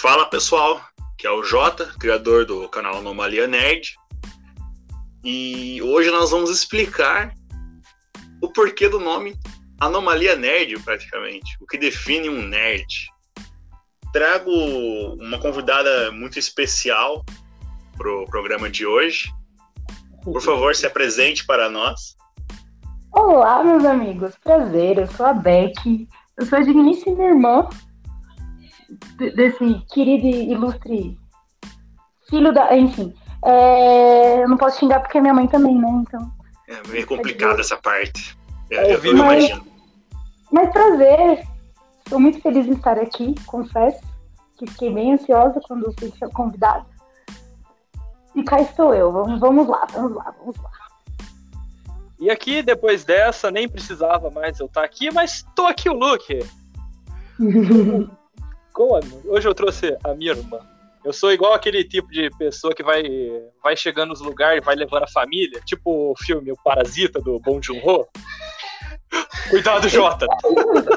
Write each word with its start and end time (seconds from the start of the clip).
Fala 0.00 0.24
pessoal, 0.24 0.80
que 1.18 1.26
é 1.26 1.30
o 1.30 1.42
Jota, 1.42 1.84
criador 2.00 2.46
do 2.46 2.66
canal 2.70 2.96
Anomalia 2.96 3.46
Nerd. 3.46 3.98
E 5.22 5.78
hoje 5.82 6.10
nós 6.10 6.30
vamos 6.30 6.48
explicar 6.48 7.34
o 8.40 8.50
porquê 8.50 8.88
do 8.88 8.98
nome 8.98 9.36
Anomalia 9.78 10.36
Nerd, 10.36 10.82
praticamente. 10.82 11.54
O 11.60 11.66
que 11.66 11.76
define 11.76 12.30
um 12.30 12.40
nerd. 12.40 12.86
Trago 14.10 14.50
uma 15.20 15.38
convidada 15.38 16.10
muito 16.12 16.38
especial 16.38 17.22
pro 17.98 18.24
programa 18.24 18.70
de 18.70 18.86
hoje. 18.86 19.30
Por 20.24 20.40
favor, 20.40 20.74
se 20.74 20.86
apresente 20.86 21.44
para 21.44 21.68
nós. 21.68 22.16
Olá, 23.12 23.62
meus 23.62 23.84
amigos. 23.84 24.34
Prazer, 24.42 24.96
eu 24.96 25.06
sou 25.08 25.26
a 25.26 25.34
Beck. 25.34 26.08
Eu 26.38 26.46
sou 26.46 26.58
a 26.58 26.62
digníssima 26.62 27.22
irmã 27.22 27.68
desse 29.16 29.74
querido 29.92 30.26
e 30.26 30.52
ilustre 30.52 31.18
filho 32.30 32.52
da. 32.52 32.76
Enfim. 32.76 33.12
É, 33.44 34.42
eu 34.42 34.48
não 34.48 34.56
posso 34.56 34.78
xingar 34.78 35.00
porque 35.00 35.18
é 35.18 35.20
minha 35.20 35.34
mãe 35.34 35.46
também, 35.48 35.76
né? 35.76 35.88
Então. 36.02 36.30
É 36.68 36.88
meio 36.88 37.06
complicado 37.06 37.60
essa 37.60 37.76
parte. 37.76 38.38
É, 38.70 38.94
eu, 38.94 39.04
eu 39.04 39.16
mas, 39.16 39.44
imagino. 39.44 39.66
Mas 40.52 40.70
prazer. 40.70 41.46
Estou 42.04 42.20
muito 42.20 42.40
feliz 42.40 42.66
em 42.66 42.72
estar 42.72 42.98
aqui, 42.98 43.34
confesso. 43.46 44.00
Que 44.58 44.66
fiquei 44.66 44.92
bem 44.92 45.14
ansiosa 45.14 45.60
quando 45.66 45.92
fui 45.98 46.12
convidada. 46.32 46.84
E 48.34 48.42
cá 48.42 48.60
estou 48.60 48.94
eu. 48.94 49.10
Vamos, 49.10 49.40
vamos 49.40 49.68
lá, 49.68 49.86
vamos 49.92 50.16
lá, 50.16 50.34
vamos 50.38 50.56
lá. 50.56 50.70
E 52.18 52.28
aqui, 52.30 52.62
depois 52.62 53.04
dessa, 53.04 53.50
nem 53.50 53.68
precisava 53.68 54.30
mais 54.30 54.60
eu 54.60 54.66
estar 54.66 54.84
aqui, 54.84 55.10
mas 55.10 55.44
tô 55.54 55.66
aqui 55.66 55.88
o 55.88 55.94
Luke. 55.94 56.40
Como? 58.72 59.22
Hoje 59.26 59.48
eu 59.48 59.54
trouxe 59.54 59.96
a 60.04 60.14
minha 60.14 60.32
irmã. 60.32 60.58
Eu 61.04 61.12
sou 61.12 61.32
igual 61.32 61.54
aquele 61.54 61.82
tipo 61.82 62.10
de 62.10 62.28
pessoa 62.38 62.74
que 62.74 62.82
vai, 62.82 63.02
vai 63.62 63.76
chegando 63.76 64.10
nos 64.10 64.20
lugares 64.20 64.60
e 64.60 64.64
vai 64.64 64.76
levando 64.76 65.04
a 65.04 65.08
família, 65.08 65.60
tipo 65.64 66.12
o 66.12 66.14
filme 66.18 66.52
O 66.52 66.56
Parasita 66.62 67.20
do 67.20 67.38
Bong 67.40 67.64
Joon-ho. 67.64 68.06
Cuidado, 69.48 69.88
Jota. 69.88 70.26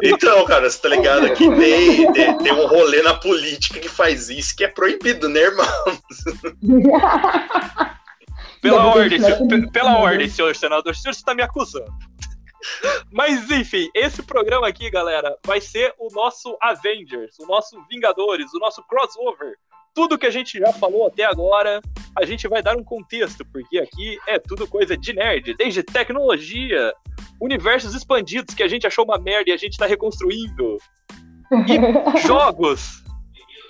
Então, 0.05 0.43
cara, 0.45 0.69
você 0.69 0.81
tá 0.81 0.89
ligado 0.89 1.33
que 1.33 1.49
tem, 1.55 2.11
tem, 2.11 2.37
tem, 2.37 2.51
um 2.51 2.67
rolê 2.67 3.01
na 3.01 3.13
política 3.13 3.79
que 3.79 3.87
faz 3.87 4.29
isso 4.29 4.53
que 4.53 4.65
é 4.65 4.67
proibido, 4.67 5.29
né, 5.29 5.39
irmão? 5.39 5.65
Pela 8.61 8.85
ordem, 8.87 9.19
senhor, 9.19 9.71
pela 9.71 9.97
ordem, 9.97 10.29
senhor 10.29 10.55
senador, 10.55 10.91
o 10.91 10.95
senhor 10.95 11.11
está 11.11 11.33
me 11.35 11.41
acusando. 11.43 11.91
Mas 13.11 13.49
enfim, 13.51 13.89
esse 13.93 14.21
programa 14.23 14.67
aqui, 14.67 14.89
galera, 14.89 15.37
vai 15.45 15.61
ser 15.61 15.93
o 15.97 16.07
nosso 16.13 16.57
Avengers, 16.61 17.37
o 17.39 17.45
nosso 17.45 17.81
Vingadores, 17.89 18.53
o 18.53 18.59
nosso 18.59 18.83
crossover. 18.83 19.55
Tudo 19.93 20.17
que 20.17 20.25
a 20.25 20.31
gente 20.31 20.57
já 20.57 20.73
falou 20.73 21.07
até 21.07 21.23
agora, 21.23 21.79
a 22.17 22.25
gente 22.25 22.47
vai 22.47 22.63
dar 22.63 22.75
um 22.75 22.83
contexto, 22.83 23.45
porque 23.45 23.77
aqui 23.77 24.17
é 24.27 24.39
tudo 24.39 24.67
coisa 24.67 24.97
de 24.97 25.13
nerd, 25.13 25.53
desde 25.55 25.83
tecnologia, 25.83 26.93
universos 27.39 27.93
expandidos 27.93 28.55
que 28.55 28.63
a 28.63 28.67
gente 28.67 28.87
achou 28.87 29.05
uma 29.05 29.19
merda 29.19 29.51
e 29.51 29.53
a 29.53 29.57
gente 29.57 29.77
tá 29.77 29.85
reconstruindo. 29.85 30.77
E 31.67 32.19
jogos. 32.25 33.03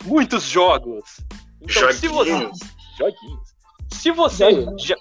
Muitos 0.05 0.43
jogos. 0.43 1.19
Então, 1.61 1.91
joguinhos. 1.91 1.99
se 1.99 2.07
você. 2.07 2.51
Joguinhos. 2.97 3.53
Se 3.91 4.11
você 4.11 4.65
já, 4.77 4.95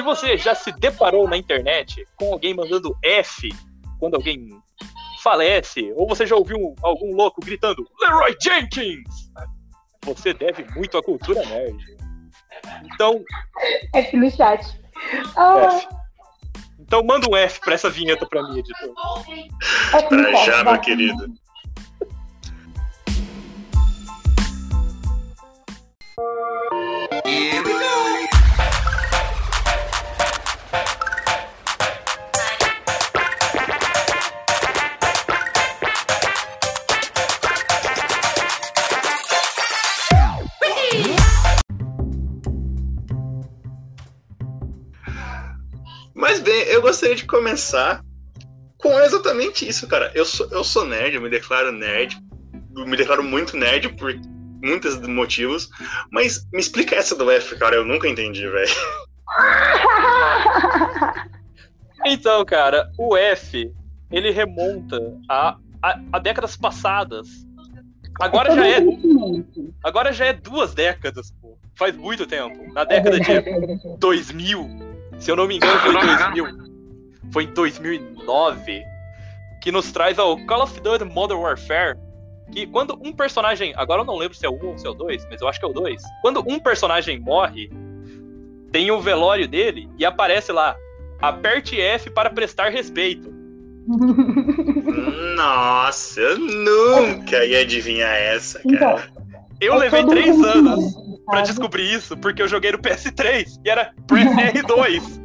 se 0.00 0.02
você 0.02 0.38
já 0.38 0.54
se 0.54 0.72
deparou 0.72 1.28
na 1.28 1.36
internet 1.36 2.06
com 2.16 2.32
alguém 2.32 2.54
mandando 2.54 2.96
F 3.02 3.50
quando 3.98 4.14
alguém 4.14 4.48
falece, 5.22 5.92
ou 5.94 6.08
você 6.08 6.26
já 6.26 6.34
ouviu 6.34 6.74
algum 6.82 7.14
louco 7.14 7.42
gritando 7.44 7.86
Leroy 8.00 8.34
Jenkins, 8.42 9.30
você 10.02 10.32
deve 10.32 10.64
muito 10.74 10.96
à 10.96 11.02
cultura 11.02 11.44
nerd. 11.44 11.76
Então. 12.84 13.22
F 13.94 14.16
no 14.16 14.30
chat. 14.30 14.64
F. 15.36 15.88
Então 16.78 17.04
manda 17.04 17.28
um 17.28 17.36
F 17.36 17.60
pra 17.60 17.74
essa 17.74 17.90
vinheta 17.90 18.24
pra 18.24 18.42
mim, 18.42 18.58
editor. 18.58 18.94
Pra 20.08 20.44
já, 20.46 20.64
meu 20.64 20.80
querido. 20.80 21.26
Here 27.26 27.62
we 27.62 27.72
go. 27.72 28.29
Eu 46.52 46.82
gostaria 46.82 47.16
de 47.16 47.26
começar 47.26 48.02
com 48.78 48.98
exatamente 49.00 49.68
isso, 49.68 49.86
cara. 49.86 50.10
Eu 50.14 50.24
sou, 50.24 50.48
eu 50.50 50.64
sou 50.64 50.84
nerd, 50.84 51.14
eu 51.14 51.20
me 51.20 51.28
declaro 51.28 51.72
nerd, 51.72 52.16
me 52.70 52.96
declaro 52.96 53.22
muito 53.22 53.56
nerd 53.56 53.90
por 53.90 54.14
muitos 54.62 54.98
motivos, 55.00 55.68
mas 56.10 56.46
me 56.52 56.60
explica 56.60 56.96
essa 56.96 57.14
do 57.14 57.30
F, 57.30 57.56
cara, 57.56 57.76
eu 57.76 57.84
nunca 57.84 58.08
entendi, 58.08 58.48
velho. 58.48 58.70
Então, 62.04 62.44
cara, 62.44 62.90
o 62.96 63.16
F, 63.16 63.72
ele 64.10 64.30
remonta 64.30 64.98
a, 65.28 65.56
a, 65.82 66.00
a 66.12 66.18
décadas 66.18 66.56
passadas. 66.56 67.28
Agora 68.20 68.54
já 68.54 68.66
é. 68.66 68.78
Agora 69.84 70.12
já 70.12 70.26
é 70.26 70.32
duas 70.32 70.74
décadas, 70.74 71.32
pô. 71.40 71.58
Faz 71.74 71.96
muito 71.96 72.26
tempo. 72.26 72.72
Na 72.72 72.84
década 72.84 73.18
de 73.20 73.96
2000, 73.98 74.68
se 75.20 75.30
eu 75.30 75.36
não 75.36 75.46
me 75.46 75.56
engano, 75.56 75.78
foi 75.80 75.92
em 75.92 75.94
2000. 76.34 76.70
Foi 77.32 77.44
em 77.44 77.54
2009 77.54 78.82
que 79.60 79.70
nos 79.70 79.92
traz 79.92 80.18
ao 80.18 80.38
Call 80.46 80.62
of 80.62 80.80
Duty 80.80 81.04
Modern 81.04 81.40
Warfare. 81.40 81.96
Que 82.50 82.66
quando 82.66 82.98
um 83.00 83.12
personagem. 83.12 83.72
Agora 83.76 84.00
eu 84.00 84.04
não 84.04 84.16
lembro 84.16 84.36
se 84.36 84.44
é 84.44 84.48
o 84.48 84.54
1 84.54 84.66
ou 84.66 84.78
se 84.78 84.86
é 84.86 84.90
o 84.90 84.94
2, 84.94 85.26
mas 85.30 85.40
eu 85.40 85.46
acho 85.46 85.60
que 85.60 85.64
é 85.64 85.68
o 85.68 85.72
2. 85.72 86.02
Quando 86.22 86.42
um 86.48 86.58
personagem 86.58 87.20
morre, 87.20 87.70
tem 88.72 88.90
o 88.90 89.00
velório 89.00 89.46
dele 89.46 89.88
e 89.98 90.04
aparece 90.04 90.50
lá. 90.50 90.74
Aperte 91.20 91.78
F 91.78 92.10
para 92.10 92.30
prestar 92.30 92.70
respeito. 92.70 93.32
Nossa, 95.36 96.20
eu 96.20 96.38
nunca 96.38 97.44
ia 97.44 97.60
adivinhar 97.60 98.14
essa, 98.14 98.58
cara. 98.60 98.74
Então, 98.74 99.00
eu 99.60 99.76
levei 99.76 100.04
três 100.06 100.42
anos 100.42 100.94
para 101.30 101.42
descobrir 101.42 101.92
isso, 101.92 102.16
porque 102.16 102.42
eu 102.42 102.48
joguei 102.48 102.72
no 102.72 102.78
PS3 102.78 103.60
e 103.64 103.70
era 103.70 103.92
Press 104.06 104.28
R2. 104.28 105.20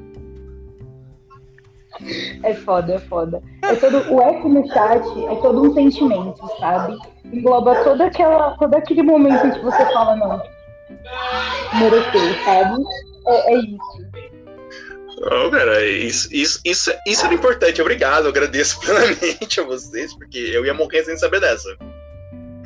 É 2.43 2.53
foda, 2.53 2.95
é 2.95 2.99
foda. 2.99 3.41
É 3.61 3.75
todo, 3.75 4.13
o 4.13 4.21
eco 4.21 4.49
no 4.49 4.67
chat 4.67 5.05
é 5.25 5.35
todo 5.41 5.61
um 5.63 5.73
sentimento, 5.73 6.37
sabe? 6.59 6.97
Engloba 7.25 7.83
toda 7.83 8.05
aquela, 8.05 8.51
todo 8.57 8.75
aquele 8.75 9.01
momento 9.01 9.47
em 9.47 9.51
que 9.51 9.59
você 9.59 9.85
fala, 9.93 10.15
não, 10.15 10.41
mereceu, 11.79 12.43
sabe? 12.43 12.83
É, 13.27 13.53
é 13.53 13.57
isso. 13.57 14.25
Oh, 15.17 15.49
cara, 15.49 15.85
isso, 15.85 16.27
isso, 16.31 16.59
isso, 16.65 16.91
isso 17.07 17.25
era 17.25 17.33
importante. 17.33 17.81
Obrigado, 17.81 18.27
agradeço 18.27 18.79
plenamente 18.81 19.61
a 19.61 19.63
vocês, 19.63 20.13
porque 20.13 20.37
eu 20.37 20.65
ia 20.65 20.73
morrer 20.73 21.03
sem 21.05 21.17
saber 21.17 21.39
dessa. 21.39 21.75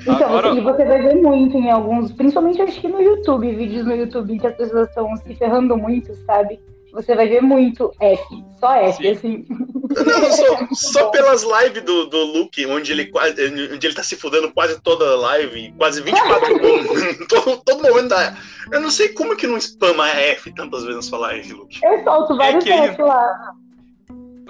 Então, 0.01 0.37
Agora... 0.37 0.49
e 0.49 0.61
você 0.61 0.85
vai 0.85 1.01
ver 1.01 1.15
muito 1.15 1.57
em 1.57 1.69
alguns, 1.69 2.11
principalmente 2.11 2.61
acho 2.61 2.79
que 2.79 2.87
no 2.87 3.01
YouTube, 3.01 3.55
vídeos 3.55 3.85
no 3.85 3.95
YouTube 3.95 4.39
que 4.39 4.47
as 4.47 4.55
pessoas 4.55 4.87
estão 4.87 5.15
se 5.17 5.35
ferrando 5.35 5.77
muito, 5.77 6.15
sabe? 6.25 6.59
Você 6.91 7.15
vai 7.15 7.27
ver 7.27 7.41
muito 7.41 7.93
F, 7.99 8.43
só 8.59 8.73
F, 8.73 8.97
Sim. 8.97 9.11
assim. 9.11 9.45
Não, 9.49 10.31
só, 10.31 10.67
só 10.73 11.09
pelas 11.09 11.44
lives 11.44 11.83
do, 11.83 12.06
do 12.07 12.24
Luke, 12.24 12.65
onde 12.65 12.91
ele, 12.91 13.06
quase, 13.06 13.33
onde 13.71 13.85
ele 13.85 13.94
tá 13.94 14.01
se 14.01 14.15
fudendo 14.15 14.51
quase 14.51 14.81
toda 14.81 15.06
a 15.06 15.15
live, 15.15 15.71
quase 15.77 16.01
24 16.01 16.59
todo, 17.29 17.62
todo 17.63 17.83
momento 17.83 18.09
da. 18.09 18.35
Eu 18.71 18.81
não 18.81 18.89
sei 18.89 19.09
como 19.09 19.35
que 19.35 19.45
não 19.45 19.57
spama 19.57 20.09
F 20.09 20.51
tantas 20.56 20.81
vezes 20.81 20.95
na 20.95 21.01
sua 21.03 21.19
live, 21.19 21.53
Luke. 21.53 21.79
Eu 21.83 22.03
solto 22.03 22.35
vários 22.35 22.65
é 22.65 22.88
F 22.88 23.01
lá 23.03 23.53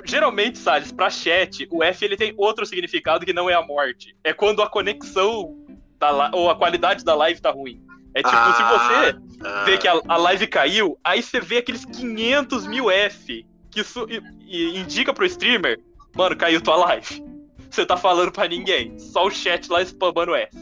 geralmente, 0.06 0.58
Salles, 0.58 0.92
pra 0.92 1.10
chat, 1.10 1.68
o 1.72 1.84
F 1.84 2.06
ele 2.06 2.18
tem 2.18 2.34
outro 2.38 2.66
significado 2.66 3.26
que 3.26 3.34
não 3.34 3.50
é 3.50 3.54
a 3.54 3.62
morte. 3.62 4.16
É 4.24 4.34
quando 4.34 4.62
a 4.62 4.70
conexão 4.70 5.56
da, 5.98 6.32
ou 6.34 6.50
a 6.50 6.56
qualidade 6.56 7.04
da 7.04 7.16
live 7.16 7.42
tá 7.42 7.52
ruim. 7.52 7.82
É 8.14 8.24
tipo, 8.24 8.36
ah, 8.36 8.54
se 8.54 8.64
você 8.64 9.48
ah. 9.48 9.64
vê 9.66 9.78
que 9.78 9.88
a, 9.88 10.00
a, 10.08 10.18
live 10.18 10.48
caiu, 10.48 10.98
aí 11.04 11.22
você 11.22 11.40
vê 11.40 11.58
aqueles 11.58 11.86
500 11.86 12.66
mil 12.66 12.90
F 12.90 13.46
que 13.70 13.82
isso 13.82 14.08
indica 14.48 15.14
pro 15.14 15.26
streamer, 15.26 15.80
mano, 16.16 16.36
caiu 16.36 16.62
tua 16.62 16.76
live. 16.76 17.24
Você 17.70 17.86
tá 17.86 17.96
falando 17.96 18.32
pra 18.32 18.48
ninguém, 18.48 18.98
só 18.98 19.28
o 19.28 19.30
chat 19.30 19.70
lá 19.70 19.80
spamando 19.84 20.34
F. 20.34 20.58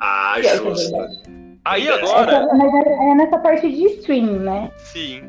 Ah, 0.00 0.36
justo. 0.40 0.94
Aí 1.64 1.88
agora. 1.88 2.32
É, 2.32 3.08
é, 3.08 3.10
é 3.10 3.14
nessa 3.16 3.38
parte 3.38 3.68
de 3.68 3.84
stream, 3.86 4.38
né? 4.38 4.70
Sim. 4.78 5.28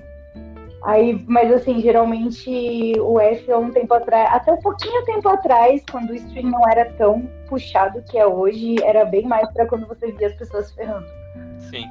Aí, 0.83 1.23
mas 1.27 1.49
assim, 1.51 1.79
geralmente 1.79 2.93
o 2.99 3.19
F 3.19 3.49
há 3.51 3.57
um 3.57 3.71
tempo 3.71 3.93
atrás, 3.93 4.29
até 4.33 4.51
um 4.51 4.59
pouquinho 4.59 5.05
tempo 5.05 5.29
atrás, 5.29 5.81
quando 5.89 6.09
o 6.09 6.15
stream 6.15 6.49
não 6.49 6.67
era 6.69 6.91
tão 6.93 7.21
puxado 7.47 8.03
que 8.09 8.17
é 8.17 8.27
hoje, 8.27 8.75
era 8.83 9.05
bem 9.05 9.25
mais 9.25 9.49
para 9.53 9.65
quando 9.65 9.87
você 9.87 10.11
via 10.11 10.27
as 10.27 10.35
pessoas 10.35 10.71
ferrando. 10.73 11.07
Sim. 11.69 11.85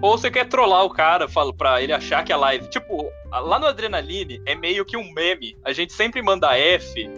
Ou 0.00 0.16
você 0.16 0.30
quer 0.30 0.48
trollar 0.48 0.84
o 0.84 0.90
cara, 0.90 1.28
fala 1.28 1.52
pra 1.52 1.82
ele 1.82 1.92
achar 1.92 2.24
que 2.24 2.32
a 2.32 2.36
live. 2.36 2.68
Tipo, 2.68 3.10
lá 3.30 3.58
no 3.58 3.66
Adrenaline 3.66 4.40
é 4.46 4.54
meio 4.54 4.84
que 4.84 4.96
um 4.96 5.12
meme. 5.12 5.56
A 5.64 5.72
gente 5.72 5.92
sempre 5.92 6.22
manda 6.22 6.56
F 6.56 7.10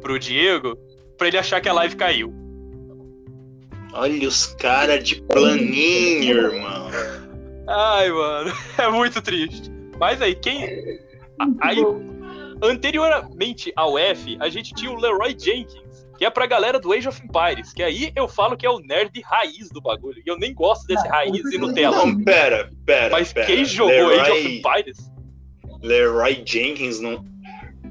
pro 0.00 0.18
Diego 0.18 0.76
pra 1.16 1.28
ele 1.28 1.38
achar 1.38 1.60
que 1.60 1.68
a 1.68 1.72
live 1.72 1.94
caiu. 1.94 2.34
Olha 3.92 4.26
os 4.26 4.46
caras 4.54 5.04
de 5.04 5.20
planinho, 5.22 6.38
irmão. 6.38 6.90
Ai, 7.68 8.10
mano, 8.10 8.52
é 8.78 8.88
muito 8.88 9.20
triste. 9.22 9.70
Mas 9.98 10.20
aí, 10.20 10.34
quem. 10.34 10.64
Aí, 11.60 11.78
anteriormente 12.62 13.72
ao 13.76 13.98
F, 13.98 14.36
a 14.40 14.48
gente 14.48 14.72
tinha 14.74 14.90
o 14.90 14.96
Leroy 14.98 15.36
Jenkins, 15.38 16.06
que 16.18 16.24
é 16.24 16.30
pra 16.30 16.46
galera 16.46 16.78
do 16.78 16.92
Age 16.92 17.08
of 17.08 17.20
Empires, 17.24 17.72
que 17.72 17.82
aí 17.82 18.12
eu 18.14 18.28
falo 18.28 18.56
que 18.56 18.66
é 18.66 18.70
o 18.70 18.78
nerd 18.78 19.20
raiz 19.24 19.68
do 19.70 19.80
bagulho. 19.80 20.20
E 20.24 20.28
eu 20.30 20.38
nem 20.38 20.54
gosto 20.54 20.86
desse 20.86 21.06
raiz 21.08 21.44
e 21.52 21.58
Nutella. 21.58 21.96
Não, 22.04 22.22
pera, 22.24 22.70
pera. 22.86 23.10
Mas 23.10 23.32
pera. 23.32 23.46
quem 23.46 23.64
jogou 23.64 23.90
Leroy, 24.08 24.20
Age 24.20 24.30
of 24.30 24.48
Empires? 24.58 24.98
Leroy 25.82 26.42
Jenkins 26.46 27.00
não. 27.00 27.24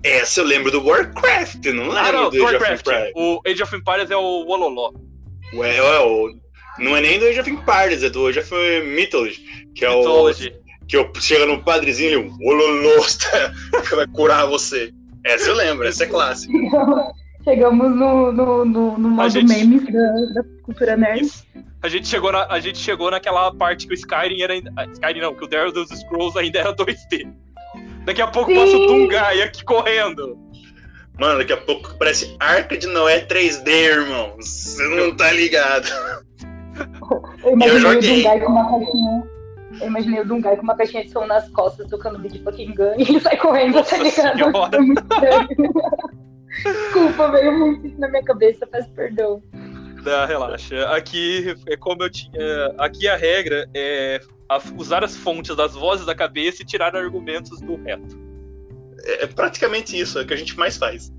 Essa 0.03 0.41
eu 0.41 0.45
lembro 0.45 0.71
do 0.71 0.83
Warcraft, 0.83 1.63
não 1.67 1.83
lembro 1.89 1.97
Ah, 1.97 2.11
não, 2.11 2.29
do 2.29 2.35
Age 2.47 2.55
of 2.55 2.63
Warcraft. 2.63 2.87
Empires. 2.87 3.11
O 3.15 3.41
Age 3.45 3.63
of 3.63 3.75
Empires 3.75 4.09
é 4.11 4.17
o 4.17 4.45
Wololó. 4.45 4.91
Ué, 5.53 5.81
ué, 5.81 5.99
o- 5.99 6.40
não 6.81 6.95
é 6.97 7.01
nem 7.01 7.19
do 7.19 7.25
Age 7.25 7.39
of 7.39 7.49
Empires, 7.49 8.03
é 8.03 8.09
do 8.09 8.27
Age 8.27 8.39
of 8.39 8.51
Mythology, 8.95 9.41
que 9.75 9.85
é 9.85 9.89
Mythology. 9.95 10.49
o 10.83 10.85
que 10.87 10.97
eu, 10.97 11.11
chega 11.19 11.45
no 11.45 11.63
padrezinho 11.63 12.11
e 12.11 12.15
o 12.15 12.49
Ololosta 12.49 13.53
que 13.87 13.95
vai 13.95 14.07
curar 14.07 14.45
você. 14.47 14.91
Essa 15.23 15.49
eu 15.49 15.55
lembro, 15.55 15.87
essa 15.87 16.03
é 16.03 16.07
clássica. 16.07 16.51
Chegamos 17.43 17.95
no, 17.95 18.31
no, 18.31 18.65
no, 18.65 18.97
no 18.97 19.09
modo 19.09 19.29
gente- 19.29 19.47
memes 19.47 19.83
da, 19.85 20.41
da 20.41 20.43
cultura 20.63 20.95
nerd. 20.97 21.21
Isso. 21.25 21.45
A 21.83 21.89
gente, 21.89 22.07
chegou 22.07 22.31
na, 22.31 22.45
a 22.47 22.59
gente 22.59 22.77
chegou 22.77 23.09
naquela 23.09 23.51
parte 23.55 23.87
que 23.87 23.93
o 23.93 23.95
Skyrim 23.95 24.41
era 24.41 24.53
ainda. 24.53 24.71
ah, 24.77 24.85
Skyrim 24.85 25.21
não, 25.21 25.33
que 25.33 25.43
o 25.43 25.47
Daryl 25.47 25.71
dos 25.71 25.89
Scrolls 25.89 26.37
ainda 26.37 26.59
era 26.59 26.73
2D. 26.75 27.27
Daqui 28.05 28.21
a 28.21 28.27
pouco 28.27 28.51
Sim. 28.51 28.57
passa 28.57 28.77
o 28.77 28.85
Dungai 28.87 29.41
aqui 29.41 29.63
correndo. 29.63 30.37
Mano, 31.19 31.39
daqui 31.39 31.53
a 31.53 31.57
pouco 31.57 31.95
parece 31.97 32.35
Arca 32.39 32.77
de 32.77 32.85
Noé 32.87 33.25
3D, 33.25 33.67
irmão. 33.67 34.35
Você 34.37 34.87
não 34.89 35.15
tá 35.15 35.31
ligado. 35.31 35.87
Eu 37.43 37.51
imaginei 37.51 37.77
o 37.77 37.79
joguei. 37.79 38.17
Dungai 38.17 38.39
com 38.39 38.51
uma 38.51 38.69
caixinha. 38.69 39.23
Eu 39.79 39.87
imaginei 39.87 40.21
o 40.21 40.25
Dungai 40.25 40.55
com 40.55 40.63
uma 40.63 40.75
caixinha 40.75 41.03
de 41.03 41.11
som 41.11 41.25
nas 41.25 41.49
costas, 41.49 41.87
tocando 41.87 42.19
Big 42.19 42.43
Fucking 42.43 42.75
Gun, 42.75 42.93
e 42.97 43.03
ele 43.03 43.19
sai 43.19 43.37
correndo, 43.37 43.75
Nossa 43.75 43.97
tá 43.97 44.03
ligado? 44.03 44.85
Muito. 44.85 45.03
Desculpa, 46.63 47.31
veio 47.31 47.57
muito 47.57 47.87
isso 47.87 47.99
na 47.99 48.09
minha 48.09 48.23
cabeça, 48.23 48.67
peço 48.67 48.89
perdão. 48.91 49.41
Não, 50.03 50.27
relaxa. 50.27 50.89
Aqui 50.89 51.55
é 51.67 51.77
como 51.77 52.03
eu 52.03 52.09
tinha. 52.09 52.73
Aqui 52.77 53.07
a 53.07 53.15
regra 53.15 53.69
é 53.73 54.19
usar 54.77 55.03
as 55.03 55.15
fontes 55.15 55.55
das 55.55 55.73
vozes 55.73 56.05
da 56.05 56.15
cabeça 56.15 56.61
e 56.61 56.65
tirar 56.65 56.95
argumentos 56.95 57.61
do 57.61 57.75
reto. 57.75 58.19
É, 59.03 59.23
é 59.23 59.27
praticamente 59.27 59.97
isso, 59.97 60.19
é 60.19 60.23
o 60.23 60.27
que 60.27 60.33
a 60.33 60.37
gente 60.37 60.57
mais 60.57 60.77
faz. 60.77 61.11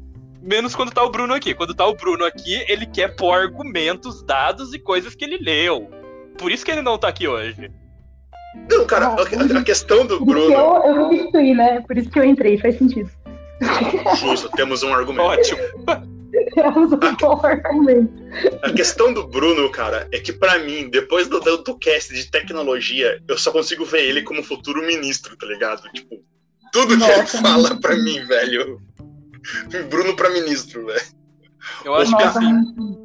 Menos 0.43 0.75
quando 0.75 0.91
tá 0.93 1.03
o 1.05 1.11
Bruno 1.11 1.33
aqui. 1.35 1.55
Quando 1.55 1.75
tá 1.75 1.87
o 1.87 1.95
Bruno 1.95 2.25
aqui, 2.25 2.65
ele 2.69 2.85
quer 2.87 3.15
pôr 3.15 3.33
argumentos, 3.33 4.23
dados 4.25 4.75
e 4.75 4.79
coisas 4.79 5.15
que 5.15 5.25
ele 5.25 5.39
leu. 5.39 5.89
Por 6.37 6.51
isso 6.51 6.65
que 6.65 6.71
ele 6.71 6.83
não 6.83 6.99
tá 6.99 7.09
aqui 7.09 7.29
hoje. 7.29 7.71
Não, 8.71 8.85
cara, 8.85 9.07
a, 9.07 9.15
a- 9.23 9.59
a 9.61 9.65
questão 9.65 10.05
do 10.05 10.25
Bruno. 10.25 10.53
eu, 10.53 10.83
eu 10.85 10.95
substituí, 11.11 11.55
né? 11.55 11.81
Por 11.87 11.97
isso 11.97 12.11
que 12.11 12.19
eu 12.19 12.25
entrei, 12.25 12.59
faz 12.59 12.77
sentido. 12.77 13.11
Justo, 14.17 14.49
temos 14.51 14.83
um 14.83 14.93
argumento. 14.93 15.23
Ótimo. 15.25 15.59
Temos 16.55 16.91
um 16.91 16.97
bom 16.97 17.41
argumento. 17.45 18.11
A 18.63 18.73
questão 18.73 19.13
do 19.13 19.27
Bruno, 19.29 19.71
cara, 19.71 20.09
é 20.11 20.19
que 20.19 20.33
pra 20.33 20.59
mim, 20.61 20.89
depois 20.89 21.29
do, 21.29 21.39
do, 21.41 21.59
do 21.59 21.79
cast 21.79 22.13
de 22.15 22.31
tecnologia, 22.31 23.23
eu 23.29 23.37
só 23.37 23.53
consigo 23.53 23.85
ver 23.85 24.03
ele 24.09 24.23
como 24.23 24.43
futuro 24.43 24.81
ministro, 24.87 25.37
tá 25.37 25.47
ligado? 25.47 25.83
Tipo, 25.93 26.17
tudo 26.73 26.97
que 26.97 27.05
ele 27.05 27.17
Nossa, 27.19 27.39
fala 27.43 27.79
pra 27.79 27.95
mim, 27.97 28.25
velho. 28.25 28.81
Bruno 29.89 30.15
pra 30.17 30.31
ministro, 30.31 30.87
velho. 30.87 31.01
Eu 31.85 31.95
acho 31.95 32.17
que 32.17 32.25
Nossa, 32.25 32.39
assim, 32.39 32.53
muito- 32.53 33.03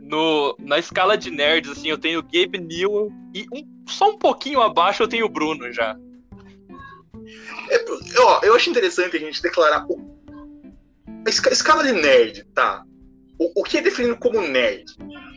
no, 0.00 0.56
na 0.60 0.78
escala 0.78 1.16
de 1.16 1.30
nerds, 1.30 1.70
assim, 1.70 1.88
eu 1.88 1.98
tenho 1.98 2.20
o 2.20 2.22
Gabe 2.22 2.58
Newell 2.58 3.10
e 3.34 3.46
um- 3.52 3.66
só 3.88 4.10
um 4.10 4.18
pouquinho 4.18 4.60
abaixo 4.60 5.02
eu 5.02 5.08
tenho 5.08 5.26
o 5.26 5.28
Bruno 5.30 5.72
já. 5.72 5.96
É, 7.70 7.84
ó, 8.20 8.40
eu 8.42 8.54
acho 8.54 8.70
interessante 8.70 9.16
a 9.16 9.20
gente 9.20 9.42
declarar 9.42 9.84
o- 9.88 10.16
a 11.26 11.28
esca- 11.28 11.52
escala 11.52 11.82
de 11.84 11.92
nerd, 11.92 12.44
tá? 12.54 12.84
O, 13.38 13.60
o 13.60 13.64
que 13.64 13.78
é 13.78 13.82
definido 13.82 14.16
como 14.16 14.40
nerd? 14.40 14.84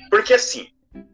Porque 0.09 0.33
assim, 0.33 0.67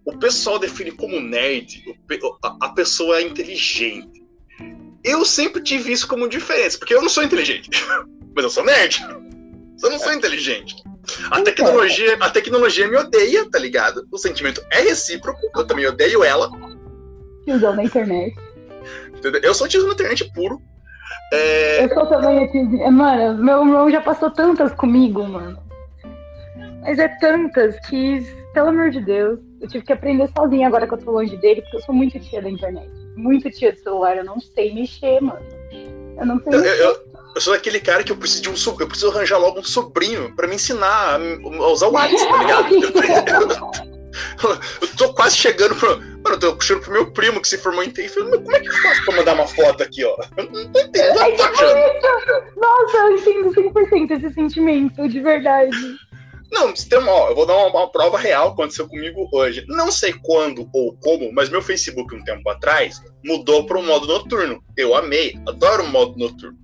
o 0.04 0.18
pessoal 0.18 0.60
define 0.60 0.92
como 0.92 1.20
nerd 1.20 1.84
o 1.88 2.38
a, 2.44 2.58
a 2.68 2.70
pessoa 2.70 3.18
é 3.18 3.22
inteligente. 3.22 4.24
Eu 5.04 5.24
sempre 5.24 5.62
tive 5.62 5.92
isso 5.94 6.08
como 6.08 6.28
diferença, 6.28 6.78
porque 6.78 6.94
eu 6.94 7.02
não 7.02 7.10
sou 7.10 7.24
inteligente, 7.24 7.70
mas 8.36 8.44
eu 8.44 8.50
sou 8.50 8.64
nerd. 8.66 9.02
Eu 9.82 9.90
não 9.90 10.00
sou 10.00 10.14
inteligente. 10.14 10.76
A 11.32 11.42
tecnologia, 11.42 12.18
a 12.20 12.30
tecnologia 12.30 12.88
me 12.88 12.98
odeia, 12.98 13.50
tá 13.50 13.60
ligado? 13.60 14.06
O 14.12 14.18
sentimento 14.18 14.62
é 14.72 14.82
recíproco, 14.82 15.40
eu 15.56 15.66
também 15.66 15.86
odeio 15.88 16.24
ela. 16.24 16.50
Tiozão 17.46 17.76
na 17.76 17.84
internet. 17.84 18.36
entendeu? 19.16 19.42
Eu 19.44 19.54
sou 19.54 19.68
tio 19.68 19.86
na 19.86 19.94
internet 19.94 20.32
puro. 20.34 20.60
É, 21.32 21.84
Eu 21.86 21.90
sou 21.94 22.08
também 22.08 22.50
tiozinho. 22.52 22.92
Mano, 22.92 23.44
meu 23.44 23.60
irmão 23.62 23.90
já 23.92 24.02
passou 24.02 24.32
tantas 24.32 24.74
comigo, 24.74 25.24
mano. 25.24 25.60
Mas 26.82 26.98
é 27.00 27.08
tantas 27.20 27.80
que, 27.88 28.22
pelo 28.54 28.70
amor 28.70 28.90
de 28.92 29.02
Deus, 29.02 29.40
eu 29.62 29.68
tive 29.68 29.86
que 29.86 29.94
aprender 29.94 30.30
sozinha 30.38 30.68
agora 30.68 30.88
que 30.88 30.94
eu 30.94 30.98
tô 30.98 31.12
longe 31.12 31.36
dele, 31.38 31.62
porque 31.62 31.78
eu 31.78 31.82
sou 31.82 31.94
muito 31.96 32.20
tia 32.20 32.42
da 32.42 32.50
internet. 32.50 32.90
Muito 33.16 33.50
tia 33.52 33.72
do 33.72 33.80
celular, 33.80 34.18
eu 34.18 34.24
não 34.24 34.40
sei 34.40 34.74
mexer, 34.74 35.20
mano. 35.22 35.40
Eu 36.18 36.26
não 36.26 36.40
sei 36.42 36.54
Eu, 36.54 36.62
mexer. 36.62 36.82
eu- 36.82 37.05
eu 37.36 37.42
sou 37.42 37.54
aquele 37.54 37.80
cara 37.80 38.04
que 38.04 38.12
eu 38.12 38.18
preciso 38.18 38.42
de 38.44 38.50
um 38.50 38.56
so- 38.56 38.76
eu 38.80 38.88
preciso 38.88 39.12
arranjar 39.12 39.38
logo 39.38 39.60
um 39.60 39.64
sobrinho 39.64 40.34
pra 40.36 40.48
me 40.48 40.56
ensinar 40.56 41.20
a, 41.20 41.68
usar 41.72 41.88
o 41.88 41.92
WhatsApp, 41.94 42.32
tá 42.32 42.38
ligado? 43.02 43.86
Eu, 44.44 44.50
eu 44.82 44.96
tô 44.98 45.14
quase 45.14 45.36
chegando 45.36 45.76
pro. 45.76 45.98
Mano, 46.00 46.36
eu 46.36 46.40
tô 46.40 46.62
chegando 46.62 46.84
pro 46.86 46.94
meu 46.94 47.12
primo 47.12 47.42
que 47.42 47.48
se 47.50 47.58
formou 47.58 47.84
em 47.84 47.90
TI. 47.90 48.08
Falei, 48.08 48.30
"Mas 48.30 48.40
como 48.44 48.56
é 48.56 48.60
que 48.62 48.68
eu 48.70 48.74
faço 48.82 49.06
pra 49.06 49.16
mandar 49.18 49.34
uma 49.34 49.48
foto 49.48 49.84
aqui, 49.84 50.06
ó? 50.06 50.16
Eu 50.38 50.46
não 50.46 50.72
tô 50.72 50.80
entendendo, 50.80 51.20
É 51.20 51.32
tipo! 51.32 52.60
Nossa, 52.60 52.98
eu 52.98 53.18
entendo 53.18 53.54
100% 53.54 54.12
esse 54.12 54.34
sentimento, 54.34 55.08
de 55.10 55.20
verdade. 55.20 55.76
Não, 56.52 56.72
tem 56.72 57.00
uma- 57.00 57.12
ó, 57.12 57.30
eu 57.30 57.36
vou 57.36 57.46
dar 57.46 57.56
uma, 57.58 57.68
uma 57.68 57.92
prova 57.92 58.18
real 58.18 58.48
que 58.56 58.62
aconteceu 58.62 58.88
comigo 58.88 59.28
hoje. 59.34 59.66
Não 59.68 59.92
sei 59.92 60.14
quando 60.24 60.70
ou 60.74 60.96
como, 61.04 61.34
mas 61.34 61.50
meu 61.50 61.62
Facebook 61.62 62.16
um 62.16 62.24
tempo 62.24 62.50
atrás 62.50 63.02
mudou 63.26 63.66
para 63.66 63.78
um 63.78 63.86
modo 63.86 64.08
noturno. 64.08 64.64
Eu 64.78 64.96
amei, 64.96 65.36
adoro 65.46 65.84
o 65.84 65.88
modo 65.88 66.18
noturno. 66.18 66.58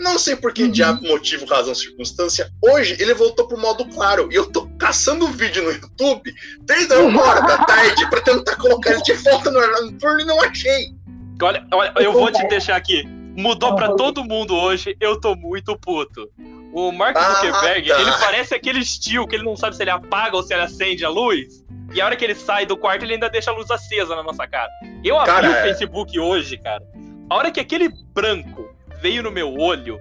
Não 0.00 0.18
sei 0.18 0.34
por 0.34 0.52
que 0.52 0.62
Uhum. 0.64 0.70
diabo, 0.70 1.02
motivo, 1.06 1.44
razão, 1.46 1.74
circunstância. 1.74 2.50
Hoje 2.62 2.96
ele 2.98 3.12
voltou 3.14 3.46
pro 3.46 3.58
modo 3.60 3.84
claro. 3.86 4.28
E 4.32 4.34
eu 4.34 4.50
tô 4.50 4.66
caçando 4.78 5.26
vídeo 5.28 5.62
no 5.62 5.70
YouTube 5.72 6.34
desde 6.62 6.92
a 6.94 6.98
uma 7.00 7.22
hora 7.22 7.40
da 7.42 7.58
tarde 7.64 8.08
pra 8.08 8.20
tentar 8.20 8.56
colocar 8.56 8.92
ele 8.92 9.02
de 9.02 9.12
volta 9.14 9.50
no 9.50 9.58
horário 9.58 9.90
noturno 9.90 10.20
e 10.20 10.24
não 10.24 10.40
achei. 10.42 10.94
Olha, 11.42 11.66
olha, 11.72 11.92
eu 11.98 12.12
vou 12.12 12.30
te 12.32 12.46
deixar 12.48 12.76
aqui. 12.76 13.04
Mudou 13.36 13.74
pra 13.76 13.92
todo 13.94 14.24
mundo 14.24 14.54
hoje, 14.54 14.96
eu 15.00 15.20
tô 15.20 15.34
muito 15.36 15.76
puto. 15.78 16.28
O 16.72 16.92
Mark 16.92 17.16
Ah, 17.16 17.34
Zuckerberg, 17.34 17.88
tá. 17.88 18.00
ele 18.00 18.10
parece 18.12 18.54
aquele 18.54 18.84
tio 18.84 19.26
que 19.26 19.34
ele 19.36 19.44
não 19.44 19.56
sabe 19.56 19.74
se 19.76 19.82
ele 19.82 19.90
apaga 19.90 20.36
ou 20.36 20.42
se 20.42 20.52
ele 20.54 20.62
acende 20.62 21.04
a 21.04 21.08
luz. 21.08 21.64
E 21.92 22.00
a 22.00 22.06
hora 22.06 22.14
que 22.16 22.24
ele 22.24 22.34
sai 22.34 22.64
do 22.66 22.76
quarto, 22.76 23.04
ele 23.04 23.14
ainda 23.14 23.28
deixa 23.28 23.50
a 23.50 23.54
luz 23.54 23.70
acesa 23.70 24.14
na 24.14 24.22
nossa 24.22 24.46
cara. 24.46 24.68
Eu 25.04 25.18
abri 25.18 25.32
Cara, 25.32 25.48
o 25.48 25.52
é. 25.52 25.62
Facebook 25.62 26.18
hoje, 26.18 26.56
cara. 26.58 26.82
A 27.28 27.34
hora 27.36 27.50
que 27.50 27.58
aquele 27.60 27.88
branco 28.14 28.69
veio 29.00 29.22
no 29.22 29.30
meu 29.30 29.54
olho, 29.56 29.98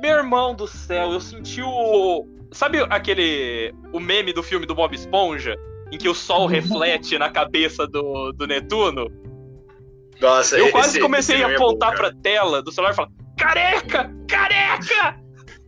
meu 0.00 0.16
irmão 0.18 0.54
do 0.54 0.66
céu, 0.66 1.12
eu 1.12 1.20
senti 1.20 1.62
o. 1.62 2.26
Sabe 2.52 2.78
aquele. 2.90 3.72
O 3.92 4.00
meme 4.00 4.32
do 4.32 4.42
filme 4.42 4.66
do 4.66 4.74
Bob 4.74 4.94
Esponja? 4.94 5.56
Em 5.90 5.98
que 5.98 6.08
o 6.08 6.14
sol 6.14 6.46
reflete 6.48 7.18
na 7.18 7.30
cabeça 7.30 7.86
do, 7.86 8.32
do 8.32 8.46
Netuno? 8.46 9.06
Nossa, 10.20 10.56
Eu 10.56 10.64
esse- 10.64 10.72
quase 10.72 10.88
esse 10.90 11.00
comecei 11.00 11.36
meme 11.38 11.52
a 11.52 11.54
é 11.54 11.58
bom, 11.58 11.64
apontar 11.66 11.90
cara. 11.96 12.10
pra 12.10 12.20
tela 12.22 12.62
do 12.62 12.70
celular 12.72 12.92
e 12.92 12.96
falar: 12.96 13.08
Careca! 13.38 14.10
Careca! 14.28 15.20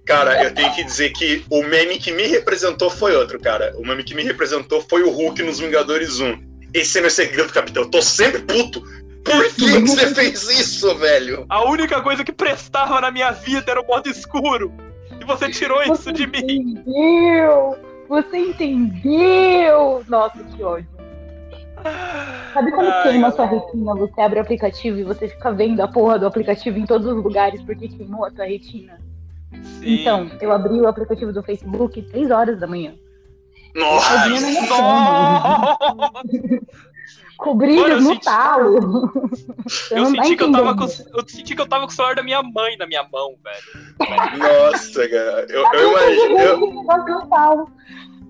Cara, 0.06 0.44
eu 0.44 0.52
tenho 0.54 0.70
que 0.74 0.84
dizer 0.84 1.10
que 1.14 1.44
o 1.50 1.62
meme 1.62 1.98
que 1.98 2.12
me 2.12 2.24
representou 2.26 2.90
foi 2.90 3.16
outro, 3.16 3.40
cara. 3.40 3.72
O 3.78 3.86
meme 3.86 4.04
que 4.04 4.14
me 4.14 4.22
representou 4.22 4.82
foi 4.82 5.02
o 5.02 5.10
Hulk 5.10 5.42
nos 5.42 5.58
Vingadores 5.58 6.20
1. 6.20 6.54
Esse 6.74 6.98
é 6.98 7.00
meu 7.00 7.10
segredo, 7.10 7.50
capitão. 7.52 7.84
Eu 7.84 7.90
tô 7.90 8.02
sempre 8.02 8.42
puto. 8.42 8.82
Por 9.24 9.54
que, 9.54 9.82
que 9.82 9.88
você 9.88 10.14
fez 10.14 10.42
isso, 10.50 10.94
velho? 10.96 11.46
A 11.48 11.68
única 11.68 12.00
coisa 12.02 12.22
que 12.22 12.32
prestava 12.32 13.00
na 13.00 13.10
minha 13.10 13.32
vida 13.32 13.70
era 13.70 13.80
o 13.80 13.86
modo 13.86 14.08
escuro. 14.08 14.72
E 15.20 15.24
você 15.24 15.50
tirou 15.50 15.82
isso 15.82 16.12
de 16.12 16.26
mim. 16.26 16.38
entendeu? 16.40 17.76
Você 18.08 18.36
entendeu? 18.36 20.04
Nossa, 20.06 20.42
que 20.44 20.62
ódio. 20.62 20.88
Sabe 22.52 22.70
quando 22.72 22.88
Ai, 22.88 23.02
queima 23.02 23.30
sua 23.30 23.46
retina, 23.46 23.94
você 23.94 24.20
abre 24.20 24.38
o 24.38 24.42
aplicativo 24.42 24.98
e 24.98 25.04
você 25.04 25.28
fica 25.28 25.52
vendo 25.52 25.80
a 25.80 25.88
porra 25.88 26.18
do 26.18 26.26
aplicativo 26.26 26.78
em 26.78 26.86
todos 26.86 27.06
os 27.06 27.22
lugares 27.22 27.62
porque 27.62 27.88
queimou 27.88 28.24
a 28.24 28.30
sua 28.30 28.44
retina? 28.44 28.98
Sim. 29.62 30.00
Então, 30.00 30.30
eu 30.40 30.52
abri 30.52 30.80
o 30.80 30.88
aplicativo 30.88 31.32
do 31.32 31.42
Facebook 31.42 32.06
6 32.10 32.30
horas 32.30 32.58
da 32.58 32.66
manhã. 32.66 32.94
Nossa! 33.74 34.24
Com 37.36 37.56
brilho 37.56 37.80
Mano, 37.82 37.94
eu 37.94 38.00
no 38.00 38.08
senti- 38.10 38.24
talo. 38.24 39.12
Eu 39.90 40.04
tá 40.04 40.10
senti, 40.10 40.36
que 40.36 40.42
eu, 40.42 40.52
tava 40.52 40.76
com, 40.76 40.84
entendendo. 40.84 41.18
eu 41.18 41.28
senti 41.28 41.54
que 41.56 41.60
eu 41.62 41.66
tava 41.66 41.86
com 41.86 41.90
o 41.92 41.94
celular 41.94 42.14
da 42.14 42.22
minha 42.22 42.42
mãe 42.42 42.76
na 42.76 42.86
minha 42.86 43.02
mão, 43.10 43.34
velho. 43.42 44.38
Nossa, 44.38 45.08
cara. 45.08 45.46
Eu, 45.48 45.62
eu, 45.62 45.72
Eu 45.72 45.90
imagino, 45.90 46.38
eu. 46.38 47.68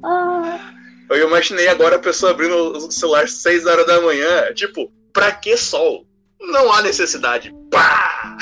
Ah, 0.05 0.73
eu 1.11 1.27
imaginei 1.29 1.69
agora 1.69 1.97
a 1.97 1.99
pessoa 1.99 2.31
abrindo 2.33 2.55
o 2.77 2.91
celular 2.91 3.29
6 3.29 3.67
horas 3.67 3.87
da 3.87 4.01
manhã. 4.01 4.53
Tipo, 4.55 4.91
pra 5.13 5.33
que 5.33 5.57
sol? 5.57 6.07
Não 6.41 6.73
há 6.73 6.83
necessidade. 6.83 7.53
Pá! 7.71 8.37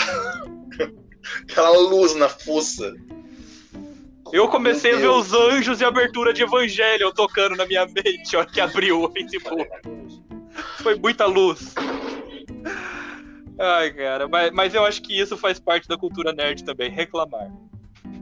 Aquela 1.51 1.71
luz 1.79 2.15
na 2.15 2.29
fuça. 2.29 2.93
Eu 4.33 4.49
comecei 4.49 4.95
a 4.95 4.99
ver 4.99 5.09
os 5.11 5.33
anjos 5.33 5.81
e 5.81 5.85
a 5.85 5.89
abertura 5.89 6.33
de 6.33 6.43
Evangelho 6.43 7.13
tocando 7.13 7.55
na 7.55 7.67
minha 7.67 7.85
mente, 7.87 8.35
a 8.35 8.41
hora 8.41 8.49
que 8.49 8.61
abriu 8.61 9.03
o 9.03 9.11
Facebook. 9.13 9.67
Foi 10.83 10.95
muita 10.97 11.27
luz. 11.27 11.75
Ai, 13.59 13.93
cara, 13.93 14.27
mas, 14.29 14.51
mas 14.51 14.75
eu 14.75 14.85
acho 14.85 15.03
que 15.03 15.19
isso 15.19 15.37
faz 15.37 15.59
parte 15.61 15.87
da 15.87 15.97
cultura 15.97 16.33
nerd 16.33 16.65
também, 16.65 16.91
reclamar. 16.91 17.49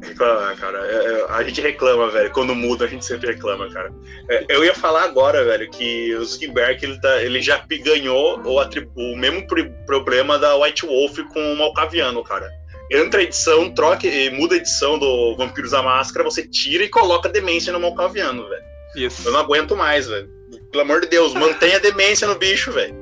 Reclamar, 0.03 0.57
cara. 0.57 0.79
É, 0.87 0.95
é, 1.21 1.27
a 1.31 1.43
gente 1.43 1.61
reclama, 1.61 2.11
velho. 2.11 2.31
Quando 2.33 2.55
muda, 2.55 2.85
a 2.85 2.89
gente 2.89 3.05
sempre 3.05 3.29
reclama, 3.33 3.69
cara. 3.71 3.93
É, 4.29 4.45
eu 4.49 4.65
ia 4.65 4.75
falar 4.75 5.05
agora, 5.05 5.45
velho, 5.45 5.71
que 5.71 6.15
o 6.15 6.25
Zuckerberg 6.25 6.85
ele, 6.85 7.01
tá- 7.01 7.23
ele 7.23 7.41
já 7.41 7.65
ganhou 7.85 8.41
o, 8.45 8.61
o 8.97 9.17
mesmo 9.17 9.47
problema 9.87 10.39
da 10.39 10.57
White 10.57 10.87
Wolf 10.87 11.19
com 11.33 11.53
o 11.53 11.57
Malcaviano, 11.57 12.23
cara. 12.25 12.51
Entra 12.91 13.21
a 13.21 13.23
edição, 13.23 13.71
troca 13.73 14.07
e 14.07 14.31
muda 14.31 14.55
a 14.55 14.59
edição 14.59 14.99
do 14.99 15.37
Vampiros 15.37 15.71
da 15.71 15.83
Máscara, 15.83 16.25
você 16.25 16.47
tira 16.47 16.83
e 16.83 16.89
coloca 16.89 17.29
demência 17.29 17.73
no 17.73 17.79
Malcaviano, 17.81 18.49
velho. 18.49 18.65
Isso. 18.97 19.29
Eu 19.29 19.33
não 19.33 19.41
aguento 19.41 19.77
mais, 19.77 20.09
velho. 20.09 20.29
Pelo 20.71 20.83
amor 20.83 21.01
de 21.01 21.09
Deus, 21.09 21.35
mantenha 21.35 21.77
a 21.77 21.81
demência 21.81 22.27
no 22.29 22.37
bicho, 22.37 22.71
velho. 22.73 22.95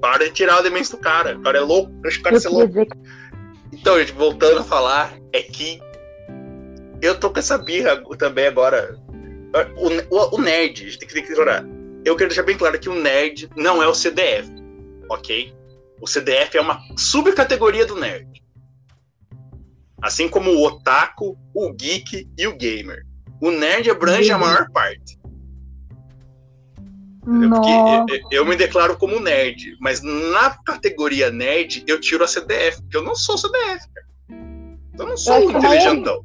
Para 0.00 0.24
de 0.26 0.32
tirar 0.32 0.58
a 0.58 0.62
demência 0.62 0.96
do 0.96 1.00
cara. 1.02 1.36
O 1.36 1.42
cara 1.42 1.58
é 1.58 1.60
louco, 1.60 1.90
deixa 2.02 2.20
o 2.20 2.22
cara 2.22 2.38
ser 2.40 2.48
louco. 2.48 2.72
Então, 3.72 3.98
gente, 3.98 4.12
voltando 4.12 4.60
a 4.60 4.64
falar, 4.64 5.14
é 5.32 5.42
que 5.42 5.80
eu 7.02 7.18
tô 7.18 7.30
com 7.30 7.38
essa 7.38 7.58
birra 7.58 8.02
também 8.18 8.46
agora. 8.46 8.96
O, 9.76 9.88
o- 10.16 10.36
o 10.36 10.40
nerd, 10.40 10.82
a 10.82 10.86
gente 10.86 10.98
tem 10.98 11.08
que, 11.08 11.14
tem 11.14 11.22
que 11.24 11.30
ignorar. 11.32 11.64
Eu 12.04 12.14
quero 12.16 12.28
deixar 12.28 12.42
bem 12.44 12.56
claro 12.56 12.78
que 12.78 12.88
o 12.88 12.94
nerd 12.94 13.48
não 13.56 13.82
é 13.82 13.88
o 13.88 13.94
CDF, 13.94 14.48
ok? 15.10 15.52
O 16.00 16.06
CDF 16.06 16.56
é 16.56 16.60
uma 16.60 16.78
subcategoria 16.96 17.84
do 17.86 17.96
nerd. 17.96 18.42
Assim 20.00 20.28
como 20.28 20.50
o 20.52 20.64
otaku, 20.64 21.36
o 21.54 21.72
geek 21.72 22.28
e 22.38 22.46
o 22.46 22.56
gamer. 22.56 23.04
O 23.40 23.50
nerd 23.50 23.90
abrange 23.90 24.30
a 24.30 24.38
maior 24.38 24.70
parte. 24.70 25.15
É 27.26 27.48
porque 27.48 27.48
Nossa, 27.48 28.06
eu, 28.08 28.28
eu 28.30 28.46
me 28.46 28.54
declaro 28.54 28.96
como 28.96 29.18
nerd, 29.18 29.76
mas 29.80 30.00
na 30.00 30.50
categoria 30.64 31.28
nerd 31.28 31.82
eu 31.86 32.00
tiro 32.00 32.22
a 32.22 32.28
CDF, 32.28 32.80
porque 32.82 32.96
eu 32.96 33.02
não 33.02 33.16
sou 33.16 33.36
CDF, 33.36 33.88
cara. 33.92 34.06
Eu 34.98 35.06
não 35.06 35.16
sou 35.16 35.34
Eu 35.34 35.48
um 35.48 35.58
inteligentão. 35.58 36.22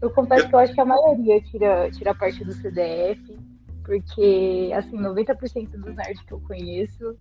eu 0.00 0.10
confesso 0.10 0.48
que 0.48 0.54
eu 0.54 0.58
acho 0.58 0.72
que 0.72 0.80
a 0.80 0.84
maioria 0.86 1.42
tira, 1.42 1.90
tira 1.90 2.14
parte 2.14 2.42
do 2.42 2.52
CDF, 2.54 3.38
porque, 3.84 4.70
assim, 4.74 4.96
90% 4.96 5.68
dos 5.72 5.94
nerds 5.94 6.22
que 6.22 6.32
eu 6.32 6.40
conheço. 6.40 7.18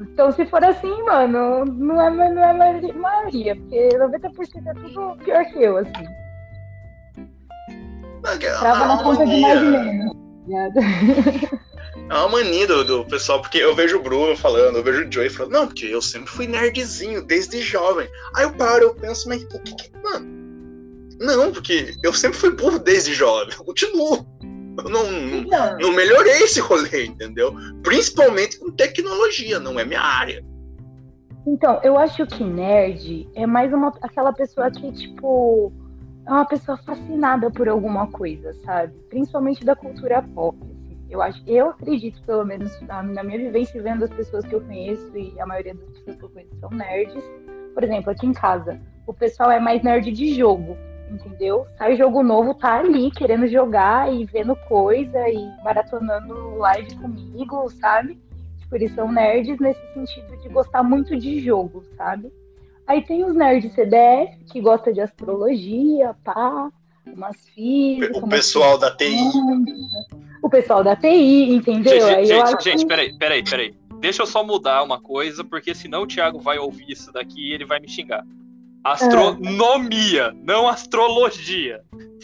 Então, 0.00 0.32
se 0.32 0.46
for 0.46 0.64
assim, 0.64 1.02
mano, 1.02 1.66
não 1.66 2.00
é, 2.00 2.10
não 2.10 2.42
é 2.42 2.92
maioria, 2.94 3.54
porque 3.54 3.88
90% 3.90 4.66
é 4.66 4.74
tudo 4.74 5.16
pior 5.22 5.44
que 5.44 5.62
eu, 5.62 5.76
assim. 5.76 6.27
Trava 8.36 8.86
na 8.86 8.94
É 8.94 8.96
uma 8.96 9.02
conta 9.02 9.26
de 9.26 9.40
mais 9.40 9.62
mania, 9.62 9.80
menos. 9.80 10.16
é 12.10 12.14
uma 12.14 12.28
mania 12.28 12.66
do, 12.66 12.84
do 12.84 13.04
pessoal, 13.06 13.40
porque 13.40 13.58
eu 13.58 13.74
vejo 13.74 13.98
o 13.98 14.02
Bruno 14.02 14.36
falando, 14.36 14.76
eu 14.76 14.82
vejo 14.82 15.06
o 15.06 15.12
Joey 15.12 15.30
falando, 15.30 15.52
não, 15.52 15.66
porque 15.66 15.86
eu 15.86 16.02
sempre 16.02 16.30
fui 16.30 16.46
nerdzinho, 16.46 17.22
desde 17.22 17.60
jovem. 17.60 18.08
Aí 18.36 18.44
eu 18.44 18.52
paro, 18.52 18.84
eu 18.84 18.94
penso, 18.94 19.28
mas 19.28 19.42
o 19.42 19.62
que 19.62 19.74
que. 19.74 19.90
Mano. 20.02 20.38
Não, 21.20 21.52
porque 21.52 21.94
eu 22.04 22.12
sempre 22.12 22.38
fui 22.38 22.50
burro 22.50 22.78
desde 22.78 23.12
jovem, 23.12 23.52
eu 23.58 23.64
continuo. 23.64 24.26
Eu 24.78 24.88
não, 24.88 25.10
não, 25.10 25.38
Então, 25.40 25.78
não 25.80 25.92
melhorei 25.92 26.42
esse 26.44 26.60
rolê, 26.60 27.06
entendeu? 27.06 27.52
Principalmente 27.82 28.58
com 28.60 28.70
tecnologia, 28.70 29.58
não 29.58 29.78
é 29.80 29.84
minha 29.84 30.00
área. 30.00 30.44
Então, 31.44 31.80
eu 31.82 31.98
acho 31.98 32.26
que 32.26 32.44
nerd 32.44 33.28
é 33.34 33.46
mais 33.46 33.72
uma, 33.72 33.88
aquela 34.02 34.32
pessoa 34.32 34.70
que, 34.70 34.92
tipo, 34.92 35.72
é 36.28 36.30
uma 36.30 36.44
pessoa 36.44 36.76
fascinada 36.76 37.50
por 37.50 37.68
alguma 37.70 38.06
coisa, 38.06 38.52
sabe? 38.62 38.92
Principalmente 39.08 39.64
da 39.64 39.74
cultura 39.74 40.22
pop. 40.34 40.58
assim. 40.62 40.98
Eu 41.08 41.22
acho, 41.22 41.42
eu 41.46 41.70
acredito, 41.70 42.22
pelo 42.24 42.44
menos 42.44 42.78
na, 42.82 43.02
minha 43.02 43.38
vivência, 43.38 43.82
vendo 43.82 44.04
as 44.04 44.10
pessoas 44.10 44.44
que 44.44 44.54
eu 44.54 44.60
conheço 44.60 45.16
e 45.16 45.40
a 45.40 45.46
maioria 45.46 45.74
das 45.74 45.88
pessoas 45.88 46.16
que 46.16 46.24
eu 46.24 46.28
conheço 46.28 46.54
são 46.60 46.68
nerds. 46.68 47.24
Por 47.72 47.82
exemplo, 47.82 48.10
aqui 48.10 48.26
em 48.26 48.34
casa, 48.34 48.78
o 49.06 49.14
pessoal 49.14 49.50
é 49.50 49.58
mais 49.58 49.82
nerd 49.82 50.12
de 50.12 50.34
jogo, 50.34 50.76
entendeu? 51.10 51.66
Sai 51.78 51.96
jogo 51.96 52.22
novo, 52.22 52.52
tá 52.52 52.78
ali 52.80 53.10
querendo 53.10 53.46
jogar 53.46 54.12
e 54.12 54.26
vendo 54.26 54.54
coisa 54.68 55.26
e 55.30 55.64
maratonando 55.64 56.56
live 56.56 56.94
comigo, 56.96 57.70
sabe? 57.70 58.18
Tipo, 58.58 58.76
eles 58.76 58.94
são 58.94 59.10
nerds 59.10 59.58
nesse 59.58 59.80
sentido 59.94 60.36
de 60.42 60.48
gostar 60.50 60.82
muito 60.82 61.16
de 61.16 61.40
jogo, 61.40 61.82
sabe? 61.96 62.30
Aí 62.88 63.02
tem 63.02 63.22
os 63.24 63.34
nerds 63.34 63.72
CDF, 63.74 64.44
que 64.50 64.60
gosta 64.62 64.92
de 64.92 65.00
astrologia, 65.02 66.16
pá, 66.24 66.70
umas 67.06 67.36
físicas. 67.50 68.16
O 68.16 68.20
umas 68.20 68.30
pessoal 68.30 68.78
da 68.78 68.90
TI. 68.96 69.14
O 70.42 70.48
pessoal 70.48 70.82
da 70.82 70.96
TI, 70.96 71.54
entendeu? 71.54 71.92
Aí 72.06 72.24
Gente, 72.24 72.30
eu 72.32 72.46
gente, 72.46 72.54
acho 72.54 72.64
gente, 72.64 72.80
que- 72.80 72.86
peraí, 72.86 73.18
peraí, 73.18 73.44
peraí. 73.44 73.74
Deixa 74.00 74.22
eu 74.22 74.26
só 74.26 74.42
mudar 74.42 74.82
uma 74.82 75.00
coisa, 75.00 75.44
porque 75.44 75.74
senão 75.74 76.02
o 76.02 76.06
Thiago 76.06 76.38
vai 76.40 76.56
ouvir 76.58 76.86
isso 76.90 77.12
daqui 77.12 77.50
e 77.50 77.52
ele 77.52 77.66
vai 77.66 77.78
me 77.78 77.88
xingar. 77.88 78.24
Astronomia, 78.84 80.32
não 80.44 80.68
astrologia. 80.68 81.82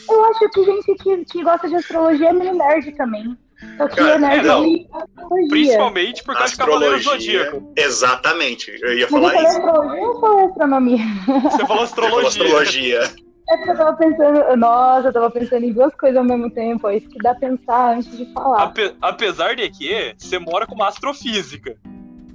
eu 0.08 0.24
acho 0.26 0.48
que 0.50 0.64
gente 0.64 0.94
que, 1.02 1.24
que 1.24 1.42
gosta 1.42 1.68
de 1.68 1.74
astrologia 1.76 2.28
é 2.28 2.32
meio 2.32 2.54
nerd 2.54 2.92
também. 2.92 3.36
Só 3.76 3.88
que 3.88 3.96
Cara, 3.96 4.34
é 4.34 4.38
é, 4.38 4.42
não. 4.42 4.62
de 4.64 4.86
astrologia. 4.92 5.48
Principalmente 5.50 6.22
por 6.24 6.34
causa 6.36 6.52
de 6.52 6.58
Cavaleiro 6.58 6.94
Astrologia. 6.96 7.44
Zodíaco. 7.50 7.72
Exatamente. 7.76 8.70
Eu 8.82 8.96
ia 8.98 9.08
Mas 9.10 9.12
eu 9.12 9.20
falar 9.20 9.32
falei 9.32 9.42
isso. 9.48 9.56
astrologia 9.58 10.20
falei 10.20 10.44
astronomia? 10.46 10.98
Você 11.26 11.30
falou 11.32 11.50
Você 11.50 11.66
falou 11.66 11.82
astrologia. 11.82 13.00
astrologia. 13.00 13.24
É 13.46 13.56
porque 13.58 13.70
eu 13.72 13.76
tava 13.76 13.92
pensando, 13.96 14.56
nossa, 14.56 15.08
eu 15.08 15.12
tava 15.12 15.30
pensando 15.30 15.64
em 15.66 15.72
duas 15.72 15.94
coisas 15.96 16.16
ao 16.16 16.24
mesmo 16.24 16.48
tempo, 16.50 16.88
é 16.88 16.96
isso 16.96 17.08
que 17.10 17.18
dá 17.18 17.32
a 17.32 17.34
pensar 17.34 17.94
antes 17.96 18.16
de 18.16 18.24
falar. 18.32 18.62
Ape- 18.62 18.94
apesar 19.02 19.54
de 19.54 19.68
que 19.68 20.14
você 20.16 20.38
mora 20.38 20.66
com 20.66 20.74
uma 20.74 20.88
astrofísica. 20.88 21.76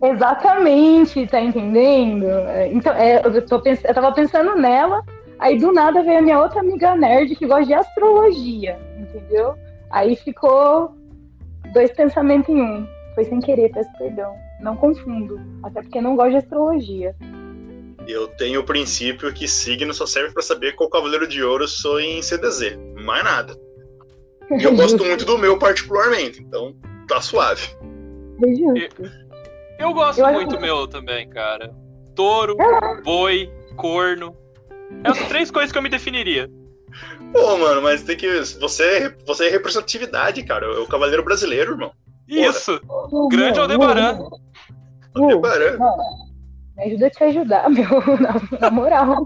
Exatamente, 0.04 1.26
tá 1.28 1.42
entendendo? 1.42 2.26
É, 2.26 2.70
Então, 2.72 2.94
é, 2.94 3.22
eu, 3.26 3.46
tô 3.46 3.60
pens- 3.60 3.84
eu 3.84 3.94
tava 3.94 4.12
pensando 4.12 4.56
nela, 4.56 5.02
aí 5.40 5.58
do 5.58 5.72
nada 5.72 6.04
veio 6.04 6.20
a 6.20 6.22
minha 6.22 6.40
outra 6.40 6.60
amiga 6.60 6.94
nerd 6.96 7.36
que 7.36 7.48
gosta 7.48 7.66
de 7.66 7.74
astrologia, 7.74 8.78
entendeu? 9.00 9.56
Aí 9.90 10.16
ficou 10.16 10.92
dois 11.74 11.92
pensamentos 11.92 12.50
em 12.50 12.62
um. 12.62 12.88
Foi 13.16 13.26
sem 13.26 13.40
querer, 13.40 13.72
peço 13.72 13.90
perdão. 13.98 14.34
Não 14.62 14.76
confundo, 14.76 15.40
até 15.64 15.82
porque 15.82 16.02
não 16.02 16.16
gosto 16.16 16.32
de 16.32 16.38
astrologia. 16.38 17.16
Eu 18.08 18.28
tenho 18.28 18.62
o 18.62 18.64
princípio 18.64 19.32
que 19.34 19.48
signo 19.48 19.94
só 19.94 20.06
serve 20.06 20.34
pra 20.34 20.42
saber 20.42 20.74
qual 20.76 20.90
cavaleiro 20.90 21.28
de 21.28 21.44
ouro 21.44 21.66
eu 21.66 21.68
sou 21.68 22.00
em 22.00 22.22
CDZ. 22.22 22.78
Mais 23.04 23.24
nada. 23.24 23.56
E 24.52 24.64
eu 24.64 24.76
gosto 24.76 25.04
muito 25.06 25.26
do 25.26 25.38
meu 25.38 25.58
particularmente, 25.60 26.42
então 26.42 26.76
tá 27.08 27.22
suave. 27.22 27.68
É. 28.78 28.90
Eu 29.84 29.94
gosto 29.94 30.20
Eu 30.22 30.32
muito 30.34 30.56
que- 30.56 30.62
meu 30.62 30.88
também, 30.88 31.30
cara. 31.30 31.72
Touro, 32.16 32.56
boi, 33.04 33.50
corno. 33.76 34.36
É 35.04 35.10
as 35.10 35.28
três 35.28 35.52
coisas 35.52 35.72
que 35.72 35.78
eu 35.78 35.82
me 35.82 35.90
definiria. 35.90 36.50
Pô, 37.32 37.58
mano, 37.58 37.82
mas 37.82 38.04
tem 38.04 38.18
que. 38.18 38.28
Você, 38.60 39.16
você 39.26 39.48
é 39.48 39.50
representatividade, 39.50 40.44
cara. 40.44 40.66
É 40.66 40.80
o 40.80 40.88
cavaleiro 40.88 41.24
brasileiro, 41.24 41.74
irmão. 41.74 41.92
Isso. 42.28 42.80
Grande 43.32 43.60
Aldebaran. 43.60 44.20
Aldebaran. 45.16 45.78
me 46.78 46.84
ajuda 46.84 47.08
a 47.08 47.10
te 47.10 47.24
ajudar, 47.24 47.70
meu, 47.72 47.90
na, 48.20 48.60
na 48.60 48.70
moral. 48.72 49.26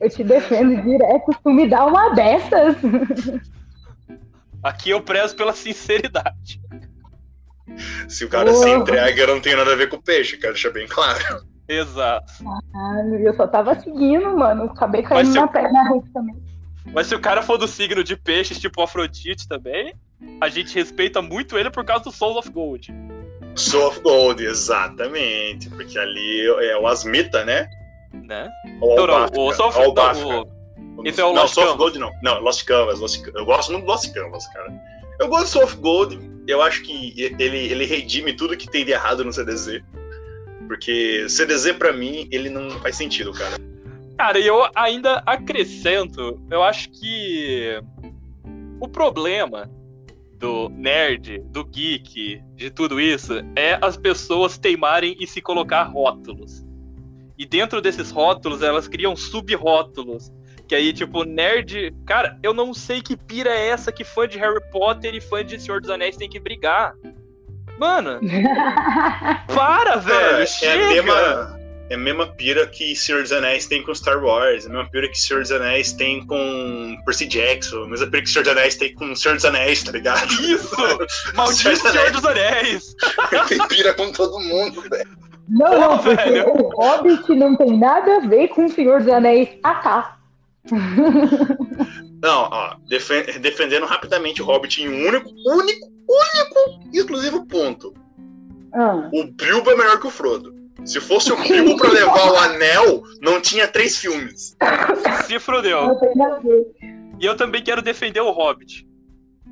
Eu 0.00 0.10
te 0.10 0.22
defendo 0.24 0.82
direto, 0.82 1.30
tu 1.42 1.50
me 1.50 1.68
dá 1.68 1.86
uma 1.86 2.10
dessas. 2.14 2.76
Aqui 4.62 4.90
eu 4.90 5.00
prezo 5.00 5.36
pela 5.36 5.52
sinceridade. 5.52 6.60
Se 8.08 8.24
o 8.24 8.28
cara 8.28 8.52
se 8.52 8.68
entrega, 8.70 9.22
eu 9.22 9.26
não 9.28 9.40
tenho 9.40 9.56
nada 9.56 9.72
a 9.72 9.76
ver 9.76 9.88
com 9.88 9.96
o 9.96 10.02
peixe, 10.02 10.36
quero 10.36 10.52
deixar 10.54 10.70
bem 10.70 10.86
claro. 10.86 11.44
Exato. 11.68 12.32
Ah, 12.74 13.00
eu 13.20 13.34
só 13.34 13.46
tava 13.46 13.74
seguindo, 13.80 14.36
mano. 14.36 14.64
Acabei 14.64 15.02
caindo 15.02 15.34
na 15.34 15.40
eu- 15.42 15.48
perna 15.48 15.88
rede 15.88 16.10
também. 16.12 16.36
Mas 16.92 17.06
se 17.08 17.14
o 17.14 17.20
cara 17.20 17.42
for 17.42 17.58
do 17.58 17.68
signo 17.68 18.02
de 18.02 18.16
peixes, 18.16 18.58
tipo 18.58 18.80
Afrodite 18.82 19.46
também, 19.48 19.94
a 20.40 20.48
gente 20.48 20.74
respeita 20.74 21.20
muito 21.20 21.58
ele 21.58 21.70
por 21.70 21.84
causa 21.84 22.04
do 22.04 22.12
Soul 22.12 22.38
of 22.38 22.50
Gold. 22.50 22.92
Soul 23.54 23.88
of 23.88 24.00
Gold, 24.00 24.44
exatamente. 24.44 25.68
Porque 25.70 25.98
ali 25.98 26.46
é 26.62 26.76
o 26.78 26.86
Asmita, 26.86 27.44
né? 27.44 27.68
Né? 28.12 28.48
Ou 28.80 28.96
Não, 28.96 29.06
não, 29.06 29.14
Albafka, 29.14 29.40
o 29.40 29.52
Soul 29.52 29.68
of 29.68 29.78
não, 29.78 30.40
o- 30.96 31.06
esse 31.06 31.20
é 31.20 31.24
o 31.24 31.32
não, 31.34 31.42
Lost 31.42 31.54
Soul 31.54 31.68
of. 31.68 31.76
Gold 31.76 31.98
não. 31.98 32.10
Não, 32.22 32.40
Lost 32.40 32.64
Canvas, 32.64 32.98
Lost. 33.00 33.22
Eu 33.34 33.44
gosto 33.44 33.72
muito 33.72 33.84
do 33.84 33.90
Lost 33.90 34.12
Canvas, 34.12 34.46
cara. 34.48 34.72
Eu 35.20 35.28
gosto 35.28 35.44
do 35.44 35.48
Soul 35.50 35.64
of 35.64 35.76
Gold. 35.76 36.18
Eu 36.46 36.62
acho 36.62 36.82
que 36.82 37.14
ele, 37.18 37.58
ele 37.58 37.84
redime 37.84 38.32
tudo 38.32 38.56
que 38.56 38.70
tem 38.70 38.84
de 38.84 38.92
errado 38.92 39.24
no 39.24 39.32
CDZ. 39.32 39.82
Porque 40.66 41.28
CDZ, 41.28 41.72
pra 41.72 41.92
mim, 41.92 42.28
ele 42.32 42.48
não 42.48 42.70
faz 42.80 42.96
sentido, 42.96 43.32
cara. 43.32 43.56
Cara, 44.18 44.38
e 44.38 44.46
eu 44.46 44.66
ainda 44.74 45.22
acrescento, 45.26 46.40
eu 46.50 46.62
acho 46.62 46.90
que 46.90 47.80
o 48.80 48.88
problema 48.88 49.70
do 50.38 50.68
nerd, 50.70 51.38
do 51.46 51.64
geek, 51.64 52.42
de 52.54 52.70
tudo 52.70 53.00
isso, 53.00 53.34
é 53.54 53.78
as 53.80 53.96
pessoas 53.96 54.58
teimarem 54.58 55.16
e 55.18 55.26
se 55.26 55.40
colocar 55.40 55.84
rótulos. 55.84 56.64
E 57.38 57.44
dentro 57.44 57.82
desses 57.82 58.10
rótulos, 58.10 58.62
elas 58.62 58.88
criam 58.88 59.14
subrótulos. 59.14 60.32
Que 60.66 60.74
aí, 60.74 60.92
tipo, 60.92 61.22
nerd. 61.22 61.94
Cara, 62.04 62.38
eu 62.42 62.52
não 62.52 62.74
sei 62.74 63.00
que 63.00 63.16
pira 63.16 63.50
é 63.50 63.68
essa 63.68 63.92
que 63.92 64.02
fã 64.02 64.26
de 64.26 64.38
Harry 64.38 64.60
Potter 64.72 65.14
e 65.14 65.20
fã 65.20 65.44
de 65.44 65.60
Senhor 65.60 65.80
dos 65.80 65.90
Anéis 65.90 66.16
tem 66.16 66.28
que 66.28 66.40
brigar. 66.40 66.94
Mano, 67.78 68.20
para, 69.54 69.96
velho! 69.96 70.18
Cara, 70.18 70.38
é 70.38 70.42
a 70.42 70.46
chega! 70.46 70.88
mesma, 70.88 71.60
é 71.88 71.94
a 71.94 71.98
mesma 71.98 72.26
pira 72.26 72.66
que 72.66 72.94
Senhor 72.96 73.22
dos 73.22 73.32
Anéis 73.32 73.66
tem 73.66 73.82
com 73.82 73.94
Star 73.94 74.22
Wars, 74.22 74.64
é 74.64 74.68
a 74.68 74.72
mesma 74.72 74.90
pira 74.90 75.08
que 75.08 75.18
Senhor 75.18 75.42
dos 75.42 75.52
Anéis 75.52 75.92
tem 75.92 76.26
com 76.26 76.96
Percy 77.04 77.26
Jackson, 77.26 77.84
a 77.84 77.88
mesma 77.88 78.06
pira 78.08 78.22
que 78.22 78.28
Senhor 78.30 78.42
dos 78.42 78.52
Anéis 78.52 78.76
tem 78.76 78.94
com 78.94 79.14
Senhor 79.14 79.34
dos 79.34 79.44
Anéis, 79.44 79.82
tá 79.82 79.92
ligado? 79.92 80.32
Isso! 80.42 80.76
Maldito 81.34 81.76
Senhor 81.76 82.10
dos 82.10 82.24
Anéis! 82.24 82.96
tem 83.48 83.68
pira 83.68 83.94
com 83.94 84.10
todo 84.12 84.40
mundo, 84.40 84.82
velho. 84.90 85.26
Não, 85.48 85.78
não, 85.78 85.98
porque 85.98 86.16
velho. 86.24 86.48
o 86.48 86.68
Hobbit 86.70 87.34
não 87.36 87.56
tem 87.56 87.78
nada 87.78 88.16
a 88.16 88.20
ver 88.20 88.48
com 88.48 88.64
o 88.64 88.68
Senhor 88.68 89.00
dos 89.00 89.12
Anéis. 89.12 89.48
Ah, 89.62 89.74
tá. 89.76 90.18
Não, 92.22 92.48
ó, 92.50 92.74
defen- 92.88 93.38
defendendo 93.40 93.84
rapidamente 93.86 94.42
o 94.42 94.44
Hobbit 94.44 94.82
em 94.82 94.88
um 94.88 95.06
único, 95.06 95.28
único, 95.28 95.86
único 96.08 96.88
e 96.92 96.98
exclusivo 96.98 97.46
ponto. 97.46 97.94
Ah. 98.74 99.08
O 99.12 99.24
Bilbo 99.26 99.70
é 99.70 99.76
melhor 99.76 100.00
que 100.00 100.06
o 100.06 100.10
Frodo. 100.10 100.55
Se 100.86 101.00
fosse 101.00 101.32
o 101.32 101.36
Bilbo 101.42 101.76
pra 101.76 101.90
levar 101.90 102.30
o 102.32 102.36
anel, 102.36 103.02
não 103.20 103.40
tinha 103.40 103.66
três 103.66 103.98
filmes. 103.98 104.56
Se 105.26 105.38
ver. 105.38 105.90
E 107.20 107.26
eu 107.26 107.36
também 107.36 107.62
quero 107.62 107.82
defender 107.82 108.20
o 108.20 108.30
Hobbit. 108.30 108.86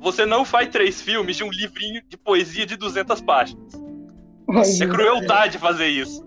Você 0.01 0.25
não 0.25 0.45
faz 0.45 0.69
três 0.69 1.01
filmes 1.01 1.35
de 1.37 1.43
um 1.43 1.49
livrinho 1.49 2.01
de 2.07 2.15
poesia 2.17 2.65
de 2.65 2.75
200 2.77 3.21
páginas. 3.21 3.73
É 4.83 4.87
crueldade 4.87 5.57
fazer 5.57 5.87
isso. 5.87 6.23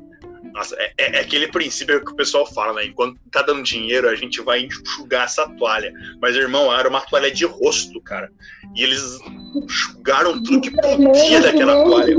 Nossa, 0.53 0.75
é, 0.77 0.93
é- 0.99 1.17
é 1.17 1.21
aquele 1.21 1.49
princípio 1.49 2.05
que 2.05 2.11
o 2.11 2.17
pessoal 2.17 2.45
fala, 2.45 2.73
né? 2.73 2.87
Enquanto 2.87 3.17
tá 3.31 3.43
dando 3.43 3.63
dinheiro, 3.63 4.09
a 4.09 4.15
gente 4.17 4.41
vai 4.41 4.61
enxugar 4.63 5.25
essa 5.25 5.47
toalha. 5.51 5.93
Mas, 6.21 6.35
irmão, 6.35 6.75
era 6.77 6.89
uma 6.89 7.01
toalha 7.03 7.31
de 7.31 7.45
rosto, 7.45 8.01
cara. 8.03 8.31
E 8.75 8.83
eles 8.83 9.19
enxugaram 9.55 10.43
tudo 10.43 10.61
que 10.61 10.71
podia 10.71 11.41
daquela 11.41 11.85
toalha. 11.85 12.17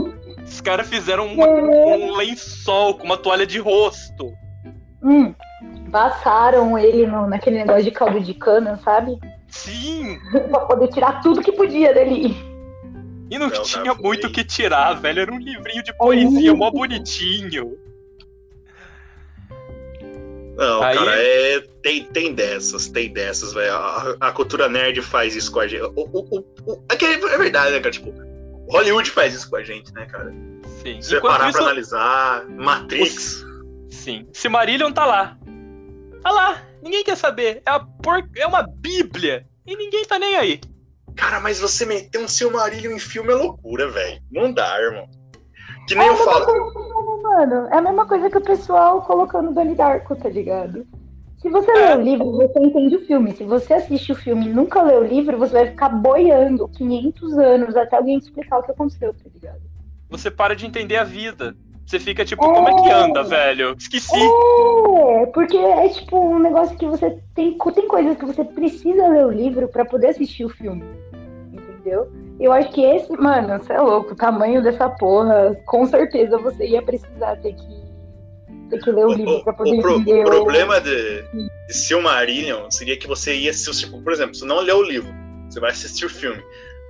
Os 0.50 0.62
caras 0.62 0.88
fizeram 0.88 1.28
uma- 1.28 1.48
um 1.48 2.16
lençol 2.16 2.96
com 2.98 3.06
uma 3.06 3.18
toalha 3.18 3.46
de 3.46 3.60
rosto. 3.60 4.34
Hum, 5.02 5.34
passaram 5.92 6.78
ele 6.78 7.06
no, 7.08 7.28
naquele 7.28 7.58
negócio 7.60 7.84
de 7.84 7.92
caldo 7.92 8.20
de 8.20 8.34
cana, 8.34 8.78
sabe? 8.84 9.18
Sim! 9.48 10.20
pra 10.50 10.60
poder 10.62 10.88
tirar 10.90 11.22
tudo 11.22 11.42
que 11.42 11.52
podia 11.52 11.94
dele. 11.94 12.36
E 13.32 13.38
não, 13.38 13.46
Não, 13.48 13.52
cara, 13.52 13.64
tinha 13.64 13.94
foi- 13.96 14.04
muito 14.04 14.28
o 14.28 14.32
que 14.32 14.44
tirar, 14.44 14.94
velho. 14.94 15.22
Era 15.22 15.32
um 15.32 15.38
livrinho 15.40 15.84
de 15.84 15.94
poesia, 15.96 16.54
mó 16.56 16.70
bonitinho. 16.72 17.78
Não, 20.58 20.84
Aí- 20.84 20.98
cara, 20.98 21.12
é, 21.16 21.64
tem, 21.82 22.04
tem 22.06 22.34
dessas, 22.34 22.88
tem 22.90 23.14
dessas, 23.14 23.54
velho. 23.54 23.72
A, 23.74 24.16
a 24.20 24.32
cultura 24.32 24.68
nerd 24.68 25.02
faz 25.02 25.36
isso 25.36 25.52
com 25.52 25.60
a 25.62 25.68
gente. 25.68 25.84
O, 25.84 25.94
o, 25.96 26.20
o, 26.38 26.40
o- 26.74 26.84
é, 26.92 26.96
que 26.98 27.06
é 27.06 27.18
verdade, 27.38 27.72
né, 27.72 27.80
cara? 27.80 27.92
Tipo, 27.92 28.12
Hollywood 28.70 29.10
faz 29.12 29.34
isso 29.34 29.50
com 29.50 29.56
a 29.56 29.64
gente, 29.64 29.94
né, 29.94 30.06
cara? 30.06 30.32
Sim. 30.82 31.02
Se 31.02 31.10
você 31.10 31.18
Enquanto 31.18 31.32
parar 31.32 31.50
isso, 31.50 31.58
pra 31.58 31.68
analisar, 31.68 32.46
Matrix. 32.50 33.46
sim. 33.90 34.28
Silmarillion 34.34 34.92
tá 34.92 35.06
lá. 35.06 35.38
Tá 36.22 36.32
lá. 36.32 36.62
Ninguém 36.82 37.04
quer 37.04 37.18
saber. 37.18 37.62
É, 37.66 37.72
a 37.72 37.80
por... 37.80 38.24
é 38.38 38.46
uma 38.48 38.64
bíblia. 38.64 39.46
E 39.66 39.76
ninguém 39.76 40.06
tá 40.06 40.18
nem 40.20 40.36
aí. 40.36 40.62
Cara, 41.16 41.40
mas 41.40 41.60
você 41.60 41.86
meter 41.86 42.18
um 42.20 42.28
Silmarillion 42.28 42.92
em 42.94 43.00
filme 43.00 43.32
é 43.32 43.36
loucura, 43.36 43.90
velho. 43.90 44.22
Não 44.32 44.54
dá, 44.54 44.80
irmão. 44.82 45.08
Que 45.88 45.96
nem 45.96 46.08
É 46.08 46.10
eu 46.12 46.16
falo. 46.18 46.46
coisa, 46.46 47.22
mano. 47.24 47.68
É 47.72 47.78
a 47.78 47.82
mesma 47.82 48.06
coisa 48.06 48.30
que 48.30 48.38
o 48.38 48.42
pessoal 48.44 49.02
colocando 49.02 49.54
Donnie 49.54 49.76
Darko, 49.76 50.16
tá 50.16 50.30
ligado? 50.30 50.88
Se 51.42 51.50
você 51.50 51.72
É. 51.72 51.96
lê 51.96 52.02
o 52.02 52.02
livro, 52.04 52.32
você 52.34 52.60
entende 52.60 52.96
o 52.98 53.06
filme. 53.06 53.32
Se 53.32 53.44
você 53.44 53.74
assiste 53.74 54.12
o 54.12 54.16
filme 54.16 54.48
e 54.48 54.54
nunca 54.54 54.82
lê 54.84 54.96
o 54.96 55.04
livro, 55.04 55.38
você 55.38 55.54
vai 55.54 55.68
ficar 55.68 55.90
boiando 55.90 56.68
500 56.68 57.38
anos 57.38 57.76
até 57.78 57.96
alguém 57.96 58.18
explicar 58.18 58.60
o 58.60 58.64
que 58.64 58.72
aconteceu, 58.72 59.14
tá 59.14 59.30
ligado? 59.34 59.62
Você 60.10 60.30
para 60.30 60.56
de 60.56 60.66
entender 60.66 60.98
a 60.98 61.04
vida. 61.04 61.56
Você 61.86 61.98
fica 62.00 62.24
tipo, 62.24 62.44
como 62.44 62.68
é 62.68 62.74
que 62.84 62.90
anda, 62.92 63.24
velho? 63.24 63.76
Esqueci. 63.78 64.20
É, 64.20 65.26
porque 65.28 65.58
é 65.58 65.88
tipo 65.90 66.20
um 66.20 66.38
negócio 66.38 66.78
que 66.78 66.86
você 66.86 67.18
tem. 67.34 67.58
Tem 67.58 67.88
coisas 67.88 68.18
que 68.18 68.26
você 68.26 68.44
precisa 68.44 69.08
ler 69.08 69.26
o 69.26 69.32
livro 69.32 69.68
pra 69.68 69.86
poder 69.86 70.10
assistir 70.10 70.46
o 70.46 70.50
filme. 70.50 70.84
Entendeu? 71.52 72.12
Eu 72.40 72.52
acho 72.54 72.72
que 72.72 72.84
esse, 72.84 73.12
mano, 73.18 73.58
você 73.58 73.74
é 73.74 73.82
louco, 73.82 74.14
o 74.14 74.16
tamanho 74.16 74.62
dessa 74.62 74.88
porra, 74.90 75.56
com 75.66 75.86
certeza 75.86 76.38
você 76.38 76.68
ia 76.68 76.82
precisar 76.82 77.36
ter 77.38 77.54
que, 77.54 77.79
que 78.78 78.92
ler 78.92 79.06
o, 79.06 79.10
O, 79.10 79.14
livro 79.14 79.44
pra 79.44 79.54
poder 79.54 79.72
o- 79.78 79.82
pro- 79.82 79.96
entender. 80.00 80.22
o 80.22 80.26
problema 80.26 80.80
de, 80.82 81.22
de 81.68 81.74
Silmarillion 81.74 82.70
seria 82.70 82.98
que 82.98 83.08
você 83.08 83.34
ia 83.36 83.52
assistir, 83.52 83.90
por 83.90 84.12
exemplo, 84.12 84.36
você 84.36 84.46
não 84.46 84.60
leu 84.60 84.78
o 84.78 84.84
livro, 84.84 85.10
você 85.50 85.60
vai 85.60 85.72
assistir 85.72 86.06
o 86.06 86.10
filme. 86.10 86.42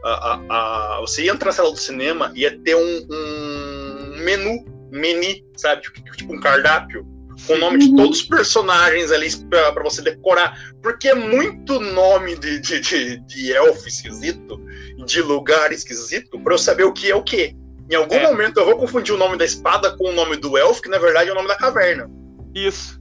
A, 0.04 0.10
a- 0.10 0.98
a- 0.98 1.02
você 1.02 1.24
ia 1.24 1.32
entrar 1.32 1.48
na 1.48 1.52
sala 1.54 1.72
do 1.72 1.78
cinema 1.78 2.32
ia 2.36 2.58
ter 2.60 2.76
um, 2.76 3.08
um 3.10 4.18
menu, 4.24 4.66
menu, 4.92 5.44
sabe? 5.56 5.82
Tipo, 5.84 6.12
tipo 6.16 6.34
um 6.34 6.40
cardápio, 6.40 7.06
com 7.48 7.54
o 7.54 7.58
nome 7.58 7.80
de 7.80 7.90
Uhum. 7.90 7.96
todos 7.96 8.20
os 8.20 8.26
personagens 8.26 9.12
ali 9.12 9.30
pra, 9.50 9.72
pra 9.72 9.84
você 9.84 10.02
decorar. 10.02 10.58
Porque 10.82 11.08
é 11.10 11.16
muito 11.16 11.80
nome 11.80 12.36
de, 12.36 12.60
de, 12.60 12.80
de, 12.82 13.18
de 13.28 13.54
elfo 13.54 13.88
esquisito, 13.88 14.60
de 15.06 15.22
lugar 15.22 15.72
esquisito, 15.72 16.38
pra 16.42 16.54
eu 16.54 16.58
saber 16.58 16.84
o 16.84 16.92
que 16.94 17.10
é 17.12 17.16
o 17.16 17.24
que. 17.24 17.56
Em 17.90 17.96
algum 17.96 18.16
É. 18.16 18.24
momento 18.24 18.60
eu 18.60 18.66
vou 18.66 18.78
confundir 18.78 19.14
o 19.14 19.18
nome 19.18 19.38
da 19.38 19.46
espada 19.46 19.96
com 19.98 20.10
o 20.10 20.12
nome 20.12 20.38
do 20.38 20.58
elfo, 20.58 20.82
que 20.82 20.90
na 20.90 21.00
verdade 21.00 21.30
é 21.30 21.32
o 21.32 21.36
nome 21.36 21.48
da 21.48 21.56
caverna. 21.56 22.10
Isso. 22.54 23.00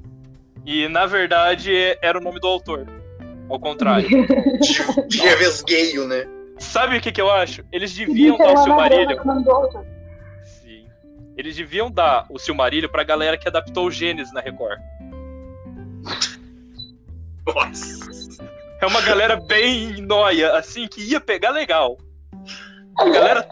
E 0.64 0.88
na 0.88 1.06
verdade 1.06 1.72
era 2.02 2.18
o 2.18 2.22
nome 2.22 2.40
do 2.40 2.46
autor. 2.46 2.86
Ao 3.48 3.58
contrário. 3.58 4.08
De, 5.08 5.18
revesgueio, 5.18 6.06
né? 6.06 6.26
Sabe 6.58 6.96
o 6.98 7.00
que, 7.00 7.12
que 7.12 7.20
eu 7.20 7.30
acho? 7.30 7.64
Eles 7.72 7.94
deviam 7.94 8.36
dar 8.36 8.52
o 8.52 8.56
Silmarillion. 8.64 9.16
Sim. 10.44 10.86
Eles 11.36 11.54
deviam 11.56 11.90
dar 11.90 12.26
o 12.30 12.38
Silmarillion 12.38 12.88
pra 12.90 13.04
galera 13.04 13.38
que 13.38 13.46
adaptou 13.48 13.86
o 13.86 13.90
Gênesis 13.90 14.32
na 14.34 14.40
Record. 14.40 14.78
Nossa. 17.46 18.42
É 18.80 18.86
uma 18.86 19.00
galera 19.00 19.36
bem 19.36 20.00
noia, 20.02 20.52
assim, 20.56 20.86
que 20.86 21.00
ia 21.02 21.20
pegar 21.20 21.50
legal. 21.50 21.96
A 22.98 23.08
galera, 23.08 23.48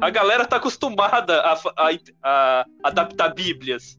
a 0.00 0.10
galera 0.10 0.44
tá 0.46 0.56
acostumada 0.56 1.40
a, 1.40 1.52
a- 1.76 1.90
a 2.22 2.66
adaptar 2.84 3.32
bíblias. 3.34 3.98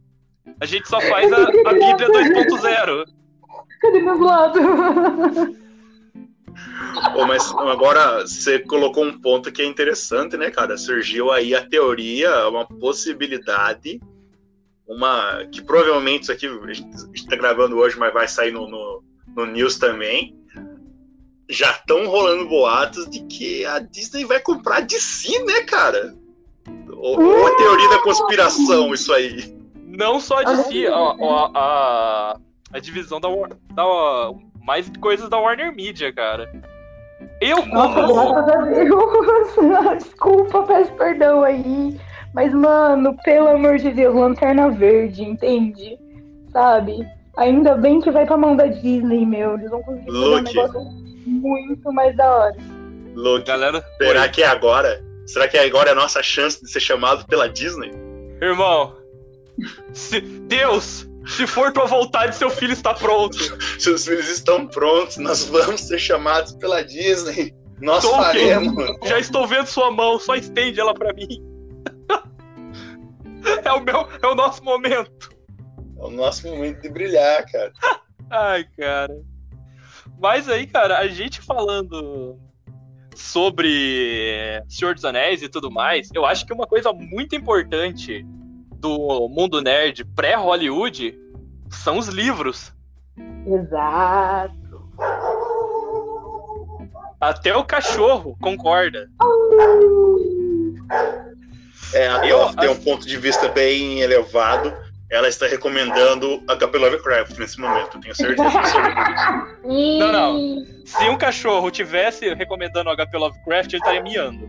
A 0.59 0.65
gente 0.65 0.87
só 0.87 0.99
faz 0.99 1.31
a, 1.31 1.37
a 1.43 1.73
Bíblia 1.73 2.07
2.0. 2.09 3.05
Cadê 3.81 4.01
meu 4.01 4.19
lado? 4.19 4.59
Pô, 7.13 7.25
mas 7.25 7.51
agora 7.53 8.21
você 8.27 8.59
colocou 8.59 9.05
um 9.05 9.19
ponto 9.21 9.51
que 9.51 9.61
é 9.61 9.65
interessante, 9.65 10.35
né, 10.35 10.49
cara? 10.51 10.77
Surgiu 10.77 11.31
aí 11.31 11.55
a 11.55 11.65
teoria, 11.65 12.47
uma 12.49 12.65
possibilidade, 12.65 14.01
uma 14.87 15.45
que 15.51 15.61
provavelmente 15.61 16.23
isso 16.23 16.31
aqui 16.31 16.47
a 16.47 16.73
gente, 16.73 16.95
a 16.95 17.05
gente 17.17 17.27
tá 17.27 17.35
gravando 17.35 17.77
hoje, 17.77 17.97
mas 17.97 18.13
vai 18.13 18.27
sair 18.27 18.51
no, 18.51 18.67
no, 18.67 19.03
no 19.35 19.45
news 19.45 19.77
também. 19.77 20.35
Já 21.49 21.71
estão 21.71 22.07
rolando 22.07 22.47
boatos 22.47 23.09
de 23.09 23.21
que 23.25 23.65
a 23.65 23.79
Disney 23.79 24.23
vai 24.25 24.39
comprar 24.39 24.77
a 24.77 24.81
DC, 24.81 25.43
né, 25.45 25.61
cara? 25.61 26.13
Ou, 26.91 27.19
ou 27.19 27.47
a 27.47 27.55
teoria 27.55 27.89
da 27.89 27.99
conspiração, 27.99 28.93
isso 28.93 29.11
aí. 29.11 29.55
Não 29.87 30.19
só 30.19 30.43
de 30.43 30.55
si, 30.63 30.85
a, 30.85 30.93
a, 30.93 31.51
a, 31.55 32.37
a 32.73 32.79
divisão 32.79 33.19
da, 33.19 33.29
da 33.73 33.83
mais 34.63 34.91
coisas 35.01 35.29
da 35.29 35.37
Warner 35.39 35.75
Media, 35.75 36.13
cara. 36.13 36.49
Eu 37.41 37.65
Nossa, 37.65 38.07
como 38.07 38.33
graças 38.33 38.53
a 38.53 38.65
Deus. 38.65 40.03
Desculpa, 40.03 40.63
peço 40.63 40.91
perdão 40.93 41.41
aí. 41.41 41.99
Mas, 42.33 42.53
mano, 42.53 43.17
pelo 43.23 43.47
amor 43.47 43.77
de 43.77 43.91
Deus, 43.91 44.13
lanterna 44.13 44.69
verde, 44.69 45.23
entende? 45.23 45.97
Sabe? 46.51 47.07
Ainda 47.37 47.75
bem 47.75 48.01
que 48.01 48.11
vai 48.11 48.25
pra 48.25 48.37
mão 48.37 48.55
da 48.55 48.67
Disney, 48.67 49.25
meu. 49.25 49.55
Eles 49.55 49.69
vão 49.69 49.81
conseguir 49.81 50.11
fazer 50.11 50.25
um 50.25 50.41
negócio 50.41 50.98
muito 51.29 51.91
mais 51.93 52.15
da 52.15 52.29
hora. 52.29 52.55
Luke, 53.15 53.45
Galera, 53.47 53.83
será 53.97 54.27
que 54.29 54.41
é 54.43 54.47
agora? 54.47 55.03
Será 55.25 55.47
que 55.47 55.57
agora 55.57 55.89
é 55.89 55.91
a 55.91 55.95
nossa 55.95 56.21
chance 56.23 56.61
de 56.63 56.69
ser 56.71 56.79
chamado 56.79 57.25
pela 57.27 57.47
Disney? 57.49 57.91
irmão, 58.41 58.95
se- 59.93 60.21
Deus, 60.21 61.07
se 61.27 61.45
for 61.45 61.71
tua 61.73 61.85
vontade, 61.85 62.35
seu 62.35 62.49
filho 62.49 62.73
está 62.73 62.93
pronto. 62.93 63.37
Seus 63.79 64.05
filhos 64.05 64.29
estão 64.29 64.65
prontos, 64.67 65.17
nós 65.17 65.45
vamos 65.45 65.81
ser 65.81 65.99
chamados 65.99 66.53
pela 66.53 66.81
Disney. 66.83 67.53
Nós 67.81 68.03
faremos. 68.05 68.75
Já 69.05 69.19
estou 69.19 69.45
vendo 69.47 69.65
sua 69.67 69.89
mão, 69.91 70.19
só 70.19 70.35
estende 70.35 70.79
ela 70.79 70.93
pra 70.93 71.13
mim. 71.13 71.27
É 73.63 73.71
o 73.71 73.79
meu, 73.81 74.07
é 74.21 74.27
o 74.27 74.35
nosso 74.35 74.63
momento. 74.63 75.29
É 75.97 76.01
o 76.03 76.09
nosso 76.09 76.45
momento 76.47 76.81
de 76.81 76.89
brilhar, 76.89 77.45
cara. 77.49 77.71
Ai, 78.29 78.65
cara. 78.77 79.15
Mas 80.19 80.49
aí, 80.49 80.67
cara, 80.67 80.97
a 80.99 81.07
gente 81.07 81.41
falando 81.41 82.37
sobre 83.15 84.61
Senhor 84.67 84.93
dos 84.93 85.05
Anéis 85.05 85.41
e 85.41 85.49
tudo 85.49 85.71
mais, 85.71 86.09
eu 86.13 86.25
acho 86.25 86.45
que 86.45 86.53
uma 86.53 86.67
coisa 86.67 86.91
muito 86.93 87.35
importante 87.35 88.25
do 88.75 89.27
mundo 89.29 89.61
nerd 89.61 90.05
pré-Hollywood 90.15 91.17
são 91.69 91.97
os 91.97 92.07
livros. 92.07 92.73
Exato. 93.45 94.89
Até 97.19 97.55
o 97.55 97.63
cachorro 97.63 98.37
concorda. 98.41 99.09
É, 101.93 102.31
Eu 102.31 102.53
tem 102.55 102.69
um 102.69 102.81
ponto 102.81 103.05
de 103.05 103.17
vista 103.17 103.47
bem 103.49 103.99
elevado. 104.01 104.73
Ela 105.11 105.27
está 105.27 105.47
recomendando 105.47 106.43
a 106.47 106.55
HP 106.55 106.77
Lovecraft 106.77 107.37
nesse 107.39 107.59
momento, 107.59 107.99
tenho 107.99 108.15
certeza. 108.15 108.49
Não, 109.65 110.11
não. 110.11 110.65
Se 110.85 111.07
um 111.09 111.17
cachorro 111.17 111.69
tivesse 111.69 112.33
recomendando 112.33 112.89
o 112.89 112.95
HP 112.95 113.17
Lovecraft, 113.17 113.73
ele 113.73 113.77
estaria 113.77 114.01
miando. 114.01 114.47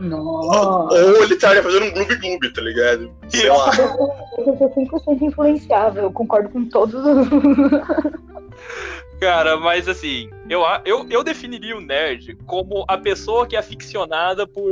Nossa. 0.00 0.94
Ou 0.96 1.22
ele 1.22 1.34
estaria 1.34 1.62
fazendo 1.62 1.86
um 1.86 1.90
gloob 1.92 2.16
gloob, 2.16 2.52
tá 2.52 2.60
ligado? 2.60 3.10
Sei 3.28 3.48
lá. 3.48 3.70
Eu 4.36 4.56
sou 4.58 4.70
100% 4.74 5.22
influenciável, 5.22 6.02
eu 6.04 6.12
concordo 6.12 6.48
com 6.50 6.68
todos 6.68 6.94
os. 6.94 7.28
Cara, 9.20 9.56
mas 9.56 9.88
assim, 9.88 10.28
eu, 10.50 10.66
a- 10.66 10.82
eu, 10.84 11.06
eu 11.08 11.22
definiria 11.24 11.76
o 11.76 11.80
nerd 11.80 12.36
como 12.46 12.84
a 12.88 12.98
pessoa 12.98 13.46
que 13.46 13.56
é 13.56 13.58
aficionada 13.58 14.46
por, 14.46 14.70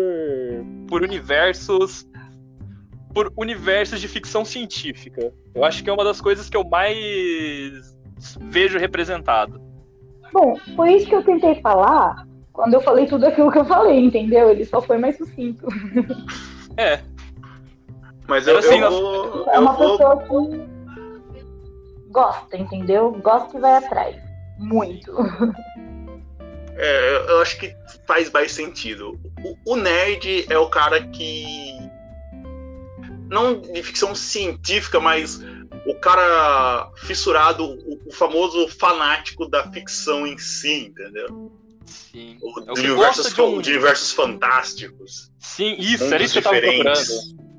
por 0.88 1.02
universos. 1.02 2.06
Por 3.14 3.32
universos 3.36 4.00
de 4.00 4.08
ficção 4.08 4.44
científica. 4.44 5.32
Eu 5.54 5.64
acho 5.64 5.82
que 5.84 5.90
é 5.90 5.92
uma 5.92 6.04
das 6.04 6.20
coisas 6.20 6.48
que 6.48 6.56
eu 6.56 6.64
mais 6.64 7.96
vejo 8.40 8.78
representado. 8.78 9.60
Bom, 10.32 10.56
foi 10.76 10.94
isso 10.94 11.06
que 11.06 11.14
eu 11.14 11.22
tentei 11.22 11.60
falar 11.60 12.26
quando 12.52 12.74
eu 12.74 12.80
falei 12.80 13.06
tudo 13.06 13.26
aquilo 13.26 13.50
que 13.52 13.58
eu 13.58 13.64
falei, 13.64 13.98
entendeu? 14.04 14.50
Ele 14.50 14.64
só 14.64 14.80
foi 14.80 14.96
mais 14.98 15.16
sucinto. 15.18 15.66
É, 16.76 17.00
Mas 18.26 18.46
eu, 18.46 18.56
Era 18.56 18.66
assim, 18.66 18.78
eu 18.78 18.90
vou. 18.90 19.50
É 19.50 19.56
Eu 19.56 19.60
uma 19.60 19.72
vou 19.74 19.98
pessoa 19.98 20.22
que 20.22 20.62
gosta, 22.10 22.56
entendeu? 22.56 23.12
Gosta 23.22 23.56
e 23.56 23.60
vai 23.60 23.76
atrás. 23.76 24.16
Muito. 24.58 25.12
É, 26.76 27.14
eu- 27.16 27.24
eu 27.26 27.40
acho 27.42 27.58
que 27.58 27.74
faz 28.06 28.30
mais 28.32 28.52
sentido. 28.52 29.18
O, 29.66 29.72
o 29.74 29.76
nerd 29.76 30.46
é 30.50 30.56
o 30.58 30.70
cara 30.70 31.02
que. 31.02 31.71
Não 33.32 33.60
de 33.60 33.82
ficção 33.82 34.14
científica, 34.14 35.00
mas 35.00 35.40
o 35.86 35.94
cara 36.00 36.90
fissurado, 36.98 37.64
o, 37.64 37.98
o 38.06 38.12
famoso 38.12 38.68
fanático 38.68 39.48
da 39.48 39.70
ficção 39.72 40.26
em 40.26 40.36
si, 40.38 40.86
entendeu? 40.86 41.50
sim. 41.84 42.38
O, 42.40 42.60
É 42.60 42.70
o 42.72 42.74
de, 42.74 42.80
universos, 42.90 43.34
de 43.34 43.40
um- 43.40 43.60
de 43.60 43.70
universos 43.70 44.12
fantásticos. 44.12 45.30
Sim, 45.38 45.76
isso, 45.78 46.04
era 46.04 46.22
isso 46.22 46.34
que 46.34 46.38
eu 46.38 46.42
tava 46.42 46.60
procurando. 46.60 47.10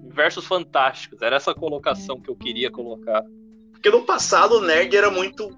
Universos 0.04 0.46
fantásticos, 0.46 1.22
era 1.22 1.36
essa 1.36 1.54
colocação 1.54 2.22
que 2.22 2.30
eu 2.30 2.36
queria 2.36 2.70
colocar. 2.72 3.24
Porque 3.72 3.90
no 3.90 4.04
passado 4.04 4.58
o 4.58 4.62
nerd 4.62 4.96
era 4.96 5.10
muito. 5.12 5.50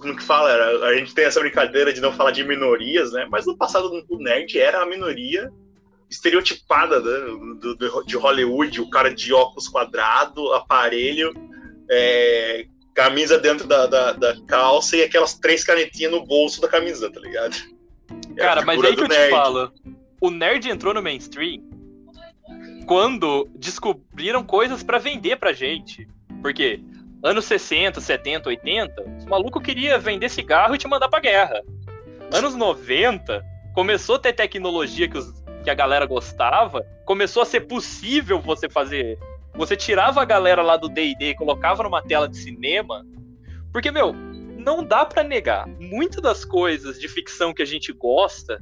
Como 0.00 0.16
que 0.16 0.22
fala? 0.22 0.50
Era, 0.50 0.86
a 0.88 0.96
gente 0.96 1.14
tem 1.14 1.24
essa 1.24 1.40
brincadeira 1.40 1.92
de 1.92 2.00
não 2.00 2.12
falar 2.12 2.30
de 2.32 2.42
minorias, 2.44 3.12
né? 3.12 3.26
Mas 3.30 3.46
no 3.46 3.56
passado 3.56 4.04
o 4.08 4.18
nerd 4.18 4.58
era 4.58 4.82
a 4.82 4.86
minoria 4.86 5.50
estereotipada 6.10 7.00
né? 7.00 7.20
do, 7.60 7.74
do- 7.76 8.04
de 8.04 8.16
Hollywood, 8.16 8.80
o 8.80 8.88
cara 8.90 9.12
de 9.14 9.32
óculos 9.32 9.68
quadrado, 9.68 10.52
aparelho, 10.52 11.32
é, 11.90 12.66
camisa 12.94 13.38
dentro 13.38 13.66
da, 13.66 13.86
da, 13.86 14.12
da 14.12 14.36
calça 14.46 14.96
e 14.96 15.02
aquelas 15.02 15.34
três 15.34 15.64
canetinhas 15.64 16.12
no 16.12 16.24
bolso 16.24 16.60
da 16.60 16.68
camisa, 16.68 17.10
tá 17.10 17.20
ligado? 17.20 17.54
A 18.32 18.34
Cara, 18.36 18.62
mas 18.64 18.76
figura 18.76 18.88
aí 18.88 18.94
que 18.96 19.02
eu 19.02 19.08
te 19.08 19.14
nerd. 19.16 19.30
falo. 19.30 19.72
O 20.20 20.30
nerd 20.30 20.68
entrou 20.70 20.94
no 20.94 21.02
mainstream 21.02 21.60
quando 22.86 23.48
descobriram 23.56 24.42
coisas 24.44 24.82
pra 24.82 24.98
vender 24.98 25.36
pra 25.36 25.52
gente. 25.52 26.06
Porque 26.42 26.80
anos 27.22 27.44
60, 27.46 28.00
70, 28.00 28.48
80, 28.50 29.16
os 29.18 29.24
malucos 29.24 29.62
queriam 29.62 29.98
vender 30.00 30.28
cigarro 30.28 30.74
e 30.74 30.78
te 30.78 30.86
mandar 30.86 31.08
pra 31.08 31.20
guerra. 31.20 31.62
Anos 32.32 32.54
90, 32.54 33.42
começou 33.74 34.16
a 34.16 34.18
ter 34.18 34.32
tecnologia 34.34 35.08
que, 35.08 35.16
os- 35.18 35.42
que 35.64 35.70
a 35.70 35.74
galera 35.74 36.06
gostava, 36.06 36.86
começou 37.04 37.42
a 37.42 37.46
ser 37.46 37.62
possível 37.62 38.38
você 38.38 38.68
fazer. 38.68 39.18
Você 39.54 39.74
tirava 39.74 40.20
a 40.20 40.24
galera 40.24 40.62
lá 40.62 40.76
do 40.76 40.88
DD 40.88 41.30
e 41.30 41.34
colocava 41.34 41.82
numa 41.82 42.02
tela 42.02 42.28
de 42.28 42.36
cinema. 42.36 43.04
Porque, 43.72 43.90
meu, 43.90 44.12
não 44.12 44.84
dá 44.84 45.04
pra 45.04 45.24
negar. 45.24 45.66
Muitas 45.80 46.22
das 46.22 46.44
coisas 46.44 47.00
de 47.00 47.08
ficção 47.08 47.52
que 47.52 47.62
a 47.62 47.66
gente 47.66 47.92
gosta. 47.92 48.60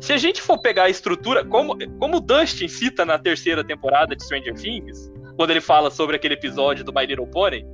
Se 0.00 0.12
a 0.12 0.16
gente 0.16 0.40
for 0.40 0.58
pegar 0.58 0.84
a 0.84 0.90
estrutura, 0.90 1.44
como, 1.44 1.76
como 1.98 2.16
o 2.16 2.20
Dustin 2.20 2.66
cita 2.66 3.04
na 3.04 3.18
terceira 3.18 3.62
temporada 3.62 4.16
de 4.16 4.24
Stranger 4.24 4.54
Things, 4.54 5.12
quando 5.36 5.50
ele 5.50 5.60
fala 5.60 5.90
sobre 5.90 6.16
aquele 6.16 6.34
episódio 6.34 6.84
do 6.84 6.92
My 6.92 7.06
Little 7.06 7.26
Pony, 7.26 7.64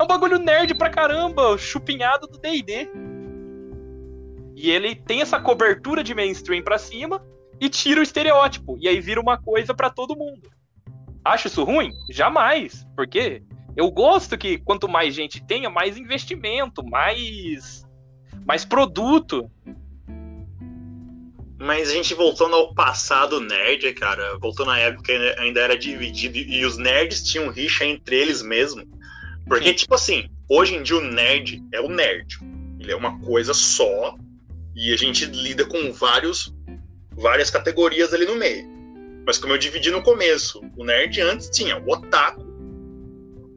é 0.00 0.02
um 0.02 0.06
bagulho 0.06 0.38
nerd 0.38 0.74
pra 0.74 0.90
caramba, 0.90 1.56
chupinhado 1.58 2.26
do 2.26 2.38
DD. 2.38 2.88
E 4.60 4.72
ele 4.72 4.96
tem 4.96 5.20
essa 5.20 5.38
cobertura 5.38 6.02
de 6.02 6.12
mainstream 6.12 6.64
pra 6.64 6.78
cima 6.78 7.24
e 7.60 7.68
tira 7.68 8.00
o 8.00 8.02
estereótipo. 8.02 8.76
E 8.80 8.88
aí 8.88 9.00
vira 9.00 9.20
uma 9.20 9.40
coisa 9.40 9.72
pra 9.72 9.88
todo 9.88 10.16
mundo. 10.16 10.50
Acho 11.24 11.46
isso 11.46 11.62
ruim? 11.62 11.92
Jamais. 12.10 12.84
Porque 12.96 13.40
eu 13.76 13.88
gosto 13.88 14.36
que 14.36 14.58
quanto 14.58 14.88
mais 14.88 15.14
gente 15.14 15.40
tenha, 15.46 15.70
mais 15.70 15.96
investimento, 15.96 16.84
mais, 16.84 17.86
mais 18.44 18.64
produto. 18.64 19.48
Mas 21.56 21.90
a 21.90 21.92
gente 21.92 22.12
voltando 22.12 22.56
ao 22.56 22.74
passado 22.74 23.38
nerd, 23.38 23.92
cara, 23.94 24.38
voltando 24.38 24.72
à 24.72 24.78
época 24.78 25.04
que 25.04 25.40
ainda 25.40 25.60
era 25.60 25.78
dividido 25.78 26.36
e 26.36 26.64
os 26.64 26.76
nerds 26.76 27.22
tinham 27.22 27.48
rixa 27.48 27.84
entre 27.84 28.16
eles 28.16 28.42
mesmo. 28.42 28.82
Porque, 29.46 29.68
Sim. 29.68 29.74
tipo 29.74 29.94
assim, 29.94 30.28
hoje 30.48 30.74
em 30.74 30.82
dia 30.82 30.96
o 30.96 31.00
nerd 31.00 31.62
é 31.72 31.80
o 31.80 31.88
nerd. 31.88 32.40
Ele 32.80 32.90
é 32.90 32.96
uma 32.96 33.20
coisa 33.20 33.54
só 33.54 34.16
e 34.78 34.94
a 34.94 34.96
gente 34.96 35.26
lida 35.26 35.64
com 35.64 35.92
vários, 35.92 36.54
várias 37.10 37.50
categorias 37.50 38.14
ali 38.14 38.24
no 38.24 38.36
meio. 38.36 38.64
Mas 39.26 39.36
como 39.36 39.52
eu 39.52 39.58
dividi 39.58 39.90
no 39.90 40.00
começo, 40.02 40.62
o 40.76 40.84
nerd 40.84 41.20
antes 41.20 41.50
tinha 41.50 41.76
o 41.76 41.90
otaku, 41.90 42.46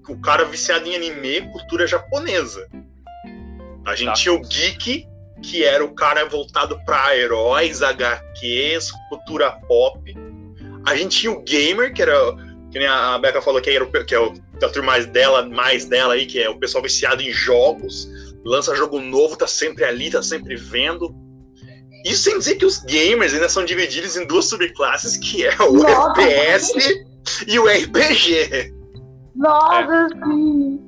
o 0.09 0.19
cara 0.19 0.43
viciado 0.43 0.87
em 0.87 0.95
anime, 0.95 1.47
cultura 1.51 1.85
japonesa. 1.85 2.67
A 3.85 3.95
gente 3.95 4.07
Tá. 4.07 4.13
tinha 4.13 4.33
o 4.33 4.41
geek, 4.41 5.07
que 5.43 5.63
era 5.63 5.85
o 5.85 5.93
cara 5.93 6.25
voltado 6.25 6.77
para 6.85 7.15
heróis, 7.15 7.83
HQs, 7.83 8.91
cultura 9.09 9.51
pop. 9.67 9.99
A 10.87 10.95
gente 10.95 11.19
tinha 11.19 11.31
o 11.31 11.43
gamer, 11.43 11.93
que 11.93 12.01
era, 12.01 12.15
que 12.71 12.79
nem 12.79 12.87
a 12.87 13.17
Becca 13.19 13.41
falou, 13.43 13.61
que, 13.61 13.69
era 13.69 13.83
o, 13.83 13.91
que 13.91 14.15
é 14.15 14.19
o 14.19 14.33
que 14.33 14.65
é 14.65 14.69
turma 14.69 14.91
mais 14.91 15.05
dela, 15.05 15.47
mais 15.47 15.85
dela 15.85 16.15
aí, 16.15 16.25
que 16.25 16.41
é 16.41 16.49
o 16.49 16.57
pessoal 16.57 16.83
viciado 16.83 17.21
em 17.21 17.31
jogos, 17.31 18.07
lança 18.45 18.75
jogo 18.75 18.99
novo, 18.99 19.35
tá 19.35 19.47
sempre 19.47 19.83
ali, 19.83 20.09
tá 20.11 20.21
sempre 20.21 20.55
vendo. 20.55 21.13
Isso 22.05 22.23
sem 22.23 22.37
dizer 22.39 22.55
que 22.55 22.65
os 22.65 22.79
gamers 22.83 23.33
ainda 23.33 23.47
são 23.49 23.63
divididos 23.63 24.17
em 24.17 24.25
duas 24.25 24.45
subclasses, 24.45 25.17
que 25.17 25.45
é 25.45 25.55
o 25.61 25.73
Nossa. 25.73 26.21
FPS 26.21 27.05
e 27.47 27.59
o 27.59 27.67
RPG. 27.67 28.73
Nossa, 29.35 30.07
sim. 30.25 30.79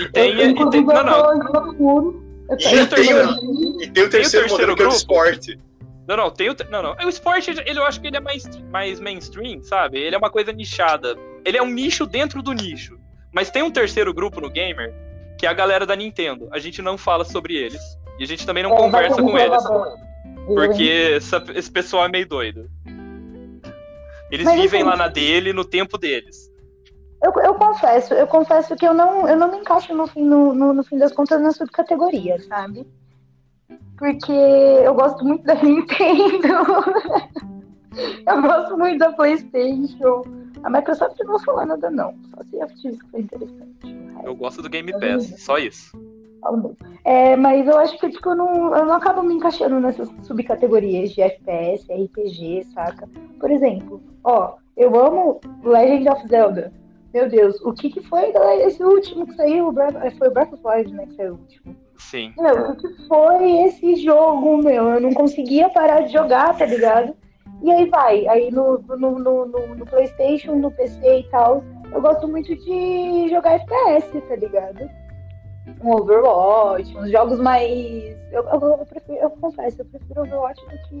E 0.00 0.08
tem. 0.10 0.30
eu, 0.40 0.50
e 0.50 0.70
tem 0.70 0.84
não, 0.84 1.04
não. 1.04 1.12
E 1.12 1.12
tô 1.12 1.32
eu 1.32 1.36
em 1.36 1.40
tenho- 1.40 1.50
procuro. 1.50 2.26
E 2.48 2.56
tem 2.56 2.80
o 2.84 2.88
terceiro, 2.88 4.10
terceiro 4.10 4.48
modelo, 4.48 4.76
que 4.76 4.82
é 4.82 4.86
o 4.86 4.88
grupo? 4.88 4.94
esporte. 4.96 5.58
Não, 6.06 6.16
não, 6.16 6.30
tem 6.30 6.48
o. 6.48 6.56
Não, 6.70 6.82
não. 6.82 6.96
O 7.04 7.08
esporte, 7.08 7.50
ele, 7.50 7.78
eu 7.78 7.84
acho 7.84 8.00
que 8.00 8.06
ele 8.06 8.16
é 8.16 8.20
mais, 8.20 8.44
mais 8.70 9.00
mainstream, 9.00 9.60
sabe? 9.64 9.98
Ele 9.98 10.14
é 10.14 10.18
uma 10.18 10.30
coisa 10.30 10.52
nichada. 10.52 11.16
Ele 11.44 11.58
é 11.58 11.62
um 11.62 11.70
nicho 11.70 12.06
dentro 12.06 12.40
do 12.42 12.52
nicho. 12.52 12.96
Mas 13.34 13.50
tem 13.50 13.62
um 13.64 13.70
terceiro 13.70 14.14
grupo 14.14 14.40
no 14.40 14.48
gamer, 14.48 14.94
que 15.38 15.46
é 15.46 15.48
a 15.48 15.52
galera 15.54 15.84
da 15.86 15.94
Nintendo. 15.96 16.48
A 16.52 16.58
gente 16.58 16.80
não 16.82 16.96
fala 16.96 17.24
sobre 17.24 17.54
eles. 17.56 17.80
E 18.18 18.24
a 18.24 18.26
gente 18.26 18.46
também 18.46 18.62
não 18.62 18.72
É, 18.72 18.76
conversa 18.76 19.22
com 19.22 19.38
eles. 19.38 19.64
Porque 20.46 21.12
essa- 21.16 21.44
esse 21.54 21.70
pessoal 21.70 22.04
é 22.06 22.08
meio 22.08 22.26
doido. 22.28 22.70
Eles 24.30 24.44
Mas, 24.46 24.60
vivem 24.60 24.80
assim, 24.80 24.90
lá 24.90 24.96
na 24.96 25.08
dele, 25.08 25.52
no 25.52 25.64
tempo 25.64 25.96
deles. 25.98 26.50
Eu, 27.22 27.32
eu 27.42 27.54
confesso, 27.54 28.12
eu 28.14 28.26
confesso 28.26 28.74
que 28.76 28.86
eu 28.86 28.92
não, 28.94 29.28
eu 29.28 29.36
não 29.36 29.50
me 29.50 29.58
encaixo 29.58 29.94
no 29.94 30.06
fim, 30.06 30.22
no, 30.24 30.52
no, 30.54 30.72
no 30.74 30.84
fim 30.84 30.98
das 30.98 31.12
contas 31.12 31.40
na 31.40 31.50
subcategoria, 31.52 32.38
sabe? 32.42 32.86
porque 33.98 34.30
eu 34.30 34.92
gosto 34.94 35.24
muito 35.24 35.42
da 35.44 35.54
Nintendo. 35.62 36.48
eu 38.28 38.42
gosto 38.42 38.76
muito 38.76 38.98
da 38.98 39.12
PlayStation. 39.12 40.22
A 40.62 40.70
Microsoft 40.70 41.18
não 41.20 41.32
vou 41.32 41.40
falar 41.40 41.66
nada, 41.66 41.90
não. 41.90 42.14
Só 42.34 42.42
se 42.44 42.60
a 42.60 42.66
que 42.66 42.98
foi 43.10 43.20
interessante. 43.20 43.96
Eu 44.24 44.34
gosto 44.34 44.62
do 44.62 44.68
Game 44.68 44.92
Pass, 44.92 45.34
só 45.38 45.58
isso. 45.58 45.96
É, 47.04 47.36
mas 47.36 47.66
eu 47.66 47.76
acho 47.78 47.98
que 47.98 48.08
tipo, 48.08 48.30
eu, 48.30 48.36
não, 48.36 48.76
eu 48.76 48.86
não 48.86 48.94
acabo 48.94 49.22
me 49.22 49.34
encaixando 49.34 49.80
nessas 49.80 50.08
subcategorias 50.22 51.10
de 51.10 51.22
FPS, 51.22 51.86
RPG, 51.92 52.66
saca? 52.72 53.08
Por 53.40 53.50
exemplo, 53.50 54.00
ó, 54.22 54.54
eu 54.76 54.94
amo 54.94 55.40
Legend 55.64 56.08
of 56.08 56.28
Zelda. 56.28 56.72
Meu 57.12 57.28
Deus, 57.28 57.60
o 57.62 57.72
que, 57.72 57.90
que 57.90 58.02
foi 58.02 58.32
esse 58.60 58.82
último 58.82 59.26
que 59.26 59.34
saiu? 59.34 59.72
Foi 60.18 60.28
o 60.28 60.30
Breath 60.30 60.52
of 60.52 60.62
Wild, 60.64 60.92
né? 60.92 61.06
Que 61.06 61.14
saiu 61.14 61.32
o 61.32 61.38
último. 61.38 61.76
Sim. 61.98 62.34
Meu, 62.38 62.70
o 62.70 62.76
que 62.76 62.88
foi 63.08 63.50
esse 63.64 63.96
jogo, 63.96 64.58
meu? 64.58 64.90
Eu 64.90 65.00
não 65.00 65.14
conseguia 65.14 65.70
parar 65.70 66.02
de 66.02 66.12
jogar, 66.12 66.56
tá 66.56 66.66
ligado? 66.66 67.14
E 67.62 67.70
aí 67.70 67.88
vai, 67.88 68.26
aí 68.28 68.50
no, 68.50 68.78
no, 68.78 69.18
no, 69.18 69.46
no, 69.46 69.86
Playstation, 69.86 70.56
no 70.56 70.70
PC 70.70 71.20
e 71.20 71.22
tal, 71.30 71.64
eu 71.92 72.00
gosto 72.00 72.28
muito 72.28 72.54
de 72.54 73.28
jogar 73.30 73.54
FPS, 73.54 74.20
tá 74.28 74.36
ligado? 74.36 74.90
Um 75.82 75.92
Overwatch, 75.92 76.96
uns 76.96 77.10
jogos 77.10 77.40
mais. 77.40 77.70
Eu, 78.30 78.42
eu, 78.44 78.60
eu, 78.60 78.86
prefiro, 78.86 79.18
eu 79.18 79.30
confesso, 79.30 79.80
eu 79.80 79.84
prefiro 79.86 80.22
Overwatch 80.22 80.62
do 80.64 80.88
que, 80.88 81.00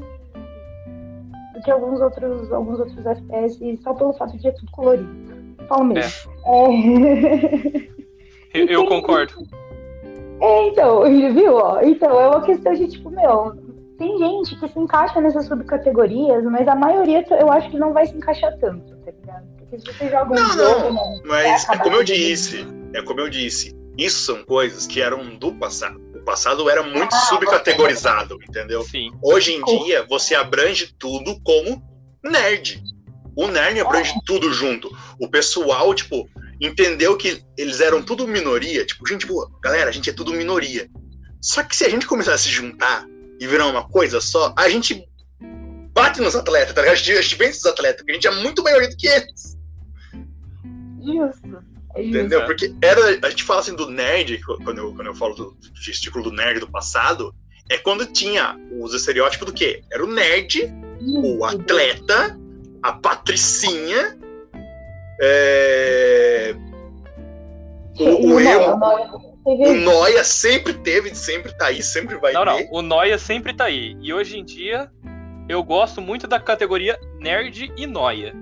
do 1.54 1.62
que 1.62 1.70
alguns 1.70 2.00
outros, 2.00 2.52
alguns 2.52 2.80
outros 2.80 3.06
FPS, 3.06 3.76
só 3.82 3.94
pelo 3.94 4.14
fato 4.14 4.36
de 4.36 4.42
ser 4.42 4.54
tudo 4.54 4.72
colorido. 4.72 5.56
Fala 5.68 5.84
mesmo. 5.84 6.32
É. 6.46 7.96
É... 8.54 8.62
Eu, 8.62 8.66
eu 8.68 8.86
concordo. 8.86 9.34
É, 10.40 10.68
então, 10.68 11.02
viu? 11.34 11.56
Ó, 11.56 11.80
então, 11.82 12.18
é 12.20 12.28
uma 12.28 12.42
questão 12.42 12.72
de 12.72 12.88
tipo, 12.88 13.10
meu, 13.10 13.54
tem 13.98 14.18
gente 14.18 14.56
que 14.56 14.68
se 14.68 14.78
encaixa 14.78 15.20
nessas 15.20 15.46
subcategorias, 15.46 16.44
mas 16.44 16.68
a 16.68 16.74
maioria 16.74 17.24
eu 17.30 17.50
acho 17.50 17.70
que 17.70 17.78
não 17.78 17.92
vai 17.92 18.06
se 18.06 18.14
encaixar 18.14 18.56
tanto, 18.58 18.94
tá 18.96 19.10
ligado? 19.10 19.46
Porque 19.58 19.78
se 19.78 19.86
você 19.86 20.08
joga 20.10 20.32
um 20.32 20.34
não, 20.34 20.52
jogo. 20.52 20.92
Não, 20.92 21.22
mas 21.24 21.68
é 21.68 21.78
como 21.78 21.96
eu 21.96 22.04
disse, 22.04 22.66
é 22.92 23.02
como 23.02 23.20
eu 23.20 23.30
disse, 23.30 23.74
isso 23.96 24.20
são 24.20 24.44
coisas 24.44 24.86
que 24.86 25.00
eram 25.00 25.36
do 25.36 25.52
passado. 25.54 26.00
O 26.14 26.24
passado 26.24 26.68
era 26.68 26.82
muito 26.82 27.14
ah, 27.14 27.20
subcategorizado, 27.20 28.38
entendeu? 28.48 28.82
Sim. 28.82 29.10
Hoje 29.22 29.54
em 29.54 29.64
dia, 29.64 30.04
você 30.08 30.34
abrange 30.34 30.94
tudo 30.98 31.40
como 31.42 31.82
nerd. 32.22 32.82
O 33.34 33.46
nerd 33.48 33.80
abrange 33.80 34.12
oh. 34.16 34.20
tudo 34.26 34.52
junto. 34.52 34.90
O 35.20 35.28
pessoal, 35.28 35.94
tipo, 35.94 36.28
entendeu 36.60 37.16
que 37.16 37.42
eles 37.56 37.80
eram 37.80 38.02
tudo 38.02 38.26
minoria. 38.26 38.84
Tipo, 38.84 39.06
gente, 39.06 39.26
boa, 39.26 39.48
galera, 39.62 39.88
a 39.88 39.92
gente 39.92 40.10
é 40.10 40.12
tudo 40.12 40.32
minoria. 40.32 40.88
Só 41.40 41.62
que 41.62 41.76
se 41.76 41.84
a 41.84 41.88
gente 41.88 42.06
começar 42.06 42.34
a 42.34 42.38
se 42.38 42.48
juntar 42.48 43.06
e 43.40 43.46
virar 43.46 43.66
uma 43.66 43.88
coisa 43.88 44.20
só, 44.20 44.54
a 44.56 44.68
gente 44.68 45.06
bate 45.92 46.20
nos 46.20 46.36
atletas, 46.36 46.74
tá 46.74 46.82
ligado? 46.82 46.94
A 46.94 46.96
gente, 46.96 47.12
a 47.12 47.22
gente 47.22 47.36
vence 47.36 47.58
os 47.58 47.66
atletas, 47.66 47.98
porque 47.98 48.12
a 48.12 48.14
gente 48.14 48.26
é 48.26 48.42
muito 48.42 48.62
maior 48.62 48.86
do 48.86 48.96
que 48.96 49.06
eles. 49.06 49.56
Justo. 51.02 51.64
É 51.94 52.04
Entendeu? 52.04 52.44
Porque 52.44 52.74
era. 52.82 53.18
A 53.26 53.30
gente 53.30 53.42
fala 53.42 53.60
assim 53.60 53.74
do 53.74 53.90
nerd, 53.90 54.38
quando 54.42 54.78
eu, 54.78 54.94
quando 54.94 55.06
eu 55.06 55.14
falo 55.14 55.34
do 55.34 55.56
gestículo 55.74 56.24
do 56.24 56.32
nerd 56.32 56.60
do 56.60 56.70
passado, 56.70 57.34
é 57.70 57.78
quando 57.78 58.06
tinha 58.06 58.58
os 58.78 58.92
estereótipos 58.92 59.46
do 59.46 59.52
quê? 59.52 59.82
Era 59.90 60.04
o 60.04 60.06
nerd, 60.12 60.70
o 61.00 61.44
atleta, 61.44 62.38
a 62.82 62.92
patricinha, 62.92 64.18
é... 65.20 66.54
o, 67.98 68.34
o 68.34 68.40
emo. 68.40 69.35
O 69.46 69.72
Noia 69.74 70.24
sempre 70.24 70.74
teve, 70.74 71.14
sempre 71.14 71.56
tá 71.56 71.66
aí, 71.66 71.80
sempre 71.80 72.16
vai 72.16 72.32
não, 72.32 72.44
ter. 72.44 72.64
Não, 72.64 72.68
o 72.72 72.82
Noia 72.82 73.16
sempre 73.16 73.54
tá 73.54 73.66
aí. 73.66 73.96
E 74.00 74.12
hoje 74.12 74.36
em 74.36 74.44
dia, 74.44 74.90
eu 75.48 75.62
gosto 75.62 76.00
muito 76.00 76.26
da 76.26 76.40
categoria 76.40 76.98
Nerd 77.20 77.72
e 77.76 77.86
Noia. 77.86 78.34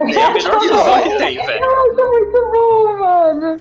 É 0.00 0.22
a 0.22 0.30
melhor 0.32 0.58
divisão 0.58 1.02
que 1.04 1.16
tem, 1.16 1.36
velho. 1.36 1.60
Nossa, 1.60 2.08
muito 2.08 2.50
bom, 2.52 2.98
mano. 2.98 3.56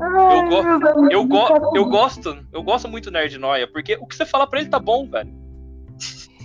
Ai, 0.00 0.38
eu, 0.38 0.48
go 0.48 1.08
eu, 1.08 1.24
go 1.24 1.76
eu 1.76 1.84
gosto, 1.84 2.44
eu 2.52 2.62
gosto 2.64 2.88
muito 2.88 3.04
do 3.04 3.12
Nerd 3.12 3.38
Noia, 3.38 3.68
porque 3.70 3.96
o 4.00 4.06
que 4.08 4.16
você 4.16 4.26
fala 4.26 4.44
pra 4.44 4.58
ele 4.58 4.68
tá 4.68 4.80
bom, 4.80 5.08
velho. 5.08 5.32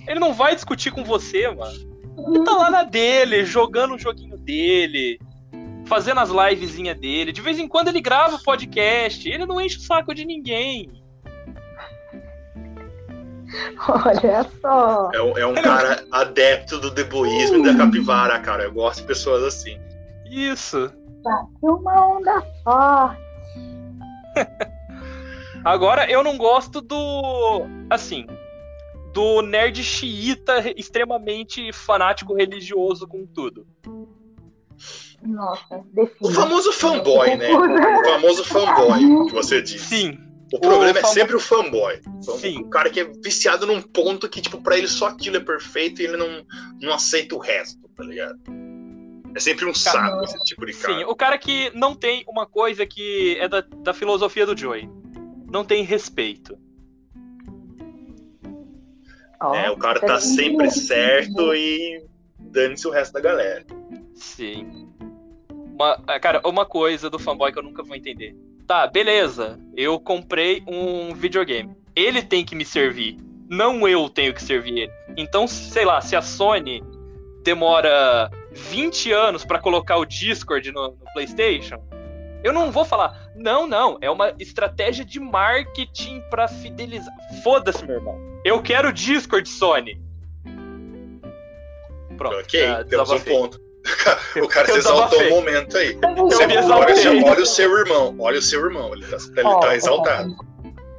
Ele 0.06 0.20
não 0.20 0.32
vai 0.32 0.54
discutir 0.54 0.92
com 0.92 1.02
você, 1.02 1.48
mano. 1.48 1.74
Ele 2.28 2.44
tá 2.44 2.52
lá 2.52 2.70
na 2.70 2.82
dele, 2.84 3.44
jogando 3.44 3.96
o 3.96 3.98
joguinho 3.98 4.36
dele, 4.38 5.18
fazendo 5.86 6.20
as 6.20 6.30
livezinhas 6.30 6.98
dele. 6.98 7.32
De 7.32 7.40
vez 7.40 7.58
em 7.58 7.68
quando 7.68 7.88
ele 7.88 8.00
grava 8.00 8.38
podcast. 8.38 9.28
Ele 9.28 9.46
não 9.46 9.60
enche 9.60 9.78
o 9.78 9.80
saco 9.80 10.14
de 10.14 10.24
ninguém. 10.24 11.02
Olha 13.88 14.46
só. 14.60 15.10
É, 15.12 15.22
um, 15.22 15.38
é 15.38 15.46
um 15.46 15.54
cara 15.54 16.04
adepto 16.10 16.78
do 16.78 16.90
deboísmo 16.90 17.58
e 17.58 17.62
da 17.62 17.76
capivara, 17.76 18.38
cara. 18.40 18.64
Eu 18.64 18.72
gosto 18.72 19.00
de 19.00 19.06
pessoas 19.06 19.42
assim. 19.42 19.78
Isso. 20.30 20.90
Tá 21.22 21.44
uma 21.62 22.06
onda 22.06 22.42
forte. 22.64 23.20
Agora, 25.64 26.10
eu 26.10 26.24
não 26.24 26.36
gosto 26.36 26.80
do. 26.80 27.66
Assim, 27.90 28.26
do 29.12 29.42
nerd 29.42 29.82
xiita 29.82 30.72
extremamente 30.76 31.72
fanático 31.72 32.34
religioso 32.34 33.06
com 33.06 33.26
tudo. 33.26 33.66
Nossa, 35.24 35.84
defina. 35.92 36.16
O 36.20 36.30
famoso 36.30 36.72
fanboy, 36.72 37.36
né? 37.36 37.48
O 37.52 38.04
famoso 38.04 38.44
fanboy 38.44 39.00
que 39.28 39.32
você 39.32 39.62
disse. 39.62 39.86
Sim. 39.86 40.18
O 40.52 40.60
problema 40.60 40.92
o 40.92 40.98
é 40.98 41.04
sempre 41.04 41.34
o 41.34 41.40
fanboy. 41.40 42.00
Sim. 42.38 42.58
O 42.58 42.68
cara 42.68 42.90
que 42.90 43.00
é 43.00 43.04
viciado 43.24 43.66
num 43.66 43.80
ponto 43.80 44.28
que, 44.28 44.42
tipo, 44.42 44.60
pra 44.60 44.76
ele 44.76 44.86
só 44.86 45.06
aquilo 45.06 45.36
é 45.36 45.40
perfeito 45.40 46.02
e 46.02 46.04
ele 46.04 46.16
não, 46.16 46.44
não 46.80 46.92
aceita 46.92 47.34
o 47.34 47.38
resto, 47.38 47.88
tá 47.96 48.04
ligado? 48.04 48.38
É 49.34 49.40
sempre 49.40 49.64
um 49.64 49.72
saco 49.72 50.22
esse 50.24 50.38
tipo 50.44 50.66
de 50.66 50.74
cara. 50.74 50.94
Sim, 50.94 51.04
o 51.04 51.16
cara 51.16 51.38
que 51.38 51.70
não 51.74 51.94
tem 51.94 52.22
uma 52.28 52.46
coisa 52.46 52.84
que 52.84 53.38
é 53.40 53.48
da, 53.48 53.62
da 53.62 53.94
filosofia 53.94 54.44
do 54.44 54.56
Joey. 54.56 54.90
Não 55.50 55.64
tem 55.64 55.84
respeito. 55.84 56.58
Oh, 59.42 59.54
é, 59.54 59.70
o 59.70 59.76
cara 59.76 59.98
tá 60.00 60.20
sempre 60.20 60.70
certo 60.70 61.54
e 61.54 62.04
dane-se 62.38 62.86
o 62.86 62.90
resto 62.90 63.14
da 63.14 63.20
galera. 63.20 63.64
Sim. 64.14 64.88
Uma, 65.82 65.98
é, 66.06 66.18
cara, 66.20 66.40
uma 66.44 66.64
coisa 66.64 67.10
do 67.10 67.18
fanboy 67.18 67.50
que 67.52 67.58
eu 67.58 67.62
nunca 67.62 67.82
vou 67.82 67.96
entender. 67.96 68.36
Tá, 68.68 68.86
beleza. 68.86 69.58
Eu 69.76 69.98
comprei 69.98 70.62
um 70.64 71.12
videogame. 71.12 71.76
Ele 71.96 72.22
tem 72.22 72.44
que 72.44 72.54
me 72.54 72.64
servir. 72.64 73.16
Não 73.50 73.86
eu 73.88 74.08
tenho 74.08 74.32
que 74.32 74.40
servir 74.40 74.78
ele. 74.78 74.92
Então, 75.16 75.48
sei 75.48 75.84
lá, 75.84 76.00
se 76.00 76.14
a 76.14 76.22
Sony 76.22 76.84
demora 77.42 78.30
20 78.52 79.10
anos 79.10 79.44
para 79.44 79.58
colocar 79.58 79.96
o 79.96 80.06
Discord 80.06 80.70
no, 80.70 80.90
no 80.90 81.12
PlayStation, 81.12 81.82
eu 82.44 82.52
não 82.52 82.70
vou 82.70 82.84
falar, 82.84 83.30
não, 83.34 83.66
não, 83.66 83.98
é 84.00 84.08
uma 84.08 84.32
estratégia 84.38 85.04
de 85.04 85.18
marketing 85.18 86.22
para 86.30 86.46
fidelizar. 86.46 87.12
Foda-se, 87.42 87.84
meu 87.84 87.96
irmão. 87.96 88.16
Eu 88.44 88.62
quero 88.62 88.92
Discord, 88.92 89.48
Sony. 89.48 90.00
Pronto. 92.16 92.36
Ok, 92.36 92.60
temos 92.88 93.10
um 93.10 93.20
ponto. 93.20 93.61
o 94.42 94.48
cara 94.48 94.66
se 94.66 94.78
exaltou 94.78 95.20
um 95.22 95.30
momento 95.30 95.76
aí. 95.76 95.94
Você, 95.94 96.44
olha, 96.44 97.26
olha, 97.26 97.42
o 97.42 97.46
seu 97.46 97.78
irmão, 97.78 98.14
olha 98.18 98.38
o 98.38 98.42
seu 98.42 98.64
irmão, 98.64 98.92
ele 98.94 99.04
tá, 99.06 99.16
ele 99.36 99.48
oh, 99.48 99.60
tá 99.60 99.76
exaltado. 99.76 100.36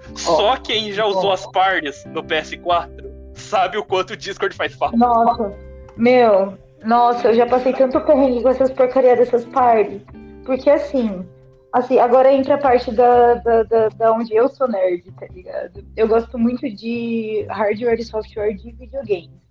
Oh. 0.09 0.17
Só 0.17 0.57
quem 0.57 0.91
já 0.91 1.05
usou 1.05 1.29
oh. 1.29 1.33
as 1.33 1.45
parties 1.47 2.05
no 2.05 2.23
PS4 2.23 2.89
sabe 3.33 3.77
o 3.77 3.83
quanto 3.83 4.11
o 4.11 4.17
Discord 4.17 4.55
faz 4.55 4.73
falta. 4.73 4.97
Nossa, 4.97 5.53
meu, 5.97 6.57
nossa, 6.83 7.29
eu 7.29 7.33
já 7.33 7.45
passei 7.45 7.73
tanto 7.73 7.99
perrengue 8.01 8.43
com 8.43 8.49
essas 8.49 8.71
porcarias 8.71 9.19
dessas 9.19 9.45
parties. 9.45 10.01
Porque 10.45 10.69
assim, 10.69 11.25
Assim, 11.73 11.97
agora 11.97 12.31
entra 12.31 12.53
a 12.53 12.59
parte 12.59 12.91
da, 12.91 13.33
da, 13.33 13.63
da, 13.63 13.89
da, 13.89 14.13
onde 14.13 14.35
eu 14.35 14.47
sou 14.47 14.67
nerd, 14.67 15.11
tá 15.19 15.25
ligado? 15.33 15.83
Eu 15.97 16.07
gosto 16.07 16.37
muito 16.37 16.69
de 16.69 17.47
hardware 17.49 17.99
e 17.99 18.03
software 18.03 18.53
de 18.53 18.71
videogames. 18.73 19.42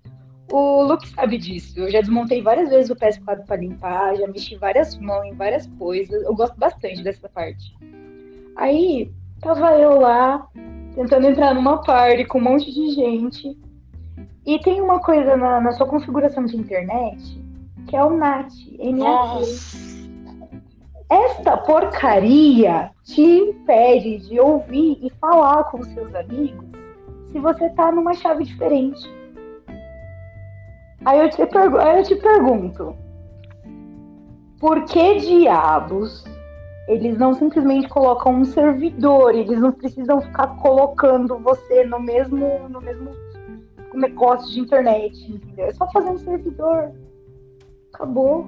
O 0.53 0.83
Luke 0.83 1.09
sabe 1.09 1.39
disso. 1.39 1.81
Eu 1.81 1.91
já 1.91 2.01
desmontei 2.01 2.43
várias 2.43 2.69
vezes 2.69 2.91
o 2.91 2.97
PS4 2.97 3.47
para 3.47 3.57
limpar, 3.57 4.15
já 4.17 4.27
mexi 4.27 4.55
várias 4.57 4.99
mãos 4.99 5.25
em 5.25 5.35
várias 5.35 5.67
coisas. 5.79 6.23
Eu 6.23 6.35
gosto 6.35 6.57
bastante 6.59 7.03
dessa 7.03 7.29
parte. 7.29 7.75
Aí, 8.55 9.11
tava 9.41 9.79
eu 9.79 9.99
lá, 9.99 10.47
tentando 10.95 11.27
entrar 11.27 11.55
numa 11.55 11.83
party 11.83 12.27
com 12.27 12.39
um 12.39 12.43
monte 12.43 12.71
de 12.71 12.91
gente. 12.91 13.59
E 14.45 14.59
tem 14.59 14.81
uma 14.81 15.01
coisa 15.01 15.37
na, 15.37 15.59
na 15.59 15.73
sua 15.73 15.87
configuração 15.87 16.45
de 16.45 16.57
internet 16.57 17.43
que 17.87 17.97
é 17.97 18.05
o 18.05 18.17
NAT. 18.17 18.53
Nossa! 18.95 19.77
Esta 21.09 21.57
porcaria 21.59 22.91
te 23.05 23.21
impede 23.21 24.19
de 24.19 24.41
ouvir 24.41 24.99
e 25.03 25.11
falar 25.21 25.65
com 25.65 25.83
seus 25.83 26.15
amigos 26.15 26.65
se 27.31 27.39
você 27.39 27.69
tá 27.71 27.93
numa 27.93 28.15
chave 28.15 28.45
diferente. 28.45 29.11
Aí 31.05 31.19
eu 31.19 31.31
te, 31.31 31.45
pergu 31.47 31.79
aí 31.79 31.99
eu 31.99 32.05
te 32.05 32.17
pergunto: 32.17 32.97
por 34.61 34.85
que 34.85 35.19
diabos 35.19 36.25
eles 36.89 37.17
não 37.19 37.33
simplesmente 37.33 37.89
colocam 37.89 38.35
um 38.35 38.45
servidor, 38.45 39.35
eles 39.35 39.59
não 39.59 39.73
precisam 39.73 40.21
ficar 40.21 40.49
colocando 40.59 41.39
você 41.39 41.85
no 41.85 42.01
mesmo, 42.01 42.69
no 42.69 42.81
mesmo 42.81 43.11
negócio 43.95 44.51
de 44.53 44.61
internet, 44.61 45.33
entendeu? 45.33 45.67
É 45.67 45.73
só 45.73 45.91
fazer 45.91 46.11
um 46.11 46.19
servidor. 46.19 46.93
Acabou. 47.95 48.47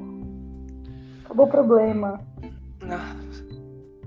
Acabou 1.24 1.46
o 1.46 1.50
problema. 1.50 2.20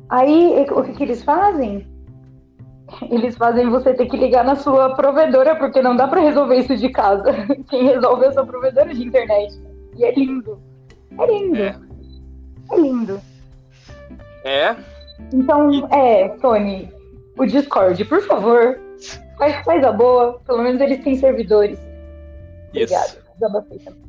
Aí, 0.10 0.66
o 0.72 0.84
que, 0.84 0.94
que 0.94 1.04
eles 1.04 1.24
fazem? 1.24 1.88
Eles 3.10 3.36
fazem 3.36 3.70
você 3.70 3.94
ter 3.94 4.06
que 4.08 4.16
ligar 4.18 4.46
na 4.46 4.56
sua 4.56 4.96
provedora, 4.96 5.56
porque 5.56 5.82
não 5.82 5.96
dá 5.96 6.08
pra 6.08 6.22
resolver 6.22 6.56
isso 6.58 6.76
de 6.78 6.90
casa. 6.90 7.26
Quem 7.70 7.86
resolve 7.86 8.26
é 8.26 8.28
a 8.30 8.32
sua 8.34 8.46
provedora 8.46 8.94
de 8.94 9.04
internet. 9.04 9.54
E 9.98 10.06
é 10.06 10.14
lindo. 10.14 10.62
É 11.20 11.26
lindo. 11.26 11.58
É. 11.58 11.76
É 12.72 12.76
lindo. 12.80 13.22
É, 14.44 14.76
Então, 15.34 15.72
E- 15.72 15.86
é, 15.92 16.30
Tony, 16.40 16.90
o 17.38 17.46
Discord, 17.46 18.04
por 18.06 18.22
favor, 18.22 18.80
faz, 19.38 19.64
faz 19.66 19.84
a 19.84 19.92
boa. 19.92 20.40
Pelo 20.46 20.64
menos 20.64 20.80
eles 20.80 21.04
têm 21.04 21.16
servidores. 21.16 21.80
Obrigada. 22.70 23.06
isso. 23.06 23.18
Desabafei 23.34 23.80
também. 23.80 24.02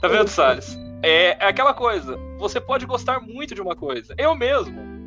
Tá 0.00 0.08
vendo, 0.08 0.28
Salles? 0.28 0.78
É, 1.02 1.36
é 1.44 1.48
aquela 1.48 1.74
coisa. 1.74 2.16
Você 2.38 2.60
pode 2.60 2.84
gostar 2.86 3.20
muito 3.20 3.54
de 3.54 3.60
uma 3.62 3.76
coisa. 3.76 4.14
Eu 4.18 4.34
mesmo. 4.34 4.97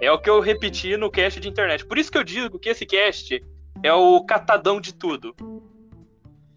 É 0.00 0.10
o 0.12 0.18
que 0.18 0.30
eu 0.30 0.40
repeti 0.40 0.96
no 0.96 1.10
cast 1.10 1.40
de 1.40 1.48
internet. 1.48 1.84
Por 1.84 1.98
isso 1.98 2.10
que 2.10 2.18
eu 2.18 2.24
digo 2.24 2.58
que 2.58 2.68
esse 2.68 2.86
cast 2.86 3.42
é 3.82 3.92
o 3.92 4.24
catadão 4.24 4.80
de 4.80 4.94
tudo. 4.94 5.34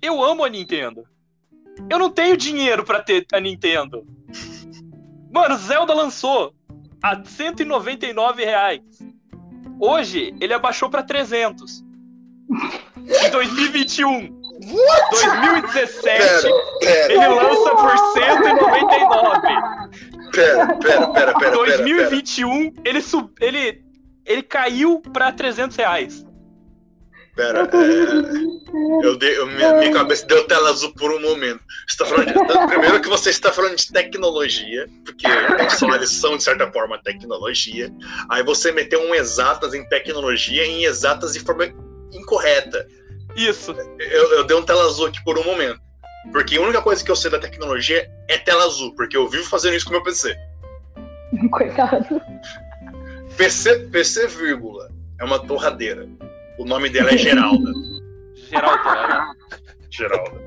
Eu 0.02 0.24
amo 0.24 0.44
a 0.44 0.50
Nintendo. 0.50 1.04
Eu 1.90 1.98
não 1.98 2.10
tenho 2.10 2.38
dinheiro 2.38 2.84
pra 2.84 3.02
ter 3.02 3.26
a 3.34 3.40
Nintendo. 3.40 4.06
Mano, 5.32 5.58
Zelda 5.58 5.94
lançou 5.94 6.54
a 7.02 7.24
199 7.24 8.44
reais. 8.46 8.82
Hoje 9.80 10.36
ele 10.40 10.54
abaixou 10.54 10.90
pra 10.90 11.02
300. 11.02 11.84
Em 13.26 13.32
2021. 13.32 14.42
2017. 14.62 16.04
Pera, 16.80 17.12
Ele 17.12 17.20
pera, 17.20 17.34
lança 17.34 17.76
por 17.76 17.98
199. 18.14 19.81
Pera, 20.32 20.68
pera, 20.78 20.78
pera, 20.78 21.08
pera, 21.12 21.40
pera, 21.40 21.52
2021, 21.56 22.74
ele, 22.86 23.02
sub, 23.02 23.30
ele, 23.40 23.84
ele 24.26 24.44
caiu 24.44 25.00
pra 25.14 25.32
300 25.32 25.76
reais. 25.78 26.26
pera, 27.36 27.66
pera. 27.68 27.84
É, 27.84 29.06
eu 29.06 29.18
dei, 29.18 29.38
eu- 29.38 29.48
minha, 29.48 29.74
minha 29.76 29.92
cabeça 29.94 30.26
deu 30.26 30.46
tela 30.48 30.70
azul 30.70 30.94
por 30.96 31.12
um 31.12 31.20
momento. 31.22 31.62
Você 31.88 31.98
tá 31.98 32.06
falando 32.06 32.28
de, 32.28 32.34
primeiro 32.68 33.02
que 33.02 33.10
você 33.10 33.30
está 33.30 33.52
falando 33.52 33.76
de 33.76 33.92
tecnologia, 33.92 34.88
porque 35.06 35.28
consoles 35.58 36.10
são, 36.12 36.38
de 36.38 36.44
certa 36.44 36.72
forma, 36.72 37.02
tecnologia. 37.04 37.92
Aí 38.30 38.44
você 38.44 38.72
meteu 38.72 39.02
um 39.02 39.14
exatas 39.16 39.74
em 39.74 39.88
tecnologia 39.90 40.66
em 40.66 40.86
exatas 40.86 41.34
de 41.34 41.40
forma 41.40 41.66
incorreta. 42.14 42.86
Isso. 43.36 43.72
Eu, 44.00 44.34
eu 44.36 44.44
dei 44.44 44.56
um 44.58 44.64
tela 44.64 44.86
azul 44.86 45.08
aqui 45.08 45.24
por 45.24 45.38
um 45.40 45.44
momento. 45.44 45.80
Porque 46.32 46.58
a 46.58 46.62
única 46.62 46.82
coisa 46.82 47.04
que 47.04 47.10
eu 47.10 47.16
sei 47.16 47.32
da 47.32 47.40
tecnologia 47.40 48.10
é 48.28 48.38
tela 48.38 48.66
azul, 48.66 48.94
porque 48.96 49.18
eu 49.18 49.28
vivo 49.28 49.46
fazendo 49.46 49.76
isso 49.76 49.86
com 49.86 49.92
o 49.92 49.94
meu 49.94 50.04
PC. 50.04 50.36
Coitado. 51.52 52.22
PC, 53.38 53.88
PC, 53.92 54.28
vírgula, 54.28 54.92
é 55.20 55.24
uma 55.24 55.40
torradeira. 55.40 56.08
O 56.60 56.66
nome 56.66 56.90
dela 56.90 57.12
é 57.12 57.18
Geralda. 57.18 57.72
Geraldo, 58.52 58.84
né? 58.84 59.34
Geralda. 59.90 60.42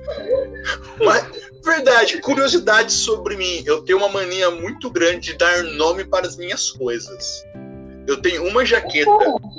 Mas, 1.02 1.50
verdade, 1.64 2.20
curiosidade 2.20 2.92
sobre 2.92 3.37
mim. 3.37 3.62
Eu 3.66 3.82
tenho 3.82 3.98
uma 3.98 4.08
mania 4.08 4.50
muito 4.50 4.90
grande 4.90 5.32
de 5.32 5.38
dar 5.38 5.62
nome 5.62 6.04
para 6.04 6.26
as 6.26 6.37
minhas 6.37 6.70
coisas. 6.70 7.44
Eu 8.06 8.20
tenho 8.20 8.46
uma 8.46 8.64
jaqueta 8.64 9.10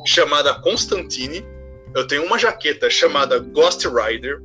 chamada 0.05 0.53
Constantine. 0.61 1.45
Eu 1.93 2.07
tenho 2.07 2.25
uma 2.25 2.37
jaqueta 2.37 2.89
chamada 2.89 3.39
Ghost 3.39 3.87
Rider. 3.87 4.41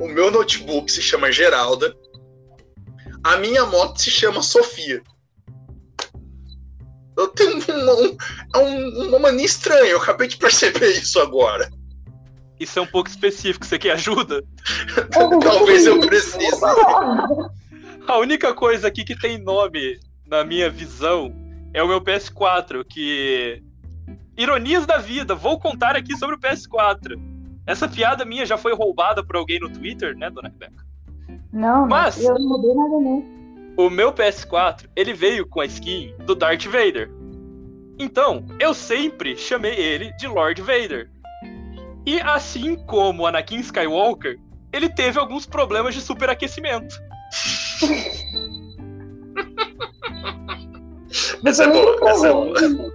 O 0.00 0.08
meu 0.08 0.30
notebook 0.30 0.90
se 0.90 1.00
chama 1.02 1.30
Geralda. 1.32 1.94
A 3.22 3.36
minha 3.38 3.64
moto 3.66 4.00
se 4.00 4.10
chama 4.10 4.42
Sofia. 4.42 5.02
Eu 7.16 7.28
tenho 7.28 7.52
uma, 7.56 7.94
um- 7.94 8.16
é 8.54 8.58
um- 8.58 9.08
uma 9.08 9.18
mania 9.20 9.46
estranha. 9.46 9.90
Eu 9.90 9.98
acabei 10.02 10.26
de 10.28 10.36
perceber 10.36 10.90
isso 10.90 11.20
agora. 11.20 11.70
Isso 12.58 12.78
é 12.78 12.82
um 12.82 12.86
pouco 12.86 13.08
específico. 13.08 13.64
Você 13.64 13.78
quer 13.78 13.92
ajuda? 13.92 14.42
Talvez 15.42 15.86
eu 15.86 16.00
precise. 16.00 16.38
A 18.06 18.18
única 18.18 18.52
coisa 18.52 18.88
aqui 18.88 19.02
que 19.04 19.18
tem 19.18 19.38
nome 19.38 19.98
na 20.26 20.44
minha 20.44 20.68
visão 20.68 21.34
é 21.72 21.82
o 21.82 21.88
meu 21.88 22.00
PS4, 22.00 22.84
que. 22.84 23.62
Ironias 24.36 24.84
da 24.84 24.98
vida, 24.98 25.34
vou 25.34 25.58
contar 25.60 25.94
aqui 25.96 26.16
sobre 26.16 26.34
o 26.34 26.38
PS4. 26.38 27.16
Essa 27.66 27.88
piada 27.88 28.24
minha 28.24 28.44
já 28.44 28.58
foi 28.58 28.74
roubada 28.74 29.24
por 29.24 29.36
alguém 29.36 29.58
no 29.58 29.70
Twitter, 29.70 30.16
né, 30.16 30.30
dona 30.30 30.48
Rebeca? 30.48 30.84
Não, 31.52 31.86
Mas- 31.86 32.16
mas 32.16 32.24
eu 32.26 32.34
não 32.38 32.48
mudei 32.48 32.74
nada, 32.74 33.00
não. 33.00 33.24
O 33.76 33.90
meu 33.90 34.12
PS4, 34.12 34.88
ele 34.94 35.12
veio 35.12 35.46
com 35.46 35.60
a 35.60 35.66
skin 35.66 36.14
do 36.26 36.34
Darth 36.34 36.64
Vader. 36.66 37.10
Então, 37.98 38.44
eu 38.60 38.74
sempre 38.74 39.36
chamei 39.36 39.74
ele 39.74 40.12
de 40.16 40.26
Lord 40.26 40.60
Vader. 40.60 41.10
E 42.06 42.20
assim 42.20 42.76
como 42.76 43.26
Anakin 43.26 43.60
Skywalker, 43.60 44.38
ele 44.72 44.88
teve 44.88 45.18
alguns 45.18 45.46
problemas 45.46 45.94
de 45.94 46.00
superaquecimento. 46.00 46.94
Essa 51.46 51.64
é 51.64 51.68
boa, 51.68 52.10
essa 52.10 52.28
é 52.28 52.32
boa. 52.32 52.93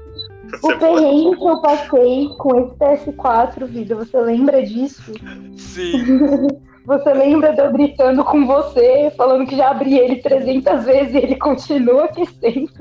O 0.64 0.78
perrengue 0.80 1.38
que 1.38 1.48
eu 1.48 1.62
passei 1.62 2.30
com 2.38 2.60
esse 2.60 3.12
PS4, 3.12 3.66
vida, 3.66 3.96
você 3.96 4.20
lembra 4.20 4.66
disso? 4.66 5.12
Sim. 5.56 6.48
Você 6.86 7.14
lembra 7.14 7.54
de 7.54 7.62
eu 7.62 7.72
gritando 7.72 8.24
com 8.24 8.48
você, 8.48 9.14
falando 9.16 9.46
que 9.46 9.56
já 9.56 9.70
abri 9.70 9.96
ele 9.96 10.24
300 10.24 10.86
vezes 10.86 11.14
e 11.14 11.18
ele 11.18 11.36
continua 11.36 12.06
aquecendo? 12.06 12.72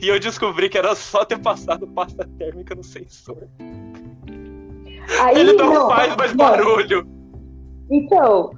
E 0.00 0.08
eu 0.08 0.18
descobri 0.18 0.68
que 0.68 0.76
era 0.76 0.96
só 0.96 1.24
ter 1.24 1.38
passado 1.38 1.86
pasta 1.86 2.28
térmica 2.36 2.74
no 2.74 2.82
sensor. 2.82 3.46
Aí, 5.20 5.38
Ele 5.38 5.52
não, 5.52 5.88
faz 5.88 6.16
mais 6.16 6.34
não. 6.34 6.44
barulho. 6.44 7.06
Então, 7.88 8.50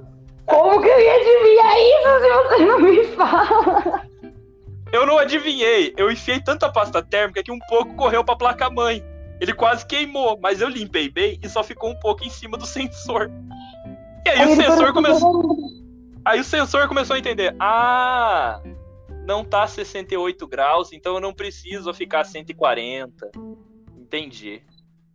como 0.47 0.81
que 0.81 0.87
eu 0.87 0.99
ia 0.99 1.15
adivinhar 1.15 1.77
isso 1.77 2.19
se 2.21 2.57
você 2.57 2.65
não 2.65 2.79
me 2.79 3.03
fala? 3.15 4.01
Eu 4.91 5.05
não 5.05 5.17
adivinhei. 5.17 5.93
Eu 5.97 6.11
enfiei 6.11 6.39
tanta 6.39 6.71
pasta 6.71 7.01
térmica 7.01 7.43
que 7.43 7.51
um 7.51 7.59
pouco 7.69 7.95
correu 7.95 8.23
pra 8.23 8.35
placa-mãe. 8.35 9.03
Ele 9.41 9.53
quase 9.53 9.85
queimou, 9.85 10.39
mas 10.41 10.61
eu 10.61 10.69
limpei 10.69 11.09
bem 11.09 11.37
e 11.43 11.49
só 11.49 11.63
ficou 11.63 11.89
um 11.91 11.99
pouco 11.99 12.23
em 12.23 12.29
cima 12.29 12.57
do 12.57 12.65
sensor. 12.67 13.29
E 14.25 14.29
aí, 14.29 14.39
o 14.39 14.51
ele 14.51 14.55
sensor 14.55 14.93
começou. 14.93 15.57
Aí 16.23 16.39
o 16.39 16.43
sensor 16.43 16.87
começou 16.87 17.15
a 17.15 17.19
entender. 17.19 17.55
Ah, 17.59 18.61
não 19.25 19.43
tá 19.43 19.67
68 19.67 20.47
graus, 20.47 20.91
então 20.93 21.15
eu 21.15 21.19
não 21.21 21.33
preciso 21.33 21.93
ficar 21.93 22.23
140. 22.23 23.31
Entendi. 23.97 24.61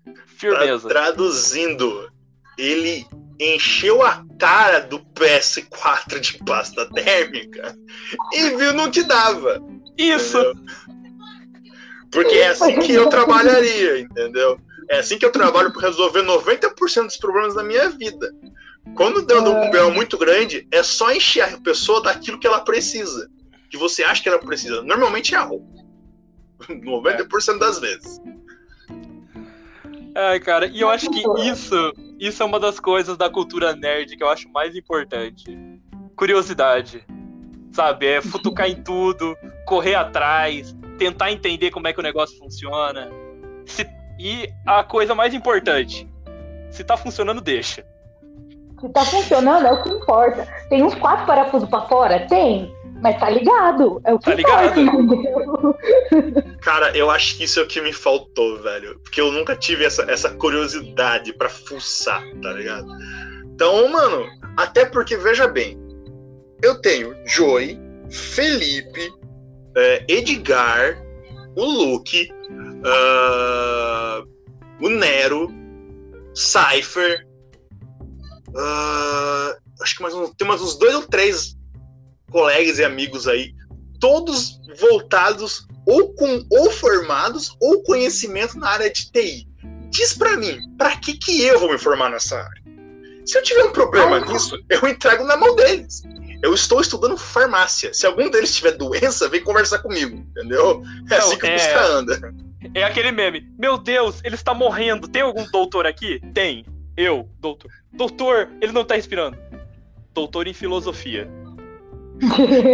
Tra- 0.05 0.15
Firmeza. 0.27 0.89
Traduzindo, 0.89 2.11
ele 2.61 3.07
encheu 3.38 4.03
a 4.03 4.23
cara 4.38 4.81
do 4.81 5.01
PS4 5.14 6.20
de 6.20 6.38
pasta 6.44 6.87
térmica 6.90 7.75
e 8.33 8.51
viu 8.57 8.75
no 8.75 8.90
que 8.90 9.03
dava. 9.03 9.62
Isso! 9.96 10.38
entendeu? 10.38 10.55
Porque 12.11 12.37
é 12.37 12.49
assim 12.49 12.79
que 12.81 12.92
eu 12.92 13.09
trabalharia, 13.09 14.01
entendeu? 14.01 14.61
É 14.90 14.99
assim 14.99 15.18
que 15.18 15.25
eu 15.25 15.33
trabalho 15.33 15.73
para 15.73 15.88
resolver 15.88 16.23
90% 16.23 17.07
dos 17.07 17.16
problemas 17.16 17.55
da 17.55 17.62
minha 17.62 17.88
vida. 17.90 18.31
Quando 18.94 19.23
dando 19.23 19.51
um 19.53 19.70
BO 19.70 19.92
muito 19.92 20.18
grande, 20.18 20.66
é 20.73 20.83
só 20.83 21.12
encher 21.12 21.42
a 21.42 21.61
pessoa 21.61 22.03
daquilo 22.03 22.38
que 22.38 22.46
ela 22.46 22.61
precisa. 22.61 23.31
Que 23.70 23.77
você 23.77 24.03
acha 24.03 24.23
que 24.23 24.29
ela 24.29 24.38
precisa. 24.38 24.83
Normalmente 24.83 25.35
é 25.35 25.38
a 25.38 25.42
roupa. 25.42 25.81
90% 26.68 27.59
das 27.59 27.79
vezes. 27.79 28.20
Ai, 30.14 30.40
cara, 30.40 30.66
e 30.66 30.81
eu 30.81 30.90
acho 30.90 31.09
que 31.09 31.23
isso, 31.49 31.92
isso 32.21 32.43
é 32.43 32.47
uma 32.47 32.61
das 32.61 32.79
coisas 32.79 33.17
da 33.17 33.29
cultura 33.31 33.75
nerd 33.75 34.17
que 34.17 34.23
eu 34.23 34.29
acho 34.29 34.49
mais 34.51 34.77
importante. 34.77 35.57
Curiosidade. 36.16 37.05
Sabe? 37.73 38.07
É 38.07 38.21
futucar 38.21 38.68
em 38.68 38.83
tudo, 38.83 39.37
correr 39.64 39.95
atrás, 39.95 40.77
tentar 40.99 41.31
entender 41.33 41.71
como 41.71 41.87
é 41.89 41.93
que 41.93 42.01
o 42.01 42.03
negócio 42.03 42.37
funciona. 42.39 43.09
Se- 43.64 43.89
e 44.18 44.49
a 44.66 44.83
coisa 44.85 45.14
mais 45.14 45.33
importante, 45.33 46.07
se 46.71 46.85
tá 46.85 46.97
funcionando, 46.97 47.41
deixa. 47.41 47.87
Se 48.81 48.89
tá 48.89 49.05
funcionando, 49.05 49.66
é 49.66 49.73
o 49.73 49.83
que 49.83 49.89
importa. 49.91 50.47
Tem 50.68 50.83
uns 50.83 50.95
quatro 50.95 51.27
parafusos 51.27 51.68
pra 51.68 51.83
fora? 51.83 52.27
Tem. 52.27 52.75
Mas 53.03 53.18
tá 53.18 53.30
ligado. 53.30 54.01
É 54.05 54.12
o 54.12 54.18
que 54.18 54.26
Tá 54.26 54.34
ligado? 54.34 54.80
importa? 54.80 55.78
Cara, 56.61 56.96
eu 56.96 57.11
acho 57.11 57.36
que 57.36 57.44
isso 57.44 57.61
é 57.61 57.62
o 57.62 57.66
que 57.66 57.80
me 57.80 57.92
faltou, 57.92 58.61
velho. 58.62 58.98
Porque 59.01 59.20
eu 59.20 59.32
nunca 59.32 59.57
tive 59.57 59.84
essa, 59.84 60.03
essa 60.11 60.30
curiosidade 60.30 61.32
pra 61.32 61.48
fuçar, 61.48 62.22
tá 62.42 62.53
ligado? 62.53 62.86
Então, 63.55 63.88
mano, 63.88 64.26
até 64.57 64.84
porque, 64.84 65.16
veja 65.16 65.48
bem, 65.48 65.78
eu 66.62 66.80
tenho 66.80 67.14
Joey, 67.26 67.78
Felipe, 68.11 69.12
é, 69.76 70.05
Edgar, 70.09 70.96
o 71.57 71.64
Luke, 71.64 72.30
uh, 72.84 74.28
o 74.80 74.88
Nero, 74.88 75.48
Cypher. 76.34 77.26
Uh, 78.51 79.55
acho 79.82 79.96
que 79.96 80.03
mais 80.03 80.14
um, 80.14 80.32
tem 80.34 80.46
mais 80.46 80.61
uns 80.61 80.76
dois 80.78 80.94
ou 80.94 81.03
três 81.07 81.57
colegas 82.31 82.78
e 82.78 82.85
amigos 82.85 83.28
aí, 83.28 83.53
todos 83.99 84.61
voltados 84.78 85.66
ou 85.87 86.14
com 86.14 86.45
ou 86.51 86.70
formados 86.70 87.55
ou 87.61 87.83
conhecimento 87.83 88.59
na 88.59 88.68
área 88.68 88.91
de 88.91 89.11
TI. 89.11 89.49
Diz 89.91 90.12
para 90.14 90.37
mim, 90.37 90.61
para 90.78 90.97
que 90.97 91.14
que 91.14 91.43
eu 91.43 91.59
vou 91.59 91.70
me 91.70 91.78
formar 91.78 92.11
nessa 92.11 92.39
área? 92.39 92.62
Se 93.26 93.37
eu 93.37 93.43
tiver 93.43 93.64
um 93.64 93.72
problema 93.72 94.20
nisso, 94.20 94.59
eu 94.68 94.89
entrego 94.89 95.24
na 95.24 95.37
mão 95.37 95.55
deles. 95.55 96.03
Eu 96.43 96.55
estou 96.55 96.81
estudando 96.81 97.16
farmácia. 97.18 97.93
Se 97.93 98.07
algum 98.07 98.31
deles 98.31 98.55
tiver 98.55 98.72
doença, 98.72 99.28
vem 99.28 99.43
conversar 99.43 99.81
comigo, 99.81 100.16
entendeu? 100.16 100.83
É 101.11 101.16
assim 101.16 101.39
que 101.39 101.47
é... 101.47 101.74
a 101.74 101.87
anda. 101.87 102.35
É 102.74 102.83
aquele 102.83 103.12
meme. 103.12 103.49
Meu 103.59 103.76
Deus, 103.76 104.20
ele 104.24 104.35
está 104.35 104.55
morrendo. 104.55 105.09
Tem 105.09 105.22
algum 105.22 105.45
doutor 105.51 105.87
aqui? 105.87 106.20
Tem. 106.33 106.64
Eu, 106.97 107.28
doutor. 107.39 107.70
Doutor, 107.93 108.49
ele 108.61 108.72
não 108.72 108.83
está 108.83 108.95
respirando. 108.95 109.37
Doutor 110.14 110.47
em 110.47 110.55
filosofia. 110.55 111.28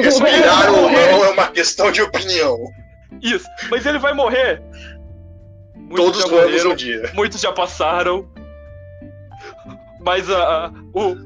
Respirar 0.03 0.73
ou 0.75 0.91
não 0.91 1.25
é 1.25 1.31
uma 1.31 1.49
questão 1.49 1.91
de 1.93 2.03
opinião. 2.03 2.59
Isso, 3.23 3.47
mas 3.71 3.87
ele 3.87 3.99
vai 3.99 4.13
morrer. 4.13 4.63
Muitos 5.75 6.25
Todos 6.25 6.31
vamos 6.31 6.65
um 6.65 6.75
dia. 6.75 7.11
Muitos 7.15 7.41
já 7.41 7.53
passaram. 7.53 8.29
Mas 10.01 10.29
a, 10.31 10.67
a, 10.67 10.73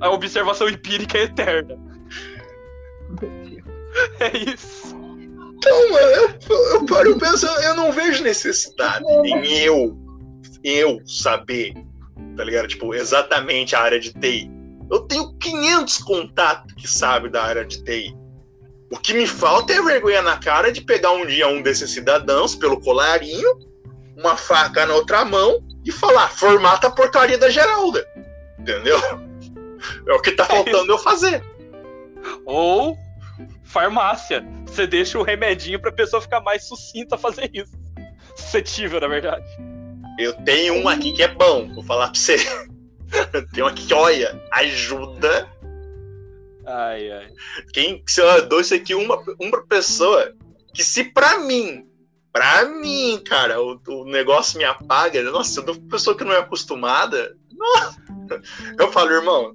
a 0.00 0.10
observação 0.10 0.68
empírica 0.68 1.18
é 1.18 1.22
eterna. 1.22 1.78
É 4.20 4.36
isso. 4.36 4.96
Então, 5.56 5.98
eu, 5.98 6.38
eu 6.72 6.86
paro 6.86 7.18
pensando, 7.18 7.60
eu 7.62 7.74
não 7.74 7.92
vejo 7.92 8.22
necessidade 8.22 9.04
em 9.24 9.58
eu, 9.58 9.94
eu 10.64 11.00
saber, 11.04 11.74
tá 12.36 12.44
ligado? 12.44 12.68
Tipo, 12.68 12.94
exatamente 12.94 13.74
a 13.74 13.80
área 13.80 14.00
de 14.00 14.12
TI. 14.12 14.50
Eu 14.90 15.00
tenho 15.00 15.32
500 15.38 15.98
contatos 15.98 16.74
que 16.74 16.88
sabem 16.88 17.30
da 17.30 17.42
área 17.42 17.64
de 17.64 17.82
TI. 17.84 18.16
O 18.90 18.98
que 18.98 19.14
me 19.14 19.26
falta 19.26 19.72
é 19.72 19.80
vergonha 19.80 20.20
na 20.20 20.36
cara 20.36 20.72
de 20.72 20.80
pegar 20.80 21.12
um 21.12 21.24
dia 21.24 21.46
um 21.46 21.62
desses 21.62 21.92
cidadãos 21.92 22.56
pelo 22.56 22.80
colarinho, 22.80 23.58
uma 24.16 24.36
faca 24.36 24.84
na 24.84 24.94
outra 24.94 25.24
mão 25.24 25.62
e 25.84 25.92
falar: 25.92 26.28
formata 26.28 26.88
a 26.88 26.90
portaria 26.90 27.38
da 27.38 27.48
Geralda. 27.48 28.04
Entendeu? 28.58 28.98
É 30.08 30.12
o 30.12 30.20
que 30.20 30.32
tá 30.32 30.44
faltando 30.46 30.90
eu 30.90 30.98
fazer. 30.98 31.42
Ou 32.44 32.98
farmácia. 33.64 34.44
Você 34.66 34.86
deixa 34.86 35.18
o 35.18 35.22
remedinho 35.22 35.80
pra 35.80 35.92
pessoa 35.92 36.20
ficar 36.20 36.40
mais 36.40 36.64
sucinta 36.64 37.14
a 37.14 37.18
fazer 37.18 37.48
isso. 37.54 37.72
Suscetível, 38.36 39.00
na 39.00 39.08
verdade. 39.08 39.46
Eu 40.18 40.32
tenho 40.44 40.74
um 40.74 40.88
aqui 40.88 41.12
que 41.12 41.22
é 41.22 41.28
bom, 41.28 41.72
vou 41.74 41.84
falar 41.84 42.08
pra 42.08 42.20
você. 42.20 42.36
Tem 43.52 43.62
um 43.62 43.66
aqui 43.66 43.86
que, 43.86 43.94
olha, 43.94 44.40
ajuda. 44.52 45.48
Ai, 46.66 47.10
ai. 47.10 47.28
Quem, 47.72 48.02
se 48.06 48.20
eu 48.20 48.46
dou 48.48 48.60
isso 48.60 48.74
aqui, 48.74 48.94
uma, 48.94 49.22
uma 49.40 49.62
pessoa 49.66 50.32
que 50.74 50.84
se 50.84 51.04
pra 51.04 51.38
mim, 51.40 51.86
pra 52.32 52.64
mim, 52.66 53.20
cara, 53.26 53.60
o, 53.60 53.80
o 53.88 54.04
negócio 54.04 54.58
me 54.58 54.64
apaga, 54.64 55.22
nossa, 55.24 55.60
eu 55.60 55.64
dou 55.64 55.74
pra 55.74 55.90
pessoa 55.90 56.16
que 56.16 56.24
não 56.24 56.32
é 56.32 56.38
acostumada, 56.38 57.36
nossa, 57.52 58.00
eu 58.78 58.92
falo, 58.92 59.10
irmão, 59.10 59.54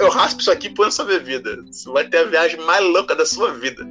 eu 0.00 0.10
raspo 0.10 0.40
isso 0.40 0.50
aqui 0.50 0.68
e 0.68 0.74
põe 0.74 0.86
na 0.86 0.90
sua 0.90 1.04
bebida. 1.04 1.62
Você 1.66 1.90
vai 1.90 2.08
ter 2.08 2.18
a 2.18 2.24
viagem 2.24 2.60
mais 2.64 2.84
louca 2.84 3.14
da 3.14 3.26
sua 3.26 3.52
vida. 3.52 3.86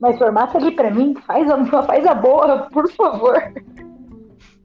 Mas 0.00 0.16
formata 0.16 0.56
ali 0.56 0.70
pra 0.74 0.90
mim, 0.90 1.14
faz 1.26 1.48
a, 1.48 1.64
faz 1.84 2.06
a 2.06 2.14
boa, 2.14 2.68
por 2.70 2.90
favor 2.92 3.36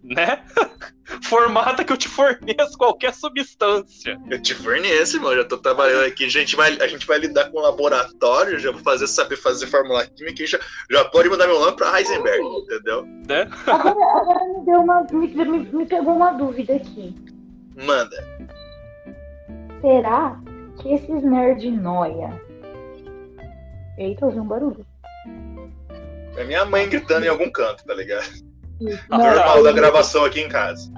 né? 0.06 0.44
Formata 1.24 1.84
que 1.84 1.94
eu 1.94 1.98
te 1.98 2.08
forneço 2.08 2.78
qualquer 2.78 3.14
substância. 3.14 4.20
Eu 4.30 4.42
te 4.42 4.54
forneço, 4.54 5.18
irmão. 5.18 5.36
Já 5.36 5.44
tô 5.44 5.58
trabalhando 5.58 6.06
aqui. 6.06 6.26
A 6.26 6.30
gente 6.30 6.56
vai, 6.56 6.78
a 6.80 6.88
gente 6.88 7.06
vai 7.06 7.20
lidar 7.20 7.50
com 7.50 7.60
o 7.60 7.62
laboratório, 7.62 8.60
já 8.60 8.72
vou 8.72 8.82
fazer, 8.82 9.08
saber 9.08 9.38
fazer 9.38 9.68
fórmula 9.68 10.06
química 10.06 10.46
já, 10.46 10.60
já 10.90 11.06
pode 11.06 11.30
mandar 11.30 11.48
meu 11.48 11.60
nome 11.60 11.76
pra 11.76 12.00
Heisenberg, 12.00 12.44
entendeu? 12.44 13.06
Né? 13.28 13.50
Agora, 13.68 14.20
agora 14.20 14.46
me, 14.46 14.66
deu 14.66 14.82
uma, 14.82 15.04
me, 15.12 15.28
me, 15.28 15.60
me 15.60 15.86
pegou 15.86 16.16
uma 16.16 16.32
dúvida 16.32 16.76
aqui. 16.76 17.16
Manda. 17.76 18.18
Será 19.82 20.40
que 20.82 20.94
esses 20.94 21.24
nerd 21.24 21.70
noia. 21.72 22.42
Eita, 23.98 24.26
ouvi 24.26 24.40
um 24.40 24.48
barulho. 24.48 24.86
É 26.36 26.44
minha 26.44 26.66
mãe 26.66 26.90
gritando 26.90 27.26
em 27.26 27.30
algum 27.30 27.50
canto, 27.50 27.86
tá 27.86 27.94
ligado? 27.94 28.45
A 29.10 29.18
normal 29.18 29.64
da 29.64 29.72
gravação 29.72 30.26
aqui 30.26 30.42
em 30.42 30.50
casa. 30.50 30.92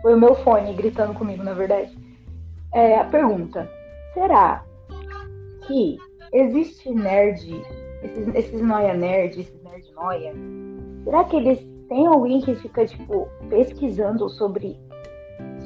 Foi 0.00 0.14
o 0.14 0.20
meu 0.20 0.34
fone 0.36 0.72
gritando 0.74 1.14
comigo, 1.14 1.42
na 1.42 1.52
verdade. 1.52 1.96
É, 2.72 2.98
a 2.98 3.04
pergunta: 3.04 3.70
será 4.14 4.64
que 5.66 5.98
existe 6.32 6.90
nerd, 6.90 7.62
esses, 8.02 8.34
esses 8.34 8.60
noia 8.62 8.94
nerd, 8.94 9.40
esses 9.40 9.62
nerd 9.62 9.92
noia, 9.94 10.32
será 11.04 11.24
que 11.24 11.36
eles 11.36 11.58
têm 11.88 12.06
alguém 12.06 12.40
que 12.40 12.54
fica, 12.56 12.86
tipo, 12.86 13.28
pesquisando 13.48 14.28
sobre 14.30 14.78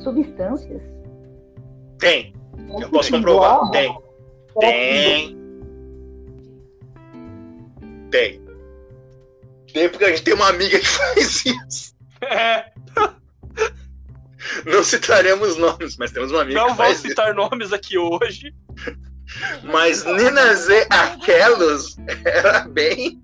substâncias? 0.02 0.82
Tem. 1.98 2.34
Eu 2.80 2.90
posso 2.90 3.12
comprovar. 3.12 3.70
Tem. 3.70 3.96
Tem. 4.58 5.36
Tem. 8.10 8.40
Tem, 8.40 8.45
porque 9.88 10.04
a 10.04 10.08
gente 10.08 10.22
tem 10.22 10.34
uma 10.34 10.48
amiga 10.48 10.78
que 10.78 10.86
faz 10.86 11.44
isso. 11.46 11.94
É. 12.22 12.72
Não 14.64 14.82
citaremos 14.82 15.56
nomes, 15.56 15.96
mas 15.96 16.12
temos 16.12 16.30
uma 16.30 16.42
amiga 16.42 16.60
Não 16.60 16.70
que 16.70 16.76
faz 16.76 16.98
isso. 16.98 17.08
Não 17.08 17.14
vou 17.14 17.24
citar 17.24 17.34
nomes 17.34 17.72
aqui 17.72 17.98
hoje. 17.98 18.54
Mas 19.64 20.04
Nina 20.04 20.54
Z 20.54 20.86
Aquelos 20.88 21.96
era 22.24 22.60
bem, 22.68 23.22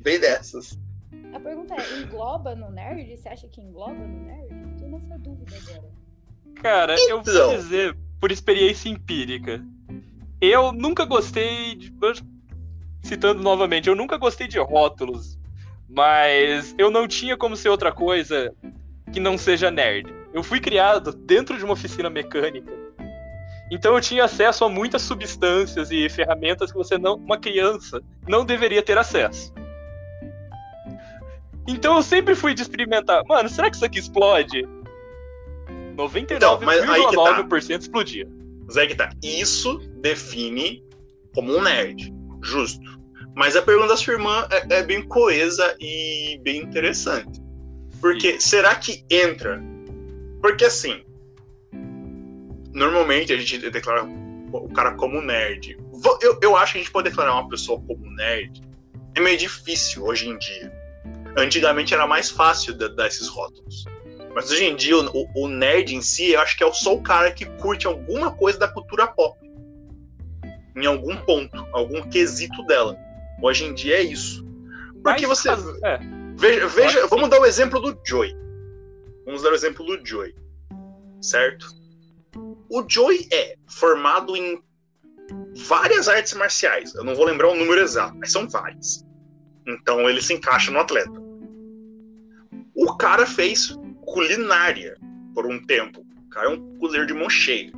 bem 0.00 0.18
dessas. 0.18 0.78
A 1.32 1.40
pergunta 1.40 1.74
é, 1.74 2.00
engloba 2.00 2.54
no 2.54 2.70
nerd? 2.70 3.16
Você 3.16 3.28
acha 3.28 3.46
que 3.48 3.60
engloba 3.60 3.94
no 3.94 4.24
nerd? 4.24 4.48
Tô 4.78 4.86
nessa 4.86 5.18
dúvida 5.18 5.56
agora. 5.56 5.88
Cara, 6.56 6.94
então... 6.94 7.08
eu 7.08 7.22
vou 7.22 7.34
então. 7.34 7.56
dizer, 7.56 7.96
por 8.20 8.32
experiência 8.32 8.88
empírica, 8.88 9.64
eu 10.40 10.72
nunca 10.72 11.04
gostei 11.04 11.76
de... 11.76 11.92
Citando 13.02 13.42
novamente, 13.42 13.88
eu 13.88 13.94
nunca 13.94 14.16
gostei 14.16 14.48
de 14.48 14.58
rótulos, 14.58 15.37
mas 15.88 16.74
eu 16.76 16.90
não 16.90 17.08
tinha 17.08 17.36
como 17.36 17.56
ser 17.56 17.70
outra 17.70 17.90
coisa 17.90 18.52
que 19.12 19.18
não 19.18 19.38
seja 19.38 19.70
nerd. 19.70 20.12
Eu 20.32 20.42
fui 20.42 20.60
criado 20.60 21.12
dentro 21.12 21.56
de 21.56 21.64
uma 21.64 21.72
oficina 21.72 22.10
mecânica. 22.10 22.70
Então 23.70 23.94
eu 23.94 24.00
tinha 24.00 24.24
acesso 24.24 24.64
a 24.64 24.68
muitas 24.68 25.02
substâncias 25.02 25.90
e 25.90 26.08
ferramentas 26.08 26.70
que 26.70 26.76
você 26.76 26.96
não, 26.98 27.14
uma 27.16 27.38
criança, 27.38 28.02
não 28.26 28.44
deveria 28.44 28.82
ter 28.82 28.96
acesso. 28.98 29.52
Então 31.66 31.96
eu 31.96 32.02
sempre 32.02 32.34
fui 32.34 32.54
de 32.54 32.62
experimentar. 32.62 33.22
Mano, 33.26 33.48
será 33.48 33.68
que 33.68 33.76
isso 33.76 33.84
aqui 33.84 33.98
explode? 33.98 34.66
99,9% 35.96 37.68
tá. 37.68 37.74
explodia. 37.74 38.28
Mas 38.66 38.76
aí 38.76 38.86
que 38.86 38.94
tá. 38.94 39.10
Isso 39.22 39.78
define 40.00 40.82
como 41.34 41.56
um 41.56 41.62
nerd. 41.62 42.12
Justo. 42.42 42.97
Mas 43.38 43.54
a 43.54 43.62
pergunta 43.62 43.86
da 43.86 43.96
sua 43.96 44.14
irmã 44.14 44.48
é, 44.50 44.78
é 44.78 44.82
bem 44.82 45.00
coesa 45.06 45.76
e 45.78 46.40
bem 46.42 46.60
interessante. 46.60 47.40
Porque 48.00 48.32
Sim. 48.32 48.40
será 48.40 48.74
que 48.74 49.04
entra? 49.08 49.62
Porque 50.42 50.64
assim, 50.64 51.04
normalmente 52.72 53.32
a 53.32 53.36
gente 53.36 53.70
declara 53.70 54.02
o 54.52 54.68
cara 54.70 54.94
como 54.94 55.22
nerd. 55.22 55.78
Eu, 56.20 56.36
eu 56.42 56.56
acho 56.56 56.72
que 56.72 56.78
a 56.78 56.82
gente 56.82 56.90
pode 56.90 57.10
declarar 57.10 57.34
uma 57.34 57.48
pessoa 57.48 57.80
como 57.86 58.10
nerd 58.10 58.60
é 59.14 59.20
meio 59.20 59.38
difícil 59.38 60.04
hoje 60.04 60.28
em 60.28 60.36
dia. 60.36 60.72
Antigamente 61.36 61.94
era 61.94 62.08
mais 62.08 62.28
fácil 62.28 62.74
dar 62.74 63.06
esses 63.06 63.28
rótulos. 63.28 63.84
Mas 64.34 64.50
hoje 64.50 64.64
em 64.64 64.74
dia, 64.74 64.98
o, 64.98 65.28
o, 65.36 65.46
nerd 65.46 65.94
em 65.94 66.02
si, 66.02 66.32
eu 66.32 66.40
acho 66.40 66.56
que 66.56 66.64
é 66.64 66.72
só 66.72 66.92
o 66.92 67.02
cara 67.02 67.30
que 67.30 67.44
curte 67.44 67.86
alguma 67.86 68.32
coisa 68.32 68.58
da 68.58 68.66
cultura 68.66 69.06
pop. 69.06 69.38
Em 70.74 70.86
algum 70.86 71.16
ponto, 71.18 71.68
algum 71.72 72.02
quesito 72.02 72.64
dela. 72.64 72.98
Hoje 73.42 73.64
em 73.64 73.74
dia 73.74 73.96
é 73.96 74.02
isso. 74.02 74.44
Porque 75.02 75.26
Mas, 75.26 75.38
você. 75.38 75.50
É. 75.84 76.00
Veja, 76.36 76.66
veja 76.68 77.06
vamos 77.06 77.28
dar 77.28 77.40
o 77.40 77.46
exemplo 77.46 77.80
do 77.80 77.98
Joy. 78.04 78.34
Vamos 79.24 79.42
dar 79.42 79.52
o 79.52 79.54
exemplo 79.54 79.84
do 79.84 80.06
Joy. 80.06 80.34
Certo? 81.20 81.66
O 82.70 82.84
Joy 82.88 83.26
é 83.32 83.56
formado 83.66 84.36
em 84.36 84.62
várias 85.66 86.08
artes 86.08 86.34
marciais. 86.34 86.94
Eu 86.94 87.04
não 87.04 87.14
vou 87.14 87.24
lembrar 87.24 87.48
o 87.48 87.54
número 87.54 87.80
exato, 87.80 88.16
mas 88.18 88.30
são 88.30 88.48
várias. 88.48 89.04
Então 89.66 90.08
ele 90.08 90.22
se 90.22 90.34
encaixa 90.34 90.70
no 90.70 90.78
atleta. 90.78 91.20
O 92.74 92.96
cara 92.96 93.26
fez 93.26 93.76
culinária 94.06 94.96
por 95.34 95.46
um 95.46 95.64
tempo. 95.66 96.00
O 96.00 96.30
cara 96.30 96.46
é 96.46 96.50
um 96.50 96.78
cozinheiro 96.78 97.06
de 97.06 97.14
mão 97.14 97.28
cheia. 97.28 97.72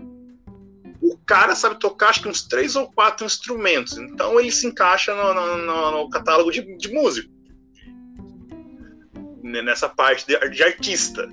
O 1.00 1.16
cara 1.16 1.54
sabe 1.54 1.78
tocar 1.78 2.10
acho 2.10 2.22
que 2.22 2.28
uns 2.28 2.42
três 2.42 2.76
ou 2.76 2.90
quatro 2.90 3.24
instrumentos. 3.24 3.96
Então 3.96 4.38
ele 4.38 4.52
se 4.52 4.66
encaixa 4.66 5.14
no, 5.14 5.34
no, 5.34 5.56
no, 5.56 5.90
no 5.92 6.10
catálogo 6.10 6.50
de, 6.50 6.76
de 6.76 6.92
músico. 6.92 7.32
Nessa 9.42 9.88
parte 9.88 10.26
de, 10.26 10.38
de, 10.50 10.62
artista. 10.62 11.28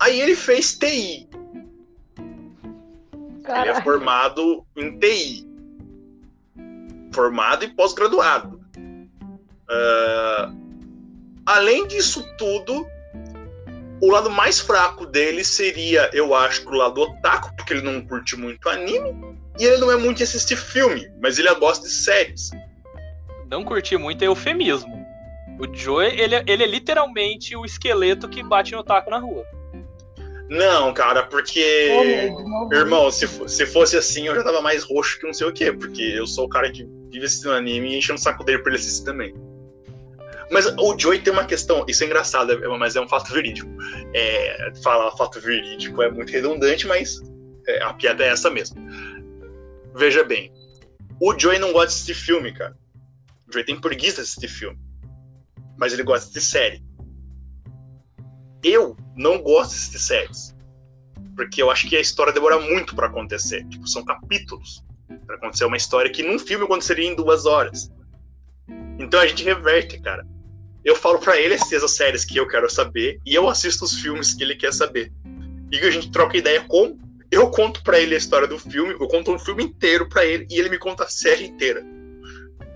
Aí 0.00 0.20
ele 0.20 0.34
fez 0.34 0.76
TI. 0.78 1.28
Ele 2.16 3.68
é 3.68 3.82
formado 3.82 4.66
em 4.76 4.98
TI. 4.98 5.46
Formado 7.12 7.64
e 7.64 7.68
pós-graduado. 7.74 8.60
Uh, 9.68 10.56
além 11.44 11.86
disso 11.86 12.24
tudo, 12.38 12.86
o 14.02 14.10
lado 14.10 14.28
mais 14.28 14.58
fraco 14.58 15.06
dele 15.06 15.44
seria, 15.44 16.10
eu 16.12 16.34
acho, 16.34 16.68
o 16.68 16.74
lado 16.74 17.00
otaku, 17.00 17.54
porque 17.54 17.72
ele 17.72 17.82
não 17.82 18.04
curte 18.04 18.34
muito 18.34 18.68
anime. 18.68 19.38
E 19.60 19.64
ele 19.64 19.76
não 19.76 19.92
é 19.92 19.96
muito 19.96 20.18
de 20.18 20.24
assistir 20.24 20.56
filme, 20.56 21.08
mas 21.20 21.38
ele 21.38 21.54
gosta 21.54 21.86
de 21.86 21.94
séries. 21.94 22.50
Não 23.48 23.62
curtir 23.62 23.96
muito 23.98 24.24
é 24.24 24.26
eufemismo. 24.26 25.06
O 25.60 25.72
Joey, 25.72 26.18
ele, 26.20 26.34
é, 26.34 26.44
ele 26.48 26.64
é 26.64 26.66
literalmente 26.66 27.54
o 27.54 27.64
esqueleto 27.64 28.28
que 28.28 28.42
bate 28.42 28.72
no 28.72 28.78
otaku 28.78 29.08
na 29.08 29.18
rua. 29.18 29.44
Não, 30.48 30.92
cara, 30.92 31.22
porque. 31.22 31.92
Irmão, 32.72 33.08
se, 33.10 33.28
se 33.48 33.66
fosse 33.66 33.96
assim, 33.96 34.26
eu 34.26 34.34
já 34.34 34.42
tava 34.42 34.60
mais 34.60 34.82
roxo 34.82 35.20
que 35.20 35.26
não 35.26 35.32
sei 35.32 35.46
o 35.46 35.52
quê, 35.52 35.72
porque 35.72 36.02
eu 36.02 36.26
sou 36.26 36.46
o 36.46 36.48
cara 36.48 36.72
que 36.72 36.84
vive 37.08 37.26
assistindo 37.26 37.52
anime 37.52 37.92
e 37.92 37.98
enchendo 37.98 38.18
o 38.18 38.22
saco 38.22 38.42
dele 38.42 38.58
pra 38.58 38.72
ele 38.72 38.80
assistir 38.80 39.04
também. 39.04 39.32
Mas 40.52 40.66
o 40.66 40.98
Joey 40.98 41.18
tem 41.18 41.32
uma 41.32 41.46
questão, 41.46 41.82
isso 41.88 42.04
é 42.04 42.06
engraçado, 42.06 42.52
é, 42.52 42.78
mas 42.78 42.94
é 42.94 43.00
um 43.00 43.08
fato 43.08 43.32
verídico. 43.32 43.70
É, 44.14 44.70
falar 44.82 45.10
fato 45.16 45.40
verídico 45.40 46.02
é 46.02 46.10
muito 46.10 46.30
redundante, 46.30 46.86
mas 46.86 47.22
é, 47.66 47.82
a 47.82 47.94
piada 47.94 48.22
é 48.22 48.28
essa 48.28 48.50
mesmo. 48.50 48.76
Veja 49.94 50.22
bem, 50.22 50.52
o 51.18 51.36
Joey 51.38 51.58
não 51.58 51.72
gosta 51.72 51.88
de 51.88 51.94
assistir 51.94 52.14
filme, 52.14 52.52
cara. 52.52 52.76
O 53.48 53.52
Joey 53.52 53.64
tem 53.64 53.80
preguiça 53.80 54.16
de 54.16 54.22
assistir 54.22 54.48
filme. 54.48 54.78
Mas 55.78 55.94
ele 55.94 56.02
gosta 56.02 56.30
de 56.30 56.40
série. 56.44 56.84
Eu 58.62 58.94
não 59.16 59.40
gosto 59.40 59.70
de 59.70 59.76
assistir 59.76 59.98
séries. 60.00 60.54
Porque 61.34 61.62
eu 61.62 61.70
acho 61.70 61.88
que 61.88 61.96
a 61.96 62.00
história 62.00 62.30
demora 62.30 62.60
muito 62.60 62.94
para 62.94 63.06
acontecer. 63.06 63.66
Tipo, 63.68 63.88
são 63.88 64.04
capítulos. 64.04 64.84
para 65.26 65.36
acontecer 65.36 65.64
uma 65.64 65.78
história 65.78 66.12
que 66.12 66.22
num 66.22 66.38
filme 66.38 66.66
aconteceria 66.66 67.10
em 67.10 67.16
duas 67.16 67.46
horas. 67.46 67.90
Então 68.98 69.18
a 69.18 69.26
gente 69.26 69.44
reverte, 69.44 69.98
cara 69.98 70.26
eu 70.84 70.96
falo 70.96 71.18
para 71.18 71.38
ele 71.38 71.54
essas 71.54 71.90
séries 71.92 72.24
que 72.24 72.36
eu 72.36 72.46
quero 72.46 72.68
saber 72.68 73.20
e 73.24 73.34
eu 73.34 73.48
assisto 73.48 73.84
os 73.84 74.00
filmes 74.00 74.34
que 74.34 74.42
ele 74.42 74.56
quer 74.56 74.72
saber. 74.72 75.12
E 75.70 75.78
a 75.78 75.90
gente 75.90 76.10
troca 76.10 76.36
ideia 76.36 76.62
com 76.64 76.98
eu 77.32 77.50
conto 77.50 77.82
para 77.82 77.98
ele 77.98 78.14
a 78.14 78.18
história 78.18 78.46
do 78.46 78.58
filme, 78.58 78.92
eu 78.92 79.08
conto 79.08 79.32
um 79.32 79.38
filme 79.38 79.64
inteiro 79.64 80.06
para 80.06 80.24
ele 80.26 80.46
e 80.50 80.58
ele 80.58 80.68
me 80.68 80.78
conta 80.78 81.04
a 81.04 81.08
série 81.08 81.46
inteira. 81.46 81.82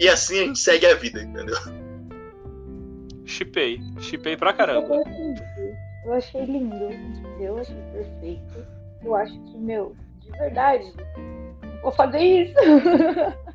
E 0.00 0.08
assim 0.08 0.40
a 0.40 0.46
gente 0.46 0.58
segue 0.58 0.86
a 0.86 0.94
vida, 0.94 1.22
entendeu? 1.22 1.56
Chipei, 3.26 3.80
chipei 4.00 4.34
pra 4.34 4.54
caramba. 4.54 5.02
Eu 6.06 6.12
achei 6.14 6.44
lindo, 6.46 6.88
eu 7.38 7.58
achei 7.58 7.76
perfeito. 7.92 8.66
Eu 9.04 9.14
acho 9.14 9.38
que, 9.44 9.58
meu, 9.58 9.94
de 10.20 10.30
verdade, 10.30 10.90
vou 11.82 11.92
fazer 11.92 12.18
isso. 12.18 12.54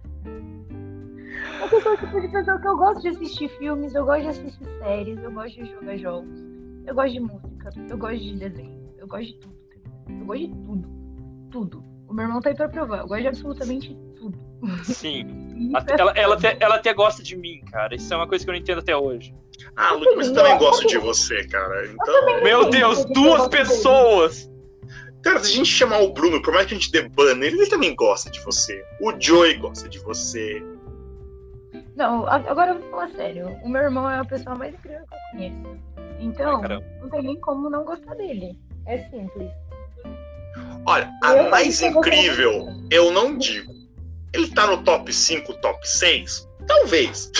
Eu 1.61 1.81
sou 1.81 1.93
o 1.93 1.97
tipo 1.97 2.19
de 2.19 2.27
pessoa 2.29 2.59
que 2.59 2.67
eu 2.67 2.77
gosto 2.77 3.01
de 3.01 3.09
assistir 3.09 3.49
filmes, 3.57 3.93
eu 3.93 4.05
gosto 4.05 4.21
de 4.23 4.27
assistir 4.29 4.65
séries, 4.79 5.23
eu 5.23 5.31
gosto 5.31 5.63
de 5.63 5.71
jogar 5.71 5.97
jogos, 5.97 6.39
eu 6.85 6.95
gosto 6.95 7.13
de 7.13 7.19
música, 7.19 7.69
eu 7.89 7.97
gosto 7.97 8.17
de 8.17 8.35
desenho, 8.37 8.93
eu 8.97 9.07
gosto 9.07 9.25
de 9.25 9.39
tudo. 9.39 9.55
Eu 10.09 10.25
gosto 10.25 10.39
de 10.39 10.49
tudo. 10.49 10.89
Tudo. 11.51 11.83
O 12.07 12.13
meu 12.13 12.25
irmão 12.25 12.41
tá 12.41 12.49
aí 12.49 12.55
pra 12.55 12.67
provar, 12.67 13.01
eu 13.01 13.07
gosto 13.07 13.21
de 13.21 13.27
absolutamente 13.27 13.97
tudo. 14.15 14.37
Sim. 14.83 15.71
até, 15.73 15.99
ela, 15.99 16.11
ela, 16.11 16.35
até, 16.35 16.57
ela 16.59 16.75
até 16.75 16.93
gosta 16.93 17.23
de 17.23 17.35
mim, 17.37 17.61
cara. 17.71 17.95
Isso 17.95 18.13
é 18.13 18.17
uma 18.17 18.27
coisa 18.27 18.43
que 18.43 18.49
eu 18.49 18.53
não 18.53 18.59
entendo 18.59 18.79
até 18.79 18.95
hoje. 18.95 19.33
Ah, 19.75 19.93
Lucas, 19.93 20.15
mas 20.17 20.27
eu 20.27 20.33
também 20.33 20.57
gosto 20.57 20.87
de 20.87 20.97
você, 20.97 21.47
cara. 21.47 21.85
Então... 21.85 22.43
Meu 22.43 22.69
Deus, 22.69 23.05
duas 23.05 23.47
pessoas! 23.47 24.51
Cara, 25.23 25.39
se 25.39 25.51
a 25.51 25.55
gente 25.55 25.69
chamar 25.69 26.01
o 26.01 26.13
Bruno, 26.13 26.41
por 26.41 26.53
mais 26.53 26.65
que 26.65 26.73
a 26.73 26.77
gente 26.77 26.91
debane 26.91 27.45
ele, 27.45 27.57
ele 27.57 27.69
também 27.69 27.95
gosta 27.95 28.29
de 28.29 28.39
você. 28.41 28.83
O 28.99 29.13
Joey 29.19 29.55
gosta 29.57 29.87
de 29.87 29.99
você. 29.99 30.63
Não, 31.95 32.25
agora 32.27 32.71
eu 32.71 32.79
vou 32.79 32.89
falar 32.89 33.09
sério. 33.11 33.49
O 33.63 33.69
meu 33.69 33.81
irmão 33.81 34.09
é 34.09 34.19
a 34.19 34.25
pessoa 34.25 34.55
mais 34.55 34.73
incrível 34.73 35.05
que 35.07 35.13
eu 35.13 35.19
conheço. 35.31 35.79
Então, 36.19 36.61
Ai, 36.63 36.79
não 37.01 37.09
tem 37.09 37.23
nem 37.23 37.39
como 37.39 37.69
não 37.69 37.83
gostar 37.83 38.15
dele. 38.15 38.57
É 38.85 38.97
simples. 39.09 39.51
Olha, 40.85 41.11
a 41.23 41.35
eu 41.35 41.49
mais 41.49 41.81
incrível, 41.81 42.67
eu 42.89 43.11
não 43.11 43.37
digo. 43.37 43.71
Ele 44.33 44.49
tá 44.49 44.65
no 44.67 44.83
top 44.83 45.11
5, 45.11 45.53
top 45.61 45.87
6? 45.87 46.47
Talvez. 46.67 47.31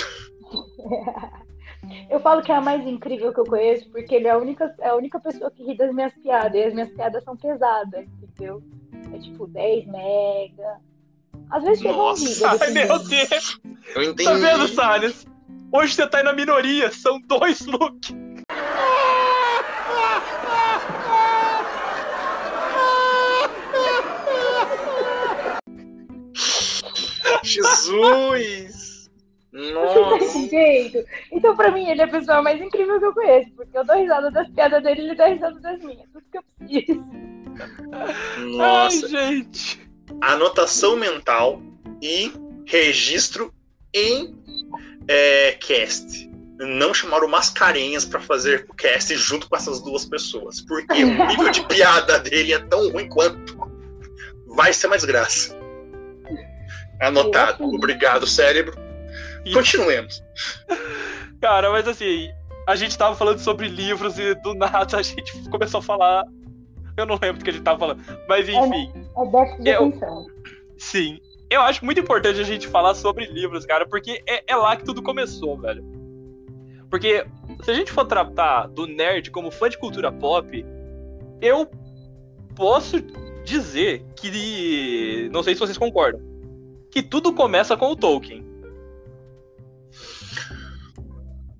eu 2.10 2.20
falo 2.20 2.42
que 2.42 2.52
é 2.52 2.56
a 2.56 2.60
mais 2.60 2.86
incrível 2.86 3.32
que 3.32 3.40
eu 3.40 3.46
conheço, 3.46 3.88
porque 3.90 4.14
ele 4.14 4.28
é 4.28 4.30
a 4.30 4.38
única, 4.38 4.74
é 4.78 4.88
a 4.88 4.94
única 4.94 5.18
pessoa 5.18 5.50
que 5.50 5.64
ri 5.64 5.76
das 5.76 5.92
minhas 5.94 6.12
piadas. 6.14 6.54
E 6.54 6.64
as 6.64 6.74
minhas 6.74 6.90
piadas 6.90 7.24
são 7.24 7.36
pesadas, 7.36 8.06
entendeu? 8.22 8.62
É 9.12 9.18
tipo 9.18 9.46
10 9.46 9.86
mega, 9.86 10.80
às 11.52 11.62
vezes 11.62 11.80
chega 11.80 11.94
um 11.94 12.14
vídeo. 12.14 12.46
Ai, 12.46 12.70
meu 12.70 12.98
Deus! 12.98 13.60
Eu 13.94 14.02
entendi. 14.04 14.24
Tá 14.24 14.34
vendo, 14.34 14.68
Salles? 14.68 15.26
Hoje 15.70 15.94
você 15.94 16.06
tá 16.06 16.18
aí 16.18 16.24
na 16.24 16.32
minoria, 16.32 16.90
são 16.90 17.20
dois 17.20 17.60
looks. 17.66 18.14
Jesus! 27.42 29.10
Nossa! 29.52 30.48
jeito. 30.48 31.06
Então, 31.30 31.54
pra 31.54 31.70
mim, 31.70 31.86
ele 31.86 32.00
é 32.00 32.04
a 32.04 32.08
pessoa 32.08 32.40
mais 32.40 32.60
incrível 32.62 32.98
que 32.98 33.04
eu 33.04 33.12
conheço, 33.12 33.50
porque 33.54 33.76
eu 33.76 33.84
dou 33.84 33.96
risada 33.96 34.30
das 34.30 34.48
piadas 34.48 34.82
dele 34.82 35.02
e 35.02 35.04
ele 35.04 35.14
dá 35.14 35.26
risada 35.26 35.60
das 35.60 35.78
minhas. 35.80 36.08
Tudo 36.10 36.24
que 36.30 36.38
eu 36.38 36.42
preciso. 36.58 37.04
Nossa! 38.56 39.06
Ai, 39.06 39.10
gente! 39.10 39.91
Anotação 40.22 40.94
mental 40.94 41.60
e 42.00 42.32
registro 42.64 43.52
em 43.92 44.34
é, 45.08 45.52
cast. 45.52 46.30
Não 46.58 46.94
chamar 46.94 47.24
o 47.24 47.28
Mascarenhas 47.28 48.04
para 48.04 48.20
fazer 48.20 48.66
o 48.70 48.74
cast 48.74 49.14
junto 49.16 49.48
com 49.48 49.56
essas 49.56 49.82
duas 49.82 50.04
pessoas. 50.04 50.60
Porque 50.60 51.02
o 51.02 51.26
nível 51.26 51.50
de 51.50 51.66
piada 51.66 52.20
dele 52.20 52.52
é 52.52 52.58
tão 52.60 52.88
ruim 52.90 53.08
quanto. 53.08 53.58
Vai 54.54 54.72
ser 54.72 54.86
mais 54.86 55.04
graça. 55.04 55.58
Anotado. 57.00 57.64
Obrigado, 57.64 58.26
cérebro. 58.26 58.76
Continuemos. 59.52 60.22
Cara, 61.40 61.70
mas 61.70 61.88
assim, 61.88 62.30
a 62.68 62.76
gente 62.76 62.96
tava 62.96 63.16
falando 63.16 63.40
sobre 63.40 63.66
livros 63.66 64.16
e 64.20 64.34
do 64.36 64.54
nada 64.54 64.98
a 64.98 65.02
gente 65.02 65.32
começou 65.50 65.80
a 65.80 65.82
falar 65.82 66.24
Eu 66.96 67.06
não 67.06 67.18
lembro 67.20 67.38
do 67.38 67.44
que 67.44 67.50
a 67.50 67.52
gente 67.52 67.64
tava 67.64 67.80
falando. 67.80 68.04
Mas 68.28 68.48
é, 68.48 68.52
enfim. 68.52 69.01
É, 69.16 69.26
déficit 69.26 69.62
de 69.62 69.70
eu, 69.70 69.84
atenção. 69.86 70.26
Sim. 70.76 71.20
Eu 71.50 71.60
acho 71.60 71.84
muito 71.84 72.00
importante 72.00 72.40
a 72.40 72.44
gente 72.44 72.66
falar 72.66 72.94
sobre 72.94 73.26
livros, 73.26 73.66
cara, 73.66 73.86
porque 73.86 74.22
é, 74.26 74.42
é 74.46 74.56
lá 74.56 74.76
que 74.76 74.84
tudo 74.84 75.02
começou, 75.02 75.58
velho. 75.58 75.84
Porque 76.88 77.26
se 77.62 77.70
a 77.70 77.74
gente 77.74 77.92
for 77.92 78.04
tratar 78.04 78.66
do 78.68 78.86
nerd 78.86 79.30
como 79.30 79.50
fã 79.50 79.68
de 79.68 79.78
cultura 79.78 80.10
pop, 80.12 80.64
eu 81.40 81.66
posso 82.54 83.00
dizer 83.44 84.04
que. 84.16 85.28
Não 85.32 85.42
sei 85.42 85.54
se 85.54 85.60
vocês 85.60 85.78
concordam. 85.78 86.20
Que 86.90 87.02
tudo 87.02 87.32
começa 87.32 87.76
com 87.76 87.90
o 87.90 87.96
Tolkien. 87.96 88.46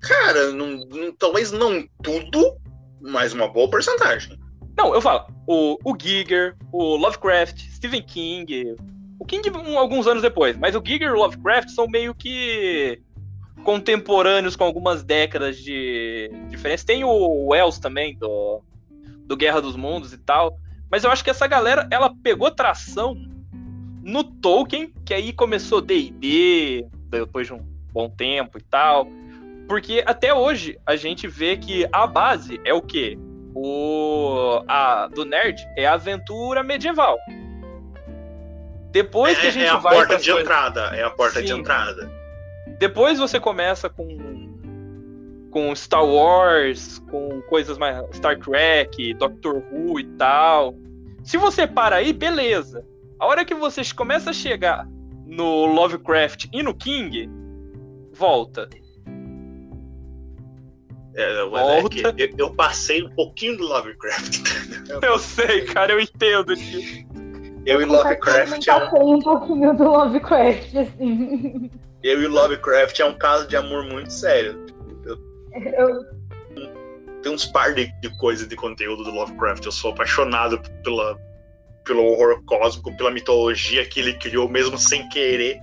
Cara, 0.01 0.51
não, 0.51 0.77
não, 0.85 1.15
talvez 1.15 1.51
não 1.51 1.87
tudo, 2.03 2.57
mas 3.01 3.33
uma 3.33 3.47
boa 3.47 3.69
porcentagem. 3.69 4.37
Não, 4.77 4.93
eu 4.93 5.01
falo, 5.01 5.27
o, 5.47 5.77
o 5.83 5.95
Giger, 5.99 6.55
o 6.71 6.95
Lovecraft, 6.95 7.59
Stephen 7.59 8.01
King. 8.01 8.75
O 9.19 9.25
King 9.25 9.49
um, 9.51 9.77
alguns 9.77 10.07
anos 10.07 10.21
depois, 10.21 10.57
mas 10.57 10.75
o 10.75 10.81
Giger 10.83 11.09
e 11.09 11.11
o 11.11 11.17
Lovecraft 11.17 11.69
são 11.69 11.87
meio 11.87 12.13
que 12.13 13.01
contemporâneos 13.63 14.55
com 14.55 14.63
algumas 14.63 15.03
décadas 15.03 15.57
de 15.57 16.29
diferença. 16.49 16.85
Tem 16.85 17.03
o 17.03 17.47
Wells 17.47 17.79
também, 17.79 18.17
do, 18.17 18.61
do 19.25 19.37
Guerra 19.37 19.61
dos 19.61 19.75
Mundos 19.75 20.13
e 20.13 20.17
tal. 20.17 20.57
Mas 20.91 21.03
eu 21.03 21.11
acho 21.11 21.23
que 21.23 21.29
essa 21.29 21.47
galera, 21.47 21.87
ela 21.89 22.13
pegou 22.21 22.51
tração 22.51 23.15
no 24.03 24.23
Tolkien, 24.23 24.93
que 25.05 25.13
aí 25.13 25.31
começou 25.31 25.81
D&D, 25.81 26.85
depois 27.09 27.47
de 27.47 27.53
um 27.53 27.65
bom 27.91 28.09
tempo 28.09 28.57
e 28.57 28.61
tal. 28.61 29.07
Porque 29.67 30.03
até 30.05 30.33
hoje 30.33 30.77
a 30.85 30.95
gente 30.95 31.27
vê 31.27 31.55
que 31.55 31.87
a 31.91 32.05
base 32.05 32.59
é 32.65 32.73
o 32.73 32.81
quê? 32.81 33.17
O 33.55 34.63
a 34.67 35.07
do 35.07 35.25
nerd 35.25 35.61
é 35.77 35.85
a 35.85 35.93
aventura 35.93 36.63
medieval. 36.63 37.17
Depois 38.91 39.37
é, 39.37 39.41
que 39.41 39.47
a 39.47 39.51
gente 39.51 39.65
é 39.65 39.69
a 39.69 39.77
vai 39.77 39.95
porta 39.95 40.17
de 40.17 40.25
coisas... 40.25 40.41
entrada, 40.41 40.81
é 40.95 41.03
a 41.03 41.09
porta 41.09 41.39
Sim. 41.39 41.45
de 41.45 41.53
entrada. 41.53 42.11
Depois 42.79 43.19
você 43.19 43.39
começa 43.39 43.89
com 43.89 44.33
com 45.49 45.75
Star 45.75 46.03
Wars, 46.03 46.97
com 47.11 47.41
coisas 47.43 47.77
mais 47.77 48.03
Star 48.15 48.39
Trek, 48.39 49.13
Doctor 49.13 49.63
Who 49.71 49.99
e 49.99 50.03
tal. 50.17 50.75
Se 51.23 51.37
você 51.37 51.67
para 51.67 51.97
aí, 51.97 52.11
beleza. 52.11 52.83
A 53.19 53.27
hora 53.27 53.45
que 53.45 53.53
vocês 53.53 53.93
começam 53.93 54.31
a 54.31 54.33
chegar 54.33 54.87
no 55.25 55.65
Lovecraft 55.65 56.47
e 56.51 56.63
no 56.63 56.73
King, 56.73 57.29
volta. 58.11 58.67
É, 61.15 61.77
é 61.79 61.89
que 61.89 62.01
eu, 62.01 62.13
eu 62.37 62.49
passei 62.55 63.03
um 63.03 63.09
pouquinho 63.09 63.57
do 63.57 63.63
Lovecraft. 63.63 64.39
Eu 65.01 65.17
sei, 65.19 65.61
cara, 65.65 65.93
eu 65.93 65.99
entendo. 65.99 66.55
que- 66.55 67.05
Eu 67.65 67.81
e 67.81 67.85
Lovecraft 67.85 68.67
é 68.67 68.75
um, 68.75 68.79
Passei 68.79 68.99
um 68.99 69.19
pouquinho 69.19 69.73
do 69.77 69.83
Lovecraft, 69.83 70.75
assim. 70.75 71.71
eu 72.03 72.21
e 72.21 72.27
Lovecraft 72.27 72.99
é 72.99 73.05
um 73.05 73.13
caso 73.17 73.47
de 73.47 73.55
amor 73.55 73.85
muito 73.85 74.11
sério. 74.11 74.65
Eu, 75.05 76.03
Tem 77.21 77.31
uns 77.31 77.45
par 77.45 77.73
de, 77.73 77.85
de 78.01 78.09
coisas 78.17 78.47
de 78.47 78.55
conteúdo 78.55 79.03
do 79.03 79.11
Lovecraft. 79.11 79.65
Eu 79.65 79.71
sou 79.71 79.91
apaixonado 79.91 80.59
pela, 80.83 81.17
pelo 81.85 82.03
horror 82.03 82.43
cósmico, 82.45 82.95
pela 82.97 83.11
mitologia 83.11 83.85
que 83.85 83.99
ele 83.99 84.13
criou, 84.13 84.49
mesmo 84.49 84.77
sem 84.77 85.07
querer. 85.09 85.57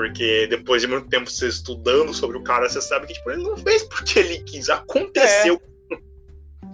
Porque 0.00 0.46
depois 0.46 0.80
de 0.80 0.88
muito 0.88 1.10
tempo 1.10 1.30
você 1.30 1.46
estudando 1.46 2.14
sobre 2.14 2.38
o 2.38 2.42
cara, 2.42 2.66
você 2.66 2.80
sabe 2.80 3.06
que 3.06 3.12
tipo, 3.12 3.30
ele 3.30 3.42
não 3.42 3.54
fez 3.54 3.82
porque 3.82 4.18
ele 4.18 4.38
quis. 4.44 4.70
Aconteceu. 4.70 5.60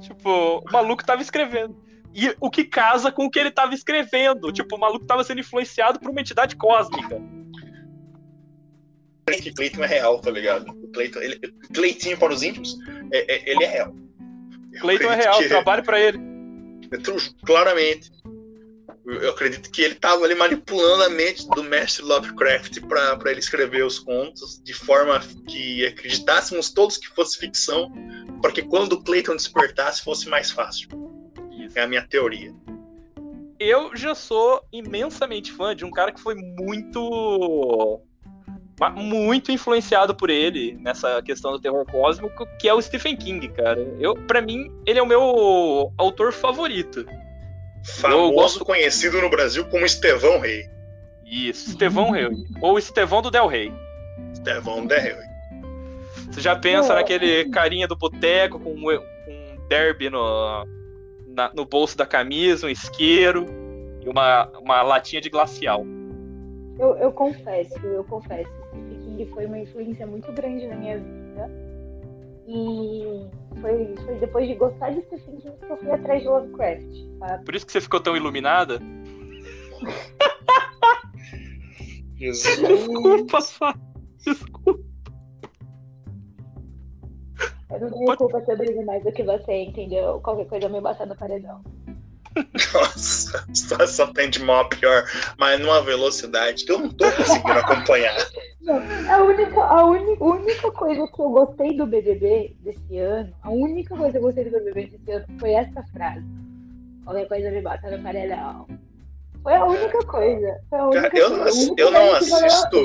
Tipo, 0.00 0.58
o 0.58 0.72
maluco 0.72 1.04
tava 1.04 1.22
escrevendo. 1.22 1.76
E 2.14 2.32
o 2.40 2.48
que 2.48 2.62
casa 2.62 3.10
com 3.10 3.26
o 3.26 3.30
que 3.30 3.40
ele 3.40 3.50
tava 3.50 3.74
escrevendo. 3.74 4.52
Tipo, 4.52 4.76
o 4.76 4.78
maluco 4.78 5.04
tava 5.06 5.24
sendo 5.24 5.40
influenciado 5.40 5.98
por 5.98 6.08
uma 6.08 6.20
entidade 6.20 6.54
cósmica. 6.54 7.20
que 9.42 9.52
Clayton 9.52 9.82
é 9.82 9.88
real, 9.88 10.20
tá 10.20 10.30
ligado? 10.30 10.70
O 10.70 10.88
Clayton, 10.92 11.18
ele, 11.18 11.40
Cleitinho 11.74 12.16
para 12.16 12.32
os 12.32 12.44
íntimos, 12.44 12.78
é- 13.12 13.34
é- 13.34 13.50
ele 13.50 13.64
é 13.64 13.66
real. 13.68 13.92
Eu 14.72 14.80
Clayton 14.82 15.10
é 15.10 15.16
real, 15.16 15.38
que- 15.38 15.48
trabalho 15.48 15.82
pra 15.82 15.98
ele. 15.98 16.20
Então, 16.92 17.16
claramente. 17.44 18.08
Eu 19.06 19.30
acredito 19.30 19.70
que 19.70 19.82
ele 19.82 19.94
estava 19.94 20.24
ali 20.24 20.34
manipulando 20.34 21.04
a 21.04 21.08
mente 21.08 21.46
do 21.50 21.62
mestre 21.62 22.04
Lovecraft 22.04 22.80
para 22.80 23.30
ele 23.30 23.38
escrever 23.38 23.84
os 23.84 24.00
contos 24.00 24.60
de 24.64 24.74
forma 24.74 25.20
que 25.48 25.86
acreditássemos 25.86 26.70
todos 26.70 26.96
que 26.96 27.06
fosse 27.10 27.38
ficção, 27.38 27.92
para 28.42 28.50
que 28.50 28.62
quando 28.62 28.94
o 28.94 29.02
Clayton 29.04 29.36
despertasse 29.36 30.02
fosse 30.02 30.28
mais 30.28 30.50
fácil. 30.50 30.88
Isso. 31.52 31.78
É 31.78 31.82
a 31.82 31.86
minha 31.86 32.02
teoria. 32.02 32.52
Eu 33.60 33.96
já 33.96 34.12
sou 34.14 34.60
imensamente 34.72 35.52
fã 35.52 35.74
de 35.74 35.84
um 35.84 35.90
cara 35.90 36.10
que 36.10 36.20
foi 36.20 36.34
muito. 36.34 38.00
Muito 38.94 39.52
influenciado 39.52 40.14
por 40.14 40.28
ele 40.28 40.76
nessa 40.80 41.22
questão 41.22 41.52
do 41.52 41.60
terror 41.60 41.86
cósmico, 41.86 42.44
que 42.60 42.68
é 42.68 42.74
o 42.74 42.82
Stephen 42.82 43.16
King, 43.16 43.48
cara. 43.48 43.80
Eu, 43.98 44.14
para 44.14 44.42
mim, 44.42 44.70
ele 44.84 44.98
é 44.98 45.02
o 45.02 45.06
meu 45.06 45.92
autor 45.96 46.32
favorito. 46.32 47.06
Famoso, 47.86 48.32
gosto- 48.34 48.64
conhecido 48.64 49.20
no 49.20 49.30
Brasil 49.30 49.64
como 49.66 49.84
Estevão 49.86 50.40
Rei. 50.40 50.68
Isso, 51.24 51.70
Estevão 51.70 52.10
Rei. 52.10 52.28
Ou 52.60 52.78
Estevão 52.78 53.22
do 53.22 53.30
Del 53.30 53.46
Rey. 53.46 53.72
Estevão 54.32 54.86
Del 54.86 55.00
Rey. 55.00 55.16
Você 56.30 56.40
já 56.40 56.56
pensa 56.56 56.94
naquele 56.94 57.46
carinha 57.50 57.86
do 57.88 57.96
boteco 57.96 58.58
com 58.60 58.70
um, 58.74 59.66
derby 59.68 60.10
no, 60.10 60.66
na- 61.26 61.50
no 61.54 61.64
bolso 61.64 61.96
da 61.96 62.04
camisa, 62.06 62.66
um 62.66 62.70
isqueiro 62.70 63.46
e 64.02 64.08
uma, 64.08 64.48
uma 64.60 64.82
latinha 64.82 65.20
de 65.20 65.28
glacial. 65.30 65.84
eu, 66.78 66.96
eu 66.96 67.12
confesso, 67.12 67.74
eu 67.86 68.04
confesso. 68.04 68.50
King 69.04 69.26
foi 69.32 69.46
uma 69.46 69.58
influência 69.58 70.06
muito 70.06 70.30
grande 70.32 70.66
na 70.66 70.76
minha 70.76 70.98
vida. 70.98 71.25
E 72.48 73.26
foi, 73.60 73.94
foi 74.04 74.18
depois 74.18 74.46
de 74.48 74.54
gostar 74.54 74.90
de 74.90 75.02
Stephen 75.02 75.36
King 75.36 75.56
que 75.58 75.70
eu 75.72 75.76
fui 75.78 75.90
atrás 75.90 76.22
de 76.22 76.28
Lovecraft, 76.28 77.18
sabe? 77.18 77.44
Por 77.44 77.54
isso 77.56 77.66
que 77.66 77.72
você 77.72 77.80
ficou 77.80 78.00
tão 78.00 78.16
iluminada? 78.16 78.80
Jesus. 82.16 82.56
Desculpa, 82.58 83.40
Fá. 83.42 83.74
Desculpa. 84.24 84.86
Eu 87.68 87.80
não 87.80 87.90
tenho 87.90 88.04
Pode- 88.06 88.18
culpa 88.18 88.40
se 88.44 88.52
eu 88.52 88.56
brilho 88.56 88.86
mais 88.86 89.02
do 89.04 89.10
que 89.12 89.22
você, 89.24 89.64
entendeu? 89.64 90.20
Qualquer 90.20 90.46
coisa 90.46 90.68
me 90.68 90.80
botar 90.80 91.04
no 91.04 91.16
paredão. 91.16 91.60
Nossa, 92.74 93.44
a 93.48 93.54
situação 93.54 94.12
tem 94.12 94.28
de 94.28 94.42
mal 94.42 94.60
a 94.60 94.68
pior, 94.68 95.04
mas 95.38 95.58
numa 95.60 95.82
velocidade 95.82 96.64
que 96.64 96.72
eu 96.72 96.78
não 96.78 96.90
tô 96.90 97.10
conseguindo 97.12 97.58
acompanhar. 97.58 98.16
A 98.68 99.22
única, 99.22 99.60
a 99.62 99.84
única, 99.84 100.24
única 100.24 100.70
coisa 100.72 101.06
que 101.06 101.20
eu 101.20 101.30
gostei 101.30 101.76
do 101.76 101.86
BBB 101.86 102.56
desse 102.60 102.98
ano, 102.98 103.32
a 103.42 103.50
única 103.50 103.96
coisa 103.96 104.12
que 104.12 104.18
eu 104.18 104.22
gostei 104.22 104.44
do 104.44 104.50
BBB 104.50 104.86
desse 104.86 105.10
ano 105.12 105.26
foi 105.38 105.52
essa 105.52 105.82
frase. 105.92 106.26
Qualquer 107.04 107.28
coisa 107.28 107.50
me 107.50 107.62
bota 107.62 107.90
no 107.90 108.02
paredão. 108.02 108.66
Foi 109.42 109.54
a 109.54 109.64
única 109.64 109.98
coisa. 110.06 110.60
Foi 110.68 110.78
a 110.78 110.86
única 110.88 111.02
Cara, 111.02 111.18
eu 111.18 111.30
não 111.30 111.38
coisa, 111.38 111.58
única 111.60 111.82
eu 111.82 111.90
não 111.92 112.14
assisto. 112.14 112.76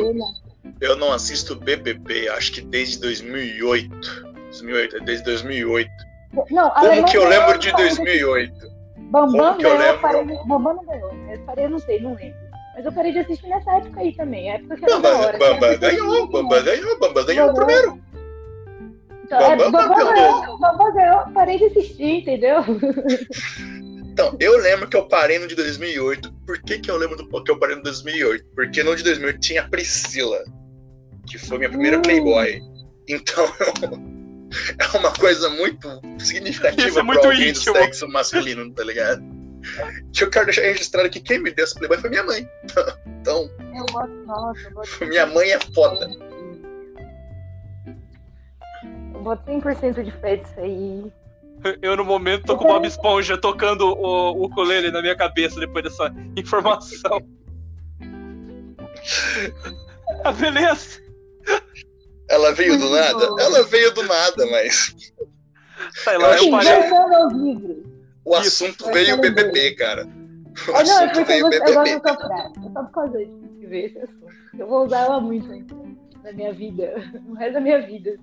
Eu 0.80 0.96
não 0.96 1.12
assisto 1.12 1.56
BBB, 1.56 2.30
acho 2.30 2.52
que 2.52 2.62
desde 2.62 3.00
2008. 3.00 4.32
2008, 4.52 4.98
é 4.98 5.00
desde 5.00 5.26
2008. 5.26 5.90
Não, 6.52 6.70
Como 6.70 7.06
que 7.06 7.18
eu 7.18 7.24
ganhou, 7.24 7.28
lembro 7.28 7.58
de 7.58 7.70
eu 7.70 7.74
parei 7.74 7.90
2008? 7.90 8.71
Bambam 9.12 9.54
eu 9.54 9.58
ganhou, 9.58 9.82
eu 9.82 10.00
parei 10.00 10.26
de- 10.26 10.48
Bambam 10.48 10.74
não 10.76 10.86
ganhou. 10.86 11.14
né? 11.14 11.36
Eu 11.36 11.40
parei, 11.46 11.66
eu 11.66 11.70
não 11.70 11.80
sei, 11.80 12.00
não 12.02 12.14
lembro. 12.16 12.40
Mas 12.76 12.86
eu 12.86 12.92
parei 12.94 13.12
de 13.12 13.20
assistir 13.20 13.48
nessa 13.48 13.72
época 13.78 14.00
aí 14.00 14.16
também. 14.16 14.50
A 14.50 14.56
época 14.56 14.78
que 14.78 14.86
era 14.86 15.00
da 15.00 15.10
Bamba, 15.12 15.26
hora. 15.28 15.38
Bamba 15.38 15.60
que 15.60 15.66
era 15.66 15.78
ganhou, 15.78 16.28
Bamba 16.28 16.62
ganhou, 16.62 17.00
Bamba 17.00 17.24
ganhou 17.26 17.50
o 17.50 17.54
Bambam. 17.54 17.66
primeiro. 17.66 18.02
Então, 19.26 19.40
é, 19.40 19.56
Bambam 19.56 19.72
Bambam 19.72 19.98
campeão 19.98 20.14
ganhou, 20.42 20.58
Bambam 20.60 20.94
ganhou, 20.94 21.20
parei 21.34 21.58
de 21.58 21.66
assistir, 21.66 22.20
entendeu? 22.22 22.58
Então, 24.12 24.36
eu 24.40 24.58
lembro 24.58 24.88
que 24.90 24.98
eu 24.98 25.08
parei 25.08 25.40
no 25.40 25.48
de 25.48 25.56
2008. 25.56 26.34
Por 26.46 26.62
que, 26.62 26.80
que 26.80 26.92
eu 26.92 26.98
lembro 26.98 27.16
do 27.16 27.44
que 27.44 27.52
eu 27.52 27.58
parei 27.60 27.76
no 27.78 27.84
2008? 27.84 28.46
Porque 28.56 28.84
no 28.84 28.96
de 28.96 29.04
2008 29.04 29.40
tinha 29.40 29.62
a 29.62 29.68
Priscila, 29.70 30.44
que 31.28 31.38
foi 31.38 31.58
minha 31.60 31.70
primeira 31.70 31.98
Hum. 31.98 32.02
Playboy. 32.02 32.62
Então, 33.08 33.46
é 34.80 34.98
uma 34.98 35.12
coisa 35.14 35.50
muito 35.50 35.88
significativa 36.20 36.88
Isso 36.88 37.00
é 37.00 37.04
pra 37.04 37.04
muito 37.04 37.26
alguém 37.26 37.50
íntimo. 37.50 37.74
do 37.74 37.80
sexo 37.80 38.08
masculino, 38.08 38.72
tá 38.74 38.84
ligado? 38.84 39.24
Eu 40.20 40.30
quero 40.30 40.46
deixar 40.46 40.62
registrado 40.64 41.10
que 41.10 41.20
quem 41.20 41.40
me 41.40 41.52
deu 41.52 41.64
essa 41.66 41.76
Playboy 41.76 41.98
foi 42.00 42.10
minha 42.10 42.24
mãe. 42.24 42.48
Então, 43.22 43.48
Eu 43.76 43.86
gosto, 43.92 44.10
nossa, 44.26 44.60
eu 44.62 44.72
gosto. 44.72 45.06
minha 45.06 45.28
mãe 45.28 45.52
é 45.52 45.60
foda. 45.76 46.10
Eu 49.14 49.22
boto 49.22 49.44
100% 49.52 50.04
de 50.04 50.12
fé 50.20 50.38
disso 50.38 50.60
aí. 50.60 51.12
Eu, 51.84 51.96
no 51.96 52.04
momento, 52.04 52.46
tô 52.48 52.58
com 52.58 52.66
o 52.66 52.68
Bob 52.70 52.88
Esponja 52.88 53.38
tocando 53.38 53.86
o 53.86 54.32
o 54.32 54.46
ukulele 54.46 54.90
na 54.90 55.00
minha 55.04 55.16
cabeça 55.16 55.60
depois 55.60 55.84
dessa 55.84 56.12
informação. 56.36 57.22
Ah, 60.24 60.32
beleza. 60.34 61.00
Ela 62.32 62.54
veio 62.54 62.78
do 62.78 62.90
nada? 62.90 63.26
Ela 63.42 63.64
veio 63.64 63.94
do 63.94 64.04
nada, 64.04 64.46
mas 64.52 64.96
Sai 66.04 66.18
lá, 66.18 66.30
acho 66.32 66.46
eu 66.46 66.46
que 66.46 66.52
parei. 66.52 67.84
O 68.24 68.38
Isso. 68.40 68.66
assunto 68.66 68.86
veio 68.94 69.16
o 69.16 69.20
BBB, 69.20 69.72
cara. 69.76 70.04
O 70.06 70.76
Ah, 70.76 70.84
não, 70.84 71.02
é 71.02 71.06
assunto 71.06 71.12
porque 71.14 71.24
veio 71.26 71.42
eu, 71.42 71.48
o 71.48 71.50
gosto- 71.50 71.68
eu 71.68 71.74
gosto 71.74 71.84
BBB. 71.84 72.08
sua 72.08 72.28
frase. 72.28 72.54
É 72.60 72.72
só 72.72 72.84
por 72.84 72.92
causa 72.92 73.18
disso 73.18 73.40
que 73.60 73.66
veio 73.68 73.86
esse 73.88 73.98
assunto. 74.00 74.26
Eu 74.60 74.68
vou 74.68 74.86
usar 74.86 75.00
ela 75.06 75.20
muito 75.20 75.52
ainda 75.52 75.76
na 76.24 76.32
minha 76.34 76.54
vida. 76.54 76.94
No 77.26 77.34
resto 77.36 77.54
da 77.54 77.62
minha 77.62 77.82
vida. 77.86 78.18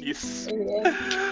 Isso. 0.00 0.50
É 0.50 0.82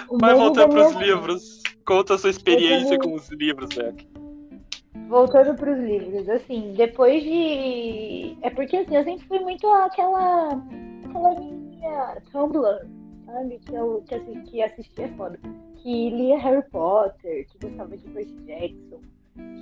o 0.08 0.18
Mas 0.20 0.32
meme 0.32 0.44
voltando 0.44 0.68
da 0.68 0.74
minha 0.74 0.84
pros 0.88 0.92
vida. 0.92 1.04
livros. 1.04 1.62
Conta 1.84 2.14
a 2.14 2.18
sua 2.18 2.30
experiência 2.30 2.96
Voltando- 2.96 3.08
com 3.10 3.14
os 3.16 3.28
livros, 3.30 3.68
Beck. 3.74 4.06
Voltando 5.08 5.54
pros 5.56 5.78
livros, 5.78 6.28
assim, 6.28 6.72
depois 6.76 7.22
de. 7.22 8.38
É 8.42 8.48
porque 8.50 8.76
assim, 8.76 8.96
eu 8.96 9.04
sempre 9.04 9.26
fui 9.26 9.38
muito 9.40 9.66
aquela. 9.66 10.48
aquela 11.04 11.34
minha 11.88 12.16
Tumblr, 12.32 12.86
sabe? 13.26 13.58
Que, 13.58 13.74
eu, 13.74 14.02
que, 14.06 14.14
assi- 14.14 14.40
que 14.46 14.62
assistia 14.62 15.08
foda. 15.16 15.38
Que 15.76 16.10
lia 16.10 16.38
Harry 16.38 16.62
Potter, 16.70 17.46
que 17.48 17.58
gostava 17.66 17.96
de 17.96 18.08
Percy 18.08 18.34
Jackson, 18.46 19.00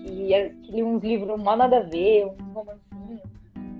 que, 0.05 0.51
que 0.63 0.73
lia 0.73 0.87
uns 0.87 1.03
livros 1.03 1.43
mal 1.43 1.57
nada 1.57 1.79
a 1.79 1.83
ver, 1.83 2.27
uns 2.27 2.55
romancinhos. 2.55 3.21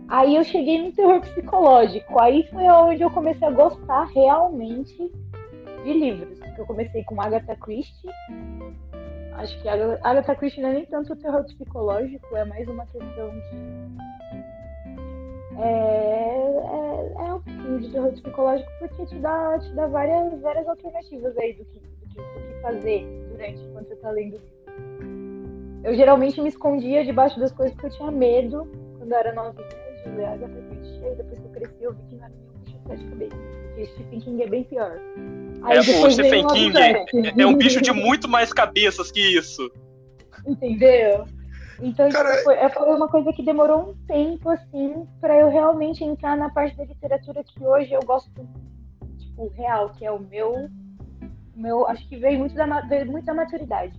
Aí 0.09 0.37
eu 0.37 0.45
cheguei 0.45 0.83
no 0.83 0.93
terror 0.93 1.21
psicológico. 1.21 2.21
Aí 2.21 2.43
foi 2.49 2.65
onde 2.65 3.03
eu 3.03 3.11
comecei 3.11 3.47
a 3.47 3.51
gostar 3.51 4.05
realmente 4.07 5.11
de 5.85 5.93
livros. 5.93 6.39
Eu 6.59 6.67
comecei 6.67 7.03
com 7.05 7.21
Agatha 7.21 7.57
Christie. 7.57 8.11
Acho 9.37 9.61
que 9.63 9.69
Agatha 9.69 10.35
Christie 10.35 10.61
não 10.61 10.69
é 10.69 10.75
nem 10.75 10.85
tanto 10.87 11.17
terror 11.17 11.45
psicológico, 11.45 12.37
é 12.37 12.45
mais 12.45 12.69
uma 12.69 12.85
questão 12.87 13.31
de. 13.31 14.32
É, 15.59 15.65
é, 15.65 17.29
é 17.29 17.35
um 17.35 17.91
terror 17.91 18.13
psicológico 18.13 18.71
porque 18.79 19.07
te 19.07 19.19
dá, 19.19 19.59
te 19.59 19.73
dá 19.75 19.87
várias, 19.87 20.41
várias 20.41 20.67
alternativas 20.67 21.37
aí 21.37 21.55
do 21.55 21.65
que, 21.65 21.81
do, 21.81 22.09
que, 22.09 22.17
do 22.17 22.55
que 22.55 22.61
fazer 22.63 23.07
durante 23.31 23.63
quando 23.73 23.89
você 23.89 23.97
tá 23.97 24.11
lendo. 24.11 24.41
Eu 25.85 25.95
geralmente 25.95 26.41
me 26.41 26.49
escondia 26.49 27.05
debaixo 27.05 27.39
das 27.41 27.53
coisas 27.53 27.75
porque 27.75 27.89
eu 27.89 27.97
tinha 27.99 28.11
medo 28.11 28.69
quando 28.99 29.13
eu 29.13 29.19
era 29.19 29.35
novinha 29.35 29.67
de 30.05 30.11
ler 30.17 30.27
Agatha 30.27 30.63
Christie. 30.71 31.05
Aí 31.05 31.15
depois 31.17 31.39
que 31.39 31.45
eu 31.45 31.51
cresci 31.51 31.83
eu 31.83 31.93
vi 31.93 32.03
que 32.09 32.15
não 32.17 32.25
era 32.25 32.35
nenhum 32.35 32.53
bicho 32.65 32.79
de 32.79 32.89
sete 32.89 33.05
cabeças. 33.09 33.39
Porque 33.67 33.87
Stephen 33.87 34.21
King 34.21 34.43
é 34.43 34.47
bem 34.47 34.65
pior. 34.65 35.01
Aí 35.65 35.77
É, 35.77 35.81
o 35.81 36.11
Stephen 36.11 36.47
King 36.49 36.73
Lovecraft. 36.73 37.39
É 37.39 37.47
um 37.47 37.55
bicho 37.55 37.81
de 37.81 37.93
muito 37.93 38.29
mais 38.29 38.53
cabeças 38.53 39.11
que 39.11 39.21
isso. 39.21 39.71
Entendeu? 40.47 41.27
Então, 41.85 42.09
Cara, 42.11 42.37
foi, 42.45 42.57
foi 42.71 42.95
uma 42.95 43.09
coisa 43.09 43.33
que 43.33 43.43
demorou 43.45 43.91
um 43.91 43.95
tempo, 44.07 44.49
assim, 44.49 45.05
pra 45.21 45.37
eu 45.37 45.49
realmente 45.51 46.05
entrar 46.05 46.37
na 46.37 46.49
parte 46.49 46.77
da 46.77 46.85
literatura 46.85 47.43
que 47.43 47.65
hoje 47.65 47.93
eu 47.93 48.01
gosto, 48.03 48.31
tipo, 49.19 49.49
real, 49.49 49.91
que 49.91 50.07
é 50.07 50.13
o 50.13 50.21
meu. 50.21 50.71
meu 51.57 51.85
acho 51.89 52.09
que 52.09 52.17
veio 52.17 52.39
muito 52.39 52.55
da, 52.55 52.81
veio 52.83 53.11
muito 53.11 53.25
da 53.25 53.35
maturidade. 53.35 53.99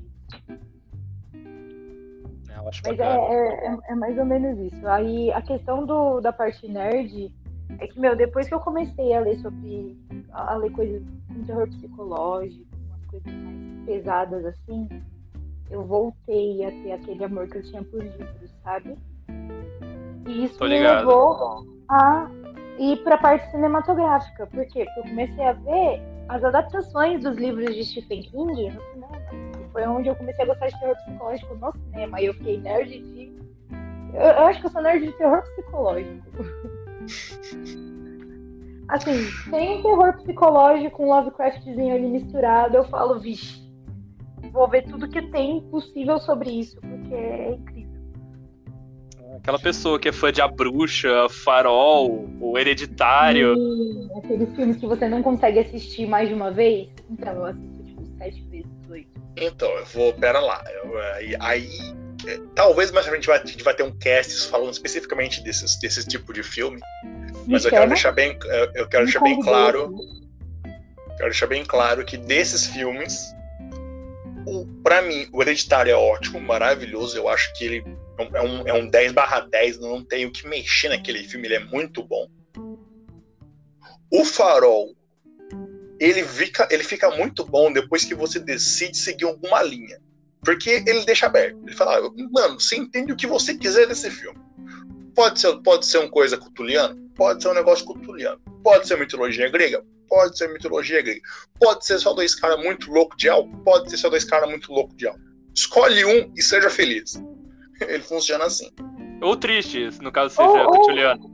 É, 2.50 2.58
Eu 2.58 2.70
acho 2.70 2.82
Mas 2.86 2.98
é, 3.00 3.04
é, 3.04 3.68
é- 3.68 3.78
é 3.90 3.96
mais 3.96 4.18
ou 4.18 4.26
menos 4.26 4.58
isso. 4.74 4.88
Aí 4.88 5.30
a 5.34 5.42
questão 5.42 5.86
do, 5.86 6.22
da 6.22 6.32
parte 6.32 6.66
nerd 6.70 7.34
é 7.80 7.88
que, 7.88 8.00
meu, 8.00 8.16
depois 8.16 8.48
que 8.48 8.54
eu 8.54 8.62
comecei 8.62 9.14
a 9.14 9.20
ler 9.20 9.38
sobre. 9.40 9.98
a 10.32 10.56
ler 10.56 10.72
coisas 10.72 11.04
com 11.28 11.44
terror 11.44 11.68
psicológico, 11.68 12.66
umas 12.88 13.06
coisas 13.08 13.34
mais 13.34 13.86
pesadas 13.86 14.46
assim, 14.46 14.88
eu 15.70 15.84
voltei 15.84 16.66
a 16.66 16.72
ter 16.72 16.92
aquele 16.94 17.24
amor 17.24 17.48
que 17.48 17.58
eu 17.58 17.64
tinha 17.64 17.84
por 17.84 18.02
livros, 18.02 18.52
sabe? 18.64 18.98
E 20.28 20.46
isso 20.46 20.58
Tô 20.58 20.66
me 20.66 20.72
ligado. 20.72 21.08
levou 21.08 21.66
a 21.90 22.30
ir 22.80 22.98
pra 23.04 23.18
parte 23.18 23.50
cinematográfica. 23.52 24.48
Por 24.48 24.66
quê? 24.68 24.86
Porque 24.86 25.00
eu 25.00 25.04
comecei 25.04 25.46
a 25.46 25.54
ver 25.54 26.02
as 26.30 26.44
adaptações 26.44 27.22
dos 27.22 27.38
livros 27.38 27.76
de 27.76 27.84
Stephen 27.84 28.24
King 28.24 28.72
no 28.72 28.82
cinema. 28.94 29.22
E 29.62 29.72
foi 29.72 29.86
onde 29.88 30.10
eu 30.10 30.16
comecei 30.16 30.44
a 30.44 30.48
gostar 30.48 30.68
de 30.68 30.80
terror 30.80 30.96
psicológico 30.96 31.56
no 31.56 31.74
cinema. 31.74 32.22
E 32.22 32.26
eu 32.26 32.34
fiquei 32.36 32.60
nerd 32.60 32.90
de. 32.90 33.34
Eu, 34.14 34.22
eu 34.22 34.46
acho 34.46 34.60
que 34.62 34.68
eu 34.68 34.72
sou 34.72 34.82
nerd 34.82 35.06
de 35.06 35.12
terror 35.14 35.42
psicológico. 35.42 36.24
Assim, 38.90 39.28
tem 39.50 39.82
terror 39.82 40.14
psicológico, 40.18 41.04
um 41.04 41.08
Lovecraftzinho 41.08 41.96
ali 41.96 42.08
misturado, 42.08 42.78
eu 42.78 42.84
falo, 42.84 43.20
vixe, 43.20 43.63
vou 44.54 44.70
ver 44.70 44.84
tudo 44.84 45.10
que 45.10 45.22
tem 45.32 45.60
possível 45.64 46.20
sobre 46.20 46.52
isso, 46.52 46.78
porque 46.80 47.14
é 47.14 47.52
incrível. 47.54 47.92
Aquela 49.38 49.58
pessoa 49.60 50.00
que 50.00 50.08
é 50.08 50.12
fã 50.12 50.32
de 50.32 50.42
A 50.42 50.48
Bruxa, 50.48 51.28
Farol, 51.28 52.30
o 52.40 52.58
Hereditário. 52.58 53.56
E 53.58 54.18
aqueles 54.20 54.56
filmes 54.56 54.78
que 54.78 54.86
você 54.86 55.10
não 55.10 55.24
consegue 55.24 55.60
assistir 55.60 56.06
mais 56.06 56.30
de 56.30 56.36
uma 56.36 56.52
vez, 56.52 56.88
então 57.10 57.34
eu 57.34 57.46
assisto 57.46 57.84
tipo 57.84 58.06
sete 58.20 58.42
vezes, 58.44 58.68
oito. 58.90 59.22
Então, 59.36 59.70
eu 59.72 59.86
vou. 59.86 60.14
Pera 60.14 60.40
lá. 60.40 60.64
Eu, 60.72 60.94
aí. 61.42 61.68
é, 62.28 62.40
talvez 62.54 62.92
mais 62.92 63.06
pra 63.08 63.14
frente 63.14 63.26
vai, 63.28 63.42
a 63.42 63.46
gente 63.46 63.64
vai 63.64 63.74
ter 63.74 63.82
um 63.84 63.92
cast 63.98 64.48
falando 64.50 64.72
especificamente 64.72 65.44
desses, 65.44 65.78
desse 65.80 66.08
tipo 66.08 66.32
de 66.32 66.44
filme. 66.44 66.80
Me 67.48 67.54
Mas 67.54 67.66
eu 67.66 67.72
quero 67.72 67.88
deixar 67.88 68.12
bem, 68.12 68.38
eu- 68.46 68.72
eu 68.76 68.88
quero 68.88 69.04
me 69.06 69.12
deixar 69.12 69.20
bem 69.22 69.40
claro. 69.42 69.96
Quero 71.18 71.30
deixar 71.30 71.48
bem 71.48 71.66
claro 71.66 72.06
que 72.06 72.18
desses 72.18 72.68
filmes, 72.68 73.34
o, 74.46 74.66
pra 74.84 75.02
mim, 75.02 75.28
o 75.32 75.42
Hereditário 75.42 75.92
é 75.92 75.96
ótimo, 75.96 76.40
maravilhoso. 76.40 77.18
Eu 77.18 77.28
acho 77.30 77.54
que 77.54 77.66
ele 77.66 77.84
é 78.18 78.42
um, 78.42 78.68
é 78.68 78.74
um 78.74 78.88
10 78.88 79.12
barra 79.12 79.42
10, 79.42 79.80
não 79.80 80.04
tem 80.04 80.26
o 80.26 80.32
que 80.32 80.48
mexer 80.48 80.90
naquele 80.90 81.24
filme, 81.24 81.48
ele 81.48 81.56
é 81.56 81.60
muito 81.66 82.04
bom. 82.04 82.28
O 84.12 84.24
Farol, 84.24 84.96
ele 86.00 86.24
fica, 86.24 86.68
ele 86.70 86.84
fica 86.84 87.10
muito 87.12 87.44
bom 87.44 87.72
depois 87.72 88.06
que 88.06 88.14
você 88.14 88.40
decide 88.40 88.98
seguir 88.98 89.26
alguma 89.26 89.64
linha. 89.64 90.00
Porque 90.44 90.84
ele 90.86 91.06
deixa 91.06 91.26
aberto. 91.26 91.58
Ele 91.66 91.76
fala, 91.76 92.02
mano, 92.32 92.60
você 92.60 92.76
entende 92.76 93.14
o 93.14 93.16
que 93.16 93.26
você 93.26 93.56
quiser 93.56 93.88
desse 93.88 94.12
filme. 94.12 94.38
Pode 95.16 95.40
ser, 95.40 95.56
pode 95.62 95.86
ser 95.86 96.00
uma 96.00 96.10
coisa 96.10 96.38
cutuliana? 96.38 96.98
Pode 97.16 97.42
ser 97.42 97.50
um 97.50 97.54
negócio 97.54 97.86
cutuliano. 97.86 98.40
Pode 98.64 98.88
ser 98.88 98.98
mitologia 98.98 99.50
grega? 99.50 99.84
Pode 100.14 100.38
ser 100.38 100.48
mitologia 100.54 101.02
grega. 101.02 101.20
Pode 101.60 101.88
ser 101.88 101.98
só 101.98 102.14
dois 102.14 102.36
caras 102.36 102.64
muito 102.64 102.92
loucos 102.92 103.18
de 103.18 103.28
algo? 103.28 103.58
Pode 103.64 103.90
ser 103.90 103.98
só 103.98 104.12
dois 104.12 104.24
caras 104.24 104.48
muito 104.48 104.72
loucos 104.72 104.96
de 104.96 105.08
algo. 105.08 105.20
Escolhe 105.56 106.06
um 106.06 106.32
e 106.38 106.42
seja 106.44 106.70
feliz. 106.70 107.20
Ele 107.82 108.04
funciona 108.04 108.46
assim. 108.46 108.70
Ou 109.24 109.36
triste, 109.36 109.90
no 110.04 110.12
caso 110.12 110.36
seja 110.36 110.48
Ou- 110.48 110.60
ou- 110.66 110.72
Cutuliano. 110.72 111.32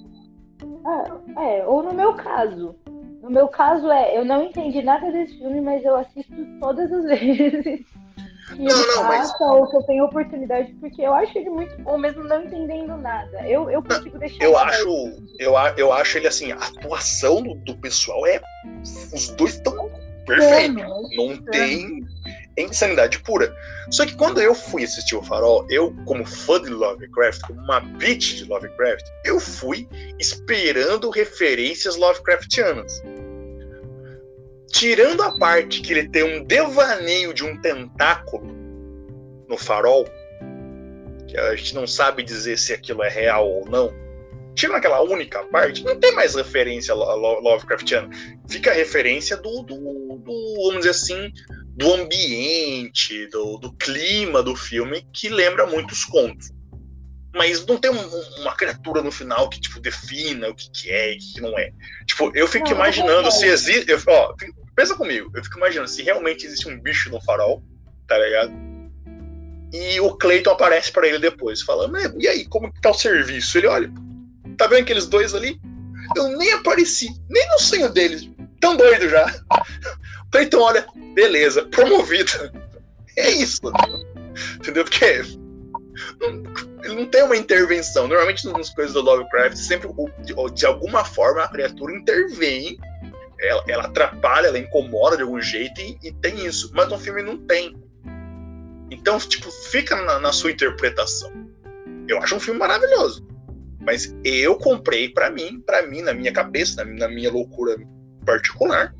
Ah, 0.85 1.41
é, 1.41 1.65
ou 1.67 1.83
no 1.83 1.93
meu 1.93 2.13
caso. 2.13 2.73
No 3.21 3.29
meu 3.29 3.49
caso 3.49 3.91
é, 3.91 4.17
eu 4.17 4.23
não 4.23 4.45
entendi 4.45 4.81
nada 4.81 5.11
desse 5.11 5.37
filme, 5.37 5.59
mas 5.59 5.83
eu 5.83 5.97
assisto 5.97 6.33
todas 6.61 6.89
as 6.89 7.03
vezes. 7.19 7.85
Que 8.49 8.63
Não, 8.63 8.87
não, 8.87 9.03
mas- 9.03 9.31
ou 9.39 9.67
que 9.67 9.77
eu 9.77 9.83
tenho 9.83 10.05
oportunidade, 10.05 10.73
porque 10.79 11.01
eu 11.01 11.13
acho 11.13 11.37
ele 11.37 11.49
muito 11.49 11.77
bom, 11.81 11.97
mesmo 11.97 12.23
não 12.23 12.43
entendendo 12.43 12.97
nada. 12.97 13.47
Eu, 13.47 13.69
eu 13.69 13.81
consigo 13.83 14.17
deixar. 14.17 14.43
Eu 14.43 14.51
ele 14.51 14.59
acho, 14.59 14.87
eu, 15.39 15.53
eu 15.77 15.93
acho 15.93 16.17
ele 16.17 16.27
assim, 16.27 16.51
a 16.51 16.55
atuação 16.55 17.41
do, 17.43 17.55
do 17.55 17.75
pessoal 17.77 18.25
é. 18.25 18.41
Os 19.13 19.29
dois 19.29 19.55
estão 19.55 19.89
perfeitos. 20.25 20.75
Insano, 20.75 21.09
Não 21.15 21.37
tem 21.45 22.07
insanidade 22.57 23.19
pura. 23.19 23.55
Só 23.89 24.05
que 24.05 24.15
quando 24.15 24.41
eu 24.41 24.53
fui 24.53 24.83
assistir 24.83 25.15
o 25.15 25.23
Farol, 25.23 25.65
eu, 25.69 25.95
como 26.05 26.25
fã 26.25 26.61
de 26.61 26.69
Lovecraft, 26.69 27.41
como 27.47 27.59
uma 27.61 27.79
bitch 27.79 28.35
de 28.35 28.45
Lovecraft, 28.45 29.05
eu 29.25 29.39
fui 29.39 29.87
esperando 30.19 31.09
referências 31.09 31.95
Lovecraftianas. 31.95 33.01
Tirando 34.71 35.21
a 35.23 35.37
parte 35.37 35.81
que 35.81 35.91
ele 35.93 36.07
tem 36.09 36.23
um 36.23 36.43
devaneio 36.43 37.33
de 37.33 37.43
um 37.43 37.59
tentáculo 37.59 38.45
no 39.47 39.57
farol, 39.57 40.05
que 41.27 41.37
a 41.37 41.55
gente 41.55 41.75
não 41.75 41.87
sabe 41.87 42.23
dizer 42.23 42.57
se 42.57 42.73
aquilo 42.73 43.03
é 43.03 43.09
real 43.09 43.49
ou 43.49 43.65
não. 43.65 43.91
Tirando 44.55 44.77
aquela 44.77 45.01
única 45.01 45.43
parte, 45.45 45.83
não 45.83 45.99
tem 45.99 46.13
mais 46.13 46.35
referência 46.35 46.93
lo- 46.93 47.15
lo- 47.15 47.39
Lovecraftiana. 47.39 48.09
Fica 48.49 48.71
a 48.71 48.73
referência 48.73 49.37
do, 49.37 49.63
do, 49.63 50.17
do, 50.17 50.55
vamos 50.65 50.77
dizer 50.79 50.89
assim, 50.91 51.31
do 51.75 51.93
ambiente, 51.93 53.27
do, 53.27 53.57
do 53.57 53.71
clima 53.73 54.43
do 54.43 54.55
filme, 54.55 55.07
que 55.13 55.29
lembra 55.29 55.65
muito 55.65 55.91
os 55.91 56.03
contos. 56.03 56.51
Mas 57.33 57.65
não 57.65 57.77
tem 57.77 57.91
um- 57.91 58.41
uma 58.41 58.55
criatura 58.55 59.01
no 59.03 59.11
final 59.11 59.49
que, 59.49 59.61
tipo, 59.61 59.79
defina 59.79 60.49
o 60.49 60.55
que, 60.55 60.69
que 60.71 60.89
é 60.89 61.13
e 61.13 61.15
o 61.15 61.19
que, 61.19 61.33
que 61.35 61.41
não 61.41 61.57
é. 61.59 61.71
Tipo, 62.07 62.31
eu 62.35 62.47
fico 62.47 62.65
Não, 62.65 62.71
não 62.71 62.77
imaginando 62.77 63.27
é. 63.27 63.31
se 63.31 63.45
existe. 63.45 63.91
eu- 63.91 64.01
Ó, 64.07 64.33
pensa 64.75 64.95
comigo, 64.95 65.31
eu 65.35 65.43
fico 65.43 65.57
imaginando 65.57 65.87
se 65.89 66.01
realmente 66.01 66.45
existe 66.45 66.67
um 66.67 66.79
bicho 66.79 67.09
no 67.11 67.21
farol, 67.21 67.63
tá 68.07 68.17
ligado? 68.17 68.51
E 69.71 69.99
o 69.99 70.15
Clayton 70.17 70.49
aparece 70.51 70.91
pra 70.91 71.07
ele 71.07 71.19
depois, 71.19 71.61
falando, 71.61 71.95
"É, 71.97 72.11
e 72.17 72.27
aí, 72.27 72.45
como 72.47 72.73
que 72.73 72.81
tá 72.81 72.89
o 72.89 72.93
serviço? 72.95 73.55
Ele 73.57 73.67
olha, 73.67 73.91
tá 74.57 74.65
vendo 74.65 74.81
aqueles 74.81 75.05
dois 75.05 75.35
ali? 75.35 75.59
Eu 76.15 76.35
nem 76.37 76.51
apareci, 76.53 77.09
nem 77.29 77.47
no 77.49 77.59
sonho 77.59 77.89
deles. 77.89 78.27
Tão 78.59 78.75
doido 78.75 79.07
já. 79.07 79.25
O 80.25 80.31
Clayton 80.31 80.59
olha, 80.61 80.85
beleza, 81.15 81.63
promovido. 81.65 82.31
É 83.17 83.29
isso. 83.31 83.59
Entendeu? 84.55 84.85
Porque 84.85 85.21
não- 86.95 87.05
tem 87.05 87.23
uma 87.23 87.37
intervenção. 87.37 88.07
Normalmente 88.07 88.47
nas 88.47 88.69
coisas 88.69 88.93
do 88.93 89.01
Lovecraft, 89.01 89.55
sempre 89.57 89.89
de, 90.53 90.65
alguma 90.65 91.03
forma 91.03 91.43
a 91.43 91.47
criatura 91.47 91.95
intervém, 91.95 92.77
ela, 93.39 93.63
ela 93.67 93.83
atrapalha, 93.85 94.47
ela 94.47 94.59
incomoda 94.59 95.17
de 95.17 95.23
algum 95.23 95.41
jeito 95.41 95.79
e, 95.79 95.97
e 96.03 96.11
tem 96.11 96.45
isso. 96.45 96.71
Mas 96.73 96.89
no 96.89 96.97
filme 96.97 97.21
não 97.21 97.37
tem. 97.37 97.75
Então, 98.91 99.17
tipo, 99.19 99.49
fica 99.69 99.95
na, 99.95 100.19
na 100.19 100.31
sua 100.31 100.51
interpretação. 100.51 101.31
Eu 102.07 102.17
acho 102.19 102.35
um 102.35 102.39
filme 102.39 102.59
maravilhoso. 102.59 103.27
Mas 103.79 104.13
eu 104.23 104.57
comprei 104.57 105.09
pra 105.09 105.29
mim, 105.29 105.61
pra 105.65 105.83
mim, 105.83 106.01
na 106.01 106.13
minha 106.13 106.33
cabeça, 106.33 106.83
na, 106.83 106.91
na 106.91 107.07
minha 107.07 107.31
loucura 107.31 107.77
particular, 108.25 108.93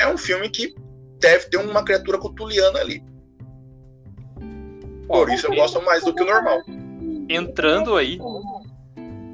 é 0.00 0.06
um 0.06 0.18
filme 0.18 0.48
que 0.48 0.74
deve 1.20 1.46
ter 1.46 1.56
uma 1.58 1.84
criatura 1.84 2.18
cutuliana 2.18 2.80
ali. 2.80 3.02
Por 5.06 5.30
isso 5.30 5.46
eu 5.46 5.54
gosto 5.54 5.82
mais 5.82 6.04
do 6.04 6.14
que 6.14 6.22
o 6.22 6.26
normal. 6.26 6.62
Entrando 7.28 7.96
aí, 7.96 8.18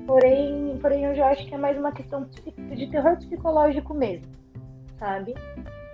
Porém, 0.07 0.76
porém, 0.80 1.05
eu 1.05 1.14
já 1.14 1.28
acho 1.30 1.47
que 1.47 1.55
é 1.55 1.59
mais 1.59 1.78
uma 1.78 1.90
questão 1.90 2.28
de 2.74 2.86
terror 2.88 3.16
psicológico 3.16 3.95
mesmo, 3.95 4.26
sabe? 4.99 5.34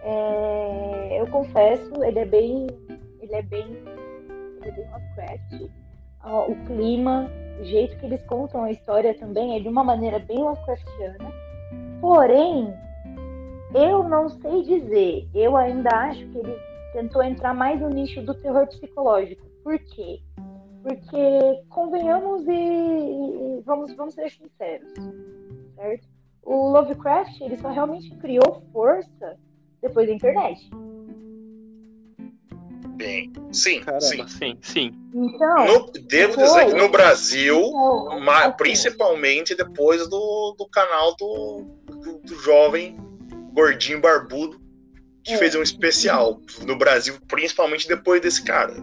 É, 0.02 1.20
eu 1.20 1.26
confesso, 1.28 2.02
ele 2.02 2.18
é 2.18 2.24
bem. 2.24 2.66
Ele 3.20 3.34
é 3.34 3.42
bem. 3.42 3.66
Ele 3.66 4.68
é 4.68 4.72
bem 4.72 4.84
Lovecraft. 4.90 5.70
Ó, 6.24 6.50
O 6.50 6.56
clima, 6.66 7.30
o 7.60 7.64
jeito 7.64 7.96
que 7.98 8.06
eles 8.06 8.22
contam 8.24 8.64
a 8.64 8.72
história 8.72 9.14
também 9.14 9.56
é 9.56 9.60
de 9.60 9.68
uma 9.68 9.84
maneira 9.84 10.18
bem 10.18 10.38
Lovecraftiana. 10.38 11.32
Porém, 12.00 12.74
eu 13.74 14.08
não 14.08 14.28
sei 14.28 14.62
dizer. 14.62 15.28
Eu 15.34 15.56
ainda 15.56 15.90
acho 15.90 16.26
que 16.26 16.38
ele 16.38 16.56
tentou 16.92 17.22
entrar 17.22 17.54
mais 17.54 17.80
no 17.80 17.88
nicho 17.88 18.22
do 18.22 18.34
terror 18.34 18.66
psicológico. 18.66 19.46
Por 19.62 19.78
quê? 19.78 20.20
Porque 20.82 21.62
convenhamos 21.68 22.46
e, 22.48 22.50
e 22.52 23.60
vamos, 23.66 23.92
vamos 23.94 24.14
ser 24.14 24.30
sinceros, 24.30 24.92
certo? 25.76 26.08
O 26.42 26.70
Lovecraft 26.70 27.40
ele 27.42 27.56
só 27.58 27.68
realmente 27.70 28.14
criou 28.16 28.62
força 28.72 29.36
depois 29.82 30.06
da 30.08 30.14
internet. 30.14 30.70
Bem, 32.96 33.32
sim, 33.52 33.80
caramba, 33.80 34.00
sim. 34.04 34.26
sim, 34.28 34.58
sim. 34.60 34.94
Então, 35.14 35.66
No- 35.66 35.90
devo 36.06 36.36
dizer 36.36 36.66
que 36.66 36.74
no 36.74 36.88
Brasil, 36.90 37.58
então, 37.58 38.20
ma- 38.20 38.46
assim, 38.46 38.56
principalmente 38.58 39.54
depois 39.54 40.06
do, 40.08 40.54
do 40.58 40.66
canal 40.68 41.14
do, 41.16 41.64
do, 41.86 42.18
do 42.18 42.34
jovem 42.36 42.96
gordinho 43.52 44.00
barbudo 44.00 44.60
que 45.24 45.32
É. 45.34 45.36
fez 45.38 45.54
um 45.54 45.62
especial 45.62 46.40
no 46.66 46.76
Brasil, 46.76 47.14
principalmente 47.26 47.88
depois 47.88 48.20
desse 48.20 48.42
cara. 48.44 48.74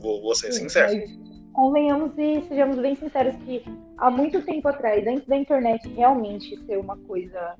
Vou, 0.00 0.22
vou 0.22 0.34
ser 0.34 0.52
sim, 0.52 0.62
sincero. 0.62 0.92
mas- 0.94 1.30
convenhamos 1.52 2.16
e 2.16 2.42
sejamos 2.48 2.78
bem 2.78 2.94
sinceros 2.94 3.34
que 3.44 3.62
há 3.98 4.10
muito 4.10 4.40
tempo 4.42 4.68
atrás, 4.68 5.06
antes 5.06 5.26
da 5.26 5.36
internet 5.36 5.86
realmente 5.90 6.56
ser 6.64 6.78
uma 6.78 6.96
coisa 6.96 7.54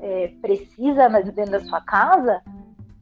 é, 0.00 0.32
precisa 0.40 1.08
dentro 1.08 1.52
da 1.52 1.60
sua 1.60 1.80
casa, 1.82 2.42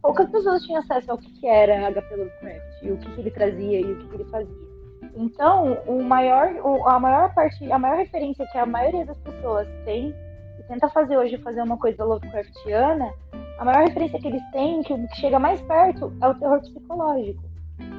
poucas 0.02 0.28
pessoas 0.30 0.62
tinham 0.62 0.80
acesso 0.80 1.12
ao 1.12 1.18
que, 1.18 1.46
era 1.46 1.90
HP 1.90 2.16
Lovecraft, 2.16 2.82
e 2.82 2.90
o 2.90 2.96
que, 2.98 3.20
ele 3.20 3.30
trazia 3.30 3.80
e 3.80 3.92
o 3.92 3.96
que, 3.96 4.14
ele 4.14 4.24
fazia. 4.24 4.68
Então, 5.16 5.78
o 5.86 6.02
maior, 6.02 6.48
a 6.86 7.00
maior 7.00 7.34
parte, 7.34 7.70
a 7.70 7.78
maior 7.78 7.96
referência 7.96 8.46
que 8.52 8.58
a 8.58 8.66
maioria 8.66 9.04
das 9.04 9.18
pessoas 9.18 9.66
tem 9.84 10.14
e 10.58 10.62
tenta 10.68 10.88
fazer 10.88 11.16
hoje 11.16 11.38
fazer 11.38 11.62
uma 11.62 11.76
coisa 11.76 12.04
Lovecraftiana, 12.04 13.12
a 13.58 13.64
maior 13.64 13.86
referência 13.86 14.20
que 14.20 14.28
eles 14.28 14.42
têm, 14.52 14.82
que 14.82 14.94
chega 15.16 15.38
mais 15.38 15.60
perto, 15.62 16.12
é 16.20 16.28
o 16.28 16.34
terror 16.34 16.60
psicológico. 16.60 17.47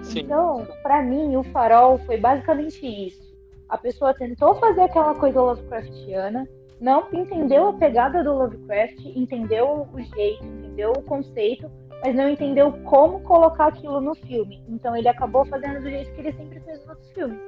Sim. 0.03 0.21
Então, 0.21 0.67
para 0.81 1.01
mim, 1.01 1.35
o 1.35 1.43
Farol 1.43 1.99
foi 1.99 2.17
basicamente 2.17 2.85
isso. 2.85 3.29
A 3.67 3.77
pessoa 3.77 4.13
tentou 4.13 4.55
fazer 4.55 4.81
aquela 4.81 5.13
coisa 5.13 5.41
Lovecraftiana, 5.41 6.47
não 6.81 7.07
entendeu 7.13 7.67
a 7.67 7.73
pegada 7.73 8.23
do 8.23 8.33
Lovecraft, 8.33 8.99
entendeu 9.15 9.87
o 9.93 10.01
jeito, 10.01 10.43
entendeu 10.43 10.91
o 10.91 11.03
conceito, 11.03 11.69
mas 12.03 12.15
não 12.15 12.29
entendeu 12.29 12.71
como 12.85 13.19
colocar 13.21 13.67
aquilo 13.67 13.99
no 13.99 14.15
filme. 14.15 14.63
Então 14.67 14.95
ele 14.95 15.07
acabou 15.07 15.45
fazendo 15.45 15.81
do 15.81 15.89
jeito 15.89 16.11
que 16.13 16.21
ele 16.21 16.33
sempre 16.33 16.59
fez 16.61 16.79
nos 16.79 16.89
outros 16.89 17.11
filmes. 17.11 17.39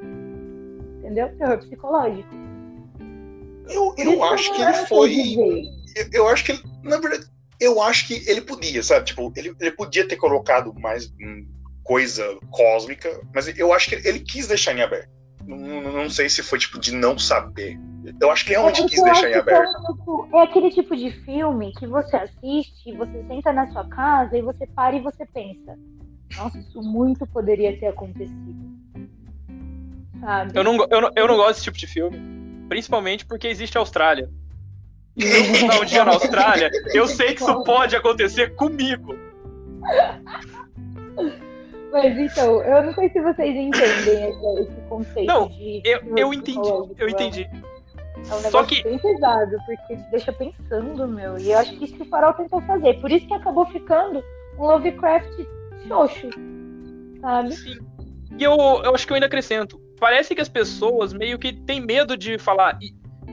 Entendeu? 0.99 1.35
Terror 1.37 1.57
psicológico. 1.59 2.29
Eu, 3.69 3.95
eu 3.97 4.23
acho 4.23 4.53
que 4.53 4.61
ele 4.61 4.73
foi. 4.87 5.15
Eu, 5.95 6.09
eu, 6.11 6.27
acho 6.27 6.45
que, 6.45 6.63
na 6.83 6.97
verdade, 6.97 7.25
eu 7.59 7.81
acho 7.81 8.07
que 8.07 8.29
ele 8.29 8.41
podia, 8.41 8.83
sabe? 8.83 9.05
Tipo, 9.05 9.31
ele, 9.35 9.55
ele 9.59 9.71
podia 9.71 10.07
ter 10.07 10.17
colocado 10.17 10.73
mais 10.73 11.07
hum, 11.21 11.47
coisa 11.83 12.37
cósmica, 12.49 13.21
mas 13.33 13.47
eu 13.57 13.73
acho 13.73 13.89
que 13.89 14.07
ele, 14.07 14.19
quis 14.19 14.47
deixar 14.47 14.75
em 14.75 14.81
aberto. 14.81 15.09
Não, 15.45 15.81
não 15.81 16.09
sei 16.09 16.29
se 16.29 16.43
foi 16.43 16.59
tipo 16.59 16.79
de 16.79 16.93
não 16.93 17.17
saber. 17.17 17.79
Eu 18.19 18.31
acho 18.31 18.45
que 18.45 18.51
realmente 18.51 18.81
é 18.81 18.87
quis 18.87 19.03
deixar 19.03 19.29
em 19.29 19.33
aberto. 19.33 19.69
É, 19.69 19.93
tipo, 19.93 20.29
é 20.33 20.41
aquele 20.41 20.71
tipo 20.71 20.95
de 20.95 21.11
filme 21.23 21.71
que 21.73 21.87
você 21.87 22.15
assiste, 22.15 22.95
você 22.95 23.23
senta 23.27 23.51
na 23.51 23.69
sua 23.71 23.87
casa 23.87 24.37
e 24.37 24.41
você 24.41 24.65
para 24.67 24.95
e 24.95 25.01
você 25.01 25.25
pensa: 25.25 25.77
nossa, 26.37 26.57
isso 26.57 26.81
muito 26.81 27.25
poderia 27.27 27.77
ter 27.79 27.87
acontecido. 27.87 28.71
Sabe? 30.19 30.51
Eu 30.57 30.63
não, 30.63 30.87
eu, 30.89 31.01
não, 31.01 31.11
eu 31.15 31.27
não 31.27 31.35
gosto 31.35 31.53
desse 31.53 31.63
tipo 31.63 31.77
de 31.77 31.87
filme. 31.87 32.19
Principalmente 32.69 33.25
porque 33.25 33.47
existe 33.47 33.77
a 33.77 33.81
Austrália. 33.81 34.29
E 35.17 35.23
eu 35.75 35.81
um 35.81 35.85
dia 35.85 36.05
na 36.05 36.13
Austrália, 36.13 36.69
eu 36.93 37.07
sei 37.07 37.33
que 37.33 37.41
isso 37.41 37.63
pode 37.63 37.95
acontecer 37.95 38.55
comigo. 38.55 39.13
Mas 41.91 42.17
então, 42.17 42.63
eu 42.63 42.83
não 42.83 42.93
sei 42.93 43.09
se 43.09 43.19
vocês 43.19 43.55
entendem 43.55 44.29
esse, 44.29 44.81
conceito 44.87 45.27
não, 45.27 45.47
de. 45.49 45.81
Eu, 45.83 46.17
eu 46.17 46.33
entendi, 46.33 46.69
eu 46.97 47.09
entendi. 47.09 47.49
É 47.51 48.33
um 48.33 48.37
negócio 48.37 48.51
Só 48.51 48.63
que... 48.63 48.83
bem 48.83 48.97
pesado, 48.97 49.57
porque 49.65 49.97
te 49.97 50.11
deixa 50.11 50.31
pensando, 50.31 51.07
meu. 51.07 51.37
E 51.37 51.51
eu 51.51 51.57
acho 51.57 51.75
que 51.77 51.85
isso 51.85 51.95
que 51.95 52.03
o 52.03 52.05
Farol 52.05 52.33
tentou 52.33 52.61
fazer. 52.61 52.99
Por 53.01 53.11
isso 53.11 53.27
que 53.27 53.33
acabou 53.33 53.65
ficando 53.67 54.23
um 54.57 54.63
Lovecraft 54.63 55.45
xoxo, 55.87 56.29
sabe? 57.19 57.53
Sim. 57.53 57.79
E 58.37 58.43
eu, 58.43 58.55
eu 58.83 58.95
acho 58.95 59.05
que 59.05 59.11
eu 59.11 59.15
ainda 59.15 59.27
acrescento. 59.27 59.81
Parece 59.99 60.33
que 60.33 60.41
as 60.41 60.49
pessoas 60.49 61.13
meio 61.13 61.37
que 61.37 61.53
têm 61.53 61.81
medo 61.81 62.15
de 62.15 62.37
falar 62.37 62.77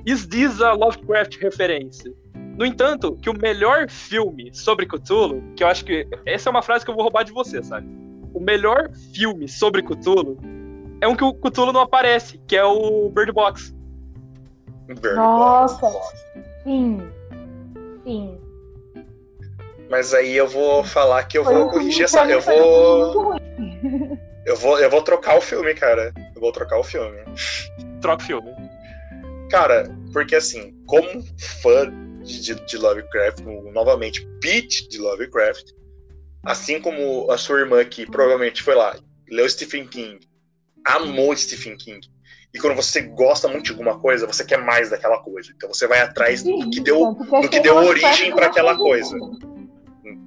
Is 0.04 0.26
this 0.26 0.60
a 0.60 0.72
Lovecraft 0.72 1.36
referência? 1.40 2.12
No 2.56 2.66
entanto, 2.66 3.16
que 3.22 3.30
o 3.30 3.34
melhor 3.34 3.88
filme 3.88 4.52
sobre 4.52 4.84
Cthulhu, 4.84 5.42
que 5.54 5.62
eu 5.62 5.68
acho 5.68 5.84
que 5.84 6.08
essa 6.26 6.48
é 6.48 6.50
uma 6.50 6.62
frase 6.62 6.84
que 6.84 6.90
eu 6.90 6.94
vou 6.94 7.04
roubar 7.04 7.22
de 7.22 7.32
você, 7.32 7.62
sabe? 7.62 7.86
O 8.34 8.40
melhor 8.40 8.90
filme 9.14 9.48
sobre 9.48 9.82
Cthulhu 9.82 10.38
é 11.00 11.08
um 11.08 11.16
que 11.16 11.24
o 11.24 11.34
Cthulhu 11.34 11.72
não 11.72 11.80
aparece, 11.80 12.38
que 12.46 12.56
é 12.56 12.64
o 12.64 13.08
Bird 13.10 13.32
Box. 13.32 13.74
Bird 14.86 15.14
Nossa, 15.14 15.88
Box. 15.88 16.24
sim, 16.64 17.00
sim. 18.04 18.38
Mas 19.90 20.12
aí 20.12 20.36
eu 20.36 20.46
vou 20.46 20.84
falar 20.84 21.24
que 21.24 21.38
eu 21.38 21.44
Foi 21.44 21.54
vou 21.54 21.70
corrigir 21.70 22.04
essa. 22.04 22.24
Eu 22.26 22.40
vou. 22.40 23.34
Eu 24.44 24.56
vou, 24.56 24.78
eu 24.78 24.90
vou 24.90 25.02
trocar 25.02 25.36
o 25.36 25.40
filme, 25.40 25.74
cara. 25.74 26.12
Eu 26.34 26.40
vou 26.40 26.52
trocar 26.52 26.78
o 26.78 26.84
filme. 26.84 27.18
Troca 28.00 28.22
o 28.22 28.26
filme. 28.26 28.54
Cara, 29.50 29.84
porque 30.12 30.34
assim, 30.36 30.74
como 30.86 31.24
fã 31.62 31.90
de, 32.22 32.54
de 32.54 32.76
Lovecraft, 32.76 33.40
novamente, 33.72 34.26
Pete 34.40 34.88
de 34.88 34.98
Lovecraft, 34.98 35.72
assim 36.44 36.80
como 36.80 37.30
a 37.30 37.38
sua 37.38 37.60
irmã 37.60 37.84
que 37.84 38.06
provavelmente 38.06 38.62
foi 38.62 38.74
lá, 38.74 38.96
leu 39.28 39.48
Stephen 39.48 39.86
King, 39.86 40.20
amou 40.84 41.36
Stephen 41.36 41.76
King, 41.76 42.08
e 42.52 42.58
quando 42.58 42.76
você 42.76 43.02
gosta 43.02 43.46
muito 43.46 43.66
de 43.66 43.72
alguma 43.72 43.98
coisa, 43.98 44.26
você 44.26 44.44
quer 44.44 44.58
mais 44.58 44.90
daquela 44.90 45.18
coisa. 45.18 45.52
Então 45.54 45.68
você 45.72 45.86
vai 45.86 46.00
atrás 46.00 46.42
do 46.42 46.70
que 46.70 46.80
deu, 46.80 47.14
do 47.14 47.48
que 47.48 47.60
deu 47.60 47.76
origem 47.76 48.34
para 48.34 48.46
aquela 48.46 48.76
coisa. 48.76 49.14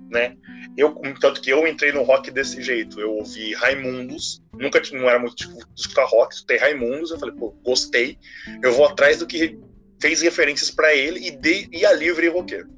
Né? 0.10 0.38
Eu, 0.78 0.94
tanto 1.20 1.42
que 1.42 1.50
eu 1.50 1.68
entrei 1.68 1.92
no 1.92 2.04
rock 2.04 2.30
desse 2.30 2.62
jeito. 2.62 3.00
Eu 3.00 3.16
ouvi 3.16 3.54
Raimundos, 3.56 4.42
nunca 4.54 4.80
não 4.94 5.10
era 5.10 5.18
muito 5.18 5.36
tipo, 5.36 5.54
de 5.54 5.82
escutar 5.82 6.06
rock, 6.06 6.36
escutei 6.36 6.58
Raimundos, 6.58 7.12
eu 7.12 7.20
falei, 7.20 7.34
pô, 7.36 7.56
gostei. 7.64 8.20
Eu 8.62 8.72
vou 8.72 8.86
atrás 8.86 9.18
do 9.18 9.26
que 9.26 9.60
fez 10.00 10.22
referências 10.22 10.70
para 10.70 10.94
ele 10.94 11.28
e, 11.28 11.32
de, 11.32 11.70
e 11.72 11.86
ali 11.86 12.08
eu 12.08 12.16
virei 12.16 12.30
roqueiro. 12.30 12.70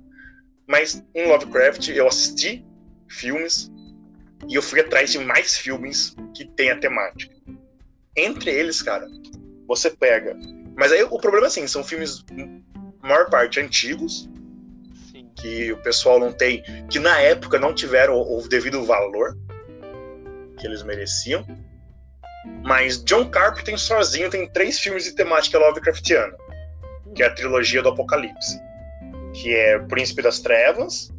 Mas 0.65 1.03
em 1.13 1.27
Lovecraft 1.27 1.89
eu 1.89 2.07
assisti 2.07 2.65
filmes 3.13 3.71
e 4.47 4.55
eu 4.55 4.61
fui 4.61 4.79
atrás 4.79 5.11
de 5.11 5.19
mais 5.19 5.57
filmes 5.57 6.15
que 6.35 6.45
tem 6.45 6.71
a 6.71 6.77
temática. 6.77 7.35
Entre 8.15 8.51
eles, 8.51 8.81
cara, 8.81 9.07
você 9.67 9.89
pega. 9.89 10.37
Mas 10.75 10.91
aí 10.91 11.03
o 11.03 11.19
problema 11.19 11.47
é 11.47 11.49
assim, 11.49 11.67
são 11.67 11.83
filmes, 11.83 12.23
maior 13.01 13.29
parte, 13.29 13.59
antigos, 13.59 14.29
Sim. 15.11 15.29
que 15.35 15.71
o 15.71 15.77
pessoal 15.77 16.19
não 16.19 16.31
tem, 16.31 16.63
que 16.89 16.99
na 16.99 17.19
época 17.19 17.59
não 17.59 17.73
tiveram 17.73 18.15
o 18.15 18.47
devido 18.47 18.83
valor 18.83 19.37
que 20.57 20.65
eles 20.67 20.83
mereciam. 20.83 21.45
Mas 22.63 23.01
John 23.03 23.29
Carpenter 23.29 23.77
sozinho 23.77 24.29
tem 24.29 24.49
três 24.49 24.79
filmes 24.79 25.05
de 25.05 25.13
temática 25.13 25.57
Lovecraftiana, 25.57 26.35
que 27.15 27.23
é 27.23 27.27
a 27.27 27.33
trilogia 27.33 27.81
do 27.81 27.89
Apocalipse, 27.89 28.59
que 29.33 29.53
é 29.55 29.79
Príncipe 29.79 30.21
das 30.21 30.39
Trevas, 30.39 31.12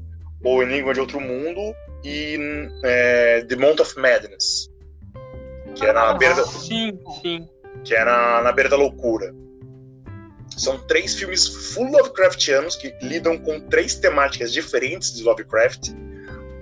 O 0.45 0.63
Enigma 0.63 0.93
de 0.93 1.01
Outro 1.01 1.21
Mundo 1.21 1.75
e 2.05 2.39
é, 2.85 3.45
The 3.49 3.57
Mount 3.57 3.81
of 3.81 3.99
Madness, 3.99 4.71
que 5.75 5.87
é 5.87 5.93
na 5.93 6.11
ah, 6.11 6.15
beira 6.15 6.35
da... 6.35 6.45
Sim, 6.45 6.99
sim 7.23 7.49
que 7.85 7.95
é 7.95 8.05
na, 8.05 8.43
na 8.43 8.53
beira 8.53 8.71
da 8.71 8.77
loucura. 8.77 9.35
São 10.57 10.79
três 10.87 11.15
filmes 11.15 11.47
full 11.49 11.91
Lovecraftianos 11.91 12.77
que 12.77 12.95
lidam 13.03 13.37
com 13.39 13.61
três 13.61 13.95
temáticas 13.97 14.53
diferentes 14.53 15.13
de 15.15 15.23
Lovecraft. 15.23 15.91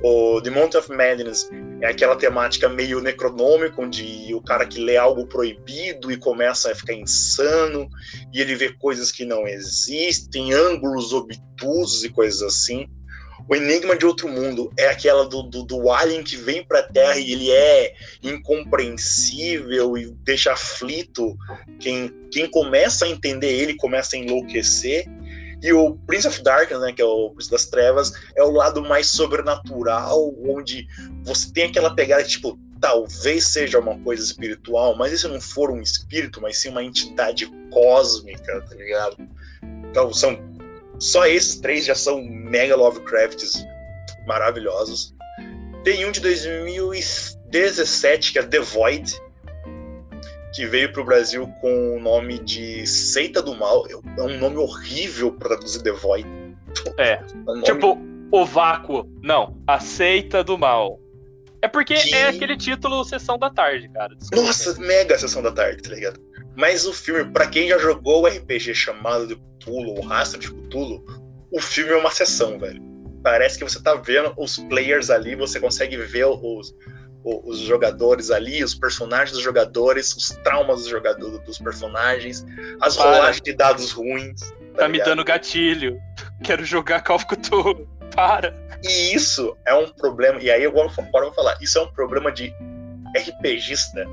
O 0.02 0.40
The 0.42 0.50
Mount 0.50 0.74
of 0.74 0.90
Madness 0.90 1.48
é 1.80 1.86
aquela 1.86 2.16
temática 2.16 2.68
meio 2.68 3.00
necronômica, 3.00 3.80
onde 3.80 4.34
o 4.34 4.40
cara 4.40 4.66
que 4.66 4.80
lê 4.80 4.96
algo 4.96 5.26
proibido 5.26 6.10
e 6.10 6.16
começa 6.16 6.72
a 6.72 6.74
ficar 6.74 6.94
insano, 6.94 7.88
e 8.32 8.40
ele 8.40 8.56
vê 8.56 8.72
coisas 8.72 9.12
que 9.12 9.24
não 9.24 9.46
existem, 9.46 10.52
ângulos 10.52 11.12
obtusos 11.12 12.02
e 12.02 12.08
coisas 12.08 12.42
assim. 12.42 12.88
O 13.48 13.54
Enigma 13.54 13.96
de 13.96 14.06
Outro 14.06 14.28
Mundo 14.28 14.72
é 14.78 14.88
aquela 14.88 15.26
do, 15.28 15.42
do, 15.42 15.62
do 15.62 15.90
alien 15.90 16.22
que 16.22 16.36
vem 16.36 16.64
para 16.64 16.78
a 16.78 16.82
Terra 16.82 17.18
e 17.18 17.32
ele 17.32 17.50
é 17.50 17.94
incompreensível 18.22 19.96
e 19.98 20.10
deixa 20.24 20.52
aflito. 20.52 21.36
Quem, 21.80 22.12
quem 22.30 22.48
começa 22.48 23.04
a 23.04 23.08
entender 23.08 23.52
ele 23.52 23.74
começa 23.74 24.16
a 24.16 24.18
enlouquecer. 24.18 25.06
E 25.62 25.72
o 25.72 25.94
Prince 26.06 26.26
of 26.26 26.42
Darkness, 26.42 26.80
né, 26.80 26.92
que 26.92 27.00
é 27.00 27.04
o 27.04 27.30
Príncipe 27.30 27.54
das 27.54 27.66
Trevas, 27.66 28.12
é 28.36 28.42
o 28.42 28.50
lado 28.50 28.82
mais 28.82 29.06
sobrenatural, 29.06 30.34
onde 30.44 30.88
você 31.22 31.52
tem 31.52 31.64
aquela 31.64 31.94
pegada 31.94 32.24
tipo, 32.24 32.58
talvez 32.80 33.46
seja 33.46 33.78
uma 33.78 33.96
coisa 34.00 34.24
espiritual, 34.24 34.96
mas 34.96 35.20
se 35.20 35.28
não 35.28 35.40
for 35.40 35.70
um 35.70 35.80
espírito, 35.80 36.40
mas 36.40 36.58
sim 36.58 36.68
uma 36.68 36.82
entidade 36.82 37.46
cósmica, 37.70 38.60
tá 38.62 38.74
ligado? 38.74 39.16
Então 39.88 40.12
são 40.12 40.36
só 41.02 41.26
esses 41.26 41.56
três 41.56 41.84
já 41.84 41.96
são 41.96 42.22
mega 42.22 42.76
Lovecrafts 42.76 43.66
maravilhosos. 44.24 45.12
Tem 45.82 46.06
um 46.06 46.12
de 46.12 46.20
2017 46.20 48.32
que 48.32 48.38
é 48.38 48.42
The 48.44 48.60
Void, 48.60 49.12
que 50.54 50.64
veio 50.64 50.92
para 50.92 51.02
o 51.02 51.04
Brasil 51.04 51.52
com 51.60 51.96
o 51.96 52.00
nome 52.00 52.38
de 52.38 52.86
Seita 52.86 53.42
do 53.42 53.52
Mal. 53.56 53.84
É 53.88 53.96
um 54.22 54.38
nome 54.38 54.58
horrível 54.58 55.32
para 55.32 55.56
traduzir 55.56 55.82
The 55.82 55.90
Void. 55.90 56.28
É. 56.96 57.14
é 57.14 57.24
um 57.34 57.44
nome... 57.46 57.62
Tipo, 57.62 57.98
o 58.30 58.46
vácuo. 58.46 59.04
Não, 59.20 59.60
a 59.66 59.80
Seita 59.80 60.44
do 60.44 60.56
Mal. 60.56 61.00
É 61.60 61.66
porque 61.66 61.94
que... 61.94 62.14
é 62.14 62.28
aquele 62.28 62.56
título 62.56 63.04
Sessão 63.04 63.36
da 63.36 63.50
Tarde, 63.50 63.88
cara. 63.88 64.14
Desculpa. 64.14 64.46
Nossa, 64.46 64.80
mega 64.80 65.18
Sessão 65.18 65.42
da 65.42 65.50
Tarde, 65.50 65.82
tá 65.82 65.90
ligado? 65.90 66.20
Mas 66.56 66.84
o 66.86 66.92
filme, 66.92 67.24
para 67.32 67.46
quem 67.46 67.68
já 67.68 67.78
jogou 67.78 68.22
o 68.22 68.26
RPG 68.26 68.74
chamado 68.74 69.26
de 69.26 69.36
Cthulhu, 69.36 69.98
o 69.98 70.00
Rastro 70.02 70.38
de 70.38 70.50
Cthulhu, 70.50 71.02
o 71.50 71.60
filme 71.60 71.92
é 71.92 71.96
uma 71.96 72.10
sessão, 72.10 72.58
velho. 72.58 72.82
Parece 73.22 73.58
que 73.58 73.64
você 73.64 73.80
tá 73.82 73.94
vendo 73.94 74.32
os 74.36 74.58
players 74.58 75.10
ali, 75.10 75.34
você 75.36 75.60
consegue 75.60 75.96
ver 75.96 76.26
os, 76.26 76.74
os 77.24 77.58
jogadores 77.58 78.30
ali, 78.30 78.62
os 78.64 78.74
personagens 78.74 79.32
dos 79.32 79.42
jogadores, 79.42 80.14
os 80.14 80.30
traumas 80.42 80.80
dos 80.80 80.88
jogadores, 80.88 81.38
dos 81.40 81.58
personagens, 81.58 82.44
as 82.80 82.96
Para. 82.96 83.16
rolagens 83.16 83.42
de 83.42 83.52
dados 83.52 83.92
ruins. 83.92 84.40
Tá 84.76 84.88
me 84.88 84.94
ligado? 84.94 85.08
dando 85.08 85.24
gatilho. 85.24 86.00
Quero 86.42 86.64
jogar 86.64 87.02
Call 87.02 87.16
of 87.16 87.26
Cthulhu. 87.26 87.88
Para. 88.14 88.54
E 88.82 89.14
isso 89.14 89.56
é 89.66 89.74
um 89.74 89.88
problema, 89.88 90.40
e 90.42 90.50
aí 90.50 90.64
eu 90.64 90.72
vou, 90.72 90.82
agora 90.82 91.26
eu 91.26 91.26
vou 91.26 91.34
falar, 91.34 91.56
isso 91.60 91.78
é 91.78 91.82
um 91.82 91.92
problema 91.92 92.32
de 92.32 92.52
RPGista. 93.16 94.04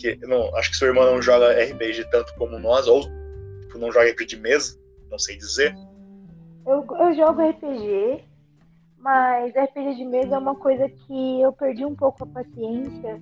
Que 0.00 0.16
não, 0.26 0.56
acho 0.56 0.70
que 0.70 0.76
sua 0.76 0.88
irmã 0.88 1.04
não 1.04 1.20
joga 1.20 1.52
RPG 1.52 2.10
tanto 2.10 2.34
como 2.36 2.58
nós, 2.58 2.86
ou 2.86 3.02
tipo, 3.02 3.78
não 3.78 3.92
joga 3.92 4.10
RPG 4.10 4.26
de 4.26 4.36
mesa, 4.38 4.80
não 5.10 5.18
sei 5.18 5.36
dizer. 5.36 5.76
Eu, 6.66 6.86
eu 6.98 7.14
jogo 7.14 7.42
RPG, 7.42 8.24
mas 8.98 9.52
RPG 9.54 9.96
de 9.96 10.04
mesa 10.06 10.36
é 10.36 10.38
uma 10.38 10.54
coisa 10.54 10.88
que 10.88 11.40
eu 11.42 11.52
perdi 11.52 11.84
um 11.84 11.94
pouco 11.94 12.24
a 12.24 12.26
paciência 12.26 13.20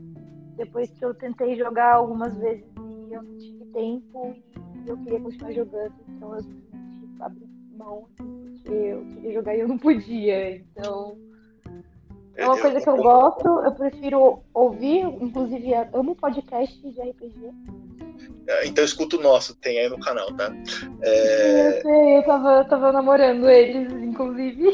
depois 0.57 0.89
que 0.91 1.05
eu 1.05 1.14
tentei 1.14 1.57
jogar 1.57 1.95
algumas 1.95 2.37
vezes 2.37 2.64
e 3.09 3.12
eu 3.12 3.22
não 3.22 3.39
tive 3.39 3.64
tempo 3.66 4.37
e 4.85 4.89
eu 4.89 4.97
queria 4.99 5.20
continuar 5.20 5.53
jogando, 5.53 5.95
então 6.09 6.37
eu 6.37 7.24
abri 7.24 7.49
mão 7.76 8.09
porque 8.16 8.72
eu 8.72 9.05
queria 9.07 9.33
jogar 9.33 9.57
e 9.57 9.61
eu 9.61 9.68
não 9.68 9.79
podia. 9.79 10.57
Então 10.57 11.16
é 12.39 12.45
uma 12.47 12.59
coisa 12.61 12.80
que 12.80 12.89
eu 12.89 12.97
gosto, 12.97 13.49
eu 13.49 13.72
prefiro 13.72 14.43
ouvir, 14.55 15.01
inclusive 15.20 15.74
amo 15.93 16.14
podcast 16.16 16.78
de 16.80 17.01
RPG. 17.01 17.51
Então 18.64 18.82
escuta 18.84 19.16
o 19.16 19.20
nosso, 19.20 19.55
tem 19.57 19.78
aí 19.78 19.89
no 19.91 20.01
canal, 20.01 20.32
tá? 20.34 20.51
É, 21.03 21.68
Eu 21.78 21.82
sei, 21.82 22.16
eu 22.18 22.22
tava, 22.24 22.51
eu 22.61 22.64
tava 22.68 22.93
namorando 22.93 23.49
eles, 23.49 23.93
inclusive. 23.93 24.68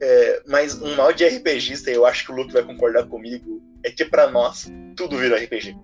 é, 0.00 0.42
mas 0.46 0.80
um 0.80 0.94
mal 0.96 1.12
de 1.12 1.24
RPGista, 1.26 1.90
e 1.90 1.94
eu 1.94 2.04
acho 2.06 2.26
que 2.26 2.32
o 2.32 2.34
Luke 2.36 2.52
vai 2.52 2.62
concordar 2.62 3.06
comigo, 3.06 3.62
é 3.84 3.90
que 3.90 4.04
pra 4.04 4.30
nós 4.30 4.70
tudo 4.96 5.16
vira 5.16 5.36
RPG. 5.38 5.76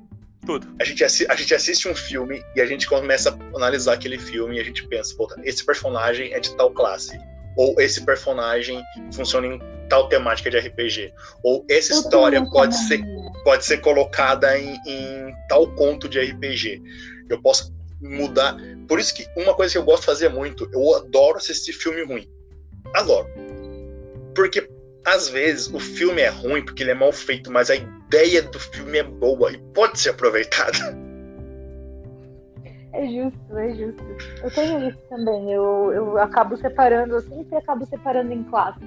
Tudo. 0.45 0.68
A 0.80 0.84
gente, 0.84 1.03
assi- 1.03 1.26
a 1.28 1.34
gente 1.34 1.55
assiste 1.55 1.89
um 1.89 1.95
filme 1.95 2.41
e 2.55 2.61
a 2.61 2.66
gente 2.66 2.89
começa 2.89 3.30
a 3.30 3.57
analisar 3.57 3.95
aquele 3.95 4.18
filme 4.18 4.57
e 4.57 4.61
a 4.61 4.64
gente 4.64 4.87
pensa, 4.87 5.14
pô, 5.16 5.26
esse 5.43 5.64
personagem 5.64 6.32
é 6.32 6.39
de 6.39 6.55
tal 6.57 6.70
classe. 6.70 7.18
Ou 7.57 7.81
esse 7.81 8.05
personagem 8.05 8.83
funciona 9.13 9.47
em 9.47 9.61
tal 9.89 10.09
temática 10.09 10.51
de 10.51 10.59
RPG. 10.59 11.13
Ou 11.43 11.65
essa 11.71 11.95
Eu 11.95 12.01
história 12.01 12.45
pode 12.51 12.77
ser, 12.87 13.01
pode 13.45 13.65
ser 13.65 13.79
colocada 13.79 14.59
em, 14.59 14.77
em 14.87 15.35
tal 15.49 15.67
conto 15.75 16.09
de 16.09 16.21
RPG. 16.21 16.83
Eu 17.29 17.41
posso 17.41 17.75
mudar. 18.01 18.57
Por 18.87 19.01
isso 19.01 19.15
que 19.15 19.27
uma 19.37 19.55
coisa 19.55 19.73
que 19.73 19.79
eu 19.79 19.85
gosto 19.85 20.01
de 20.01 20.07
fazer 20.07 20.29
muito, 20.29 20.69
eu 20.73 20.97
adoro 20.97 21.39
assistir 21.39 21.73
filme 21.73 22.05
ruim. 22.05 22.29
Adoro. 22.95 23.29
Porque 24.35 24.69
às 25.05 25.29
vezes 25.29 25.69
o 25.73 25.79
filme 25.79 26.21
é 26.21 26.29
ruim 26.29 26.65
porque 26.65 26.83
ele 26.83 26.91
é 26.91 26.95
mal 26.95 27.13
feito, 27.13 27.51
mas 27.51 27.71
a 27.71 27.77
ideia 27.77 28.43
do 28.43 28.59
filme 28.59 28.99
é 28.99 29.03
boa 29.03 29.53
e 29.53 29.59
pode 29.73 29.99
ser 29.99 30.11
aproveitada. 30.11 30.79
É 32.97 33.07
justo, 33.09 33.59
é 33.59 33.74
justo. 33.74 34.03
Eu 34.42 34.51
tenho 34.51 34.88
isso 34.88 34.99
também. 35.09 35.53
Eu, 35.53 35.92
eu 35.92 36.18
acabo 36.18 36.57
separando, 36.57 37.14
eu 37.16 37.20
sempre 37.20 37.57
acabo 37.57 37.84
separando 37.86 38.32
em 38.32 38.42
classe 38.44 38.80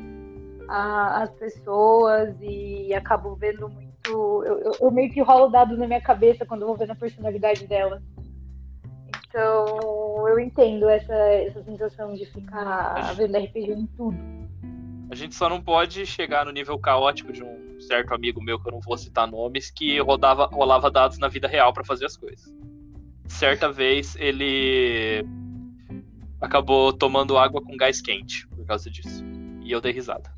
a- 0.68 1.24
as 1.24 1.30
pessoas 1.32 2.36
e 2.42 2.94
acabo 2.94 3.36
vendo 3.36 3.70
muito. 3.70 3.90
Eu, 4.08 4.44
eu, 4.60 4.72
eu 4.82 4.92
meio 4.92 5.12
que 5.12 5.22
rolo 5.22 5.50
dado 5.50 5.78
na 5.78 5.86
minha 5.86 6.02
cabeça 6.02 6.46
quando 6.46 6.62
eu 6.62 6.68
vou 6.68 6.78
vendo 6.78 6.92
a 6.92 6.96
personalidade 6.96 7.68
delas. 7.68 8.02
Então 9.28 10.28
eu 10.28 10.40
entendo 10.40 10.90
essa, 10.90 11.14
essa 11.14 11.62
sensação 11.64 12.14
de 12.14 12.26
ficar 12.26 13.14
vendo 13.16 13.38
RPG 13.38 13.72
em 13.74 13.86
tudo. 13.96 14.18
A 15.12 15.16
gente 15.16 15.36
só 15.36 15.50
não 15.50 15.62
pode 15.62 16.06
chegar 16.06 16.46
no 16.46 16.52
nível 16.52 16.78
caótico 16.80 17.32
de 17.32 17.44
um 17.44 17.80
certo 17.80 18.14
amigo 18.14 18.42
meu, 18.42 18.60
que 18.60 18.68
eu 18.68 18.72
não 18.74 18.80
vou 18.80 18.98
citar 18.98 19.28
nomes, 19.28 19.72
que 19.72 20.00
rodava, 20.00 20.46
rolava 20.46 20.90
dados 20.92 21.18
na 21.18 21.28
vida 21.28 21.48
real 21.48 21.74
pra 21.74 21.84
fazer 21.84 22.06
as 22.06 22.16
coisas. 22.18 22.54
Certa 23.30 23.72
vez 23.72 24.16
ele 24.18 25.24
acabou 26.42 26.92
tomando 26.92 27.38
água 27.38 27.62
com 27.62 27.78
gás 27.78 28.02
quente 28.02 28.48
por 28.48 28.66
causa 28.66 28.90
disso. 28.90 29.24
E 29.64 29.72
eu 29.72 29.80
dei 29.80 29.92
risada. 29.94 30.30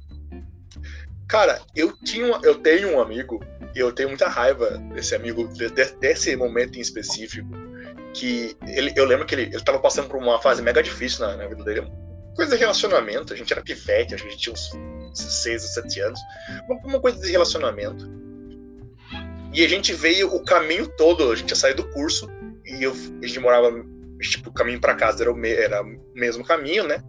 Cara, 1.28 1.62
eu 1.76 1.96
tinha, 2.04 2.40
eu 2.44 2.56
tenho 2.56 2.94
um 2.96 3.02
amigo 3.02 3.40
e 3.74 3.80
eu 3.80 3.92
tenho 3.94 4.10
muita 4.10 4.28
raiva 4.28 4.78
desse 4.94 5.16
amigo 5.16 5.48
de- 5.48 5.70
de- 5.70 5.96
desse 6.00 6.36
momento 6.36 6.78
em 6.78 6.82
específico. 6.82 7.50
Que 8.14 8.56
ele, 8.68 8.92
eu 8.98 9.06
lembro 9.06 9.26
que 9.26 9.34
ele, 9.34 9.44
ele 9.44 9.64
tava 9.64 9.80
passando 9.80 10.10
por 10.10 10.18
uma 10.18 10.40
fase 10.42 10.62
mega 10.62 10.84
difícil 10.84 11.26
na, 11.26 11.38
na 11.38 11.48
vida 11.48 11.64
dele. 11.64 11.90
Coisa 12.36 12.52
de 12.56 12.60
relacionamento. 12.60 13.34
A 13.34 13.38
gente 13.38 13.54
era 13.54 13.62
pivete, 13.62 14.14
a 14.14 14.18
gente 14.18 14.38
tinha 14.38 14.52
uns 14.54 14.72
16 15.14 15.64
ou 15.64 15.70
7 15.84 16.00
anos. 16.02 16.20
Uma 16.84 17.00
coisa 17.00 17.22
de 17.22 17.32
relacionamento. 17.32 18.06
E 19.54 19.64
a 19.64 19.68
gente 19.70 19.94
veio 19.94 20.34
o 20.36 20.44
caminho 20.44 20.88
todo, 20.98 21.32
a 21.32 21.36
gente 21.36 21.50
ia 21.52 21.56
sair 21.56 21.74
do 21.74 21.88
curso 21.92 22.30
e 22.78 22.84
eu, 22.84 22.92
a 23.22 23.26
gente 23.28 23.40
morava, 23.40 23.72
tipo, 24.20 24.50
o 24.50 24.54
caminho 24.54 24.80
pra 24.80 24.96
casa 24.96 25.24
era 25.24 25.32
o, 25.32 25.36
me- 25.36 25.54
era 25.54 25.82
o 25.82 25.86
mesmo 26.14 26.44
caminho, 26.44 26.86
né? 26.88 27.02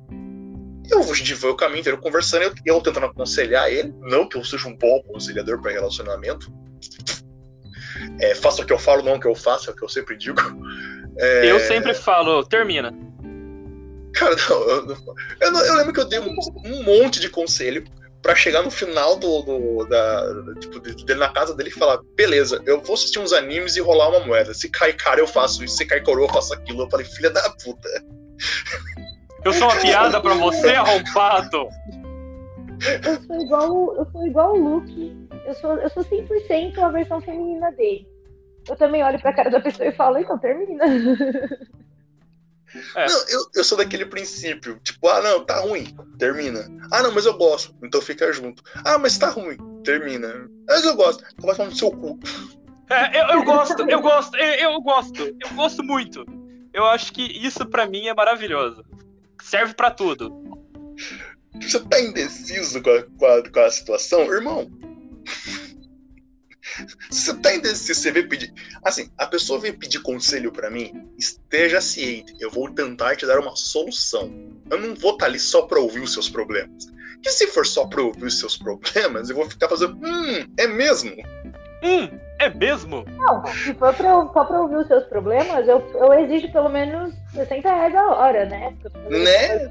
Eu, 0.90 1.00
a 1.00 1.14
gente 1.14 1.34
foi 1.36 1.50
o 1.50 1.56
caminho 1.56 1.80
inteiro 1.80 1.98
conversando, 1.98 2.42
eu, 2.42 2.52
eu 2.66 2.80
tentando 2.80 3.06
aconselhar 3.06 3.70
ele, 3.70 3.94
não 4.00 4.28
que 4.28 4.36
eu 4.36 4.44
seja 4.44 4.68
um 4.68 4.76
bom 4.76 4.98
aconselhador 4.98 5.60
para 5.60 5.70
relacionamento. 5.72 6.52
É, 8.20 8.34
faça 8.34 8.62
o 8.62 8.66
que 8.66 8.72
eu 8.72 8.78
falo, 8.78 9.02
não 9.02 9.14
o 9.14 9.20
que 9.20 9.26
eu 9.28 9.34
faço, 9.34 9.70
é 9.70 9.72
o 9.72 9.76
que 9.76 9.84
eu 9.84 9.88
sempre 9.88 10.16
digo. 10.16 10.40
É, 11.18 11.50
Eu 11.50 11.60
sempre 11.60 11.94
falo, 11.94 12.44
termina. 12.44 12.92
Cara, 14.14 14.34
não, 14.48 14.62
eu, 14.68 14.96
eu, 15.40 15.52
eu 15.56 15.74
lembro 15.76 15.92
que 15.92 16.00
eu 16.00 16.04
dei 16.08 16.18
um, 16.18 16.34
um 16.64 16.82
monte 16.82 17.20
de 17.20 17.28
conselho 17.28 17.84
pra 18.23 18.35
chegar 18.37 18.62
no 18.62 18.70
final 18.70 19.16
do, 19.16 19.43
do- 19.43 19.85
da, 19.89 20.55
tipo, 20.61 20.81
de- 20.81 21.05
dele 21.05 21.20
na 21.20 21.29
casa 21.29 21.55
dele 21.55 21.68
e 21.70 21.73
falar: 21.73 22.01
beleza, 22.16 22.62
eu 22.64 22.81
vou 22.81 22.95
assistir 22.95 23.18
uns 23.18 23.33
animes 23.33 23.77
e 23.77 23.81
rolar 23.81 24.09
uma 24.11 24.20
moeda. 24.20 24.55
Se 24.55 24.68
cai 24.70 24.93
cara, 24.93 25.20
eu 25.20 25.27
faço 25.27 25.62
isso, 25.64 25.77
se 25.77 25.85
cai 25.87 26.01
coroa, 26.01 26.27
eu 26.27 26.33
faço 26.33 26.55
aquilo. 26.55 26.83
Eu 26.85 26.91
falei: 26.91 27.05
filha 27.07 27.31
da 27.31 27.43
puta. 27.62 27.89
Eu 29.45 29.53
sou 29.53 29.68
uma 29.68 29.81
piada 29.81 30.20
pra 30.20 30.35
você, 30.35 30.70
arrombado. 30.75 31.68
Eu 33.05 33.20
sou 33.27 33.37
igual, 33.41 33.97
eu 33.97 34.07
sou 34.12 34.27
igual 34.27 34.53
o 34.55 34.57
Luke. 34.77 35.16
Eu 35.47 35.55
sou, 35.55 35.75
eu 35.77 35.91
sou 35.91 36.05
100% 36.05 36.79
a 36.79 36.89
versão 36.91 37.20
feminina 37.20 37.70
dele. 37.73 38.07
Eu 38.68 38.77
também 38.77 39.03
olho 39.03 39.20
pra 39.20 39.33
cara 39.35 39.51
da 39.51 39.61
pessoa 39.61 39.89
e 39.89 39.93
falo, 39.93 40.18
então 40.18 40.39
termina. 40.39 40.85
É. 42.95 43.07
Não, 43.07 43.29
eu, 43.29 43.47
eu 43.57 43.64
sou 43.64 43.77
daquele 43.77 44.07
princípio, 44.07 44.79
tipo, 44.83 45.09
ah, 45.09 45.20
não, 45.20 45.45
tá 45.45 45.61
ruim, 45.61 45.95
termina. 46.18 46.66
Ah, 46.91 47.03
não, 47.03 47.12
mas 47.12 47.27
eu 47.27 47.35
gosto, 47.35 47.75
então 47.83 48.01
fica 48.01 48.33
junto. 48.33 48.62
Ah, 48.85 48.99
mas 48.99 49.18
tá 49.18 49.29
ruim, 49.29 49.57
termina. 49.85 50.49
Mas 50.66 50.85
eu 50.85 50.95
gosto, 50.95 51.25
então 51.33 51.55
vai 51.55 51.66
no 51.66 51.77
seu 51.77 51.91
cu. 51.91 52.18
É, 52.91 53.20
eu, 53.20 53.39
eu 53.39 53.45
gosto, 53.45 53.91
eu 53.91 54.01
gosto, 54.01 54.37
eu, 54.37 54.73
eu 54.73 54.81
gosto, 54.81 55.23
eu 55.23 55.55
gosto 55.55 55.83
muito. 55.83 56.25
Eu 56.73 56.87
acho 56.87 57.12
que 57.12 57.23
isso 57.23 57.66
pra 57.66 57.87
mim 57.87 58.07
é 58.07 58.14
maravilhoso. 58.14 58.85
Serve 59.43 59.75
pra 59.75 59.91
tudo. 59.91 60.31
Você 61.61 61.81
tá 61.81 62.01
indeciso 62.01 62.83
com 62.83 62.91
a, 62.91 63.03
com 63.03 63.27
a, 63.27 63.51
com 63.51 63.61
a 63.61 63.70
situação, 63.70 64.33
irmão? 64.33 64.70
Se 67.11 67.20
você 67.20 67.35
tá 67.39 67.55
indeciso, 67.55 68.01
você 68.01 68.11
veio 68.11 68.29
pedir. 68.29 68.53
Assim, 68.85 69.11
a 69.18 69.27
pessoa 69.27 69.59
veio 69.59 69.79
pedir 69.79 70.01
conselho 70.01 70.53
pra 70.53 70.70
mim, 70.70 71.11
esteja 71.18 71.81
ciente, 71.81 72.35
eu 72.41 72.51
vou 72.51 72.73
tentar 72.73 73.16
te 73.16 73.27
dar 73.27 73.39
uma 73.39 73.55
solução. 73.57 74.33
Eu 74.70 74.81
não 74.81 74.95
vou 74.95 75.12
estar 75.12 75.27
ali 75.27 75.39
só 75.39 75.62
pra 75.62 75.81
ouvir 75.81 76.01
os 76.01 76.12
seus 76.12 76.29
problemas. 76.29 76.87
Que 77.23 77.31
se 77.31 77.47
for 77.49 77.64
só 77.66 77.87
pra 77.87 78.03
ouvir 78.03 78.25
os 78.25 78.39
seus 78.39 78.57
problemas, 78.57 79.31
eu 79.31 79.37
vou 79.37 79.49
ficar 79.49 79.68
fazendo, 79.68 79.95
hum, 79.95 80.47
é 80.59 80.66
mesmo? 80.66 81.12
Hum, 81.85 82.09
é 82.39 82.49
mesmo? 82.49 83.05
Não, 83.16 83.45
se 83.47 83.75
for 83.75 83.95
pra, 83.95 84.29
só 84.33 84.45
pra 84.45 84.61
ouvir 84.61 84.77
os 84.77 84.87
seus 84.87 85.05
problemas, 85.05 85.66
eu, 85.68 85.81
eu 85.95 86.12
exijo 86.14 86.51
pelo 86.53 86.68
menos 86.68 87.14
60 87.33 87.68
reais 87.68 87.95
a 87.95 88.07
hora, 88.14 88.45
né? 88.47 88.77
Né? 89.11 89.68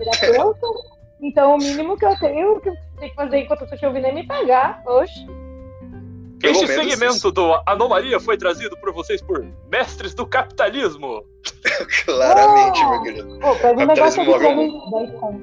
Então 1.21 1.55
o 1.55 1.57
mínimo 1.57 1.97
que 1.97 2.05
eu 2.05 2.17
tenho, 2.17 2.59
que 2.61 2.69
eu 2.69 2.75
tenho 2.99 3.09
que 3.11 3.15
fazer 3.15 3.37
enquanto 3.39 3.61
eu 3.61 3.69
tô 3.69 3.77
te 3.77 3.85
ouvindo 3.85 4.07
é 4.07 4.11
me 4.11 4.25
pagar. 4.25 4.81
Oxe. 4.85 5.25
Pelo 6.41 6.53
este 6.53 6.67
menos 6.67 6.83
segmento 6.91 7.15
isso. 7.17 7.31
do 7.31 7.61
Anomalia 7.65 8.19
foi 8.19 8.37
trazido 8.37 8.75
por 8.77 8.91
vocês 8.93 9.21
por 9.21 9.45
mestres 9.71 10.13
do 10.13 10.25
capitalismo. 10.25 11.23
Claramente, 12.05 12.81
Oh! 12.83 12.89
meu 12.89 13.01
querido. 13.03 13.39
Pô, 13.39 13.55
pega 13.55 13.81
um 13.81 13.85
negócio 13.85 14.21
aqui 14.21 14.31
pra 14.39 14.55
mim, 14.55 14.81
10 14.91 15.11
conto. 15.19 15.41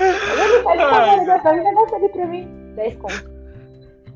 Ele 0.00 0.62
pede 0.62 0.82
Ai, 0.82 1.26
favor? 1.26 1.42
Pega 1.42 1.50
um 1.60 1.64
negócio 1.64 1.96
ali 1.96 2.08
pra 2.08 2.26
mim, 2.26 2.48
10 2.76 2.96
conto. 2.96 3.38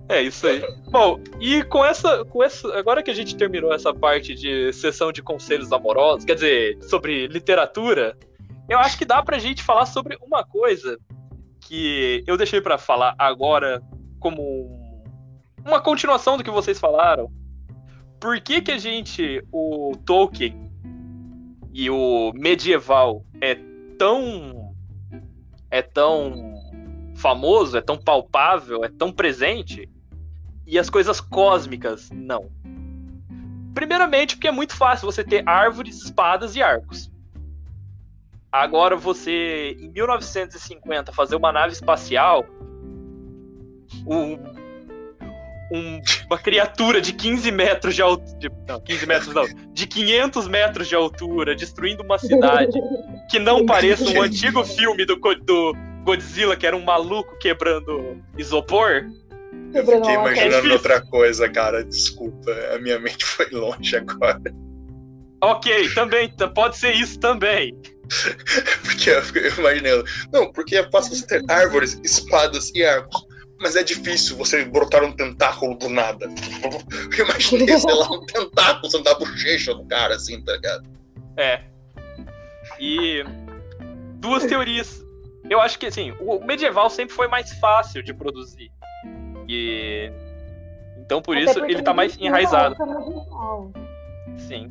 É 0.09 0.21
isso 0.21 0.47
aí. 0.47 0.63
Bom, 0.91 1.21
e 1.41 1.63
com 1.65 1.85
essa, 1.85 2.25
com 2.27 2.43
essa. 2.43 2.77
Agora 2.77 3.03
que 3.03 3.11
a 3.11 3.15
gente 3.15 3.35
terminou 3.37 3.73
essa 3.73 3.95
parte 3.95 4.35
de 4.35 4.73
sessão 4.73 5.11
de 5.13 5.23
conselhos 5.23 5.73
amorosos, 5.73 6.25
quer 6.25 6.35
dizer, 6.35 6.79
sobre 6.83 7.27
literatura, 7.29 8.17
eu 8.69 8.79
acho 8.79 8.99
que 8.99 9.05
dá 9.05 9.23
pra 9.23 9.39
gente 9.39 9.63
falar 9.63 9.87
sobre 9.87 10.19
uma 10.21 10.45
coisa 10.45 10.99
que 11.61 12.23
eu 12.27 12.37
deixei 12.37 12.61
pra 12.61 12.77
falar 12.77 13.15
agora 13.17 13.81
como 14.23 14.41
um- 14.41 15.03
uma 15.67 15.81
continuação 15.81 16.37
do 16.39 16.45
que 16.45 16.51
vocês 16.51 16.79
falaram. 16.81 17.31
Por 18.19 18.41
que, 18.41 18.63
que 18.63 18.71
a 18.71 18.79
gente, 18.79 19.45
o 19.53 19.97
Tolkien 20.07 20.71
e 21.73 21.91
o 21.91 22.33
medieval 22.35 23.25
é 23.41 23.57
tão. 23.99 24.73
é 25.71 25.81
tão 25.83 26.53
famoso, 27.17 27.77
é 27.77 27.81
tão 27.81 27.97
palpável, 27.97 28.85
é 28.85 28.89
tão 28.89 29.11
presente, 29.11 29.89
e 30.67 30.79
as 30.79 30.91
coisas 30.91 31.19
cósmicas 31.21 32.11
não. 32.11 32.51
Primeiramente, 33.75 34.37
porque 34.37 34.49
é 34.49 34.53
muito 34.53 34.77
fácil 34.77 35.11
você 35.11 35.25
ter 35.25 35.43
árvores, 35.49 36.03
espadas 36.05 36.55
e 36.57 36.63
arcos. 36.63 37.11
Agora, 38.51 38.97
você, 38.97 39.77
em 39.81 39.89
1950, 39.89 41.11
fazer 41.11 41.37
uma 41.37 41.51
nave 41.51 41.73
espacial, 41.73 42.45
um, 44.07 44.39
um, 45.73 46.03
uma 46.27 46.39
criatura 46.39 47.01
de 47.01 47.13
15 47.13 47.51
metros 47.51 47.95
de 47.95 48.03
altura. 48.03 48.53
Não, 48.69 48.81
15 48.81 49.07
metros 49.07 49.35
não. 49.35 49.45
De 49.73 49.87
500 49.87 50.49
metros 50.49 50.89
de 50.89 50.95
altura, 50.95 51.55
destruindo 51.55 52.03
uma 52.03 52.19
cidade 52.19 52.79
que 53.31 53.39
não 53.39 53.65
pareça 53.67 54.05
um 54.11 54.23
antigo 54.23 54.63
filme 54.65 55.05
do, 55.07 55.17
do 55.17 55.75
Godzilla, 56.05 56.57
que 56.57 56.67
era 56.67 56.77
um 56.77 56.85
maluco 56.85 57.39
quebrando 57.39 58.23
isopor. 58.37 59.07
Eu 59.73 59.87
fiquei 59.87 60.15
imaginando 60.15 60.69
é 60.69 60.73
outra 60.73 61.01
coisa, 61.01 61.49
cara. 61.49 61.83
Desculpa, 61.83 62.51
a 62.75 62.79
minha 62.79 62.99
mente 62.99 63.25
foi 63.25 63.49
longe 63.51 63.97
agora. 63.97 64.43
Ok, 65.43 65.89
também, 65.95 66.33
pode 66.55 66.77
ser 66.77 66.95
isso 66.95 67.19
também. 67.19 67.75
porque 68.85 69.11
eu 69.11 69.59
imaginei. 69.59 70.05
Não, 70.33 70.53
porque 70.53 70.83
fácil 70.91 71.17
você 71.17 71.27
ter 71.27 71.45
árvores, 71.49 71.99
espadas 72.05 72.71
e 72.75 72.85
arcos. 72.85 73.32
Mas 73.63 73.77
é 73.77 73.83
difícil 73.83 74.37
você 74.37 74.65
brotar 74.65 75.05
um 75.05 75.13
tentáculo 75.13 75.77
do 75.77 75.89
nada. 75.89 76.27
Eu 77.17 77.25
imaginei, 77.25 77.79
sei 77.79 77.95
lá, 77.95 78.11
um 78.11 78.27
tentáculo 78.27 78.91
sendo 78.91 79.05
da 79.05 79.15
bochecha 79.15 79.73
do 79.73 79.85
cara, 79.87 80.17
assim, 80.17 80.43
tá 80.43 80.53
ligado? 80.53 80.89
É. 81.37 81.63
E 82.81 83.25
duas 84.17 84.45
teorias. 84.45 85.05
Eu 85.49 85.61
acho 85.61 85.79
que, 85.79 85.87
assim, 85.87 86.13
o 86.21 86.45
medieval 86.45 86.91
sempre 86.91 87.15
foi 87.15 87.29
mais 87.29 87.53
fácil 87.55 88.03
de 88.03 88.13
produzir. 88.13 88.71
E 89.49 90.11
então 91.13 91.21
por 91.21 91.37
Até 91.37 91.51
isso 91.51 91.65
ele 91.65 91.83
tá 91.83 91.93
mais 91.93 92.17
enraizado. 92.19 92.77
Sim. 94.39 94.71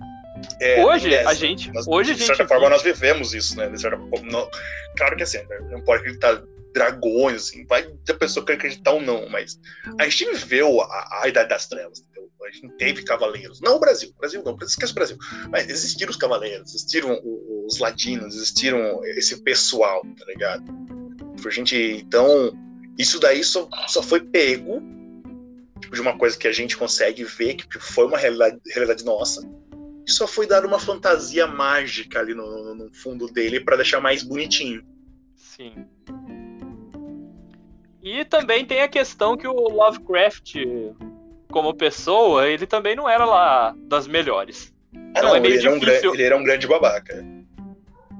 É, 0.59 0.83
hoje 0.83 1.13
é, 1.13 1.23
a 1.25 1.35
gente, 1.35 1.71
nós, 1.71 1.87
hoje 1.87 2.15
de 2.15 2.23
certa 2.23 2.47
forma 2.47 2.67
nós 2.67 2.81
vivemos 2.81 3.33
isso, 3.33 3.55
né? 3.55 3.71
Certa, 3.77 3.97
não, 3.97 4.49
claro 4.97 5.15
que 5.15 5.23
assim, 5.23 5.37
né? 5.37 5.59
não 5.69 5.81
pode 5.81 5.99
acreditar 5.99 6.41
dragões, 6.74 7.43
assim, 7.43 7.65
vai 7.65 7.91
da 8.05 8.13
pessoa 8.13 8.45
quer 8.45 8.53
acreditar 8.53 8.91
ou 8.91 9.01
não, 9.01 9.28
mas 9.30 9.59
a 9.99 10.07
gente 10.07 10.26
viveu 10.32 10.82
a, 10.82 11.22
a 11.24 11.28
idade 11.28 11.49
das 11.49 11.67
trevas, 11.67 11.99
entendeu? 11.99 12.30
A 12.43 12.51
gente 12.51 12.69
teve 12.78 13.03
cavaleiros, 13.03 13.61
não 13.61 13.76
o 13.76 13.80
Brasil, 13.80 14.11
Brasil 14.19 14.41
não, 14.43 14.57
esquece 14.61 14.91
o 14.91 14.95
Brasil, 14.95 15.17
mas 15.49 15.69
existiram 15.69 16.09
os 16.09 16.17
cavaleiros, 16.17 16.74
existiram 16.74 17.22
os 17.65 17.80
ladinos, 17.80 18.36
existiram 18.36 19.03
esse 19.05 19.41
pessoal, 19.43 20.01
tá 20.17 20.26
ligado? 20.26 20.63
A 21.45 21.49
gente, 21.49 21.76
então, 21.76 22.51
isso 22.97 23.19
daí 23.19 23.43
só, 23.43 23.69
só 23.88 24.01
foi 24.01 24.22
pego 24.22 24.82
tipo, 25.80 25.95
de 25.95 26.01
uma 26.01 26.17
coisa 26.17 26.38
que 26.38 26.47
a 26.47 26.51
gente 26.51 26.78
consegue 26.78 27.24
ver, 27.24 27.55
que 27.55 27.80
foi 27.80 28.05
uma 28.05 28.17
realidade, 28.17 28.59
realidade 28.67 29.03
nossa, 29.03 29.41
e 30.07 30.11
só 30.11 30.28
foi 30.28 30.47
dar 30.47 30.65
uma 30.65 30.80
fantasia 30.80 31.45
mágica 31.45 32.19
ali 32.19 32.34
no, 32.34 32.74
no 32.74 32.93
fundo 32.93 33.28
dele 33.28 33.59
para 33.59 33.76
deixar 33.76 33.99
mais 33.99 34.24
bonitinho. 34.24 34.84
Sim. 35.36 35.86
E 38.02 38.26
também 38.26 38.66
tem 38.66 38.82
a 38.82 38.88
questão 38.88 39.38
que 39.38 39.47
o 39.47 39.54
Lovecraft, 39.54 40.56
como 41.52 41.74
pessoa, 41.74 42.47
ele 42.47 42.66
também 42.66 42.95
não 42.95 43.08
era 43.08 43.26
lá 43.26 43.76
das 43.88 44.08
melhores. 44.08 44.74
Ah, 44.93 44.97
então 45.12 45.24
não, 45.30 45.36
é 45.36 45.39
meio 45.39 45.56
ele, 45.56 45.62
difícil... 45.62 45.86
era 45.86 46.10
um, 46.10 46.14
ele 46.14 46.24
era 46.24 46.38
um 46.38 46.43
grande 46.43 46.68
babaca. 46.68 47.26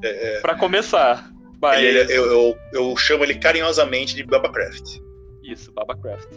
É, 0.04 0.38
é... 0.38 0.40
Para 0.42 0.56
começar. 0.56 1.32
Mas... 1.62 1.80
Ele, 1.80 2.00
eu, 2.12 2.26
eu, 2.26 2.58
eu, 2.74 2.98
chamo 2.98 3.24
ele 3.24 3.36
carinhosamente 3.36 4.16
de 4.16 4.24
Babacraft. 4.24 5.00
Isso, 5.44 5.72
Babacraft. 5.72 6.28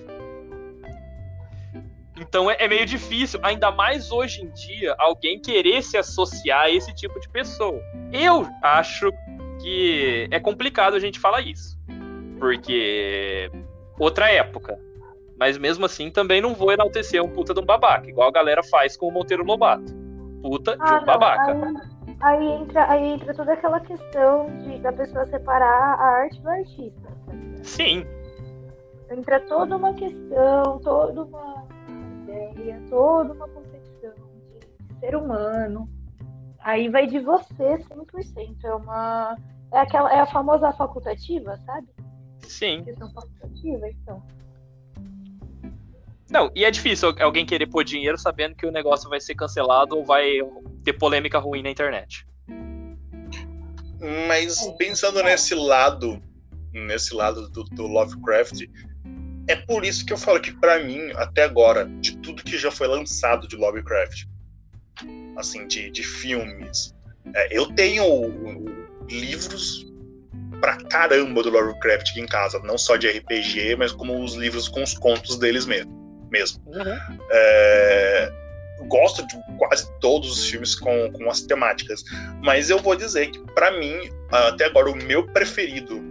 Então 2.16 2.50
é, 2.50 2.56
é, 2.60 2.68
meio 2.68 2.86
difícil, 2.86 3.40
ainda 3.42 3.70
mais 3.70 4.12
hoje 4.12 4.42
em 4.42 4.50
dia, 4.50 4.94
alguém 4.98 5.40
querer 5.40 5.82
se 5.82 5.96
associar 5.96 6.64
a 6.64 6.70
esse 6.70 6.94
tipo 6.94 7.18
de 7.18 7.28
pessoa. 7.28 7.80
Eu 8.12 8.46
acho 8.62 9.10
que 9.60 10.28
é 10.30 10.38
complicado 10.38 10.94
a 10.94 11.00
gente 11.00 11.18
falar 11.18 11.40
isso. 11.40 11.78
Porque 12.38 13.50
outra 13.98 14.30
época. 14.30 14.78
Mas 15.38 15.58
mesmo 15.58 15.84
assim 15.84 16.10
também 16.10 16.40
não 16.40 16.54
vou 16.54 16.72
enaltecer 16.72 17.22
um 17.22 17.28
puta 17.28 17.52
de 17.52 17.60
um 17.60 17.64
babaca, 17.64 18.08
igual 18.08 18.28
a 18.28 18.32
galera 18.32 18.62
faz 18.62 18.96
com 18.96 19.08
o 19.08 19.12
Monteiro 19.12 19.44
Lobato. 19.44 19.92
Puta 20.40 20.76
ah, 20.78 20.84
de 20.84 20.92
um 20.92 20.96
não, 20.98 21.04
babaca. 21.04 21.56
Aí 22.20 22.46
entra, 22.46 22.90
aí 22.90 23.12
entra 23.12 23.34
toda 23.34 23.52
aquela 23.52 23.80
questão 23.80 24.46
de, 24.58 24.78
da 24.78 24.92
pessoa 24.92 25.26
separar 25.26 25.94
a 25.98 26.22
arte 26.22 26.40
do 26.40 26.48
artista. 26.48 27.08
Sim. 27.62 28.06
Entra 29.10 29.40
toda 29.40 29.76
uma 29.76 29.92
questão, 29.94 30.78
toda 30.80 31.24
uma 31.24 31.66
ideia, 32.22 32.80
toda 32.88 33.32
uma 33.32 33.48
concepção 33.48 34.12
de 34.88 34.98
ser 35.00 35.16
humano. 35.16 35.88
Aí 36.60 36.88
vai 36.88 37.06
de 37.06 37.20
você 37.20 37.78
100%. 37.78 38.64
É 38.64 38.74
uma. 38.74 39.36
É, 39.72 39.80
aquela, 39.80 40.12
é 40.12 40.20
a 40.20 40.26
famosa 40.26 40.72
facultativa, 40.72 41.56
sabe? 41.66 41.88
Sim. 42.48 42.84
Questão 42.84 43.12
facultativa, 43.12 43.88
então. 43.88 44.22
Não, 46.30 46.50
e 46.54 46.64
é 46.64 46.70
difícil 46.70 47.14
alguém 47.20 47.46
querer 47.46 47.66
pôr 47.66 47.84
dinheiro 47.84 48.18
sabendo 48.18 48.56
que 48.56 48.66
o 48.66 48.72
negócio 48.72 49.08
vai 49.08 49.20
ser 49.20 49.34
cancelado 49.34 49.96
ou 49.96 50.04
vai 50.04 50.38
ter 50.82 50.94
polêmica 50.94 51.38
ruim 51.38 51.62
na 51.62 51.70
internet. 51.70 52.26
Mas 54.28 54.58
pensando 54.76 55.22
nesse 55.22 55.54
lado, 55.54 56.20
nesse 56.72 57.14
lado 57.14 57.48
do, 57.50 57.64
do 57.64 57.86
Lovecraft, 57.86 58.62
é 59.46 59.56
por 59.56 59.84
isso 59.84 60.04
que 60.04 60.12
eu 60.12 60.18
falo 60.18 60.40
que 60.40 60.52
para 60.52 60.82
mim, 60.82 61.10
até 61.14 61.44
agora, 61.44 61.86
de 62.00 62.16
tudo 62.18 62.42
que 62.42 62.58
já 62.58 62.70
foi 62.70 62.88
lançado 62.88 63.46
de 63.46 63.56
Lovecraft, 63.56 64.26
assim, 65.36 65.66
de, 65.66 65.90
de 65.90 66.02
filmes, 66.02 66.94
é, 67.34 67.56
eu 67.58 67.66
tenho 67.74 68.04
livros 69.08 69.86
pra 70.60 70.76
caramba 70.76 71.42
do 71.42 71.50
Lovecraft 71.50 72.10
aqui 72.10 72.20
em 72.20 72.26
casa, 72.26 72.58
não 72.60 72.78
só 72.78 72.96
de 72.96 73.08
RPG, 73.08 73.76
mas 73.76 73.92
como 73.92 74.22
os 74.22 74.34
livros 74.34 74.68
com 74.68 74.82
os 74.82 74.94
contos 74.94 75.38
deles 75.38 75.66
mesmo 75.66 76.04
mesmo. 76.34 76.60
Uhum. 76.66 77.18
É, 77.30 78.32
gosto 78.88 79.26
de 79.26 79.36
quase 79.56 79.88
todos 80.00 80.30
os 80.30 80.48
filmes 80.48 80.74
com, 80.74 81.12
com 81.12 81.30
as 81.30 81.42
temáticas, 81.42 82.02
mas 82.42 82.70
eu 82.70 82.78
vou 82.80 82.96
dizer 82.96 83.30
que, 83.30 83.38
para 83.54 83.78
mim, 83.78 84.10
até 84.30 84.66
agora, 84.66 84.90
o 84.90 84.96
meu 84.96 85.26
preferido 85.28 86.02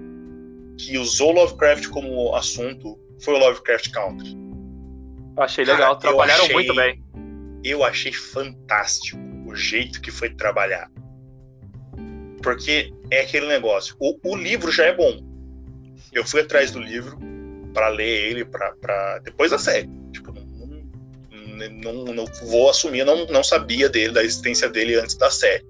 que 0.78 0.98
usou 0.98 1.32
Lovecraft 1.32 1.90
como 1.90 2.34
assunto 2.36 2.98
foi 3.20 3.36
o 3.36 3.38
Lovecraft 3.38 3.92
Country. 3.92 4.38
Achei 5.38 5.66
legal, 5.66 5.98
Cara, 5.98 6.14
trabalharam 6.14 6.44
achei, 6.44 6.56
muito 6.56 6.76
bem. 6.76 7.04
Eu 7.64 7.84
achei 7.84 8.14
fantástico 8.14 9.20
o 9.46 9.56
jeito 9.56 10.02
que 10.02 10.12
foi 10.12 10.30
trabalhar. 10.30 10.90
Porque 12.44 12.94
é 13.10 13.22
aquele 13.22 13.48
negócio. 13.48 13.96
O, 14.00 14.20
o 14.24 14.36
livro 14.36 14.72
já 14.72 14.86
é 14.86 14.94
bom. 14.94 15.20
Eu 16.12 16.26
fui 16.26 16.42
atrás 16.42 16.70
do 16.70 16.80
livro 16.80 17.18
para 17.74 17.88
ler 17.88 18.32
ele 18.32 18.46
para 18.46 19.20
depois 19.24 19.50
da 19.50 19.58
série. 19.58 19.90
Tipo, 20.12 20.32
não, 20.32 21.94
não, 21.94 22.14
não, 22.14 22.26
vou 22.46 22.70
assumir, 22.70 23.06
não, 23.06 23.26
não 23.28 23.44
sabia 23.44 23.90
dele, 23.90 24.14
da 24.14 24.24
existência 24.24 24.70
dele 24.70 24.96
antes 24.96 25.16
da 25.16 25.32
série. 25.32 25.66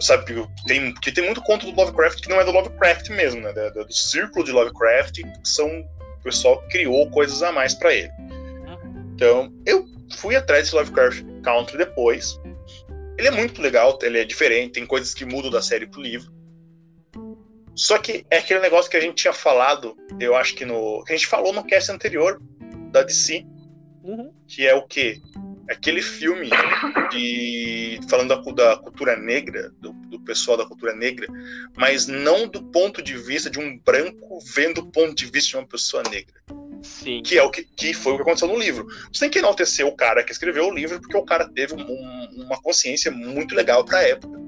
Sabe, 0.00 0.24
tem, 0.66 0.92
porque 0.92 1.12
tem 1.12 1.24
muito 1.24 1.40
conto 1.42 1.70
do 1.70 1.76
Lovecraft 1.76 2.20
que 2.20 2.28
não 2.28 2.40
é 2.40 2.44
do 2.44 2.50
Lovecraft 2.50 3.08
mesmo, 3.10 3.40
né? 3.40 3.52
Do, 3.52 3.84
do 3.84 3.92
círculo 3.92 4.44
de 4.44 4.50
Lovecraft, 4.50 5.14
que 5.14 5.48
são, 5.48 5.68
o 5.68 6.22
pessoal 6.24 6.60
criou 6.70 7.08
coisas 7.10 7.40
a 7.42 7.52
mais 7.52 7.74
para 7.74 7.94
ele. 7.94 8.10
Então, 9.14 9.52
eu 9.64 9.86
fui 10.16 10.34
atrás 10.34 10.64
desse 10.64 10.74
Lovecraft 10.74 11.24
Country 11.44 11.78
depois. 11.78 12.40
Ele 13.18 13.28
é 13.28 13.30
muito 13.30 13.60
legal, 13.60 13.98
ele 14.02 14.18
é 14.18 14.24
diferente, 14.24 14.72
tem 14.72 14.86
coisas 14.86 15.12
que 15.12 15.24
mudam 15.24 15.50
da 15.50 15.62
série 15.62 15.86
pro 15.86 16.00
livro. 16.00 16.32
Só 17.74 17.98
que 17.98 18.26
é 18.30 18.38
aquele 18.38 18.60
negócio 18.60 18.90
que 18.90 18.96
a 18.96 19.00
gente 19.00 19.16
tinha 19.16 19.32
falado, 19.32 19.96
eu 20.20 20.36
acho 20.36 20.54
que 20.54 20.64
no. 20.64 21.02
que 21.04 21.12
a 21.12 21.16
gente 21.16 21.26
falou 21.26 21.52
no 21.52 21.64
cast 21.64 21.90
anterior 21.90 22.40
da 22.90 23.02
DC, 23.02 23.46
uhum. 24.02 24.32
que 24.46 24.66
é 24.66 24.74
o 24.74 24.86
quê? 24.86 25.20
Aquele 25.70 26.02
filme 26.02 26.50
de. 27.10 27.98
falando 28.10 28.28
da, 28.28 28.52
da 28.52 28.76
cultura 28.76 29.16
negra, 29.16 29.70
do, 29.80 29.92
do, 29.92 30.20
pessoal 30.20 30.56
da 30.56 30.66
cultura 30.66 30.94
negra, 30.94 31.26
mas 31.76 32.06
não 32.06 32.46
do 32.46 32.62
ponto 32.64 33.00
de 33.00 33.16
vista 33.16 33.48
de 33.48 33.58
um 33.58 33.78
branco 33.78 34.38
vendo 34.54 34.82
o 34.82 34.90
ponto 34.90 35.14
de 35.14 35.26
vista 35.26 35.50
de 35.50 35.56
uma 35.56 35.66
pessoa 35.66 36.02
negra. 36.10 36.34
Sim. 36.82 37.22
Que 37.22 37.38
é 37.38 37.42
o 37.42 37.50
que, 37.50 37.64
que 37.64 37.94
foi 37.94 38.12
o 38.12 38.16
que 38.16 38.22
aconteceu 38.22 38.48
no 38.48 38.58
livro. 38.58 38.86
Você 39.12 39.20
tem 39.20 39.30
que 39.30 39.38
enaltecer 39.38 39.86
o 39.86 39.96
cara 39.96 40.24
que 40.24 40.32
escreveu 40.32 40.66
o 40.66 40.74
livro, 40.74 41.00
porque 41.00 41.16
o 41.16 41.24
cara 41.24 41.48
teve 41.48 41.74
um, 41.74 42.44
uma 42.44 42.60
consciência 42.60 43.10
muito 43.10 43.54
legal 43.54 43.84
para 43.84 43.98
a 43.98 44.02
época 44.02 44.38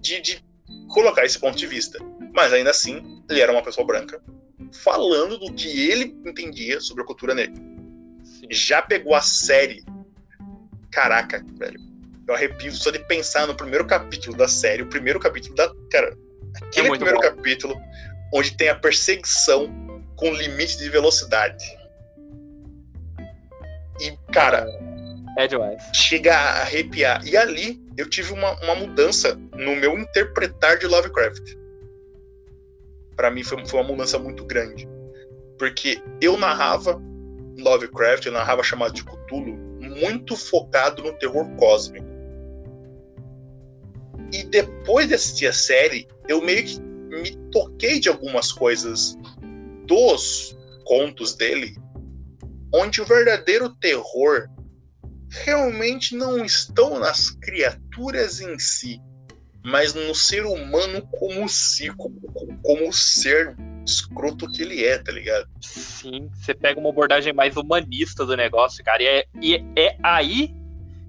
de, 0.00 0.20
de 0.20 0.44
colocar 0.88 1.24
esse 1.24 1.38
ponto 1.38 1.56
de 1.56 1.66
vista. 1.66 1.98
Mas 2.32 2.52
ainda 2.52 2.70
assim, 2.70 3.22
ele 3.28 3.40
era 3.40 3.52
uma 3.52 3.62
pessoa 3.62 3.86
branca 3.86 4.22
falando 4.72 5.38
do 5.38 5.52
que 5.52 5.90
ele 5.90 6.16
entendia 6.24 6.80
sobre 6.80 7.02
a 7.02 7.06
cultura 7.06 7.34
negra. 7.34 7.60
Sim. 8.22 8.46
Já 8.50 8.80
pegou 8.80 9.14
a 9.14 9.20
série. 9.20 9.84
Caraca, 10.90 11.44
velho. 11.58 11.80
Eu 12.26 12.34
arrepio 12.34 12.72
só 12.72 12.90
de 12.90 13.00
pensar 13.00 13.46
no 13.46 13.54
primeiro 13.54 13.86
capítulo 13.86 14.36
da 14.36 14.46
série, 14.46 14.82
o 14.82 14.88
primeiro 14.88 15.18
capítulo 15.18 15.54
da. 15.54 15.70
Cara, 15.90 16.16
aquele 16.62 16.86
é 16.86 16.90
primeiro 16.90 17.16
bom. 17.16 17.22
capítulo 17.22 17.74
onde 18.32 18.56
tem 18.56 18.68
a 18.68 18.74
perseguição 18.74 19.68
com 20.22 20.32
limite 20.32 20.78
de 20.78 20.88
velocidade. 20.88 21.64
E, 24.00 24.16
cara, 24.32 24.64
É 25.36 25.48
demais. 25.48 25.82
chega 25.92 26.32
a 26.32 26.60
arrepiar. 26.60 27.26
E 27.26 27.36
ali 27.36 27.82
eu 27.96 28.08
tive 28.08 28.32
uma, 28.32 28.52
uma 28.62 28.76
mudança 28.76 29.34
no 29.52 29.74
meu 29.74 29.98
interpretar 29.98 30.78
de 30.78 30.86
Lovecraft. 30.86 31.56
Pra 33.16 33.32
mim 33.32 33.42
foi, 33.42 33.66
foi 33.66 33.80
uma 33.80 33.88
mudança 33.88 34.16
muito 34.16 34.44
grande. 34.44 34.88
Porque 35.58 36.00
eu 36.20 36.38
narrava 36.38 37.02
Lovecraft, 37.58 38.26
eu 38.26 38.32
narrava 38.32 38.62
chamado 38.62 38.94
de 38.94 39.02
Cthulhu, 39.02 39.56
muito 39.80 40.36
focado 40.36 41.02
no 41.02 41.12
terror 41.14 41.48
cósmico. 41.56 42.06
E 44.32 44.44
depois 44.44 45.08
de 45.08 45.14
assistir 45.14 45.48
a 45.48 45.52
série, 45.52 46.06
eu 46.28 46.40
meio 46.40 46.64
que 46.64 46.80
me 46.80 47.36
toquei 47.50 47.98
de 47.98 48.08
algumas 48.08 48.52
coisas 48.52 49.18
dos 49.92 50.56
contos 50.86 51.34
dele, 51.34 51.76
onde 52.72 53.02
o 53.02 53.04
verdadeiro 53.04 53.68
terror 53.76 54.48
realmente 55.44 56.16
não 56.16 56.42
estão 56.42 56.98
nas 56.98 57.30
criaturas 57.30 58.40
em 58.40 58.58
si, 58.58 58.98
mas 59.62 59.92
no 59.92 60.14
ser 60.14 60.46
humano 60.46 61.06
como 61.10 61.46
si, 61.46 61.90
como, 61.90 62.18
como 62.62 62.90
ser 62.90 63.54
escroto 63.86 64.50
que 64.50 64.62
ele 64.62 64.82
é, 64.82 64.96
tá 64.96 65.12
ligado? 65.12 65.46
Sim, 65.60 66.30
você 66.32 66.54
pega 66.54 66.80
uma 66.80 66.88
abordagem 66.88 67.34
mais 67.34 67.54
humanista 67.54 68.24
do 68.24 68.34
negócio, 68.34 68.82
cara. 68.82 69.02
E 69.02 69.06
é, 69.06 69.26
e 69.42 69.54
é 69.76 69.98
aí 70.02 70.54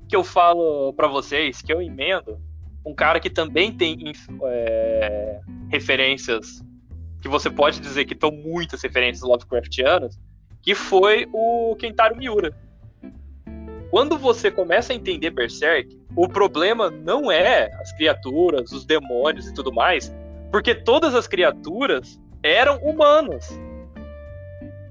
que 0.10 0.16
eu 0.16 0.26
falo 0.26 0.92
pra 0.94 1.08
vocês 1.08 1.62
que 1.62 1.72
eu 1.72 1.82
emendo 1.82 2.38
um 2.86 2.94
cara 2.94 3.18
que 3.22 3.30
também 3.30 3.72
tem 3.72 4.12
é, 4.46 5.40
referências 5.72 6.62
que 7.24 7.30
você 7.30 7.50
pode 7.50 7.80
dizer 7.80 8.04
que 8.04 8.14
estão 8.14 8.32
muitas 8.32 8.82
referências 8.82 9.22
Lovecraftianas, 9.22 10.20
que 10.62 10.76
foi 10.76 11.26
o 11.32 11.74
Kentaro 11.80 12.18
Miura. 12.18 12.54
Quando 13.90 14.18
você 14.18 14.52
começa 14.52 14.92
a 14.92 14.96
entender 14.96 15.30
Berserk, 15.30 15.98
o 16.18 16.28
problema 16.28 16.90
não 16.90 17.32
é 17.32 17.72
as 17.80 17.94
criaturas, 17.94 18.74
os 18.74 18.84
demônios 18.84 19.48
e 19.48 19.54
tudo 19.54 19.72
mais, 19.72 20.14
porque 20.52 20.76
todas 20.76 21.16
as 21.16 21.26
criaturas 21.26 22.20
eram 22.44 22.78
humanos. 22.80 23.58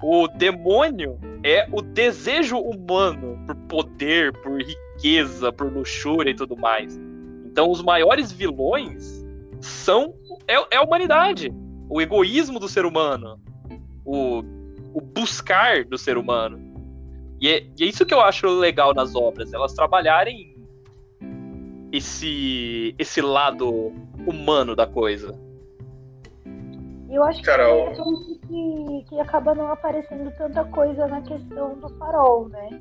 O 0.02 0.26
demônio 0.26 1.20
é 1.44 1.68
o 1.70 1.82
desejo 1.82 2.56
humano 2.56 3.38
por 3.46 3.56
poder, 3.68 4.32
por 4.40 4.58
riqueza, 4.58 5.52
por 5.52 5.70
luxúria 5.70 6.30
e 6.30 6.34
tudo 6.34 6.56
mais. 6.56 6.98
Então, 7.44 7.70
os 7.70 7.82
maiores 7.82 8.32
vilões 8.32 9.22
são 9.60 10.14
é, 10.48 10.54
é 10.74 10.76
a 10.78 10.82
humanidade, 10.82 11.52
o 11.92 12.00
egoísmo 12.00 12.58
do 12.58 12.70
ser 12.70 12.86
humano, 12.86 13.38
o, 14.02 14.38
o 14.94 15.00
buscar 15.02 15.84
do 15.84 15.98
ser 15.98 16.16
humano. 16.16 16.58
E 17.38 17.50
é, 17.50 17.66
e 17.78 17.84
é 17.84 17.86
isso 17.86 18.06
que 18.06 18.14
eu 18.14 18.20
acho 18.22 18.46
legal 18.46 18.94
nas 18.94 19.14
obras, 19.14 19.52
elas 19.52 19.74
trabalharem 19.74 20.56
esse 21.92 22.94
esse 22.98 23.20
lado 23.20 23.92
humano 24.26 24.74
da 24.74 24.86
coisa. 24.86 25.38
E 27.10 27.14
eu 27.14 27.22
acho 27.24 27.42
Cara, 27.42 27.66
que 27.66 27.70
é 27.70 28.02
por 28.02 28.14
isso 28.14 28.40
que, 28.48 29.04
que 29.10 29.20
acaba 29.20 29.54
não 29.54 29.70
aparecendo 29.70 30.34
tanta 30.38 30.64
coisa 30.64 31.06
na 31.06 31.20
questão 31.20 31.78
do 31.78 31.90
farol, 31.98 32.48
né? 32.48 32.80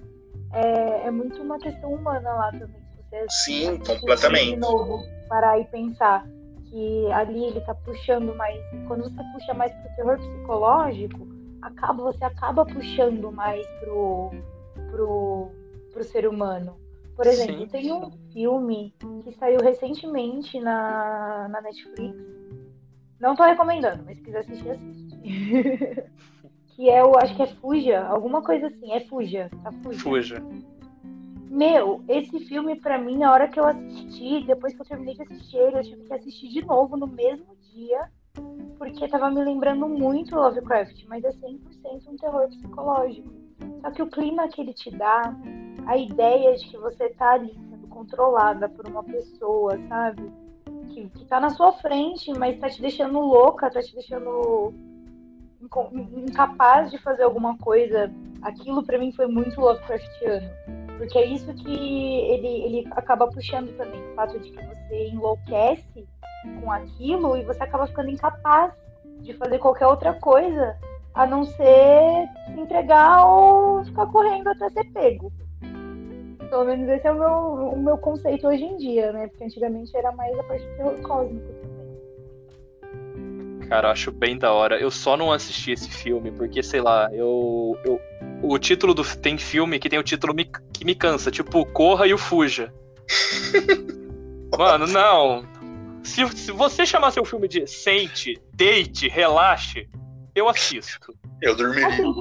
É, 0.53 1.07
é 1.07 1.11
muito 1.11 1.41
uma 1.41 1.59
questão 1.59 1.93
humana 1.93 2.31
lá 2.31 2.51
também. 2.53 2.81
Se 2.95 3.03
você 3.09 3.25
Sim, 3.43 3.77
completamente. 3.79 4.51
De 4.51 4.55
novo, 4.61 5.03
parar 5.27 5.59
e 5.59 5.65
pensar 5.65 6.25
que 6.71 7.11
ali 7.11 7.45
ele 7.45 7.61
tá 7.61 7.75
puxando 7.75 8.33
mais. 8.35 8.59
Quando 8.87 9.03
você 9.03 9.21
puxa 9.33 9.53
mais 9.53 9.71
pro 9.73 9.95
terror 9.95 10.17
psicológico, 10.17 11.27
acaba, 11.61 12.01
você 12.03 12.23
acaba 12.23 12.65
puxando 12.65 13.31
mais 13.31 13.65
pro, 13.79 14.31
pro, 14.89 15.51
pro 15.91 16.03
ser 16.03 16.27
humano. 16.27 16.77
Por 17.15 17.27
exemplo, 17.27 17.59
Sim. 17.59 17.67
tem 17.67 17.93
um 17.93 18.09
filme 18.31 18.95
que 19.23 19.31
saiu 19.33 19.59
recentemente 19.61 20.59
na, 20.59 21.47
na 21.49 21.61
Netflix. 21.61 22.17
Não 23.19 23.35
tô 23.35 23.43
recomendando, 23.43 24.03
mas 24.03 24.17
se 24.17 24.23
quiser 24.23 24.39
assistir, 24.39 24.71
assiste. 24.71 25.21
que 26.75 26.89
é 26.89 27.03
o, 27.03 27.15
acho 27.17 27.35
que 27.35 27.43
é 27.43 27.47
Fuja, 27.47 28.03
alguma 28.05 28.41
coisa 28.41 28.67
assim, 28.67 28.93
é 28.93 29.01
Fuja, 29.01 29.51
tá 29.61 29.71
Fuja. 29.83 29.99
Fuja. 29.99 30.43
Meu, 31.51 32.01
esse 32.07 32.39
filme 32.45 32.77
pra 32.77 32.97
mim, 32.97 33.17
na 33.17 33.29
hora 33.29 33.45
que 33.49 33.59
eu 33.59 33.65
assisti, 33.65 34.41
depois 34.45 34.73
que 34.73 34.81
eu 34.81 34.85
terminei 34.85 35.15
de 35.15 35.23
assistir 35.23 35.57
ele, 35.57 35.79
eu 35.79 35.83
tive 35.83 36.03
que 36.05 36.13
assistir 36.13 36.47
de 36.47 36.65
novo 36.65 36.95
no 36.95 37.05
mesmo 37.05 37.57
dia, 37.73 38.09
porque 38.77 39.05
tava 39.09 39.29
me 39.29 39.43
lembrando 39.43 39.85
muito 39.85 40.33
Lovecraft, 40.33 41.03
mas 41.09 41.25
é 41.25 41.29
100% 41.29 42.07
um 42.07 42.15
terror 42.15 42.47
psicológico. 42.47 43.29
Só 43.81 43.91
que 43.91 44.01
o 44.01 44.09
clima 44.09 44.47
que 44.47 44.61
ele 44.61 44.73
te 44.73 44.89
dá, 44.91 45.35
a 45.87 45.97
ideia 45.97 46.55
de 46.55 46.69
que 46.69 46.77
você 46.77 47.09
tá 47.09 47.33
ali 47.33 47.53
sendo 47.69 47.85
controlada 47.89 48.69
por 48.69 48.87
uma 48.87 49.03
pessoa, 49.03 49.77
sabe? 49.89 50.31
Que, 50.93 51.09
que 51.09 51.25
tá 51.25 51.41
na 51.41 51.49
sua 51.49 51.73
frente, 51.73 52.31
mas 52.31 52.57
tá 52.61 52.69
te 52.69 52.81
deixando 52.81 53.19
louca, 53.19 53.69
tá 53.69 53.81
te 53.81 53.93
deixando 53.93 54.73
incapaz 56.15 56.91
de 56.91 56.97
fazer 56.97 57.23
alguma 57.23 57.57
coisa. 57.57 58.11
Aquilo 58.41 58.83
pra 58.83 58.97
mim 58.97 59.11
foi 59.11 59.27
muito 59.27 59.59
Lovecraftiano. 59.59 60.49
Porque 60.97 61.17
é 61.17 61.25
isso 61.25 61.53
que 61.53 61.71
ele, 61.71 62.47
ele 62.47 62.87
acaba 62.91 63.27
puxando 63.27 63.75
também, 63.75 63.99
o 64.11 64.15
fato 64.15 64.39
de 64.39 64.51
que 64.51 64.65
você 64.65 65.09
enlouquece 65.09 66.07
com 66.61 66.71
aquilo 66.71 67.37
e 67.37 67.43
você 67.43 67.63
acaba 67.63 67.87
ficando 67.87 68.09
incapaz 68.09 68.73
de 69.21 69.33
fazer 69.33 69.59
qualquer 69.59 69.87
outra 69.87 70.13
coisa 70.13 70.77
a 71.13 71.25
não 71.25 71.43
ser 71.43 72.27
se 72.45 72.59
entregar 72.59 73.25
ou 73.25 73.83
ficar 73.85 74.07
correndo 74.07 74.47
até 74.49 74.69
ser 74.69 74.85
pego. 74.91 75.31
Pelo 76.49 76.65
menos 76.65 76.89
esse 76.89 77.07
é 77.07 77.11
o 77.11 77.15
meu, 77.15 77.73
o 77.73 77.81
meu 77.81 77.97
conceito 77.97 78.47
hoje 78.47 78.63
em 78.63 78.77
dia, 78.77 79.11
né? 79.11 79.27
Porque 79.27 79.43
antigamente 79.43 79.95
era 79.95 80.11
mais 80.11 80.37
a 80.37 80.43
parte 80.43 80.65
do 80.65 80.75
terror 80.75 81.01
cósmico. 81.01 81.60
Cara, 83.71 83.87
eu 83.87 83.91
acho 83.93 84.11
bem 84.11 84.37
da 84.37 84.51
hora. 84.51 84.77
Eu 84.77 84.91
só 84.91 85.15
não 85.15 85.31
assisti 85.31 85.71
esse 85.71 85.89
filme 85.89 86.29
porque, 86.29 86.61
sei 86.61 86.81
lá, 86.81 87.09
eu. 87.13 87.79
eu 87.85 88.01
o 88.43 88.59
título 88.59 88.93
do. 88.93 89.01
Tem 89.15 89.37
filme 89.37 89.79
que 89.79 89.87
tem 89.87 89.97
o 89.97 90.03
título 90.03 90.33
me- 90.35 90.51
que 90.73 90.83
me 90.83 90.93
cansa, 90.93 91.31
tipo 91.31 91.65
Corra 91.67 92.05
e 92.05 92.13
o 92.13 92.17
Fuja. 92.17 92.73
Mano, 94.59 94.87
não. 94.87 95.45
Se, 96.03 96.27
se 96.35 96.51
você 96.51 96.85
chamar 96.85 97.11
seu 97.11 97.23
filme 97.23 97.47
de 97.47 97.65
sente, 97.65 98.37
deite, 98.53 99.07
relaxe, 99.07 99.87
eu 100.35 100.49
assisto. 100.49 101.13
Eu 101.41 101.55
dormiria. 101.55 101.87
Assim, 101.87 102.13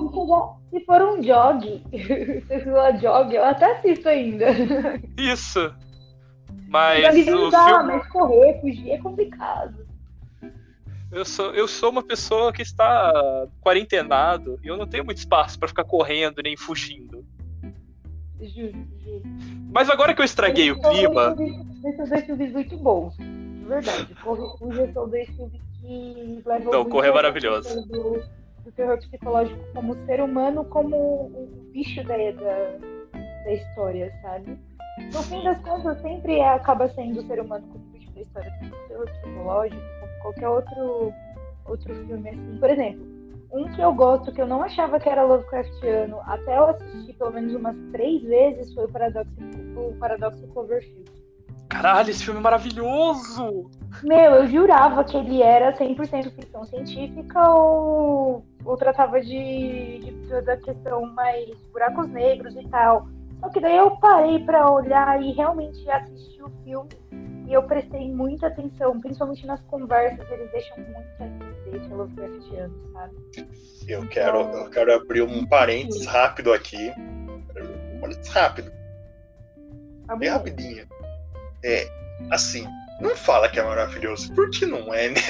se, 0.71 0.85
for 0.85 1.03
um 1.03 1.21
jog, 1.21 1.83
se 1.91 2.61
for 2.61 2.73
uma 2.75 2.91
jog, 2.97 3.35
eu 3.35 3.45
até 3.45 3.73
assisto 3.77 4.09
ainda. 4.09 4.47
Isso. 5.19 5.75
Mas 6.69 7.27
Jog 7.27 7.31
o 7.33 7.35
não 7.35 7.51
dá, 7.51 7.65
filme. 7.65 7.83
mas 7.93 8.07
correr, 8.07 8.61
fugir 8.61 8.93
é 8.93 8.99
complicado. 8.99 9.90
Eu 11.13 11.25
sou, 11.25 11.53
eu 11.53 11.67
sou 11.67 11.91
uma 11.91 12.03
pessoa 12.03 12.53
que 12.53 12.63
está 12.63 13.49
quarentenado 13.61 14.61
e 14.63 14.69
eu 14.69 14.77
não 14.77 14.87
tenho 14.87 15.05
muito 15.05 15.19
espaço 15.19 15.59
pra 15.59 15.67
ficar 15.67 15.85
correndo 15.85 16.41
nem 16.43 16.57
fugindo. 16.57 17.25
Justo, 18.41 18.79
justo. 19.05 19.29
Mas 19.73 19.91
agora 19.91 20.15
que 20.15 20.21
eu 20.21 20.25
estraguei 20.25 20.71
o 20.71 20.81
clima. 20.81 21.35
Esses 21.85 22.09
dois 22.09 22.25
filmes 22.25 22.53
muito 22.53 22.77
bons. 22.77 23.17
De 23.17 23.65
verdade. 23.65 24.15
Corre 24.23 24.93
são 24.93 25.09
dois 25.09 25.29
filmes 25.31 25.61
que 25.81 26.43
levam. 26.47 26.73
Não, 26.73 26.85
Corre 26.85 27.09
é 27.09 27.13
maravilhoso. 27.13 27.87
Do, 27.89 28.23
do 28.65 28.73
terror 28.73 28.99
psicológico 28.99 29.61
como 29.75 29.95
ser 30.07 30.23
humano, 30.23 30.65
como 30.67 30.97
o 30.97 31.71
bicho 31.73 32.03
da, 32.05 32.17
da, 32.17 32.79
da 33.45 33.53
história, 33.53 34.13
sabe? 34.23 34.59
No 35.13 35.23
fim 35.25 35.43
das 35.43 35.61
contas, 35.63 36.01
sempre 36.03 36.39
é- 36.39 36.49
acaba 36.49 36.89
sendo 36.91 37.21
o 37.21 37.27
ser 37.27 37.41
humano 37.41 37.67
como 37.69 37.85
bicho 37.87 38.11
da 38.13 38.21
história, 38.21 38.53
tanto 38.61 38.75
o 38.75 38.89
terror 38.89 39.11
psicológico, 39.11 40.00
qualquer 40.21 40.49
outro, 40.49 41.13
outro 41.67 41.95
filme 42.07 42.29
assim. 42.29 42.57
Por 42.59 42.71
exemplo, 42.71 43.07
um 43.53 43.65
que 43.73 43.81
eu 43.81 43.93
gosto, 43.93 44.33
que 44.33 44.41
eu 44.41 44.47
não 44.47 44.63
achava 44.63 45.01
que 45.01 45.09
era 45.09 45.25
Lovecraftiano, 45.25 46.21
até 46.25 46.57
eu 46.57 46.67
assisti 46.67 47.13
pelo 47.15 47.33
menos 47.33 47.55
umas 47.55 47.77
três 47.93 48.23
vezes, 48.23 48.73
foi 48.75 48.85
o 48.85 48.89
Paradoxo, 48.89 49.31
o 49.77 49.97
Paradoxo 49.99 50.47
Cloverfield. 50.49 51.11
Caralho, 51.69 52.11
esse 52.11 52.25
filme 52.25 52.41
é 52.41 52.43
maravilhoso! 52.43 53.71
Meu, 54.03 54.35
eu 54.35 54.47
jurava 54.49 55.05
que 55.05 55.17
ele 55.17 55.41
era 55.43 55.73
100% 55.73 56.31
ficção 56.33 56.65
científica 56.65 57.51
ou, 57.51 58.45
ou 58.65 58.77
tratava 58.77 59.21
de, 59.21 59.99
de 59.99 60.43
da 60.43 60.57
questão 60.57 61.07
mais 61.07 61.49
buracos 61.73 62.09
negros 62.09 62.57
e 62.57 62.67
tal. 62.69 63.09
Só 63.41 63.49
que 63.49 63.61
daí 63.61 63.77
eu 63.77 63.93
parei 63.93 64.41
pra 64.41 64.71
olhar 64.71 65.23
e 65.23 65.33
realmente 65.33 65.89
assistir 65.91 66.43
o 66.43 66.51
filme 66.65 66.89
e 67.51 67.53
eu 67.53 67.65
prestei 67.65 68.09
muita 68.09 68.47
atenção, 68.47 69.01
principalmente 69.01 69.45
nas 69.45 69.61
conversas, 69.65 70.25
eles 70.31 70.51
deixam 70.53 70.77
muito 70.79 70.97
a 71.19 71.27
entender 71.27 71.85
é 71.85 71.95
Lovecraftiano, 71.95 72.93
sabe? 72.93 73.15
Eu 73.89 74.07
quero, 74.09 74.39
eu 74.41 74.71
quero 74.71 74.95
abrir 74.95 75.23
um 75.23 75.45
parênteses 75.47 76.07
rápido 76.07 76.53
aqui. 76.53 76.93
Um 76.97 78.01
parênteses 78.01 78.33
rápido, 78.33 78.73
Tá 80.07 80.15
bem 80.17 80.29
rapidinho. 80.29 80.87
É, 81.65 81.87
assim, 82.31 82.67
não 83.01 83.17
fala 83.17 83.49
que 83.49 83.59
é 83.59 83.63
maravilhoso, 83.65 84.33
porque 84.35 84.65
não 84.67 84.95
é, 84.95 85.09
né? 85.09 85.21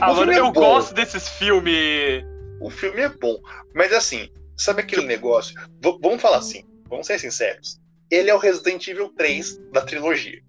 Ah, 0.00 0.12
O 0.12 0.16
mano, 0.16 0.32
é 0.32 0.38
eu 0.38 0.50
bom. 0.52 0.60
gosto 0.60 0.94
desses 0.94 1.28
filmes. 1.28 2.24
O 2.60 2.70
filme 2.70 3.00
é 3.02 3.08
bom. 3.08 3.38
Mas 3.74 3.92
assim, 3.92 4.28
sabe 4.56 4.82
aquele 4.82 5.04
negócio? 5.06 5.54
V- 5.82 5.98
vamos 6.00 6.22
falar 6.22 6.38
assim, 6.38 6.64
vamos 6.88 7.06
ser 7.06 7.18
sinceros. 7.18 7.80
Ele 8.10 8.30
é 8.30 8.34
o 8.34 8.38
Resident 8.38 8.86
Evil 8.88 9.08
3 9.16 9.58
da 9.72 9.82
trilogia, 9.82 10.40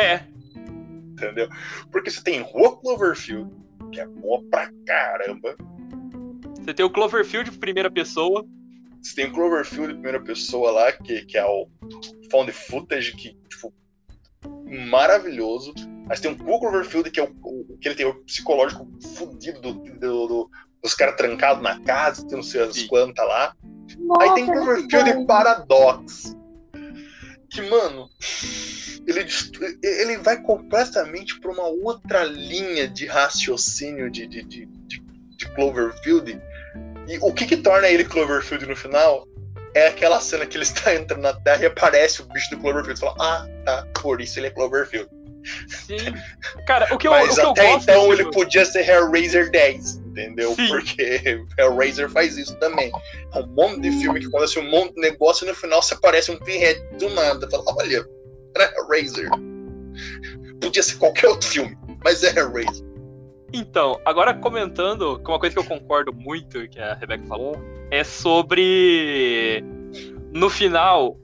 É, 0.00 0.26
entendeu? 1.12 1.48
Porque 1.90 2.10
você 2.10 2.22
tem 2.22 2.40
Rua 2.40 2.78
Cloverfield, 2.80 3.50
que 3.92 4.00
é 4.00 4.06
boa 4.06 4.42
pra 4.50 4.70
caramba. 4.86 5.56
você 6.58 6.72
tem 6.74 6.84
o 6.86 6.90
Cloverfield 6.90 7.50
primeira 7.58 7.90
pessoa. 7.90 8.44
Você 9.02 9.14
tem 9.14 9.26
o 9.26 9.32
Cloverfield 9.32 9.90
em 9.92 9.94
primeira 9.94 10.20
pessoa 10.20 10.70
lá, 10.70 10.92
que, 10.92 11.24
que 11.24 11.38
é 11.38 11.44
o 11.44 11.68
found 12.30 12.52
footage, 12.52 13.12
que, 13.16 13.34
tipo, 13.48 13.72
maravilhoso. 14.88 15.72
Aí 16.08 16.16
você 16.16 16.22
tem 16.22 16.32
o 16.32 16.36
Cloverfield, 16.60 17.10
que 17.10 17.20
é 17.20 17.24
o, 17.24 17.34
o- 17.42 17.78
que 17.80 17.88
ele 17.88 17.94
tem 17.94 18.06
o 18.06 18.14
psicológico 18.24 18.86
fudido 19.16 19.60
do, 19.60 19.72
do- 19.74 19.98
do- 19.98 20.50
dos 20.82 20.94
caras 20.94 21.16
trancados 21.16 21.62
na 21.62 21.78
casa, 21.80 22.26
tem 22.26 22.36
não 22.36 22.42
sei 22.42 22.62
as 22.62 22.82
quantas 22.84 23.26
lá. 23.26 23.54
Nossa, 23.98 24.22
Aí 24.22 24.34
tem 24.34 24.46
Cloverfield 24.46 25.10
e 25.10 25.26
Paradox. 25.26 26.36
Que, 27.50 27.62
mano, 27.62 28.08
ele, 29.06 29.26
ele 29.82 30.18
vai 30.18 30.40
completamente 30.40 31.38
pra 31.40 31.50
uma 31.50 31.66
outra 31.66 32.22
linha 32.24 32.86
de 32.86 33.06
raciocínio 33.06 34.10
de, 34.10 34.26
de, 34.26 34.42
de, 34.44 34.66
de- 34.66 35.00
Cloverfield. 35.54 36.40
E 37.08 37.18
o 37.20 37.32
que 37.32 37.46
que 37.46 37.56
torna 37.56 37.88
ele 37.88 38.04
Cloverfield 38.04 38.66
no 38.66 38.76
final 38.76 39.26
é 39.74 39.88
aquela 39.88 40.20
cena 40.20 40.46
que 40.46 40.56
ele 40.56 40.64
está 40.64 40.92
entrando 40.94 41.22
na 41.22 41.32
Terra 41.32 41.62
e 41.62 41.66
aparece 41.66 42.22
o 42.22 42.26
bicho 42.26 42.50
do 42.50 42.58
Cloverfield. 42.58 42.98
Você 42.98 43.06
fala, 43.06 43.16
ah, 43.18 43.48
tá, 43.64 43.86
por 44.00 44.20
isso 44.20 44.38
ele 44.38 44.46
é 44.48 44.50
Cloverfield. 44.50 45.08
Sim. 45.68 45.96
Cara, 46.66 46.94
o 46.94 46.98
que 46.98 47.08
eu, 47.08 47.12
Mas 47.12 47.32
o 47.32 47.34
que 47.34 47.40
eu 47.40 47.50
até 47.50 47.72
gosto 47.72 47.82
então 47.90 48.12
ele 48.12 48.30
podia 48.30 48.64
ser 48.64 48.86
Hellraiser 48.88 49.50
10, 49.50 49.99
entendeu? 50.10 50.54
Sim. 50.54 50.68
Porque 50.68 51.42
Hellraiser 51.58 52.10
faz 52.10 52.36
isso 52.36 52.54
também. 52.56 52.92
É 53.34 53.40
um 53.40 53.46
monte 53.48 53.80
de 53.80 53.92
filme 53.92 54.20
que 54.20 54.26
acontece 54.26 54.58
um 54.58 54.70
monte 54.70 54.94
de 54.94 55.00
negócio 55.00 55.44
e 55.44 55.48
no 55.48 55.54
final 55.54 55.82
você 55.82 55.94
aparece 55.94 56.30
um 56.30 56.36
pinhead 56.38 56.80
do 56.98 57.08
nada. 57.10 57.48
Fala, 57.50 57.64
olha, 57.78 58.04
era 58.54 58.72
Hellraiser. 58.76 59.30
Podia 60.60 60.82
ser 60.82 60.96
qualquer 60.96 61.28
outro 61.28 61.48
filme, 61.48 61.76
mas 62.04 62.22
é 62.22 62.38
Hellraiser. 62.38 62.86
Então, 63.52 64.00
agora 64.04 64.34
comentando, 64.34 65.18
que 65.18 65.28
uma 65.28 65.38
coisa 65.38 65.54
que 65.54 65.60
eu 65.60 65.64
concordo 65.64 66.12
muito 66.12 66.68
que 66.68 66.78
a 66.78 66.94
Rebeca 66.94 67.24
falou, 67.26 67.56
é 67.90 68.04
sobre 68.04 69.64
no 70.32 70.48
final 70.48 71.18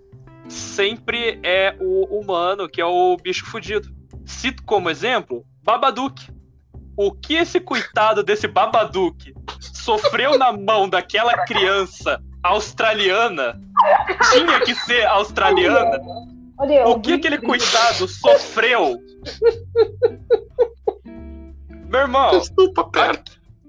sempre 0.48 1.38
é 1.42 1.76
o 1.80 2.18
humano 2.18 2.68
que 2.68 2.80
é 2.80 2.84
o 2.84 3.16
bicho 3.16 3.46
fudido. 3.46 3.88
Cito 4.24 4.62
como 4.64 4.90
exemplo 4.90 5.44
Babadook. 5.62 6.35
O 6.96 7.12
que 7.12 7.34
esse 7.34 7.60
coitado 7.60 8.22
desse 8.22 8.48
Babadook 8.48 9.34
sofreu 9.60 10.38
na 10.38 10.52
mão 10.52 10.88
daquela 10.88 11.44
criança 11.44 12.20
australiana 12.42 13.60
tinha 14.32 14.60
que 14.60 14.74
ser 14.74 15.04
australiana. 15.06 16.00
Olha, 16.58 16.88
O 16.88 16.98
que 16.98 17.12
aquele 17.12 17.38
coitado 17.38 18.08
sofreu? 18.08 18.98
Meu 21.88 22.00
irmão, 22.00 22.38
Desculpa, 22.38 22.88
cara. 22.90 23.22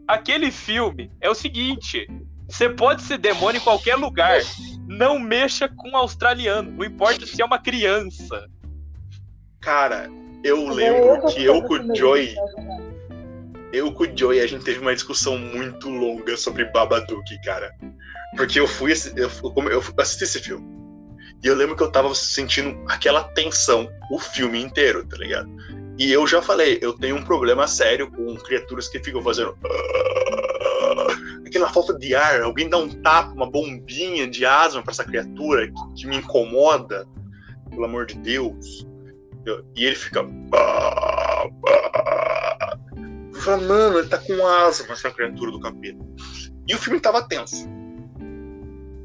aquele 0.07 0.51
filme 0.51 1.11
é 1.21 1.29
o 1.29 1.35
seguinte: 1.35 2.07
você 2.47 2.69
pode 2.69 3.01
ser 3.01 3.17
demônio 3.17 3.59
em 3.59 3.63
qualquer 3.63 3.95
lugar. 3.95 4.39
Não 4.87 5.19
mexa 5.19 5.67
com 5.67 5.97
australiano. 5.97 6.71
Não 6.71 6.85
importa 6.85 7.25
se 7.25 7.41
é 7.41 7.45
uma 7.45 7.59
criança. 7.59 8.47
Cara, 9.59 10.09
eu 10.43 10.57
Eu 10.57 10.69
lembro 10.69 11.21
tô 11.21 11.27
que 11.27 11.43
eu 11.43 11.55
ficando 11.55 11.67
com 11.85 11.91
o 11.91 11.95
Joey, 11.95 12.27
disso, 12.27 12.41
né? 12.61 12.86
Eu 13.73 13.91
com 13.91 14.03
o 14.03 14.17
Joey, 14.17 14.39
a 14.39 14.47
gente 14.47 14.63
teve 14.63 14.79
uma 14.79 14.93
discussão 14.93 15.37
muito 15.37 15.89
longa 15.89 16.35
sobre 16.37 16.65
Babadook, 16.65 17.41
cara. 17.43 17.71
Porque 18.35 18.59
eu 18.59 18.67
fui, 18.67 18.93
eu, 19.15 19.83
assisti 19.97 20.23
esse 20.23 20.39
filme. 20.39 20.65
E 21.43 21.47
eu 21.47 21.55
lembro 21.55 21.75
que 21.75 21.83
eu 21.83 21.91
tava 21.91 22.13
sentindo 22.15 22.77
aquela 22.87 23.23
tensão 23.23 23.87
o 24.11 24.19
filme 24.19 24.61
inteiro, 24.61 25.05
tá 25.05 25.17
ligado? 25.17 25.49
E 25.97 26.11
eu 26.11 26.25
já 26.27 26.41
falei, 26.41 26.79
eu 26.81 26.93
tenho 26.93 27.15
um 27.15 27.23
problema 27.23 27.67
sério 27.67 28.11
com 28.11 28.35
criaturas 28.37 28.87
que 28.87 28.99
ficam 28.99 29.21
fazendo. 29.21 29.57
Aquela 31.45 31.69
falta 31.69 31.97
de 31.97 32.13
ar, 32.13 32.41
alguém 32.41 32.69
dá 32.69 32.77
um 32.77 32.89
tapa, 32.89 33.33
uma 33.33 33.49
bombinha 33.49 34.27
de 34.27 34.45
asma 34.45 34.83
pra 34.83 34.91
essa 34.91 35.03
criatura 35.03 35.67
que, 35.67 35.93
que 35.95 36.07
me 36.07 36.17
incomoda, 36.17 37.07
pelo 37.69 37.85
amor 37.85 38.05
de 38.05 38.15
Deus. 38.15 38.85
Eu- 39.45 39.63
e 39.75 39.85
ele 39.85 39.95
fica. 39.95 40.23
Eu 43.37 43.43
falo, 43.43 43.67
mano, 43.67 43.99
ele 43.99 44.07
tá 44.07 44.17
com 44.17 44.47
asma, 44.47 44.93
essa 44.93 45.11
criatura 45.11 45.51
do 45.51 45.59
capeta. 45.59 46.03
E 46.67 46.73
o 46.73 46.77
filme 46.77 46.99
tava 46.99 47.21
tenso. 47.27 47.69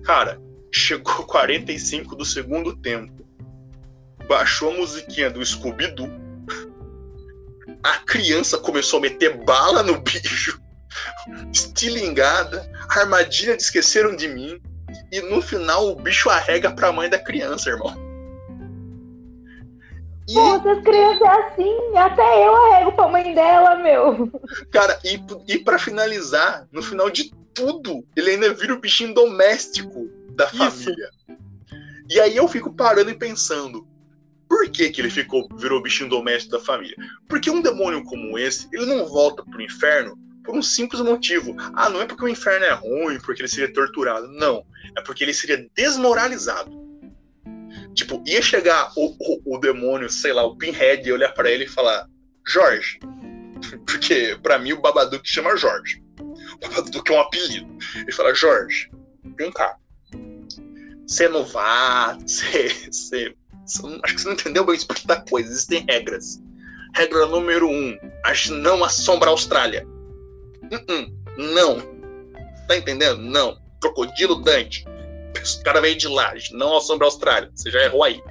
Cara, 0.05 0.41
chegou 0.73 1.25
45 1.29 2.17
do 2.17 2.25
segundo 2.25 2.75
tempo. 2.79 3.27
Baixou 4.27 4.73
a 4.73 4.77
musiquinha 4.79 5.31
do 5.31 5.45
Scooby-Doo. 5.45 6.09
A 7.83 7.99
criança 8.07 8.57
começou 8.57 9.01
a 9.01 9.03
meter 9.03 9.45
bala 9.45 9.83
no 9.83 10.01
bicho. 10.01 10.59
Estilingada. 11.53 12.71
Armadilha 12.89 13.55
de 13.55 13.63
esqueceram 13.63 14.17
de 14.17 14.29
mim. 14.29 14.59
E 15.13 15.21
no 15.21 15.43
final 15.43 15.89
o 15.89 15.97
bicho 15.97 16.31
arrega 16.31 16.71
pra 16.71 16.91
mãe 16.91 17.11
da 17.11 17.19
criança, 17.19 17.69
irmão. 17.69 17.95
E 20.29 20.35
Pô, 20.35 20.55
essas 20.55 20.85
crianças 20.85 21.21
é 21.21 21.29
assim, 21.29 21.97
até 21.97 22.47
eu 22.47 22.55
arrego 22.55 22.93
pra 22.93 23.09
mãe 23.09 23.35
dela, 23.35 23.77
meu. 23.77 24.31
Cara, 24.71 24.99
e, 25.05 25.21
e 25.49 25.59
para 25.59 25.79
finalizar, 25.79 26.67
no 26.71 26.83
final 26.83 27.11
de 27.11 27.33
tudo, 27.53 28.05
ele 28.17 28.31
ainda 28.31 28.55
vira 28.55 28.75
o 28.75 28.81
bichinho 28.81 29.13
doméstico 29.15 30.09
da 30.31 30.47
Isso. 30.47 30.57
família. 30.57 31.11
E 32.09 32.21
aí 32.21 32.37
eu 32.37 32.47
fico 32.47 32.73
parando 32.73 33.11
e 33.11 33.15
pensando, 33.15 33.87
por 34.49 34.71
que, 34.71 34.91
que 34.91 35.01
ele 35.01 35.11
ficou, 35.11 35.49
virou 35.57 35.81
o 35.81 35.83
bichinho 35.83 36.11
doméstico 36.11 36.53
da 36.53 36.65
família? 36.65 36.97
Porque 37.29 37.51
um 37.51 37.63
demônio 37.63 38.05
como 38.05 38.39
esse, 38.39 38.69
ele 38.73 38.87
não 38.87 39.07
volta 39.07 39.43
pro 39.45 39.63
inferno 39.63 40.17
por 40.45 40.55
um 40.55 40.63
simples 40.63 41.01
motivo. 41.01 41.55
Ah, 41.75 41.89
não 41.89 42.03
é 42.03 42.07
porque 42.07 42.25
o 42.25 42.29
inferno 42.29 42.67
é 42.67 42.73
ruim, 42.73 43.19
porque 43.21 43.43
ele 43.43 43.49
seria 43.49 43.73
torturado. 43.73 44.29
Não. 44.29 44.65
É 44.97 45.01
porque 45.01 45.25
ele 45.25 45.33
seria 45.33 45.69
desmoralizado. 45.75 46.82
Tipo, 47.95 48.23
ia 48.27 48.41
chegar 48.41 48.91
o, 48.97 49.15
o, 49.19 49.57
o 49.57 49.59
demônio, 49.59 50.09
sei 50.09 50.33
lá, 50.33 50.45
o 50.45 50.57
Pinhead, 50.57 51.07
e 51.07 51.13
olhar 51.13 51.33
pra 51.33 51.51
ele 51.51 51.65
e 51.65 51.69
falar: 51.69 52.07
Jorge. 52.47 52.99
Porque 53.87 54.37
pra 54.43 54.59
mim 54.59 54.73
o 54.73 54.81
Babadook 54.81 55.29
chama 55.29 55.57
Jorge. 55.57 56.03
O 56.21 56.59
Babadook 56.69 57.11
é 57.11 57.15
um 57.15 57.21
apelido. 57.21 57.69
Ele 57.97 58.13
fala: 58.13 58.35
Jorge, 58.35 58.91
vem 59.37 59.51
cá. 59.53 59.77
Você 61.07 61.25
é 61.25 61.29
novato, 61.29 62.25
você, 62.27 63.35
não- 63.83 64.01
Acho 64.03 64.15
que 64.15 64.21
você 64.21 64.27
não 64.27 64.35
entendeu 64.35 64.65
bem 64.65 64.75
explicar 64.75 65.07
da 65.17 65.21
coisa. 65.23 65.51
Existem 65.51 65.85
regras. 65.89 66.41
Regra 66.95 67.27
número 67.27 67.69
um: 67.69 67.97
a 68.25 68.33
gente 68.33 68.53
não 68.53 68.83
assombra 68.83 69.29
a 69.29 69.33
Austrália. 69.33 69.87
Uh-uh, 70.73 71.43
não. 71.53 71.81
Tá 72.67 72.77
entendendo? 72.77 73.21
Não. 73.21 73.61
Crocodilo 73.81 74.37
Dante. 74.43 74.85
O 75.61 75.65
cara 75.65 75.81
veio 75.81 75.97
de 75.97 76.09
lá, 76.09 76.35
não 76.53 76.77
assombra 76.77 77.07
a 77.07 77.09
Austrália. 77.09 77.51
Você 77.55 77.71
já 77.71 77.83
errou 77.83 78.05
aí. 78.05 78.23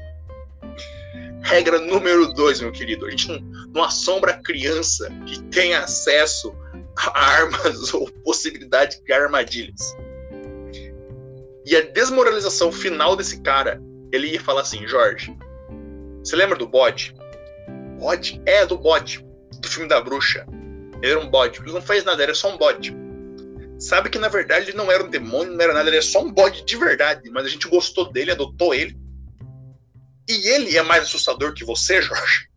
Regra 1.42 1.80
número 1.80 2.34
dois, 2.34 2.62
meu 2.62 2.72
querido. 2.72 3.06
A 3.06 3.10
gente 3.10 3.28
não, 3.28 3.40
não 3.74 3.84
assombra 3.84 4.42
criança 4.44 5.10
que 5.26 5.42
tem 5.46 5.74
acesso 5.74 6.56
a 6.98 7.20
armas 7.20 7.94
ou 7.94 8.10
possibilidade 8.24 9.02
de 9.04 9.14
armadilhas. 9.14 9.96
E 11.66 11.76
a 11.76 11.82
desmoralização 11.82 12.72
final 12.72 13.16
desse 13.16 13.42
cara, 13.42 13.82
ele 14.12 14.28
ia 14.28 14.42
falar 14.42 14.62
assim, 14.62 14.88
Jorge, 14.88 15.36
você 16.24 16.36
lembra 16.36 16.58
do 16.58 16.68
bode? 16.68 17.16
Bode? 18.00 18.42
É, 18.46 18.66
do 18.66 18.78
bode. 18.78 19.26
Do 19.60 19.68
filme 19.68 19.88
da 19.88 20.02
bruxa. 20.02 20.46
Ele 21.02 21.12
era 21.12 21.20
um 21.20 21.30
bode. 21.30 21.60
Ele 21.60 21.72
não 21.72 21.82
fez 21.82 22.04
nada, 22.04 22.22
era 22.22 22.34
só 22.34 22.54
um 22.54 22.58
bode. 22.58 22.96
Sabe 23.82 24.12
que 24.12 24.20
na 24.20 24.28
verdade 24.28 24.70
ele 24.70 24.78
não 24.78 24.92
era 24.92 25.04
um 25.04 25.10
demônio, 25.10 25.54
não 25.54 25.60
era 25.60 25.74
nada, 25.74 25.90
ele 25.90 25.98
era 25.98 26.06
só 26.06 26.24
um 26.24 26.32
bode 26.32 26.64
de 26.64 26.78
verdade. 26.78 27.32
Mas 27.32 27.46
a 27.48 27.50
gente 27.50 27.68
gostou 27.68 28.12
dele, 28.12 28.30
adotou 28.30 28.76
ele. 28.76 28.96
E 30.30 30.50
ele 30.50 30.78
é 30.78 30.84
mais 30.84 31.04
assustador 31.04 31.52
que 31.54 31.66
você, 31.66 32.00
Jorge? 32.00 32.48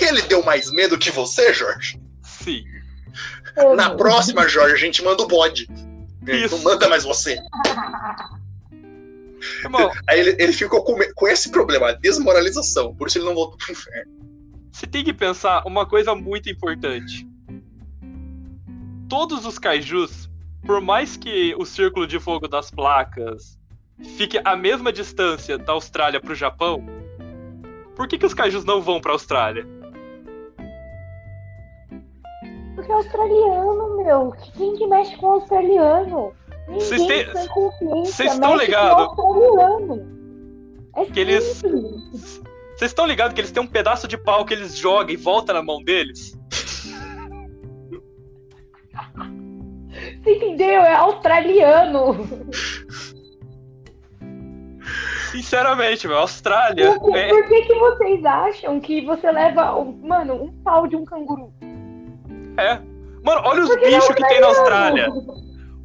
Ele 0.00 0.22
deu 0.22 0.44
mais 0.44 0.70
medo 0.70 0.98
que 0.98 1.10
você, 1.10 1.52
Jorge? 1.52 2.00
Sim. 2.22 2.62
Na 3.74 3.96
próxima, 3.96 4.46
Jorge, 4.46 4.74
a 4.74 4.78
gente 4.78 5.02
manda 5.02 5.22
o 5.22 5.26
bode. 5.26 5.66
Isso. 6.26 6.56
Não 6.56 6.62
manda 6.62 6.88
mais 6.88 7.04
você. 7.04 7.38
Irmão, 9.64 9.90
Aí 10.06 10.20
ele, 10.20 10.36
ele 10.38 10.52
ficou 10.52 10.84
com, 10.84 10.96
com 11.14 11.26
esse 11.26 11.50
problema, 11.50 11.88
a 11.88 11.92
desmoralização. 11.94 12.94
Por 12.94 13.08
isso 13.08 13.18
ele 13.18 13.24
não 13.24 13.34
voltou 13.34 13.56
pro 13.56 13.72
inferno. 13.72 14.12
você 14.70 14.86
tem 14.86 15.02
que 15.02 15.12
pensar 15.12 15.64
uma 15.66 15.86
coisa 15.86 16.14
muito 16.14 16.48
importante. 16.48 17.26
Todos 19.08 19.46
os 19.46 19.58
kaijus, 19.58 20.28
por 20.66 20.80
mais 20.80 21.16
que 21.16 21.54
o 21.56 21.64
círculo 21.64 22.06
de 22.06 22.20
fogo 22.20 22.46
das 22.46 22.70
placas 22.70 23.58
fique 24.16 24.40
a 24.44 24.54
mesma 24.54 24.92
distância 24.92 25.56
da 25.56 25.72
Austrália 25.72 26.20
pro 26.20 26.34
Japão, 26.34 26.84
por 27.96 28.06
que, 28.06 28.18
que 28.18 28.26
os 28.26 28.34
kaijus 28.34 28.64
não 28.64 28.82
vão 28.82 29.00
pra 29.00 29.12
Austrália? 29.12 29.66
Porque 32.74 32.92
é 32.92 32.94
australiano, 32.94 33.96
meu. 33.96 34.32
Quem 34.56 34.76
que 34.76 34.86
mexe 34.86 35.16
com 35.16 35.26
australiano? 35.32 36.32
Vocês 36.68 37.04
tem 37.06 38.26
estão 38.26 38.56
ligados? 38.56 39.08
É 40.96 41.04
Que 41.06 41.20
eles-. 41.20 41.62
Vocês 42.76 42.90
estão 42.90 43.06
ligados 43.06 43.34
que 43.34 43.40
eles 43.40 43.50
têm 43.50 43.62
um 43.62 43.66
pedaço 43.66 44.06
de 44.06 44.18
pau 44.18 44.44
que 44.44 44.54
eles 44.54 44.76
jogam 44.76 45.12
e 45.12 45.16
volta 45.16 45.52
na 45.52 45.62
mão 45.62 45.82
deles? 45.82 46.38
Entendeu? 50.28 50.82
É 50.82 50.94
australiano. 50.94 52.26
Sinceramente, 55.30 56.06
meu, 56.08 56.18
Austrália. 56.18 56.98
Por, 56.98 57.12
que- 57.12 57.18
é- 57.18 57.28
por 57.28 57.44
que, 57.48 57.62
que 57.62 57.74
vocês 57.74 58.24
acham 58.24 58.80
que 58.80 59.04
você 59.04 59.30
leva, 59.30 59.84
mano, 60.02 60.34
um 60.44 60.52
pau 60.62 60.86
de 60.86 60.96
um 60.96 61.04
canguru? 61.04 61.52
é. 62.56 62.80
Mano, 63.22 63.42
olha 63.44 63.62
os 63.62 63.68
Porque 63.68 63.84
é 63.86 63.90
bichos 63.90 64.14
que 64.14 64.26
tem 64.28 64.40
na 64.40 64.46
Austrália. 64.46 65.08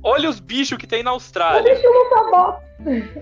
Olha 0.03 0.29
os 0.29 0.39
bichos 0.39 0.77
que 0.77 0.85
tem 0.87 1.03
na 1.03 1.11
Austrália. 1.11 1.73
Lutar 1.73 2.29
boxe. 2.31 3.13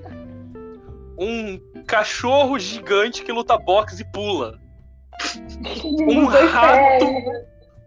Um 1.18 1.60
cachorro 1.88 2.60
gigante 2.60 3.24
que 3.24 3.32
luta 3.32 3.58
boxe 3.58 4.02
e 4.02 4.06
pula. 4.12 4.60
Um 6.08 6.26
rato. 6.26 7.06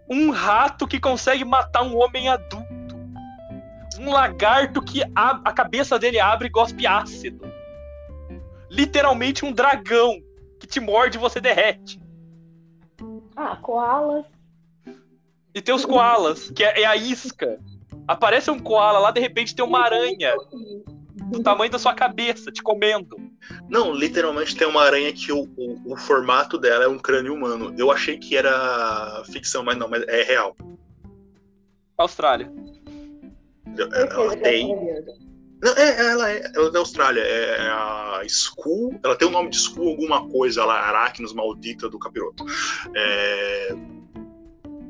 Um 0.08 0.30
rato 0.30 0.86
que 0.88 0.98
consegue 0.98 1.44
matar 1.44 1.82
um 1.82 1.96
homem 1.98 2.28
adulto. 2.28 2.63
Um 3.98 4.10
lagarto 4.10 4.82
que 4.82 5.02
a, 5.14 5.40
a 5.44 5.52
cabeça 5.52 5.98
dele 5.98 6.18
abre 6.18 6.48
e 6.48 6.50
gospe 6.50 6.86
ácido. 6.86 7.52
Literalmente 8.70 9.44
um 9.44 9.52
dragão 9.52 10.20
que 10.58 10.66
te 10.66 10.80
morde 10.80 11.16
e 11.16 11.20
você 11.20 11.40
derrete. 11.40 12.00
Ah, 13.36 13.56
koalas. 13.56 14.24
E 15.54 15.60
tem 15.62 15.74
os 15.74 15.84
koalas, 15.84 16.50
que 16.50 16.64
é, 16.64 16.82
é 16.82 16.84
a 16.84 16.96
isca. 16.96 17.60
Aparece 18.08 18.50
um 18.50 18.58
koala 18.58 18.98
lá, 18.98 19.10
de 19.10 19.20
repente 19.20 19.54
tem 19.54 19.64
uma 19.64 19.80
aranha 19.80 20.34
do 21.30 21.42
tamanho 21.42 21.70
da 21.70 21.78
sua 21.78 21.94
cabeça 21.94 22.50
te 22.50 22.62
comendo. 22.62 23.16
Não, 23.68 23.92
literalmente 23.92 24.56
tem 24.56 24.66
uma 24.66 24.82
aranha 24.82 25.12
que 25.12 25.32
o, 25.32 25.48
o, 25.56 25.92
o 25.92 25.96
formato 25.96 26.58
dela 26.58 26.84
é 26.84 26.88
um 26.88 26.98
crânio 26.98 27.34
humano. 27.34 27.74
Eu 27.78 27.90
achei 27.90 28.18
que 28.18 28.36
era 28.36 29.22
ficção, 29.26 29.62
mas 29.62 29.76
não, 29.76 29.88
mas 29.88 30.02
é 30.08 30.22
real. 30.22 30.56
Austrália. 31.96 32.52
Ela 33.78 34.36
tem. 34.36 34.68
Não, 35.62 35.72
é, 35.72 36.10
ela 36.10 36.30
é, 36.30 36.52
ela 36.54 36.68
é 36.68 36.70
da 36.70 36.78
Austrália. 36.78 37.20
É 37.20 37.60
a 37.70 38.20
Skull. 38.24 38.98
Ela 39.02 39.16
tem 39.16 39.26
o 39.26 39.30
nome 39.30 39.50
de 39.50 39.56
Skull, 39.56 39.88
alguma 39.88 40.28
coisa 40.28 40.64
lá, 40.64 40.80
Aracnos 40.80 41.32
maldita 41.32 41.88
do 41.88 41.98
capiroto. 41.98 42.44
É, 42.94 43.74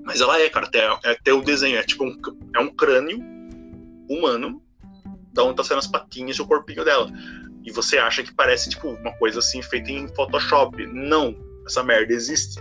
mas 0.04 0.20
ela 0.20 0.38
é, 0.40 0.48
cara, 0.48 0.66
até, 0.66 0.86
até 0.86 1.32
o 1.32 1.42
desenho. 1.42 1.78
É 1.78 1.82
tipo 1.82 2.04
um, 2.04 2.16
é 2.54 2.60
um 2.60 2.68
crânio 2.68 3.18
humano, 4.08 4.62
da 5.32 5.42
onde 5.42 5.56
tá 5.56 5.64
saindo 5.64 5.78
as 5.78 5.86
patinhas 5.86 6.36
e 6.36 6.42
o 6.42 6.46
corpinho 6.46 6.84
dela. 6.84 7.10
E 7.64 7.72
você 7.72 7.96
acha 7.96 8.22
que 8.22 8.34
parece, 8.34 8.68
tipo, 8.68 8.88
uma 8.88 9.12
coisa 9.16 9.38
assim 9.38 9.62
feita 9.62 9.90
em 9.90 10.06
Photoshop. 10.14 10.86
Não, 10.86 11.34
essa 11.66 11.82
merda 11.82 12.12
existe. 12.12 12.60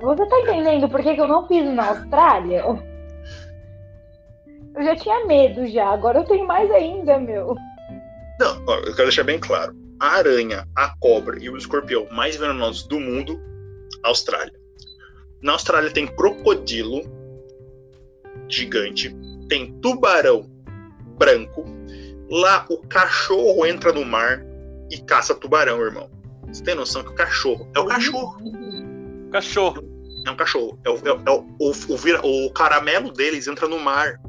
Você 0.00 0.26
tá 0.26 0.40
entendendo 0.40 0.88
por 0.88 1.02
que, 1.02 1.14
que 1.14 1.20
eu 1.20 1.26
não 1.26 1.48
fiz 1.48 1.64
na 1.74 1.88
Austrália? 1.88 2.64
Eu 4.78 4.84
já 4.84 4.94
tinha 4.96 5.26
medo 5.26 5.66
já, 5.66 5.88
agora 5.88 6.20
eu 6.20 6.24
tenho 6.24 6.46
mais 6.46 6.70
ainda, 6.70 7.18
meu. 7.18 7.56
Não, 8.38 8.64
ó, 8.66 8.76
eu 8.76 8.94
quero 8.94 9.08
deixar 9.08 9.24
bem 9.24 9.40
claro. 9.40 9.74
A 10.00 10.06
aranha, 10.18 10.64
a 10.76 10.94
cobra 11.00 11.36
e 11.42 11.50
o 11.50 11.56
escorpião 11.56 12.06
mais 12.12 12.36
venenosos 12.36 12.86
do 12.86 13.00
mundo, 13.00 13.40
Austrália. 14.04 14.52
Na 15.42 15.52
Austrália 15.54 15.90
tem 15.90 16.06
crocodilo 16.06 17.02
gigante, 18.48 19.14
tem 19.48 19.72
tubarão 19.80 20.48
branco. 21.18 21.64
Lá 22.30 22.64
o 22.70 22.78
cachorro 22.86 23.66
entra 23.66 23.92
no 23.92 24.04
mar 24.04 24.44
e 24.90 24.98
caça 25.02 25.34
tubarão, 25.34 25.80
irmão. 25.82 26.08
Você 26.46 26.62
tem 26.62 26.74
noção 26.76 27.02
que 27.02 27.10
o 27.10 27.14
cachorro 27.14 27.68
é 27.74 27.80
o 27.80 27.86
cachorro, 27.86 28.38
Cachorro. 29.32 29.82
é 30.26 30.30
um 30.30 30.36
cachorro. 30.36 30.78
É 30.84 30.90
o, 30.90 30.94
é 31.04 31.12
o- 31.12 31.22
é 31.26 31.30
o, 31.30 31.46
o, 31.58 31.70
o 31.70 31.96
vira- 31.96 32.24
o 32.24 32.50
caramelo 32.52 33.10
deles 33.12 33.46
entra 33.48 33.66
no 33.68 33.78
mar 33.80 34.20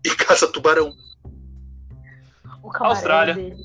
e 0.04 0.10
caça 0.10 0.46
tubarão. 0.50 0.94
O 2.62 2.70
camarão 2.70 2.94
Austrália. 2.96 3.34
dele. 3.34 3.56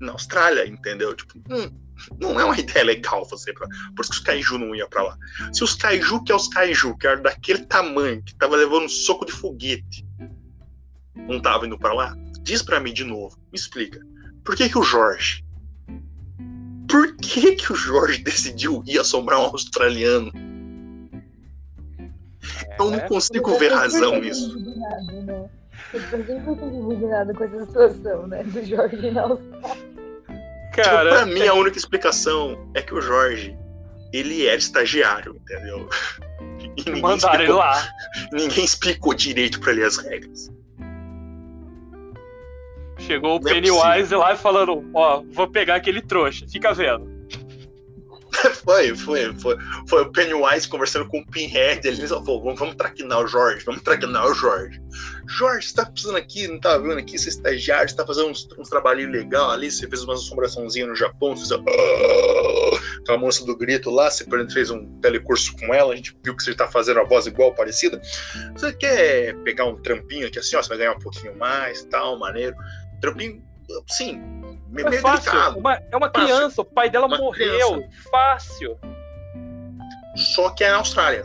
na 0.00 0.12
Austrália, 0.12 0.66
entendeu? 0.66 1.14
Tipo, 1.14 1.38
hum, 1.50 1.70
não 2.20 2.38
é 2.40 2.44
uma 2.44 2.58
ideia 2.60 2.84
legal 2.84 3.24
você 3.24 3.52
pra 3.52 3.66
Por 3.94 4.02
isso 4.02 4.10
que 4.12 4.18
os 4.18 4.24
kaiju 4.24 4.58
não 4.58 4.74
iam 4.74 4.88
pra 4.88 5.02
lá. 5.02 5.16
Se 5.52 5.64
os 5.64 5.74
kaiju, 5.74 6.22
que 6.24 6.32
é 6.32 6.34
os 6.34 6.48
kaiju, 6.48 6.96
que 6.96 7.06
eram 7.06 7.22
daquele 7.22 7.64
tamanho, 7.66 8.22
que 8.22 8.34
tava 8.34 8.56
levando 8.56 8.84
um 8.84 8.88
soco 8.88 9.24
de 9.24 9.32
foguete, 9.32 10.06
não 11.28 11.40
tava 11.40 11.66
indo 11.66 11.78
pra 11.78 11.92
lá, 11.92 12.14
diz 12.42 12.62
pra 12.62 12.80
mim 12.80 12.92
de 12.92 13.04
novo, 13.04 13.36
me 13.52 13.58
explica. 13.58 14.00
Por 14.44 14.56
que 14.56 14.68
que 14.68 14.78
o 14.78 14.82
Jorge. 14.82 15.44
Por 16.88 17.16
que 17.16 17.54
que 17.54 17.72
o 17.72 17.76
Jorge 17.76 18.22
decidiu 18.24 18.82
ir 18.86 18.98
assombrar 18.98 19.38
um 19.38 19.44
australiano? 19.44 20.32
Eu 22.84 22.90
não 22.90 22.98
É. 22.98 23.08
consigo 23.08 23.58
ver 23.58 23.72
razão 23.72 24.14
Eu 24.14 24.20
tô 24.20 24.26
nisso. 24.26 24.58
né? 24.58 25.48
Eu 25.92 26.00
tô 26.00 26.54
sempre 26.54 26.76
indignado 26.76 27.34
com 27.34 27.44
essa 27.44 27.66
situação, 27.66 28.26
né? 28.26 28.42
Do 28.44 28.64
Jorge 28.64 29.18
Austrália. 29.18 29.90
Tipo, 30.70 30.76
Cara, 30.76 31.10
pra 31.10 31.26
mim, 31.26 31.46
a 31.46 31.54
única 31.54 31.76
explicação 31.78 32.70
é 32.74 32.80
que 32.82 32.94
o 32.94 33.00
Jorge, 33.00 33.56
ele 34.12 34.46
era 34.46 34.56
estagiário, 34.56 35.36
entendeu? 35.42 35.88
E 36.76 36.84
ninguém 36.84 37.02
mandaram 37.02 37.34
ele 37.34 37.42
explicou, 37.44 37.56
lá. 37.56 37.88
ninguém 38.32 38.64
explicou 38.64 39.14
direito 39.14 39.60
pra 39.60 39.72
ele 39.72 39.82
as 39.84 39.96
regras. 39.96 40.50
Chegou 42.98 43.40
o 43.42 43.48
é 43.48 43.52
Pennywise 43.54 44.14
lá 44.14 44.32
e 44.34 44.36
falando: 44.36 44.84
Ó, 44.94 45.22
vou 45.32 45.48
pegar 45.48 45.76
aquele 45.76 46.00
trouxa, 46.02 46.46
fica 46.48 46.72
vendo. 46.74 47.08
Foi, 48.64 48.94
foi, 48.94 49.34
foi, 49.34 49.56
foi 49.88 50.02
o 50.02 50.12
Pennywise 50.12 50.68
conversando 50.68 51.06
com 51.08 51.18
o 51.18 51.26
Pinhead, 51.26 51.86
ele 51.86 52.06
só 52.06 52.22
falou, 52.24 52.42
vamos, 52.42 52.58
vamos 52.58 52.74
traquinar 52.74 53.22
o 53.22 53.26
Jorge, 53.26 53.64
vamos 53.64 53.82
traquinar 53.82 54.26
o 54.26 54.34
Jorge. 54.34 54.80
Jorge, 55.26 55.68
você 55.68 55.74
tá 55.74 55.86
precisando 55.86 56.16
aqui, 56.16 56.48
não 56.48 56.58
tá 56.58 56.78
vendo 56.78 56.98
aqui, 56.98 57.18
você 57.18 57.28
é 57.28 57.30
estagiário, 57.30 57.88
você 57.88 57.96
tá 57.96 58.06
fazendo 58.06 58.28
uns, 58.28 58.48
uns 58.58 58.68
trabalhinhos 58.68 59.12
legais 59.12 59.52
ali, 59.52 59.70
você 59.70 59.88
fez 59.88 60.02
umas 60.02 60.20
assombraçãozinhas 60.20 60.88
no 60.88 60.94
Japão, 60.94 61.36
você 61.36 61.54
fez 61.54 61.60
aquela 63.00 63.18
moça 63.18 63.44
do 63.44 63.56
grito 63.56 63.90
lá, 63.90 64.10
você 64.10 64.24
fez 64.50 64.70
um 64.70 64.86
telecurso 65.00 65.54
com 65.56 65.74
ela, 65.74 65.92
a 65.92 65.96
gente 65.96 66.16
viu 66.22 66.36
que 66.36 66.42
você 66.42 66.54
tá 66.54 66.68
fazendo 66.68 67.00
a 67.00 67.04
voz 67.04 67.26
igual, 67.26 67.54
parecida. 67.54 68.00
Você 68.54 68.72
quer 68.72 69.36
pegar 69.42 69.66
um 69.66 69.76
trampinho 69.76 70.26
aqui 70.26 70.38
assim, 70.38 70.56
ó, 70.56 70.62
você 70.62 70.68
vai 70.68 70.78
ganhar 70.78 70.92
um 70.92 70.98
pouquinho 70.98 71.36
mais, 71.36 71.84
tal, 71.84 72.18
maneiro. 72.18 72.54
Trampinho, 73.00 73.42
sim, 73.88 74.20
É 74.76 74.88
meio 74.90 75.02
fácil. 75.02 75.32
Uma, 75.58 75.74
é 75.90 75.96
uma 75.96 76.10
Fácil. 76.10 76.26
criança, 76.26 76.60
o 76.62 76.64
pai 76.64 76.88
dela 76.90 77.06
Uma 77.06 77.18
morreu. 77.18 77.82
Fácil. 78.10 78.78
Só 80.16 80.50
que 80.50 80.64
é 80.64 80.70
na 80.70 80.76
Austrália. 80.76 81.24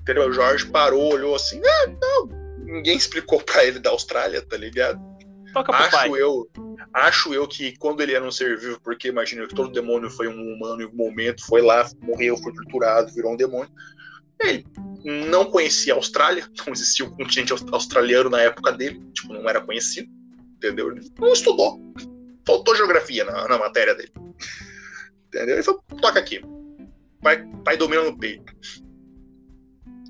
Entendeu? 0.00 0.28
O 0.28 0.32
Jorge 0.32 0.66
parou, 0.66 1.12
olhou 1.14 1.34
assim, 1.34 1.60
ah, 1.64 1.86
não. 2.00 2.26
Ninguém 2.64 2.96
explicou 2.96 3.40
pra 3.40 3.64
ele 3.64 3.78
da 3.78 3.90
Austrália, 3.90 4.42
tá 4.42 4.56
ligado? 4.56 5.00
Toca 5.52 5.72
pro 5.72 5.90
pai. 5.90 6.06
Acho 6.08 6.16
eu, 6.16 6.50
acho 6.94 7.34
eu 7.34 7.46
que 7.46 7.76
quando 7.76 8.00
ele 8.00 8.14
era 8.14 8.24
um 8.24 8.30
ser 8.32 8.58
vivo, 8.58 8.80
porque 8.82 9.08
imagina 9.08 9.46
que 9.46 9.54
todo 9.54 9.70
demônio 9.70 10.10
foi 10.10 10.26
um 10.26 10.54
humano 10.54 10.82
em 10.82 10.86
um 10.86 10.94
momento, 10.94 11.44
foi 11.46 11.60
lá, 11.60 11.86
morreu, 12.00 12.36
foi 12.38 12.52
torturado, 12.54 13.12
virou 13.12 13.32
um 13.32 13.36
demônio. 13.36 13.70
Ele 14.40 14.66
não 15.04 15.44
conhecia 15.44 15.92
a 15.92 15.96
Austrália, 15.96 16.48
não 16.66 16.72
existia 16.72 17.04
o 17.04 17.14
continente 17.14 17.52
aus- 17.52 17.64
australiano 17.70 18.30
na 18.30 18.40
época 18.40 18.72
dele, 18.72 19.00
tipo, 19.12 19.32
não 19.32 19.48
era 19.48 19.60
conhecido, 19.60 20.08
entendeu? 20.62 20.92
Ele 20.92 21.10
não 21.18 21.32
estudou. 21.32 21.80
Faltou 22.46 22.76
geografia 22.76 23.24
na, 23.24 23.48
na 23.48 23.58
matéria 23.58 23.94
dele. 23.94 24.12
Entendeu? 25.28 25.56
Ele 25.56 25.62
falou, 25.62 25.82
toca 26.00 26.20
aqui. 26.20 26.40
Pai, 27.20 27.44
pai 27.64 27.76
domina 27.76 28.02
no 28.04 28.16
peito. 28.16 28.52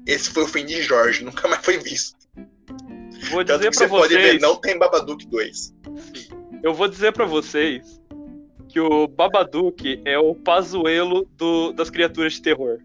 Esse 0.07 0.31
foi 0.31 0.45
o 0.45 0.49
fim 0.49 0.65
de 0.66 0.83
Jorge, 0.83 1.24
nunca 1.24 1.49
mais 1.49 1.65
foi 1.65 1.79
visto. 1.79 2.16
Vou 3.31 3.45
Tanto 3.45 3.59
dizer 3.59 3.70
que 3.70 3.77
você 3.77 3.89
pode 3.89 4.15
ver, 4.15 4.23
vocês. 4.23 4.43
não 4.43 4.57
tem 4.57 4.79
Babadook 4.79 5.27
2. 5.27 5.74
Eu 6.62 6.74
vou 6.74 6.89
dizer 6.89 7.12
pra 7.12 7.24
vocês 7.24 8.01
que 8.69 8.81
o 8.81 9.07
Babadook 9.07 10.01
é 10.05 10.19
o 10.19 10.35
Pazuelo 10.35 11.24
do, 11.37 11.73
das 11.73 11.89
criaturas 11.91 12.35
de 12.35 12.43
terror. 12.43 12.79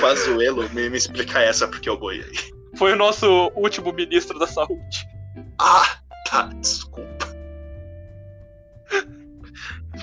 Pazuelo, 0.00 0.68
me, 0.70 0.88
me 0.88 0.96
explica 0.96 1.40
essa 1.40 1.66
porque 1.66 1.88
eu 1.88 1.98
boiei. 1.98 2.55
Foi 2.76 2.92
o 2.92 2.96
nosso 2.96 3.50
último 3.54 3.92
ministro 3.92 4.38
da 4.38 4.46
saúde. 4.46 5.08
Ah, 5.58 5.98
tá, 6.30 6.50
desculpa. 6.60 7.26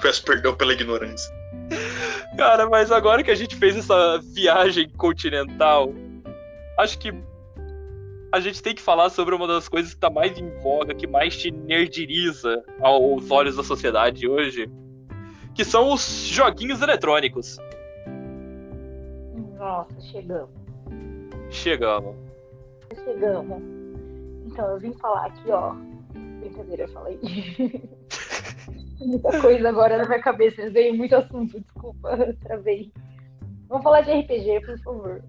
Peço 0.02 0.24
perdão 0.24 0.56
pela 0.56 0.74
ignorância. 0.74 1.32
Cara, 2.36 2.68
mas 2.68 2.92
agora 2.92 3.24
que 3.24 3.32
a 3.32 3.36
gente 3.36 3.56
fez 3.56 3.78
essa 3.78 4.20
viagem 4.34 4.90
continental, 4.90 5.94
acho 6.80 6.98
que 6.98 7.14
a 8.32 8.40
gente 8.40 8.64
tem 8.64 8.74
que 8.74 8.82
falar 8.82 9.10
sobre 9.10 9.36
uma 9.36 9.48
das 9.48 9.70
coisas 9.70 9.94
que 9.94 10.00
tá 10.00 10.10
mais 10.10 10.36
em 10.38 10.50
voga, 10.60 10.96
que 10.96 11.06
mais 11.06 11.38
te 11.38 11.52
nerdiriza 11.52 12.64
aos 12.82 13.30
olhos 13.30 13.56
da 13.56 13.64
sociedade 13.64 14.28
hoje, 14.28 14.68
que 15.54 15.64
são 15.64 15.94
os 15.94 16.26
joguinhos 16.26 16.82
eletrônicos. 16.82 17.60
Nossa, 19.60 20.02
chegamos. 20.02 20.50
Chegamos. 21.52 22.33
Chegamos. 22.96 23.62
Então, 24.46 24.68
eu 24.72 24.80
vim 24.80 24.94
falar 24.94 25.28
aqui, 25.28 25.50
ó. 25.52 25.74
Brincadeira, 26.40 26.84
eu 26.84 26.88
falei. 26.90 27.20
Muita 29.00 29.42
coisa 29.42 29.70
agora 29.70 29.98
na 29.98 30.06
minha 30.08 30.22
cabeça. 30.22 30.70
Veio 30.70 30.94
muito 30.96 31.16
assunto, 31.16 31.60
desculpa, 31.60 32.18
travei. 32.44 32.92
Vamos 33.68 33.84
falar 33.84 34.02
de 34.02 34.12
RPG, 34.12 34.62
por 34.66 34.80
favor. 34.80 35.24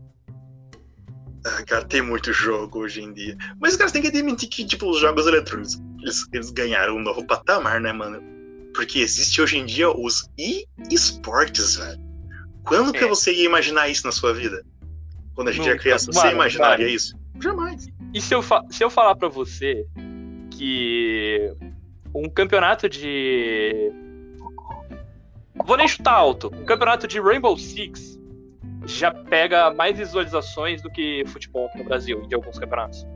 Ah, 1.47 1.63
cara, 1.67 1.85
tem 1.85 2.01
muito 2.03 2.33
jogo 2.33 2.81
hoje 2.81 3.03
em 3.03 3.13
dia. 3.13 3.37
Mas 3.61 3.73
os 3.73 3.77
caras 3.77 3.93
têm 3.93 4.01
que 4.03 4.09
admitir 4.09 4.49
que, 4.49 4.65
tipo, 4.65 4.89
os 4.89 4.99
jogos 5.01 5.27
eletrônicos, 5.27 5.79
eles, 6.01 6.27
eles 6.33 6.51
ganharam 6.51 6.97
um 6.97 7.03
novo 7.03 7.27
patamar, 7.27 7.81
né, 7.81 7.93
mano? 7.93 8.23
Porque 8.75 9.01
existe 9.01 9.41
hoje 9.43 9.59
em 9.59 9.67
dia 9.67 9.91
os 9.91 10.29
e-sports, 10.91 11.77
velho. 11.77 12.01
Quando 12.65 12.93
que 12.93 13.05
É. 13.05 13.09
você 13.09 13.33
ia 13.33 13.45
imaginar 13.45 13.89
isso 13.89 14.07
na 14.07 14.13
sua 14.13 14.33
vida? 14.33 14.65
Quando 15.35 15.49
a 15.49 15.53
gente 15.53 15.63
era 15.65 15.73
Nunca. 15.73 15.83
criança, 15.83 16.07
você 16.13 16.19
Mano, 16.21 16.33
imaginaria 16.33 16.89
isso? 16.89 17.15
Jamais. 17.41 17.89
E 18.13 18.21
se 18.21 18.35
eu, 18.35 18.43
fa- 18.43 18.65
se 18.71 18.83
eu 18.83 18.89
falar 18.91 19.15
pra 19.17 19.29
você 19.29 19.87
que 20.51 21.53
um 22.15 22.29
campeonato 22.29 22.89
de. 22.89 23.91
Vou 25.65 25.77
nem 25.77 25.89
chutar 25.89 26.15
alto. 26.15 26.51
Um 26.55 26.65
campeonato 26.65 27.07
de 27.09 27.21
Rainbow 27.21 27.57
Six 27.57 28.19
já 28.87 29.11
pega 29.13 29.73
mais 29.73 29.97
visualizações 29.97 30.83
do 30.83 30.91
que 30.91 31.25
futebol 31.27 31.67
aqui 31.67 31.79
no 31.79 31.85
Brasil, 31.85 32.27
em 32.31 32.35
alguns 32.35 32.59
campeonatos. 32.59 33.07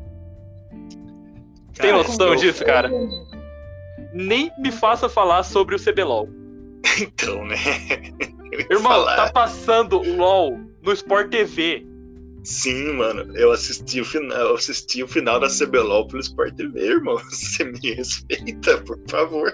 Tem 1.75 1.91
Cara, 1.91 1.97
noção 2.03 2.29
eu- 2.29 2.37
disso, 2.37 2.65
cara? 2.65 2.91
Nem 4.13 4.51
me 4.59 4.73
faça 4.73 5.09
falar 5.09 5.43
sobre 5.43 5.75
o 5.75 5.79
CBLOL. 5.79 6.29
Então, 7.01 7.45
né? 7.45 7.55
Irmão, 8.71 8.91
falar. 8.93 9.17
tá 9.17 9.31
passando 9.33 10.01
o 10.01 10.17
LOL 10.17 10.59
no 10.83 10.93
Sport 10.93 11.29
TV. 11.31 11.87
Sim, 12.49 12.95
mano. 12.95 13.37
Eu 13.37 13.53
assisti 13.53 14.01
o 14.01 14.05
final, 14.07 14.55
assisti 14.55 15.03
o 15.03 15.07
final 15.07 15.39
da 15.39 15.49
CBLOL 15.49 16.07
pelo 16.07 16.23
Sport 16.23 16.55
TV, 16.55 16.81
irmão. 16.81 17.19
Você 17.29 17.63
me 17.63 17.79
respeita, 17.95 18.79
por 18.85 18.99
favor. 19.07 19.53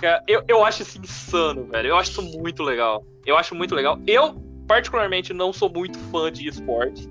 Cara, 0.00 0.20
Eu, 0.26 0.42
eu 0.48 0.64
acho 0.64 0.82
isso 0.82 0.98
insano, 0.98 1.64
velho. 1.66 1.90
Eu 1.90 1.96
acho 1.96 2.10
isso 2.10 2.22
muito 2.40 2.64
legal. 2.64 3.06
Eu 3.24 3.36
acho 3.36 3.54
muito 3.54 3.72
legal. 3.72 4.00
Eu, 4.04 4.34
particularmente, 4.66 5.32
não 5.32 5.52
sou 5.52 5.70
muito 5.70 5.96
fã 6.10 6.30
de 6.30 6.48
esportes. 6.48 7.08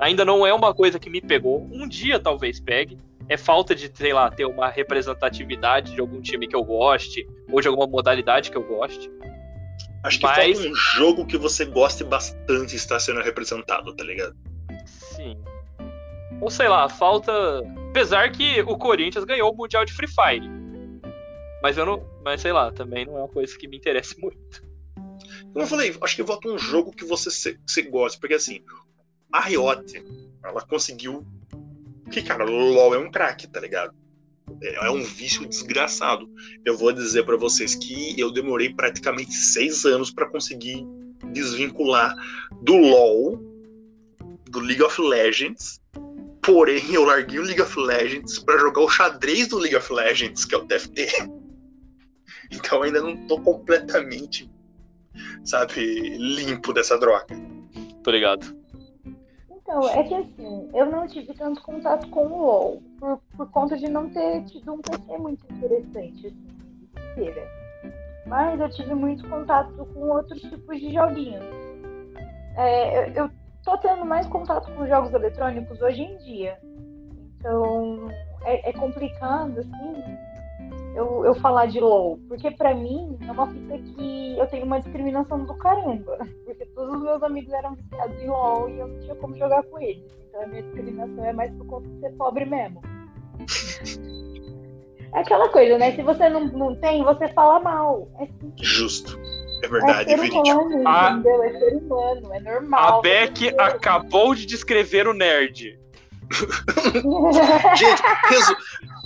Ainda 0.00 0.24
não 0.24 0.44
é 0.44 0.52
uma 0.52 0.74
coisa 0.74 0.98
que 0.98 1.08
me 1.08 1.20
pegou. 1.20 1.68
Um 1.70 1.86
dia 1.86 2.18
talvez 2.18 2.58
pegue. 2.58 2.98
É 3.28 3.36
falta 3.36 3.76
de, 3.76 3.88
sei 3.94 4.12
lá, 4.12 4.28
ter 4.28 4.44
uma 4.44 4.68
representatividade 4.68 5.94
de 5.94 6.00
algum 6.00 6.20
time 6.20 6.48
que 6.48 6.56
eu 6.56 6.64
goste, 6.64 7.28
ou 7.48 7.60
de 7.60 7.68
alguma 7.68 7.86
modalidade 7.86 8.50
que 8.50 8.56
eu 8.56 8.64
goste. 8.64 9.08
Acho 10.04 10.18
que 10.18 10.26
Mas- 10.26 10.56
falta 10.56 10.68
um 10.70 10.74
jogo 10.74 11.26
que 11.26 11.36
você 11.36 11.64
goste 11.64 12.04
bastante 12.04 12.76
estar 12.76 13.00
sendo 13.00 13.20
representado, 13.20 13.94
tá 13.94 14.04
ligado? 14.04 14.36
Sim. 14.86 15.36
Ou 16.40 16.50
sei 16.50 16.68
lá, 16.68 16.88
falta. 16.88 17.32
Apesar 17.90 18.30
que 18.30 18.60
o 18.62 18.76
Corinthians 18.78 19.24
ganhou 19.24 19.52
o 19.52 19.56
Mundial 19.56 19.84
de 19.84 19.92
Free 19.92 20.08
Fire. 20.08 20.48
Mas 21.62 21.76
eu 21.76 21.84
não. 21.84 22.06
Mas 22.24 22.40
sei 22.40 22.52
lá, 22.52 22.70
também 22.70 23.04
não 23.06 23.16
é 23.16 23.20
uma 23.22 23.28
coisa 23.28 23.56
que 23.58 23.66
me 23.66 23.76
interessa 23.76 24.14
muito. 24.22 24.62
Como 25.52 25.64
eu 25.64 25.66
falei, 25.66 25.96
acho 26.00 26.16
que 26.16 26.24
falta 26.24 26.48
um 26.48 26.58
jogo 26.58 26.92
que 26.92 27.04
você, 27.04 27.30
se, 27.30 27.54
que 27.54 27.60
você 27.66 27.82
goste, 27.82 28.20
porque 28.20 28.34
assim, 28.34 28.60
a 29.32 29.40
Riot, 29.40 30.04
ela 30.44 30.60
conseguiu. 30.64 31.26
Porque, 32.04 32.22
cara, 32.22 32.44
o 32.44 32.48
LoL 32.50 32.94
é 32.94 32.98
um 32.98 33.10
craque, 33.10 33.46
tá 33.48 33.58
ligado? 33.60 33.92
É 34.62 34.86
é 34.86 34.90
um 34.90 35.02
vício 35.02 35.46
desgraçado. 35.46 36.28
Eu 36.64 36.76
vou 36.76 36.92
dizer 36.92 37.24
pra 37.24 37.36
vocês 37.36 37.74
que 37.74 38.18
eu 38.18 38.30
demorei 38.30 38.72
praticamente 38.72 39.32
seis 39.32 39.84
anos 39.84 40.10
pra 40.10 40.28
conseguir 40.28 40.86
desvincular 41.32 42.14
do 42.62 42.76
LoL, 42.76 43.38
do 44.50 44.60
League 44.60 44.82
of 44.82 45.00
Legends. 45.00 45.80
Porém, 46.42 46.92
eu 46.92 47.04
larguei 47.04 47.38
o 47.38 47.42
League 47.42 47.60
of 47.60 47.78
Legends 47.78 48.38
pra 48.38 48.58
jogar 48.58 48.80
o 48.80 48.88
xadrez 48.88 49.48
do 49.48 49.58
League 49.58 49.76
of 49.76 49.92
Legends, 49.92 50.44
que 50.44 50.54
é 50.54 50.58
o 50.58 50.66
TFT. 50.66 51.08
Então 52.50 52.82
ainda 52.82 53.02
não 53.02 53.14
tô 53.26 53.38
completamente 53.42 54.50
sabe, 55.44 56.16
limpo 56.18 56.72
dessa 56.72 56.98
droga. 56.98 57.26
Tô 58.02 58.10
ligado. 58.10 58.57
Então, 59.68 59.86
é 59.86 60.02
que 60.02 60.14
assim, 60.14 60.70
eu 60.72 60.86
não 60.86 61.06
tive 61.06 61.34
tanto 61.34 61.62
contato 61.62 62.08
com 62.08 62.26
o 62.26 62.38
LoL, 62.38 62.82
por, 62.98 63.20
por 63.36 63.50
conta 63.50 63.76
de 63.76 63.86
não 63.86 64.08
ter 64.08 64.42
tido 64.44 64.72
um 64.72 64.78
PC 64.78 65.18
muito 65.18 65.44
interessante, 65.52 66.28
assim. 66.28 67.30
Mas 68.24 68.58
eu 68.58 68.70
tive 68.70 68.94
muito 68.94 69.28
contato 69.28 69.84
com 69.92 70.08
outros 70.08 70.40
tipos 70.40 70.80
de 70.80 70.90
joguinhos. 70.90 71.44
É, 72.56 73.10
eu, 73.10 73.24
eu 73.24 73.30
tô 73.62 73.76
tendo 73.76 74.06
mais 74.06 74.26
contato 74.28 74.72
com 74.72 74.86
jogos 74.86 75.12
eletrônicos 75.12 75.82
hoje 75.82 76.00
em 76.00 76.16
dia. 76.16 76.58
Então, 77.38 78.08
é, 78.44 78.70
é 78.70 78.72
complicado, 78.72 79.58
assim, 79.58 80.02
eu, 80.94 81.24
eu 81.24 81.34
falar 81.36 81.66
de 81.66 81.80
LoL. 81.80 82.18
Porque 82.28 82.50
pra 82.50 82.74
mim, 82.74 83.16
é 83.26 83.30
uma 83.32 83.46
fita 83.46 83.78
que 83.78 84.36
eu 84.38 84.46
tenho 84.46 84.64
uma 84.66 84.80
discriminação 84.80 85.44
do 85.44 85.54
caramba. 85.58 86.18
Porque 86.44 86.64
todos 86.66 86.94
os 86.96 87.02
meus 87.02 87.22
amigos 87.22 87.52
eram 87.52 87.74
viciados 87.74 88.20
em 88.20 88.26
LoL 88.28 88.68
e 88.70 88.78
eu 88.78 88.88
não 88.88 88.98
tinha 89.00 89.14
como 89.16 89.36
jogar 89.36 89.62
com 89.64 89.78
eles. 89.80 90.04
Então 90.28 90.42
a 90.42 90.46
minha 90.46 90.62
discriminação 90.62 91.24
é 91.24 91.32
mais 91.32 91.50
por 91.52 91.66
conta 91.66 91.88
de 91.88 92.00
ser 92.00 92.10
pobre 92.16 92.44
mesmo. 92.44 92.80
É 95.14 95.20
aquela 95.20 95.48
coisa, 95.48 95.78
né? 95.78 95.92
Se 95.92 96.02
você 96.02 96.28
não, 96.28 96.44
não 96.48 96.76
tem, 96.76 97.02
você 97.02 97.28
fala 97.28 97.58
mal. 97.60 98.06
É 98.20 98.26
simples. 98.26 98.68
Justo. 98.68 99.18
É 99.62 99.66
É 99.66 99.68
verdade, 99.70 100.12
é 100.12 100.18
ser 100.18 100.26
entendeu? 100.26 100.60
É 101.42 101.58
ser 101.58 101.76
humano, 101.76 102.34
é 102.34 102.40
normal. 102.40 102.98
A 102.98 103.00
Beck 103.00 103.54
acabou 103.58 104.34
de 104.34 104.44
descrever 104.44 105.08
o 105.08 105.14
nerd. 105.14 105.78
Gente, 107.74 108.02
resu- 108.28 108.56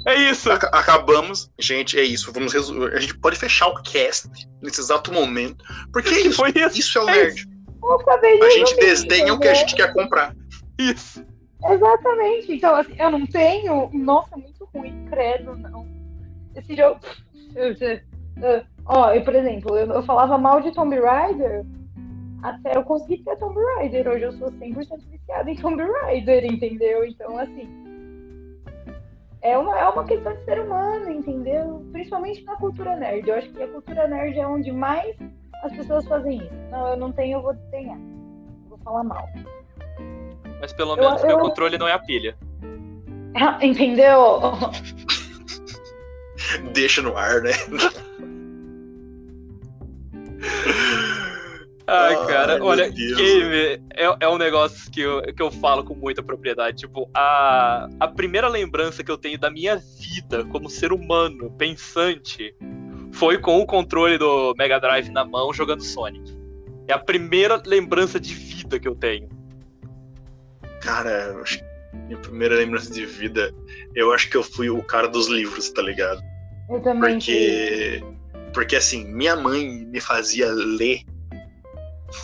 É 0.07 0.15
isso. 0.15 0.51
aca- 0.51 0.69
acabamos. 0.73 1.51
Gente, 1.59 1.99
é 1.99 2.03
isso. 2.03 2.33
Vamos 2.33 2.53
resu- 2.53 2.85
A 2.87 2.99
gente 3.01 3.17
pode 3.19 3.39
fechar 3.39 3.69
o 3.69 3.83
cast 3.83 4.29
nesse 4.61 4.81
exato 4.81 5.13
momento. 5.13 5.65
Porque 5.93 6.09
é 6.15 6.21
isso. 6.27 6.37
foi 6.37 6.51
isso? 6.51 6.81
Isso 6.81 6.99
é 6.99 7.03
o 7.05 7.09
É 7.11 7.15
nerd. 7.15 7.35
De 7.47 8.45
A 8.45 8.51
gente 8.51 8.77
desdenha 8.77 9.35
o 9.35 9.39
que 9.39 9.49
a 9.49 9.53
entendeu? 9.53 9.55
gente 9.69 9.75
quer 9.77 9.93
comprar. 9.93 10.35
Isso. 10.79 11.25
Exatamente. 11.65 12.53
Então, 12.53 12.75
assim, 12.75 12.95
eu 12.99 13.11
não 13.11 13.27
tenho. 13.27 13.91
Nossa, 13.93 14.37
muito 14.37 14.69
ruim, 14.75 15.07
credo, 15.11 15.57
não. 15.57 15.87
Esse 16.57 16.75
jogo. 16.77 16.99
Ó, 18.87 19.13
eu, 19.13 19.23
por 19.25 19.35
exemplo, 19.35 19.77
eu, 19.77 19.87
eu 19.93 20.03
falava 20.03 20.37
mal 20.39 20.61
de 20.61 20.73
Tomb 20.73 20.99
Raider 20.99 21.65
até 22.43 22.77
eu 22.77 22.83
conseguir 22.83 23.19
ter 23.19 23.37
Tomb 23.37 23.57
Raider. 23.77 24.09
Hoje 24.09 24.25
eu 24.25 24.33
sou 24.33 24.51
100% 24.51 24.75
viciada 25.11 25.51
em 25.51 25.57
Tomb 25.57 25.83
Raider, 25.83 26.45
entendeu? 26.45 27.05
Então, 27.05 27.39
assim. 27.39 27.69
É 29.43 29.59
uma, 29.59 29.77
é 29.79 29.89
uma 29.89 30.05
questão 30.05 30.33
de 30.35 30.45
ser 30.45 30.61
humano, 30.61 31.11
entendeu? 31.11 31.85
Principalmente 31.93 32.45
na 32.45 32.55
cultura 32.57 32.95
nerd. 32.97 33.29
Eu 33.29 33.35
acho 33.37 33.49
que 33.51 33.63
a 33.63 33.69
cultura 33.69 34.07
nerd 34.07 34.39
é 34.39 34.47
onde 34.47 34.71
mais 34.71 35.17
as 35.65 35.73
pessoas 35.77 36.07
fazem 36.07 36.39
isso. 36.39 36.55
Não, 36.71 36.89
eu 36.89 36.97
não 36.97 37.11
tenho, 37.13 37.39
eu 37.39 37.43
vou 37.43 37.53
desenhar. 37.55 37.99
Eu 37.99 38.69
vou 38.69 38.79
falar 38.79 39.03
mal. 39.05 39.29
Mas 40.61 40.73
pelo 40.73 40.93
Eu- 40.93 40.97
menos 41.05 41.23
meu 41.23 41.31
eu- 41.33 41.39
controle 41.41 41.77
não 41.77 41.89
é 41.89 41.93
a 41.93 41.99
pilha. 41.99 42.37
Entendeu? 43.61 44.41
Deixa 46.73 47.03
no 47.03 47.17
ar, 47.17 47.41
né? 47.43 47.51
Ai, 51.93 52.15
Ai, 52.15 52.27
cara, 52.27 52.55
meu 52.55 52.65
olha, 52.65 52.89
game 52.89 53.83
é, 53.95 54.17
é 54.21 54.27
um 54.27 54.39
negócio 54.39 54.91
que 54.91 55.03
eu, 55.03 55.21
que 55.21 55.43
eu 55.43 55.51
falo 55.51 55.85
com 55.85 55.95
muita 55.95 56.23
propriedade. 56.23 56.79
Tipo, 56.79 57.07
a, 57.13 57.87
a 58.01 58.09
primeira 58.09 58.49
lembrança 58.49 59.05
que 59.05 59.11
eu 59.11 59.19
tenho 59.19 59.39
da 59.39 59.51
minha 59.51 59.77
vida 59.77 60.43
como 60.47 60.71
ser 60.71 60.91
humano 60.91 61.51
pensante 61.59 62.57
foi 63.13 63.37
com 63.37 63.61
o 63.61 63.67
controle 63.67 64.17
do 64.17 64.55
Mega 64.57 64.81
Drive 64.81 65.11
na 65.11 65.23
mão 65.23 65.53
jogando 65.53 65.83
Sonic. 65.83 66.35
É 66.89 66.95
a 66.95 66.99
primeira 66.99 67.63
lembrança 67.67 68.19
de 68.19 68.33
vida 68.33 68.81
que 68.81 68.89
eu 68.89 68.95
tenho. 68.95 69.29
Cara, 70.81 71.11
eu 71.35 71.43
acho 71.43 71.59
que 71.59 71.65
minha 72.07 72.19
primeira 72.19 72.55
lembrança 72.55 72.91
de 72.91 73.05
vida, 73.05 73.55
eu 73.95 74.15
acho 74.15 74.31
que 74.31 74.37
eu 74.39 74.43
fui 74.43 74.71
o 74.71 74.83
cara 74.83 75.09
dos 75.09 75.29
livros, 75.29 75.69
tá 75.69 75.83
ligado? 75.83 76.23
Eu 76.71 76.81
também. 76.81 77.17
Porque, 77.17 78.03
porque 78.55 78.77
assim, 78.77 79.05
minha 79.13 79.37
mãe 79.37 79.85
me 79.85 80.01
fazia 80.01 80.51
ler 80.51 81.03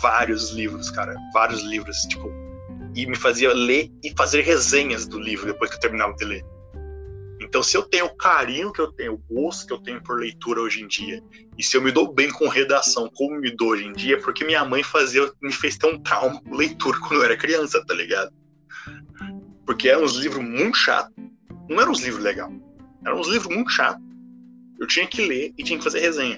vários 0.01 0.51
livros, 0.51 0.89
cara, 0.89 1.15
vários 1.33 1.61
livros, 1.61 1.97
tipo, 2.03 2.29
e 2.95 3.05
me 3.05 3.15
fazia 3.15 3.53
ler 3.53 3.91
e 4.03 4.13
fazer 4.15 4.41
resenhas 4.41 5.07
do 5.07 5.19
livro 5.19 5.45
depois 5.45 5.69
que 5.69 5.77
eu 5.77 5.79
terminava 5.79 6.13
de 6.15 6.25
ler. 6.25 6.45
Então, 7.41 7.63
se 7.63 7.75
eu 7.75 7.83
tenho 7.83 8.05
o 8.05 8.15
carinho 8.15 8.71
que 8.71 8.81
eu 8.81 8.91
tenho, 8.91 9.13
o 9.13 9.33
gosto 9.33 9.65
que 9.65 9.73
eu 9.73 9.79
tenho 9.79 10.03
por 10.03 10.19
leitura 10.19 10.61
hoje 10.61 10.83
em 10.83 10.87
dia, 10.87 11.23
e 11.57 11.63
se 11.63 11.75
eu 11.75 11.81
me 11.81 11.91
dou 11.91 12.13
bem 12.13 12.29
com 12.29 12.47
redação 12.47 13.09
como 13.15 13.39
me 13.39 13.49
dou 13.55 13.69
hoje 13.69 13.85
em 13.85 13.93
dia, 13.93 14.17
é 14.17 14.19
porque 14.19 14.43
minha 14.43 14.63
mãe 14.65 14.83
fazia, 14.83 15.31
me 15.41 15.51
fez 15.51 15.77
ter 15.77 15.87
um 15.87 15.97
trauma 15.99 16.41
com 16.41 16.55
leitura 16.55 16.99
quando 17.01 17.15
eu 17.15 17.23
era 17.23 17.37
criança, 17.37 17.83
tá 17.85 17.93
ligado? 17.93 18.31
Porque 19.65 19.87
eram 19.87 20.03
uns 20.03 20.15
livros 20.15 20.43
muito 20.43 20.77
chatos. 20.77 21.13
Não 21.69 21.79
eram 21.79 21.91
uns 21.91 22.01
livros 22.01 22.23
legais. 22.23 22.51
Eram 23.05 23.19
uns 23.19 23.27
livros 23.27 23.53
muito 23.53 23.71
chatos. 23.71 24.03
Eu 24.79 24.87
tinha 24.87 25.07
que 25.07 25.25
ler 25.25 25.53
e 25.57 25.63
tinha 25.63 25.77
que 25.77 25.83
fazer 25.83 25.99
resenha. 25.99 26.37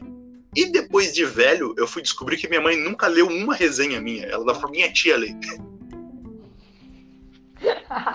E 0.55 0.65
depois 0.65 1.13
de 1.13 1.23
velho, 1.23 1.73
eu 1.77 1.87
fui 1.87 2.01
descobrir 2.01 2.37
que 2.37 2.47
minha 2.47 2.61
mãe 2.61 2.75
nunca 2.75 3.07
leu 3.07 3.27
uma 3.27 3.55
resenha 3.55 4.01
minha. 4.01 4.25
Ela 4.25 4.45
dava 4.45 4.59
pra 4.59 4.69
minha 4.69 4.91
tia 4.91 5.17
ler. 5.17 5.33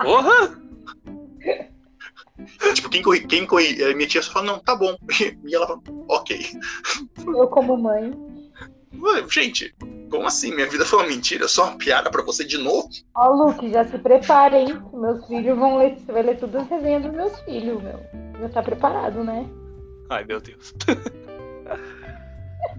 Porra! 0.03 0.61
Tipo, 2.75 2.89
quem 2.89 3.01
corri, 3.01 3.25
quem 3.25 3.45
corri, 3.45 3.81
eh, 3.81 3.93
minha 3.95 4.07
tia 4.07 4.21
só 4.21 4.31
falou, 4.33 4.47
não, 4.47 4.59
tá 4.59 4.75
bom. 4.75 4.95
E 5.45 5.55
ela 5.55 5.65
falou, 5.65 6.05
ok. 6.09 6.45
Eu, 7.25 7.47
como 7.47 7.75
mãe. 7.75 8.11
Gente, 9.29 9.75
como 10.09 10.27
assim? 10.27 10.53
Minha 10.53 10.69
vida 10.69 10.85
foi 10.85 10.99
uma 10.99 11.07
mentira? 11.07 11.47
Só 11.47 11.69
uma 11.69 11.77
piada 11.77 12.09
pra 12.11 12.23
você 12.23 12.43
de 12.43 12.57
novo? 12.57 12.87
Ó, 13.15 13.29
Luke, 13.29 13.69
já 13.71 13.85
se 13.85 13.97
prepara, 13.97 14.57
hein? 14.57 14.79
Meus 14.93 15.25
filhos 15.27 15.57
vão 15.57 15.77
ler. 15.77 15.97
Você 15.97 16.11
vai 16.11 16.23
ler 16.23 16.37
todas 16.39 16.61
as 16.63 16.69
resenhas 16.69 17.03
dos 17.03 17.13
meus 17.13 17.39
filhos, 17.41 17.81
meu. 17.81 17.99
Já 18.39 18.49
tá 18.49 18.61
preparado, 18.61 19.23
né? 19.23 19.45
Ai, 20.09 20.23
meu 20.23 20.39
Deus. 20.39 20.73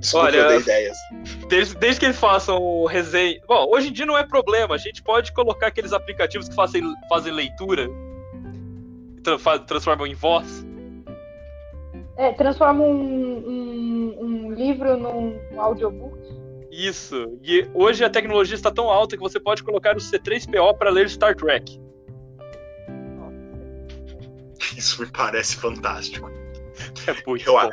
Desculpa, 0.01 0.27
Olha, 0.27 0.37
eu 0.37 0.49
dei 0.49 0.59
ideias. 0.59 0.97
Desde, 1.49 1.75
desde 1.77 2.01
que 2.01 2.07
eles 2.07 2.19
façam 2.19 2.85
resenha. 2.85 3.41
Bom, 3.49 3.67
hoje 3.71 3.89
em 3.89 3.93
dia 3.93 4.07
não 4.07 4.17
é 4.17 4.25
problema. 4.25 4.75
A 4.75 4.79
gente 4.79 5.03
pode 5.03 5.33
colocar 5.33 5.67
aqueles 5.69 5.93
aplicativos 5.93 6.49
que 6.49 6.55
fazem, 6.55 6.83
fazem 7.09 7.33
leitura 7.33 7.89
e 9.17 9.21
tra- 9.21 9.59
transformam 9.61 10.07
em 10.07 10.15
voz. 10.15 10.65
É, 12.17 12.33
transforma 12.33 12.85
um, 12.85 13.39
um, 13.49 14.17
um 14.21 14.53
livro 14.53 14.97
num 14.97 15.39
audiobook. 15.61 16.19
Isso. 16.71 17.39
E 17.43 17.69
hoje 17.75 18.05
a 18.05 18.11
tecnologia 18.11 18.55
está 18.55 18.71
tão 18.71 18.89
alta 18.89 19.17
que 19.17 19.23
você 19.23 19.41
pode 19.41 19.65
colocar 19.65 19.97
o 19.97 20.01
C3PO 20.01 20.77
para 20.77 20.91
ler 20.91 21.09
Star 21.09 21.35
Trek. 21.35 21.81
Isso 24.77 25.03
me 25.03 25.09
parece 25.11 25.57
fantástico. 25.57 26.31
É 27.09 27.15
muito 27.27 27.49
Eu 27.49 27.55
bom. 27.55 27.71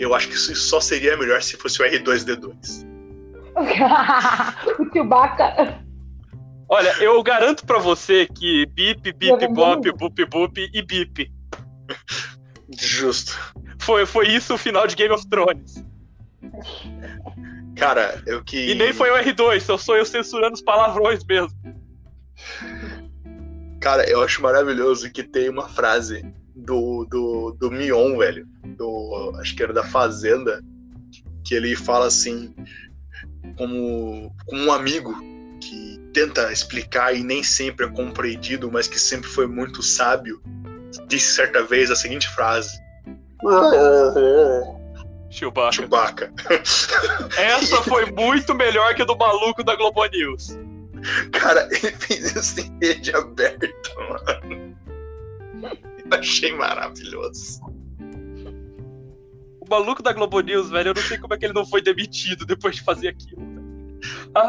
Eu 0.00 0.14
acho 0.14 0.28
que 0.28 0.34
isso 0.34 0.54
só 0.56 0.80
seria 0.80 1.14
melhor 1.14 1.42
se 1.42 1.58
fosse 1.58 1.82
o 1.82 1.84
R2D2. 1.84 2.86
o 4.80 4.90
Chewbacca. 4.90 5.78
Olha, 6.66 6.88
eu 7.02 7.22
garanto 7.22 7.66
pra 7.66 7.78
você 7.78 8.26
que 8.26 8.64
bip, 8.64 9.12
bip, 9.12 9.46
bop, 9.48 9.92
bup, 9.92 10.24
bup 10.24 10.56
e 10.56 10.82
bip. 10.82 11.30
Justo. 12.80 13.38
Foi, 13.78 14.06
foi 14.06 14.28
isso 14.28 14.54
o 14.54 14.58
final 14.58 14.86
de 14.86 14.96
Game 14.96 15.12
of 15.12 15.28
Thrones. 15.28 15.84
Cara, 17.76 18.22
eu 18.24 18.42
que. 18.42 18.70
E 18.70 18.74
nem 18.74 18.94
foi 18.94 19.10
o 19.10 19.22
R2, 19.22 19.68
eu 19.68 19.76
sou 19.76 19.96
eu 19.96 20.06
censurando 20.06 20.54
os 20.54 20.62
palavrões 20.62 21.22
mesmo. 21.24 21.52
Cara, 23.82 24.08
eu 24.08 24.22
acho 24.22 24.40
maravilhoso 24.40 25.10
que 25.12 25.22
tem 25.22 25.50
uma 25.50 25.68
frase 25.68 26.24
do, 26.60 27.06
do, 27.10 27.56
do 27.58 27.70
Mion, 27.70 28.16
velho. 28.16 28.46
Do, 28.76 29.32
acho 29.40 29.54
que 29.54 29.62
era 29.62 29.72
da 29.72 29.84
Fazenda. 29.84 30.62
Que 31.44 31.54
ele 31.54 31.74
fala 31.74 32.06
assim, 32.06 32.54
como, 33.56 34.34
como 34.46 34.62
um 34.62 34.72
amigo 34.72 35.14
que 35.60 35.98
tenta 36.12 36.52
explicar 36.52 37.14
e 37.14 37.22
nem 37.22 37.42
sempre 37.42 37.86
é 37.86 37.88
compreendido, 37.88 38.70
mas 38.70 38.86
que 38.86 38.98
sempre 38.98 39.28
foi 39.28 39.46
muito 39.46 39.82
sábio. 39.82 40.42
Disse 41.06 41.34
certa 41.34 41.62
vez 41.62 41.90
a 41.90 41.96
seguinte 41.96 42.28
frase: 42.28 42.78
Chewbacca. 45.30 45.72
Chewbacca. 45.72 46.32
Essa 47.38 47.82
foi 47.82 48.10
muito 48.10 48.54
melhor 48.54 48.94
que 48.94 49.02
a 49.02 49.04
do 49.04 49.16
maluco 49.16 49.62
da 49.62 49.76
Globo 49.76 50.04
News. 50.06 50.58
Cara, 51.32 51.68
ele 51.70 51.92
fez 51.92 52.34
isso 52.34 52.60
em 52.60 52.78
rede 52.82 53.14
aberta, 53.14 53.68
mano. 53.96 54.76
Achei 56.18 56.52
maravilhoso. 56.52 57.60
O 59.60 59.66
maluco 59.68 60.02
da 60.02 60.12
Globo 60.12 60.40
News, 60.40 60.70
velho, 60.70 60.90
eu 60.90 60.94
não 60.94 61.02
sei 61.02 61.18
como 61.18 61.34
é 61.34 61.38
que 61.38 61.44
ele 61.44 61.54
não 61.54 61.64
foi 61.64 61.80
demitido 61.80 62.44
depois 62.44 62.76
de 62.76 62.82
fazer 62.82 63.08
aquilo. 63.08 63.42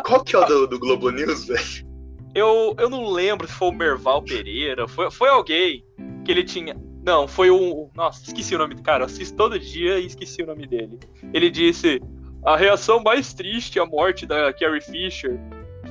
Qual 0.06 0.24
que 0.24 0.36
é 0.36 0.40
o 0.40 0.46
do, 0.46 0.68
do 0.68 0.80
Globo 0.80 1.10
News, 1.10 1.46
velho? 1.46 1.92
Eu, 2.34 2.76
eu 2.80 2.90
não 2.90 3.12
lembro 3.12 3.48
se 3.48 3.54
foi 3.54 3.70
o 3.70 3.74
Merval 3.74 4.22
Pereira, 4.22 4.88
foi, 4.88 5.12
foi 5.12 5.30
alguém 5.30 5.86
que 6.24 6.32
ele 6.32 6.44
tinha. 6.44 6.76
Não, 7.04 7.28
foi 7.28 7.50
o. 7.50 7.90
Nossa, 7.96 8.24
esqueci 8.26 8.56
o 8.56 8.58
nome 8.58 8.76
do 8.76 8.82
cara. 8.82 9.04
Eu 9.04 9.08
assisto 9.08 9.36
todo 9.36 9.60
dia 9.60 10.00
e 10.00 10.06
esqueci 10.06 10.42
o 10.44 10.46
nome 10.46 10.66
dele. 10.68 11.00
Ele 11.34 11.50
disse: 11.50 12.00
a 12.44 12.56
reação 12.56 13.02
mais 13.02 13.34
triste 13.34 13.80
à 13.80 13.86
morte 13.86 14.26
da 14.26 14.54
Carrie 14.54 14.82
Fisher 14.82 15.40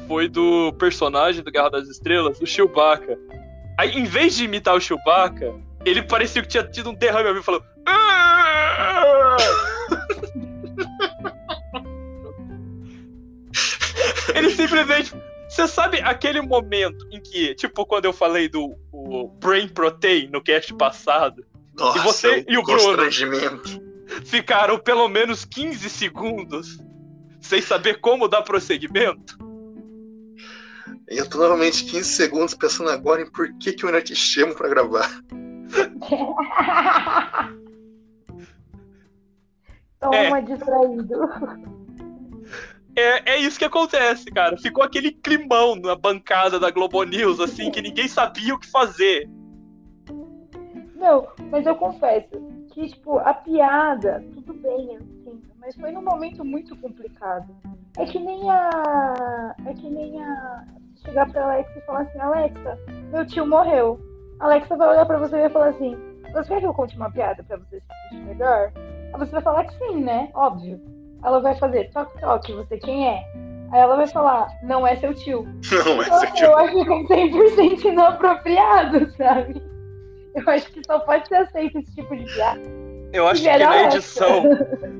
foi 0.06 0.28
do 0.28 0.72
personagem 0.74 1.42
do 1.42 1.50
Guerra 1.50 1.70
das 1.70 1.88
Estrelas, 1.88 2.40
o 2.40 2.46
Chewbacca. 2.46 3.18
Aí, 3.80 3.96
em 3.96 4.04
vez 4.04 4.36
de 4.36 4.44
imitar 4.44 4.74
o 4.74 4.80
Chewbacca, 4.80 5.54
ele 5.86 6.02
parecia 6.02 6.42
que 6.42 6.48
tinha 6.48 6.62
tido 6.62 6.90
um 6.90 6.94
derrame 6.94 7.28
ao 7.28 7.32
vivo 7.34 7.42
e 7.42 7.46
falou. 7.46 7.62
"Ah!" 7.86 9.36
Ele 14.34 14.50
simplesmente. 14.50 15.14
Você 15.48 15.66
sabe 15.66 15.98
aquele 16.02 16.42
momento 16.42 17.08
em 17.10 17.22
que, 17.22 17.54
tipo, 17.54 17.86
quando 17.86 18.04
eu 18.04 18.12
falei 18.12 18.50
do 18.50 18.76
Brain 19.40 19.68
Protein 19.68 20.28
no 20.28 20.42
cast 20.42 20.74
passado, 20.74 21.42
Nossa, 21.74 21.98
E 21.98 22.02
você 22.02 22.44
e 22.46 22.58
o 22.58 22.62
Bruno? 22.62 23.02
ficaram 24.26 24.78
pelo 24.78 25.08
menos 25.08 25.46
15 25.46 25.88
segundos 25.88 26.78
sem 27.40 27.62
saber 27.62 27.98
como 28.00 28.28
dar 28.28 28.42
prosseguimento? 28.42 29.38
E 31.10 31.18
eu 31.18 31.28
tô 31.28 31.38
novamente 31.38 31.84
15 31.86 32.04
segundos 32.08 32.54
pensando 32.54 32.88
agora 32.90 33.20
em 33.22 33.30
por 33.30 33.52
que, 33.58 33.72
que 33.72 33.84
eu 33.84 33.88
ainda 33.88 34.00
te 34.00 34.14
chamo 34.14 34.54
pra 34.54 34.68
gravar. 34.68 35.10
Toma 39.98 40.38
É. 40.38 40.42
distraído. 40.42 41.28
É, 42.96 43.32
é 43.32 43.36
isso 43.38 43.58
que 43.58 43.64
acontece, 43.64 44.26
cara. 44.30 44.56
Ficou 44.56 44.84
aquele 44.84 45.10
climão 45.12 45.74
na 45.76 45.94
bancada 45.96 46.58
da 46.60 46.70
Globo 46.70 47.02
News, 47.02 47.40
assim, 47.40 47.70
que 47.70 47.82
ninguém 47.82 48.08
sabia 48.08 48.54
o 48.54 48.58
que 48.58 48.70
fazer. 48.70 49.28
Não, 50.96 51.28
mas 51.50 51.66
eu 51.66 51.74
confesso 51.76 52.40
que, 52.72 52.88
tipo, 52.88 53.18
a 53.18 53.34
piada, 53.34 54.24
tudo 54.34 54.52
bem, 54.54 54.94
entendo, 54.94 55.42
mas 55.58 55.74
foi 55.74 55.90
num 55.92 56.02
momento 56.02 56.44
muito 56.44 56.76
complicado. 56.76 57.54
É 57.96 58.04
que 58.06 58.18
nem 58.18 58.48
a. 58.50 59.54
É 59.66 59.74
que 59.74 59.88
nem 59.88 60.22
a. 60.22 60.64
Chegar 61.04 61.30
pra 61.30 61.44
Alexa 61.44 61.78
e 61.78 61.80
falar 61.82 62.00
assim, 62.02 62.18
Alexa, 62.18 62.78
meu 63.12 63.26
tio 63.26 63.46
morreu. 63.46 63.98
A 64.38 64.44
Alexa 64.44 64.76
vai 64.76 64.88
olhar 64.88 65.06
pra 65.06 65.18
você 65.18 65.36
e 65.36 65.40
vai 65.40 65.50
falar 65.50 65.68
assim, 65.68 65.96
você 66.32 66.48
quer 66.48 66.60
que 66.60 66.66
eu 66.66 66.74
conte 66.74 66.96
uma 66.96 67.10
piada 67.10 67.42
pra 67.42 67.56
você 67.56 67.80
se 67.80 68.08
sentir 68.10 68.24
melhor? 68.24 68.72
Aí 68.76 69.18
você 69.18 69.32
vai 69.32 69.42
falar 69.42 69.64
que 69.64 69.78
sim, 69.78 70.02
né? 70.02 70.30
Óbvio. 70.34 70.80
Ela 71.24 71.40
vai 71.40 71.54
fazer 71.56 71.90
toque 71.90 72.20
toque, 72.20 72.52
você 72.52 72.78
quem 72.78 73.08
é? 73.08 73.24
Aí 73.72 73.80
ela 73.80 73.96
vai 73.96 74.06
falar, 74.06 74.48
não 74.62 74.86
é 74.86 74.96
seu 74.96 75.14
tio. 75.14 75.42
Não, 75.70 76.02
Eu, 76.02 76.02
esse 76.02 76.42
eu 76.42 76.58
acho 76.58 77.06
que 77.06 77.12
é 77.12 77.28
100% 77.28 77.84
inapropriado, 77.84 79.10
sabe? 79.16 79.62
Eu 80.34 80.48
acho 80.48 80.70
que 80.72 80.80
só 80.86 80.98
pode 81.00 81.28
ser 81.28 81.36
aceito 81.36 81.78
esse 81.78 81.94
tipo 81.94 82.16
de 82.16 82.24
piada. 82.24 82.60
Eu 83.12 83.26
acho 83.26 83.42
que 83.42 83.58
na 83.58 83.82
edição, 83.84 84.44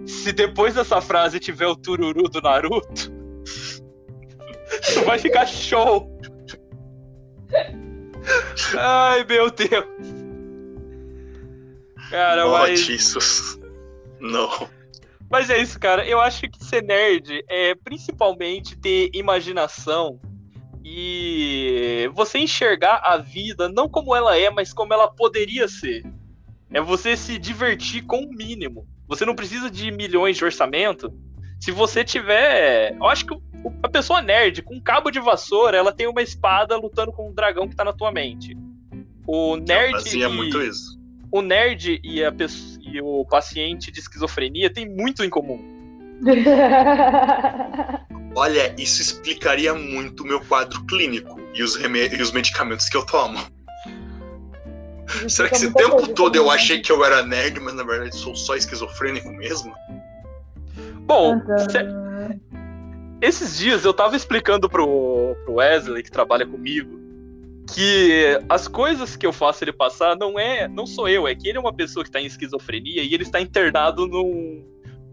se 0.05 0.33
depois 0.33 0.75
dessa 0.75 1.01
frase 1.01 1.39
tiver 1.39 1.67
o 1.67 1.77
tururu 1.77 2.25
do 2.25 2.41
Naruto, 2.41 3.13
vai 5.07 5.19
ficar 5.19 5.47
show. 5.47 6.11
Ai, 8.79 9.25
meu 9.25 9.51
Deus. 9.51 9.85
Cara, 12.11 12.47
mas, 12.47 12.81
Notícias. 12.81 13.59
Não. 14.21 14.69
mas 15.31 15.49
é 15.49 15.59
isso, 15.59 15.79
cara. 15.79 16.07
Eu 16.07 16.21
acho 16.21 16.43
que 16.43 16.65
ser 16.65 16.83
nerd 16.83 17.45
é 17.49 17.75
principalmente 17.75 18.77
ter 18.77 19.11
imaginação 19.15 20.21
e 20.85 22.11
você 22.15 22.39
enxergar 22.39 23.01
a 23.05 23.17
vida 23.17 23.69
não 23.69 23.89
como 23.89 24.15
ela 24.15 24.37
é, 24.37 24.51
mas 24.51 24.73
como 24.73 24.93
ela 24.93 25.09
poderia 25.09 25.69
ser. 25.69 26.05
É 26.73 26.81
você 26.81 27.17
se 27.17 27.39
divertir 27.39 28.03
com 28.03 28.25
o 28.25 28.33
mínimo. 28.33 28.87
Você 29.09 29.25
não 29.25 29.35
precisa 29.35 29.71
de 29.71 29.91
milhões 29.91 30.37
de 30.37 30.45
orçamento. 30.45 31.13
Se 31.59 31.71
você 31.71 32.05
tiver. 32.05 32.97
Eu 32.97 33.07
acho 33.07 33.27
que 33.27 33.35
a 33.83 33.89
pessoa 33.89 34.23
nerd, 34.23 34.63
com 34.63 34.75
um 34.75 34.81
cabo 34.81 35.11
de 35.11 35.21
vassoura, 35.21 35.77
ela 35.77 35.93
tem 35.93 36.07
uma 36.07 36.23
espada 36.23 36.77
lutando 36.77 37.13
com 37.13 37.29
um 37.29 37.33
dragão 37.33 37.69
que 37.69 37.77
tá 37.77 37.85
na 37.85 37.93
tua 37.93 38.11
mente. 38.13 38.57
O 39.27 39.57
nerd. 39.57 39.93
Eu 39.95 40.01
fazia 40.01 40.27
e- 40.27 40.33
muito 40.33 40.61
isso. 40.63 40.99
o 41.31 41.43
nerd 41.43 42.01
e, 42.03 42.25
a 42.25 42.33
pessoa, 42.33 42.81
e 42.83 43.01
o 43.01 43.25
paciente 43.25 43.91
de 43.93 44.01
esquizofrenia 44.01 44.73
têm 44.73 44.89
muito 44.89 45.23
em 45.25 45.31
comum. 45.31 45.61
Olha, 48.35 48.75
isso 48.79 49.03
explicaria 49.03 49.75
muito 49.75 50.23
o 50.23 50.27
meu 50.27 50.41
quadro 50.45 50.85
clínico 50.87 51.41
e 51.55 51.63
os, 51.63 51.77
e 51.77 52.23
os 52.23 52.33
medicamentos 52.33 52.89
que 52.89 52.97
eu 52.97 53.05
tomo. 53.05 53.39
Será 55.29 55.49
que 55.49 55.57
esse 55.57 55.65
Muita 55.67 55.83
tempo 55.83 55.97
coisa 55.97 56.15
todo 56.15 56.37
eu 56.37 56.43
também. 56.45 56.57
achei 56.57 56.81
que 56.81 56.93
eu 56.93 57.05
era 57.05 57.25
nerd, 57.27 57.59
mas 57.61 57.75
na 57.75 57.83
verdade 57.83 58.15
sou 58.15 58.35
só 58.37 58.55
esquizofrênico 58.55 59.29
mesmo? 59.33 59.75
Bom. 61.07 61.41
Esses 63.21 63.59
dias 63.59 63.85
eu 63.85 63.93
tava 63.93 64.17
explicando 64.17 64.69
pro, 64.69 65.37
pro 65.45 65.55
Wesley, 65.55 66.03
que 66.03 66.11
trabalha 66.11 66.47
comigo, 66.47 66.99
que 67.75 68.39
as 68.49 68.67
coisas 68.67 69.17
que 69.17 69.27
eu 69.27 69.33
faço 69.33 69.63
ele 69.65 69.73
passar 69.73 70.17
não 70.17 70.39
é, 70.39 70.67
não 70.69 70.87
sou 70.87 71.09
eu, 71.09 71.29
é 71.29 71.35
que 71.35 71.49
ele 71.49 71.59
é 71.59 71.61
uma 71.61 71.73
pessoa 71.73 72.05
que 72.05 72.11
tá 72.11 72.21
em 72.21 72.27
esquizofrenia 72.27 73.03
e 73.03 73.15
ele 73.15 73.23
está 73.23 73.41
internado 73.41 74.07
num, 74.07 74.65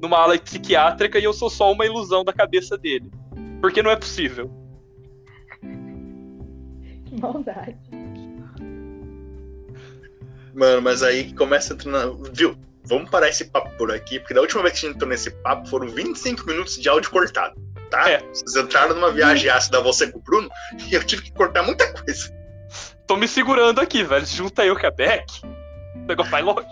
numa 0.02 0.18
ala 0.18 0.38
psiquiátrica 0.38 1.20
e 1.20 1.24
eu 1.24 1.34
sou 1.34 1.50
só 1.50 1.72
uma 1.72 1.86
ilusão 1.86 2.24
da 2.24 2.34
cabeça 2.34 2.78
dele. 2.78 3.12
Porque 3.62 3.82
não 3.82 3.92
é 3.92 3.96
possível. 3.96 4.52
Que 7.08 7.22
maldade. 7.22 7.78
Mano, 10.54 10.82
mas 10.82 11.04
aí 11.04 11.34
começa 11.34 11.72
a 11.72 11.76
entrar 11.76 11.90
na... 11.90 12.06
Viu? 12.34 12.58
Vamos 12.84 13.10
parar 13.10 13.30
esse 13.30 13.46
papo 13.46 13.70
por 13.78 13.92
aqui, 13.94 14.20
porque 14.20 14.34
da 14.34 14.42
última 14.42 14.62
vez 14.64 14.74
que 14.74 14.86
a 14.86 14.90
gente 14.90 14.96
entrou 14.96 15.10
nesse 15.10 15.30
papo 15.30 15.68
foram 15.70 15.88
25 15.88 16.46
minutos 16.48 16.78
de 16.78 16.90
áudio 16.90 17.12
cortado, 17.12 17.56
tá? 17.90 18.10
É. 18.10 18.20
Vocês 18.34 18.56
entraram 18.56 18.96
numa 18.96 19.12
viagem 19.12 19.50
ácida 19.50 19.82
você 19.82 20.12
com 20.12 20.20
o 20.20 20.22
Bruno 20.22 20.50
e 20.90 20.94
eu 20.94 21.04
tive 21.04 21.24
que 21.24 21.32
cortar 21.34 21.64
muita 21.64 21.92
coisa. 21.94 22.36
Tô 23.06 23.16
me 23.16 23.28
segurando 23.28 23.80
aqui, 23.80 24.04
velho. 24.04 24.26
Junta 24.26 24.66
eu 24.66 24.78
com 24.80 24.86
a 24.88 24.92
Beck. 24.92 25.26
O 25.96 26.00
negócio 26.08 26.32
vai 26.32 26.42
longe. 26.42 26.68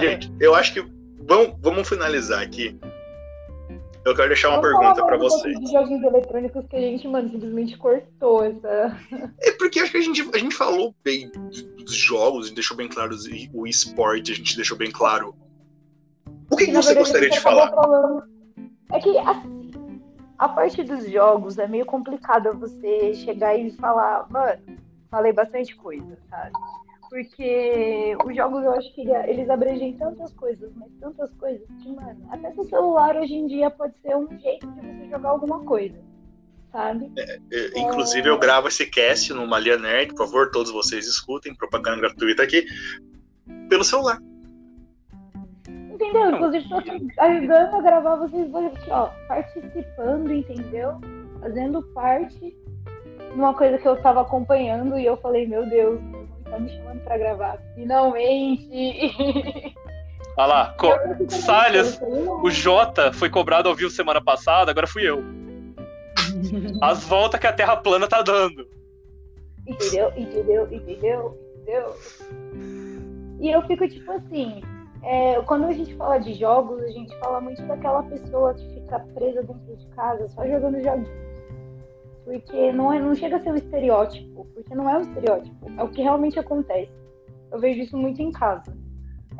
Gente, 0.00 0.32
eu 0.40 0.54
acho 0.54 0.72
que 0.74 0.84
vamos, 1.26 1.54
vamos 1.60 1.88
finalizar 1.88 2.42
aqui. 2.42 2.78
Eu 4.04 4.16
quero 4.16 4.28
deixar 4.28 4.48
uma 4.48 4.60
Vamos 4.60 4.78
pergunta 4.80 4.94
falar 4.96 5.06
pra 5.06 5.18
mais 5.18 5.32
um 5.32 5.36
vocês. 5.38 5.60
De 5.60 5.70
joguinhos 5.70 6.02
eletrônicos 6.02 6.66
que 6.68 6.74
a 6.74 6.80
gente, 6.80 7.06
mano, 7.06 7.30
simplesmente 7.30 7.76
cortou 7.78 8.42
essa. 8.44 8.98
É 9.40 9.52
porque 9.52 9.78
acho 9.78 9.92
que 9.92 9.98
a 9.98 10.02
gente, 10.02 10.28
a 10.34 10.38
gente 10.38 10.56
falou 10.56 10.92
bem 11.04 11.30
dos 11.78 11.94
jogos, 11.94 12.44
a 12.44 12.48
gente 12.48 12.56
deixou 12.56 12.76
bem 12.76 12.88
claro 12.88 13.14
o 13.54 13.64
esporte, 13.64 14.32
a 14.32 14.34
gente 14.34 14.56
deixou 14.56 14.76
bem 14.76 14.90
claro. 14.90 15.36
O 16.50 16.56
que, 16.56 16.66
que 16.66 16.72
você 16.72 16.88
verdade, 16.94 16.98
gostaria 16.98 17.30
de 17.30 17.38
falar? 17.40 17.70
falando- 17.70 18.24
É 18.92 18.98
que, 18.98 19.16
assim, 19.18 19.51
a 20.44 20.48
parte 20.48 20.82
dos 20.82 21.08
jogos 21.08 21.56
é 21.56 21.68
meio 21.68 21.86
complicado 21.86 22.58
você 22.58 23.14
chegar 23.14 23.56
e 23.56 23.70
falar, 23.72 24.26
mano, 24.28 24.60
falei 25.08 25.32
bastante 25.32 25.76
coisa, 25.76 26.18
sabe? 26.28 26.52
Porque 27.08 28.16
os 28.24 28.34
jogos 28.34 28.64
eu 28.64 28.72
acho 28.72 28.92
que 28.92 29.02
ele- 29.02 29.30
eles 29.30 29.48
abrangem 29.48 29.96
tantas 29.98 30.32
coisas, 30.32 30.72
mas 30.74 30.90
tantas 30.98 31.30
coisas 31.34 31.64
que, 31.80 31.92
mano, 31.92 32.26
até 32.30 32.50
seu 32.52 32.64
celular 32.64 33.16
hoje 33.16 33.34
em 33.34 33.46
dia 33.46 33.70
pode 33.70 33.94
ser 34.00 34.16
um 34.16 34.26
jeito 34.40 34.66
de 34.66 34.80
você 34.80 35.10
jogar 35.10 35.28
alguma 35.28 35.60
coisa, 35.64 35.98
sabe? 36.72 37.12
É, 37.18 37.78
Inclusive, 37.78 38.28
eu 38.28 38.38
gravo 38.38 38.66
esse 38.66 38.84
cast 38.86 39.32
no 39.32 39.46
Malia 39.46 39.78
Nerd, 39.78 40.14
por 40.14 40.26
favor, 40.26 40.50
todos 40.50 40.72
vocês 40.72 41.06
escutem, 41.06 41.54
propaganda 41.54 42.00
gratuita 42.00 42.42
aqui, 42.42 42.64
pelo 43.68 43.84
celular. 43.84 44.18
Entendeu? 46.12 46.30
Inclusive, 46.36 46.68
tô 46.68 46.76
aqui 46.76 47.08
ajudando 47.18 47.74
a 47.74 47.80
gravar 47.80 48.16
vocês 48.16 48.50
dois 48.50 48.66
aqui, 48.66 48.90
ó, 48.90 49.08
participando, 49.28 50.32
entendeu? 50.32 51.00
Fazendo 51.40 51.82
parte 51.94 52.38
de 52.40 53.34
uma 53.34 53.54
coisa 53.54 53.78
que 53.78 53.88
eu 53.88 54.00
tava 54.02 54.20
acompanhando 54.22 54.98
e 54.98 55.06
eu 55.06 55.16
falei, 55.16 55.46
meu 55.46 55.66
Deus, 55.68 56.00
tá 56.44 56.58
me 56.58 56.68
chamando 56.68 57.00
pra 57.04 57.18
gravar. 57.18 57.58
Finalmente! 57.74 59.14
Olha 60.36 60.46
lá. 60.46 60.74
co- 60.78 60.92
Salles, 61.28 62.00
o 62.42 62.50
Jota 62.50 63.12
foi 63.12 63.28
cobrado 63.28 63.68
ao 63.68 63.74
vivo 63.74 63.90
semana 63.90 64.20
passada, 64.22 64.70
agora 64.70 64.86
fui 64.86 65.08
eu. 65.08 65.22
As 66.80 67.04
voltas 67.04 67.40
que 67.40 67.46
a 67.46 67.52
Terra 67.52 67.76
plana 67.76 68.08
tá 68.08 68.22
dando. 68.22 68.66
Entendeu? 69.66 70.12
Entendeu? 70.16 70.68
Entendeu? 70.72 71.38
Entendeu? 71.62 71.96
E 73.40 73.50
eu 73.50 73.62
fico 73.62 73.86
tipo 73.88 74.10
assim, 74.12 74.62
é, 75.02 75.40
quando 75.42 75.64
a 75.64 75.72
gente 75.72 75.94
fala 75.96 76.18
de 76.18 76.32
jogos, 76.34 76.80
a 76.82 76.88
gente 76.88 77.16
fala 77.18 77.40
muito 77.40 77.60
daquela 77.62 78.02
pessoa 78.04 78.54
que 78.54 78.74
fica 78.74 79.00
presa 79.00 79.42
dentro 79.42 79.76
de 79.76 79.86
casa 79.88 80.28
só 80.28 80.46
jogando 80.46 80.80
joguinhos. 80.80 81.32
Porque 82.24 82.72
não, 82.72 82.92
é, 82.92 83.00
não 83.00 83.14
chega 83.14 83.36
a 83.36 83.40
ser 83.40 83.50
um 83.50 83.56
estereótipo, 83.56 84.46
porque 84.54 84.74
não 84.74 84.88
é 84.88 84.96
um 84.96 85.00
estereótipo, 85.00 85.70
é 85.76 85.82
o 85.82 85.88
que 85.88 86.02
realmente 86.02 86.38
acontece. 86.38 86.92
Eu 87.50 87.58
vejo 87.58 87.80
isso 87.80 87.96
muito 87.96 88.22
em 88.22 88.30
casa. 88.30 88.72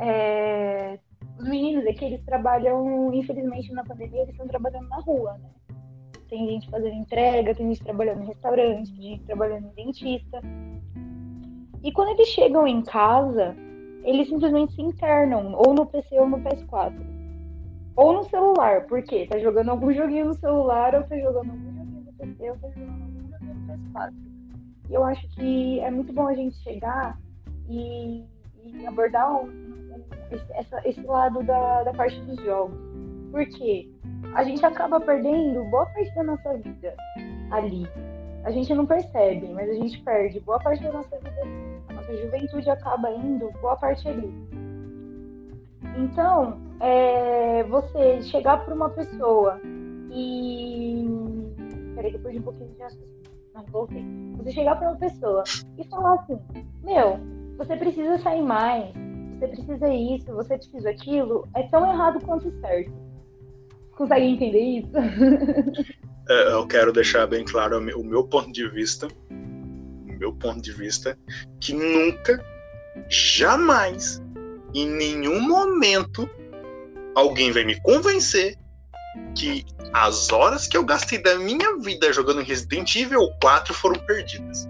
É, 0.01 0.99
os 1.39 1.49
meninos 1.49 1.87
aqui, 1.87 2.07
eles 2.07 2.25
trabalham, 2.25 3.15
infelizmente 3.15 3.73
na 3.73 3.85
pandemia, 3.85 4.23
eles 4.23 4.31
estão 4.31 4.49
trabalhando 4.49 4.89
na 4.89 4.97
rua, 4.97 5.39
né? 5.39 5.49
Tem 6.29 6.49
gente 6.49 6.69
fazendo 6.71 6.97
entrega, 6.97 7.55
tem 7.55 7.69
gente 7.69 7.85
trabalhando 7.85 8.23
em 8.23 8.27
restaurante, 8.27 8.93
tem 8.93 9.03
gente 9.03 9.25
trabalhando 9.25 9.67
em 9.67 9.85
dentista. 9.85 10.41
E 11.85 11.93
quando 11.93 12.11
eles 12.11 12.29
chegam 12.29 12.67
em 12.67 12.83
casa, 12.83 13.55
eles 14.05 14.29
simplesmente 14.29 14.75
se 14.75 14.83
internam, 14.83 15.55
ou 15.55 15.75
no 15.75 15.87
PC 15.87 16.19
ou 16.19 16.29
no 16.29 16.39
PS4. 16.41 16.93
Ou 17.95 18.13
no 18.15 18.25
celular, 18.25 18.87
porque 18.87 19.27
tá 19.27 19.39
jogando 19.39 19.71
algum 19.71 19.93
joguinho 19.95 20.27
no 20.27 20.35
celular, 20.35 20.95
ou 20.95 21.03
tá 21.05 21.17
jogando 21.17 21.51
algum 21.51 21.73
joguinho 21.73 22.05
no 22.07 22.13
PC, 22.15 22.51
ou 22.51 22.57
tá 22.57 22.69
jogando 22.69 23.03
algum 23.03 23.31
joguinho 23.31 23.55
no 23.55 23.73
PS4. 23.93 24.13
E 24.91 24.95
eu 24.95 25.05
acho 25.05 25.29
que 25.31 25.81
é 25.81 25.91
muito 25.91 26.13
bom 26.13 26.27
a 26.27 26.35
gente 26.35 26.57
chegar 26.63 27.19
e, 27.69 28.25
e 28.65 28.87
abordar 28.87 29.31
um- 29.43 29.49
esse, 30.31 30.53
essa- 30.55 30.89
esse 30.89 31.01
lado 31.03 31.43
da, 31.43 31.83
da 31.85 31.93
parte 31.93 32.19
dos 32.23 32.37
jogos. 32.43 32.77
Por 33.31 33.45
quê? 33.47 33.89
A 34.35 34.45
gente 34.45 34.65
acaba 34.65 34.99
perdendo 35.01 35.63
boa 35.71 35.87
parte 35.87 36.15
da 36.15 36.23
nossa 36.23 36.55
vida 36.59 36.95
ali. 37.51 37.87
A 38.45 38.51
gente 38.51 38.75
não 38.75 38.85
percebe, 38.87 39.47
mas 39.53 39.69
a 39.71 39.75
gente 39.75 40.01
perde 40.03 40.41
boa 40.41 40.59
parte 40.59 40.83
da 40.83 40.93
nossa 40.93 41.17
vida 41.19 41.41
ali. 41.43 41.72
A 42.13 42.17
juventude 42.17 42.69
acaba 42.69 43.11
indo 43.11 43.51
boa 43.61 43.77
parte 43.77 44.07
ali. 44.07 44.33
Então, 45.97 46.61
é, 46.81 47.63
você 47.65 48.23
chegar 48.23 48.65
para 48.65 48.75
uma 48.75 48.91
pessoa 48.91 49.61
e. 50.11 51.07
Peraí, 51.95 52.13
eu 52.13 52.21
perdi 52.21 52.39
um 52.39 52.43
pouquinho 52.43 52.71
de 52.71 52.83
raciocínio. 52.83 53.23
Não, 53.55 53.65
voltei. 53.67 54.05
Você 54.37 54.53
chegar 54.53 54.77
para 54.77 54.91
uma 54.91 54.99
pessoa 54.99 55.45
e 55.79 55.85
falar 55.89 56.15
assim: 56.15 56.39
Meu, 56.83 57.19
você 57.57 57.77
precisa 57.77 58.19
sair 58.19 58.43
mais, 58.43 58.93
você 59.39 59.49
precisa 59.49 59.89
isso, 59.89 60.33
você 60.33 60.57
precisa 60.57 60.91
aquilo, 60.91 61.47
é 61.55 61.63
tão 61.65 61.87
errado 61.91 62.25
quanto 62.25 62.51
certo. 62.61 62.93
Consegue 63.97 64.27
entender 64.27 64.61
isso? 64.61 64.93
É, 66.29 66.53
Eu 66.53 66.65
quero 66.69 66.93
deixar 66.93 67.27
bem 67.27 67.45
claro 67.45 67.79
o 67.79 68.05
meu 68.05 68.23
ponto 68.23 68.53
de 68.53 68.69
vista. 68.69 69.09
Meu 70.23 70.33
ponto 70.33 70.63
de 70.63 70.71
vista, 70.71 71.19
que 71.61 71.75
nunca, 71.75 72.41
jamais, 73.09 74.23
em 74.73 74.87
nenhum 74.87 75.41
momento, 75.41 76.31
alguém 77.17 77.51
vai 77.51 77.65
me 77.65 77.81
convencer 77.81 78.57
que 79.37 79.65
as 79.93 80.31
horas 80.31 80.69
que 80.69 80.77
eu 80.77 80.85
gastei 80.85 81.21
da 81.21 81.35
minha 81.41 81.77
vida 81.79 82.13
jogando 82.13 82.41
Resident 82.41 82.95
Evil 82.95 83.33
4 83.43 83.75
foram 83.75 83.99
perdidas. 84.07 84.69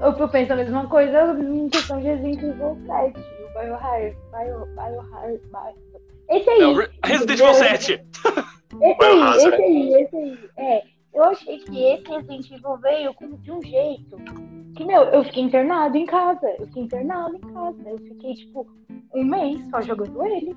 Eu, 0.00 0.28
penso 0.28 0.52
a 0.52 0.56
mesma 0.56 0.88
coisa 0.88 1.38
em 1.40 1.68
questão 1.68 2.00
de 2.00 2.08
Resident 2.08 2.42
Evil 2.42 2.76
7, 2.84 3.20
o 3.20 3.60
Biohazard. 3.60 4.16
Bio, 4.32 4.66
Biohazard. 4.74 5.40
Bio... 5.52 6.02
Esse 6.30 6.50
aí. 6.50 6.62
É 7.04 7.08
Resident 7.08 7.38
Evil 7.38 7.54
7. 7.54 7.92
Esse 7.92 8.82
aí, 8.82 8.98
Biohazard. 8.98 9.54
esse 9.54 9.62
aí, 9.62 10.02
esse 10.02 10.16
aí. 10.16 10.50
É, 10.56 10.95
eu 11.16 11.24
achei 11.24 11.58
que 11.58 11.82
esse 11.84 12.08
Resident 12.08 12.50
Evil 12.50 12.76
veio 12.78 13.14
como 13.14 13.36
de 13.38 13.50
um 13.50 13.62
jeito 13.62 14.16
que, 14.76 14.84
meu, 14.84 15.02
eu 15.04 15.24
fiquei 15.24 15.42
internado 15.42 15.96
em 15.96 16.06
casa. 16.06 16.46
Eu 16.58 16.66
fiquei 16.66 16.82
internado 16.82 17.34
em 17.36 17.40
casa. 17.40 17.82
Eu 17.88 17.98
fiquei, 17.98 18.34
tipo, 18.34 18.66
um 19.14 19.24
mês 19.24 19.60
só 19.70 19.80
jogando 19.80 20.24
ele. 20.26 20.56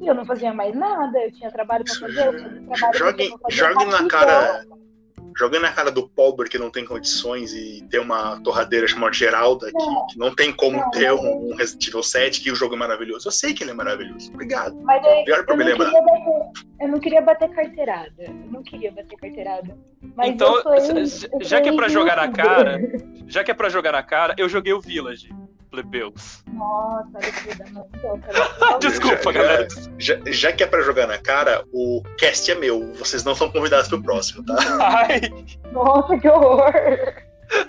E 0.00 0.06
eu 0.08 0.14
não 0.14 0.24
fazia 0.24 0.52
mais 0.52 0.74
nada. 0.74 1.16
Eu 1.22 1.30
tinha 1.32 1.50
trabalho 1.52 1.84
pra 1.84 1.94
fazer. 1.94 2.26
Eu 2.26 2.36
tinha 2.36 2.62
trabalho 2.76 2.98
Jogue, 2.98 3.28
pra 3.28 3.38
fazer 3.38 3.56
jogue 3.56 3.84
na 3.86 4.08
cara. 4.08 4.66
Jogue 5.38 5.58
na 5.60 5.72
cara 5.72 5.90
do 5.90 6.06
pobre 6.10 6.46
que 6.50 6.58
não 6.58 6.70
tem 6.70 6.84
condições 6.84 7.54
e 7.54 7.82
tem 7.88 7.98
uma 8.00 8.38
torradeira 8.42 8.86
chamada 8.86 9.14
Geralda 9.14 9.66
que, 9.72 10.12
que 10.12 10.18
não 10.18 10.34
tem 10.34 10.52
como 10.52 10.76
Não, 10.76 10.90
ter 10.90 11.10
mas- 11.10 11.20
um 11.24 11.54
Resident 11.56 11.88
Evil 11.88 12.02
7 12.02 12.42
que 12.42 12.50
o 12.50 12.54
jogo 12.54 12.74
é 12.74 12.78
maravilhoso. 12.78 13.28
Eu 13.28 13.32
sei 13.32 13.54
que 13.54 13.62
ele 13.64 13.70
é 13.70 13.74
maravilhoso. 13.74 14.30
Obrigado. 14.34 14.76
Mas 14.82 15.02
eu, 15.02 15.10
Obrigado 15.10 15.46
por 15.46 15.52
eu 15.52 15.56
me 15.56 15.64
não 15.64 15.70
lembrar. 15.70 15.90
bater, 16.02 16.50
eu 16.82 16.88
não 16.88 17.00
queria 17.00 17.22
bater 17.22 17.48
carteirada. 17.48 18.12
Eu 18.18 18.34
não 18.50 18.62
queria 18.62 18.92
bater 18.92 19.16
carteirada. 19.16 19.78
Mas 20.16 20.28
Então, 20.28 20.62
sou 20.62 21.40
já- 21.40 21.60
que 21.60 21.68
é 21.68 21.72
pra 21.76 21.88
jogar 21.88 22.16
na 22.16 22.28
cara, 22.30 22.78
já 23.26 23.42
que 23.42 23.50
é 23.50 23.54
pra 23.54 23.68
jogar 23.68 23.92
na 23.92 24.02
cara, 24.02 24.34
eu 24.38 24.48
joguei 24.48 24.72
o 24.72 24.80
Village, 24.80 25.30
plebeus. 25.70 26.42
Nossa, 26.52 27.08
Desculpa, 28.80 29.32
Já- 29.32 29.32
galera. 29.32 29.68
Já, 29.98 30.18
já 30.26 30.52
que 30.52 30.62
é 30.62 30.66
pra 30.66 30.82
jogar 30.82 31.06
na 31.06 31.18
cara, 31.18 31.64
o 31.72 32.02
cast 32.18 32.50
é 32.50 32.54
meu. 32.54 32.92
Vocês 32.94 33.24
não 33.24 33.34
são 33.34 33.50
convidados 33.50 33.88
pro 33.88 34.02
próximo, 34.02 34.44
tá? 34.44 34.56
Ai, 34.80 35.20
Nossa, 35.72 36.18
que 36.18 36.28
horror. 36.28 36.72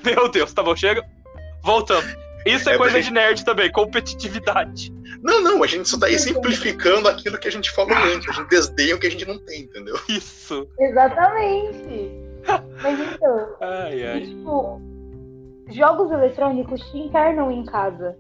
meu 0.04 0.30
Deus, 0.30 0.54
tá 0.54 0.62
bom, 0.64 0.76
chega. 0.76 1.04
Voltando. 1.64 2.06
Isso 2.46 2.70
é, 2.70 2.74
É 2.74 2.78
coisa 2.78 2.96
porque- 2.96 3.08
de 3.08 3.14
nerd 3.14 3.46
também, 3.46 3.72
competitividade. 3.72 4.92
Não, 5.22 5.40
não, 5.42 5.64
a 5.64 5.68
gente 5.68 5.88
só 5.88 5.98
tá 5.98 6.08
aí 6.08 6.20
simplificando 6.20 7.08
aquilo 7.08 7.38
que 7.38 7.48
a 7.48 7.52
gente 7.52 7.72
falou 7.72 7.96
antes. 7.96 8.28
A 8.28 8.34
gente 8.34 8.50
desdenha 8.50 8.96
o 8.96 9.00
que 9.00 9.08
a 9.08 9.12
gente 9.12 9.26
não 9.26 9.38
tem, 9.46 9.62
entendeu? 9.62 9.98
Isso. 10.10 10.68
Exatamente. 10.78 12.12
Mas 12.82 13.00
então, 13.00 13.56
Ai, 13.62 14.06
ai. 14.06 14.22
tipo, 14.22 14.82
jogos 15.70 16.12
eletrônicos 16.12 16.82
te 16.92 16.98
internam 16.98 17.52
em 17.52 17.66
casa. 17.66 18.18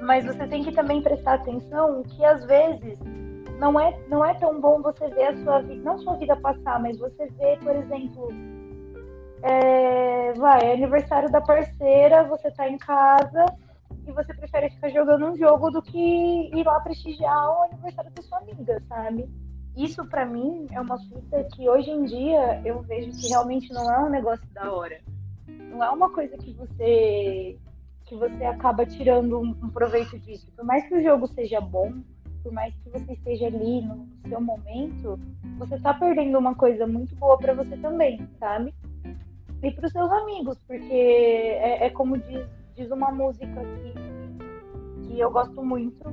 Mas 0.00 0.26
você 0.26 0.46
tem 0.46 0.62
que 0.62 0.72
também 0.72 1.02
prestar 1.02 1.34
atenção 1.34 2.02
que 2.02 2.24
às 2.24 2.44
vezes 2.44 2.98
não 3.58 3.78
é, 3.80 3.98
não 4.08 4.24
é 4.24 4.34
tão 4.34 4.60
bom 4.60 4.82
você 4.82 5.08
ver 5.08 5.28
a 5.28 5.36
sua 5.42 5.60
vida, 5.60 5.82
não 5.82 5.98
sua 5.98 6.16
vida 6.16 6.36
passar, 6.36 6.80
mas 6.80 6.98
você 6.98 7.26
vê, 7.38 7.56
por 7.62 7.74
exemplo, 7.74 8.28
é, 9.42 10.32
vai, 10.34 10.66
é 10.66 10.74
aniversário 10.74 11.30
da 11.30 11.40
parceira, 11.40 12.24
você 12.24 12.50
tá 12.50 12.68
em 12.68 12.76
casa 12.76 13.46
e 14.06 14.12
você 14.12 14.34
prefere 14.34 14.70
ficar 14.70 14.90
jogando 14.90 15.26
um 15.26 15.36
jogo 15.36 15.70
do 15.70 15.82
que 15.82 16.50
ir 16.54 16.64
lá 16.64 16.80
prestigiar 16.80 17.50
o 17.50 17.62
aniversário 17.64 18.10
da 18.10 18.22
sua 18.22 18.38
amiga, 18.38 18.82
sabe? 18.88 19.28
Isso 19.76 20.04
para 20.06 20.24
mim 20.24 20.66
é 20.72 20.80
uma 20.80 20.98
fita 20.98 21.44
que 21.54 21.68
hoje 21.68 21.90
em 21.90 22.04
dia 22.04 22.62
eu 22.64 22.80
vejo 22.82 23.10
que 23.10 23.28
realmente 23.28 23.70
não 23.72 23.92
é 23.92 23.98
um 23.98 24.08
negócio 24.08 24.46
da 24.54 24.72
hora. 24.72 24.98
Não 25.46 25.84
é 25.84 25.90
uma 25.90 26.10
coisa 26.10 26.36
que 26.38 26.52
você 26.52 27.58
que 28.06 28.14
você 28.14 28.44
acaba 28.44 28.86
tirando 28.86 29.40
um, 29.40 29.50
um 29.50 29.68
proveito 29.68 30.16
disso. 30.20 30.48
Por 30.56 30.64
mais 30.64 30.86
que 30.88 30.94
o 30.94 31.02
jogo 31.02 31.26
seja 31.26 31.60
bom, 31.60 31.92
por 32.42 32.52
mais 32.52 32.72
que 32.76 32.88
você 32.88 33.12
esteja 33.14 33.48
ali 33.48 33.82
no 33.82 34.08
seu 34.28 34.40
momento, 34.40 35.18
você 35.58 35.78
tá 35.80 35.92
perdendo 35.92 36.38
uma 36.38 36.54
coisa 36.54 36.86
muito 36.86 37.16
boa 37.16 37.36
para 37.36 37.52
você 37.52 37.76
também, 37.78 38.26
sabe? 38.38 38.72
E 39.62 39.70
para 39.72 39.86
os 39.86 39.92
seus 39.92 40.10
amigos, 40.12 40.56
porque 40.68 40.94
é, 40.94 41.86
é 41.86 41.90
como 41.90 42.16
diz, 42.16 42.46
diz, 42.76 42.90
uma 42.92 43.10
música 43.10 43.46
que, 43.64 45.08
que 45.08 45.18
eu 45.18 45.30
gosto 45.30 45.60
muito, 45.64 46.04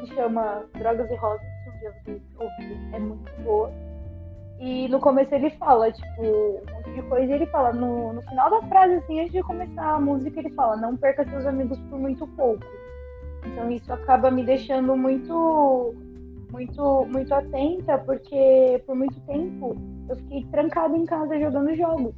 que 0.00 0.06
chama 0.14 0.64
Drogas 0.74 1.08
e 1.08 1.14
Rosas, 1.14 1.55
dia 1.78 1.92
vocês 1.92 2.22
ouvirem, 2.38 2.94
é 2.94 2.98
muito 2.98 3.42
boa. 3.42 3.72
E 4.58 4.88
no 4.88 4.98
começo 4.98 5.34
ele 5.34 5.50
fala, 5.50 5.92
tipo, 5.92 6.22
um 6.22 6.74
monte 6.74 6.94
de 6.94 7.02
coisa, 7.02 7.30
e 7.30 7.34
ele 7.34 7.46
fala, 7.46 7.72
no, 7.72 8.14
no 8.14 8.22
final 8.22 8.50
da 8.50 8.62
frase, 8.68 8.94
assim, 8.94 9.20
antes 9.20 9.32
de 9.32 9.42
começar 9.42 9.94
a 9.94 10.00
música, 10.00 10.40
ele 10.40 10.50
fala, 10.50 10.76
não 10.76 10.96
perca 10.96 11.28
seus 11.28 11.44
amigos 11.44 11.78
por 11.90 11.98
muito 11.98 12.26
pouco. 12.28 12.64
Então 13.44 13.70
isso 13.70 13.92
acaba 13.92 14.30
me 14.30 14.44
deixando 14.44 14.96
muito, 14.96 15.94
muito, 16.50 17.06
muito 17.06 17.34
atenta, 17.34 17.98
porque 17.98 18.82
por 18.86 18.96
muito 18.96 19.20
tempo 19.20 19.76
eu 20.08 20.16
fiquei 20.16 20.44
trancada 20.46 20.96
em 20.96 21.04
casa 21.04 21.38
jogando 21.38 21.74
jogos, 21.74 22.14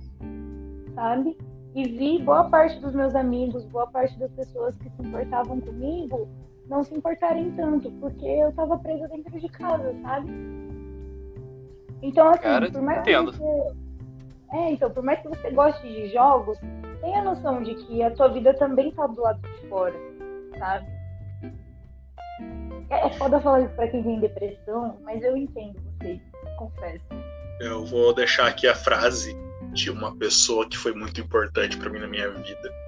sabe? 0.95 1.37
E 1.75 1.85
vi 1.85 2.23
boa 2.23 2.45
parte 2.45 2.81
dos 2.81 2.95
meus 2.95 3.15
amigos, 3.15 3.65
boa 3.67 3.87
parte 3.87 4.19
das 4.19 4.31
pessoas 4.33 4.77
que 4.77 4.91
se 4.91 5.03
importavam 5.03 5.61
comigo, 5.61 6.29
não 6.69 6.85
se 6.85 6.95
importarem 6.95 7.51
tanto, 7.53 7.91
porque 7.93 8.27
eu 8.27 8.53
tava 8.53 8.79
presa 8.79 9.09
dentro 9.09 9.41
de 9.41 9.49
casa, 9.49 9.95
sabe? 10.03 10.31
Então, 12.03 12.29
assim, 12.29 12.43
Cara, 12.43 12.71
por 12.71 12.83
mais 12.83 13.01
entendo. 13.01 13.33
que 13.33 13.39
você. 13.39 13.77
É, 14.53 14.71
então, 14.73 14.91
por 14.91 15.03
mais 15.03 15.21
que 15.21 15.29
você 15.29 15.51
goste 15.51 15.87
de 15.87 16.09
jogos, 16.09 16.59
tenha 17.01 17.23
noção 17.23 17.63
de 17.63 17.75
que 17.75 18.03
a 18.03 18.11
tua 18.11 18.29
vida 18.29 18.55
também 18.55 18.91
tá 18.93 19.07
do 19.07 19.21
lado 19.21 19.41
de 19.41 19.69
fora, 19.69 19.95
sabe? 20.59 20.87
É, 22.91 23.07
é 23.07 23.11
foda 23.11 23.41
falar 23.41 23.63
isso 23.63 23.75
pra 23.75 23.89
quem 23.89 24.03
tem 24.03 24.21
depressão, 24.21 24.99
mas 25.03 25.23
eu 25.23 25.37
entendo 25.37 25.79
vocês, 25.99 26.21
confesso. 26.57 27.05
Eu 27.61 27.85
vou 27.85 28.15
deixar 28.15 28.47
aqui 28.47 28.67
a 28.67 28.75
frase 28.75 29.37
de 29.73 29.91
uma 29.91 30.17
pessoa 30.17 30.67
que 30.67 30.79
foi 30.79 30.95
muito 30.95 31.21
importante 31.21 31.77
para 31.77 31.91
mim 31.91 31.99
na 31.99 32.07
minha 32.07 32.31
vida. 32.31 32.88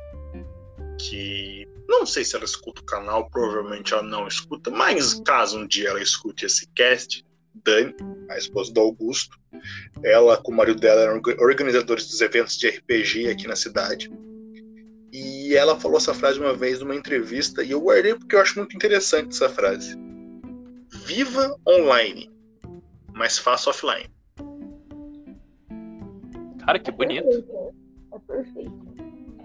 Que 1.09 1.67
não 1.89 2.05
sei 2.07 2.25
se 2.25 2.37
ela 2.37 2.45
escuta 2.45 2.81
o 2.81 2.85
canal, 2.85 3.29
provavelmente 3.31 3.93
ela 3.93 4.03
não 4.03 4.29
escuta, 4.29 4.71
mas 4.71 5.15
caso 5.25 5.59
um 5.59 5.67
dia 5.67 5.89
ela 5.89 6.03
escute 6.03 6.47
esse 6.47 6.69
cast, 6.75 7.25
Dani, 7.65 7.95
a 8.29 8.39
esposa 8.39 8.73
do 8.73 8.81
Augusto, 8.81 9.39
ela 10.03 10.37
com 10.37 10.53
o 10.53 10.57
marido 10.57 10.81
dela 10.81 11.03
eram 11.03 11.21
organizadores 11.41 12.07
dos 12.07 12.21
eventos 12.21 12.57
de 12.57 12.69
RPG 12.69 13.29
aqui 13.29 13.47
na 13.47 13.57
cidade. 13.57 14.11
E 15.13 15.55
ela 15.57 15.79
falou 15.79 15.99
essa 15.99 16.15
frase 16.15 16.39
uma 16.39 16.55
vez 16.55 16.81
numa 16.81 16.95
entrevista 16.95 17.63
e 17.63 17.73
eu 17.73 17.81
guardei 17.81 18.15
porque 18.15 18.37
eu 18.37 18.41
acho 18.41 18.59
muito 18.59 18.77
interessante 18.77 19.31
essa 19.31 19.49
frase. 19.49 19.97
Viva 21.05 21.57
online, 21.67 22.31
mas 23.13 23.39
faça 23.39 23.71
offline. 23.71 24.09
Cara, 26.65 26.79
que 26.79 26.91
bonito. 26.93 27.27
Perfeito, 27.27 27.71
É 28.15 28.19
perfeito. 28.21 28.90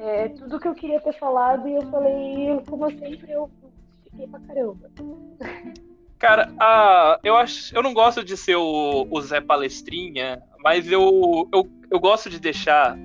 É 0.08 0.28
tudo 0.30 0.60
que 0.60 0.68
eu 0.68 0.76
queria 0.76 1.00
ter 1.02 1.14
falado 1.14 1.68
e 1.68 1.74
eu 1.74 1.82
falei, 1.90 2.62
como 2.70 2.88
sempre, 2.92 3.32
eu 3.32 3.50
fiquei 4.04 4.28
pra 4.28 4.40
caramba. 4.42 4.90
Cara, 6.20 6.54
ah, 6.60 7.20
eu 7.24 7.36
acho, 7.36 7.76
eu 7.76 7.82
não 7.82 7.94
gosto 7.94 8.24
de 8.24 8.38
ser 8.38 8.56
o, 8.56 9.08
o 9.10 9.22
Zé 9.22 9.42
Palestrinha, 9.42 10.42
mas 10.60 10.90
eu, 10.92 11.50
eu, 11.52 11.68
eu 11.90 12.00
gosto 12.00 12.30
de 12.30 12.40
deixar 12.40 12.96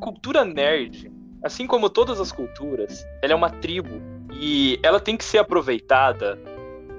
cultura 0.00 0.44
nerd, 0.44 1.10
assim 1.42 1.66
como 1.66 1.88
todas 1.88 2.20
as 2.20 2.30
culturas, 2.30 3.06
ela 3.22 3.32
é 3.32 3.36
uma 3.36 3.50
tribo 3.50 4.00
e 4.34 4.78
ela 4.82 5.00
tem 5.00 5.16
que 5.16 5.24
ser 5.24 5.38
aproveitada 5.38 6.38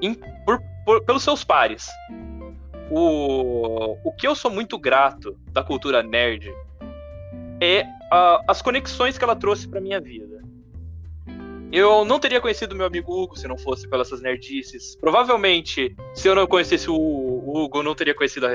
em- 0.02 0.16
por- 0.46 0.62
por- 0.86 1.04
pelos 1.06 1.22
seus 1.24 1.44
pares. 1.44 1.88
O, 2.92 3.98
o 4.04 4.12
que 4.14 4.28
eu 4.28 4.36
sou 4.36 4.52
muito 4.52 4.78
grato 4.78 5.38
da 5.52 5.64
cultura 5.64 6.04
nerd 6.04 6.52
é 7.64 7.88
as 8.48 8.62
conexões 8.62 9.18
que 9.18 9.24
ela 9.24 9.36
trouxe 9.36 9.68
pra 9.68 9.80
minha 9.80 10.00
vida. 10.02 10.42
Eu 11.72 12.04
não 12.06 12.20
teria 12.20 12.42
conhecido 12.42 12.76
meu 12.76 12.86
amigo 12.86 13.12
Hugo 13.12 13.38
se 13.40 13.48
não 13.48 13.58
fosse 13.58 13.88
pelas 13.88 14.08
essas 14.08 14.22
nerdices. 14.22 14.96
Provavelmente, 14.98 15.96
se 16.14 16.28
eu 16.28 16.36
não 16.36 16.46
conhecesse 16.46 16.90
o 16.90 16.96
o 16.96 17.58
Hugo, 17.64 17.80
eu 17.80 17.84
não 17.84 17.96
teria 17.96 18.14
conhecido 18.14 18.46
a... 18.48 18.50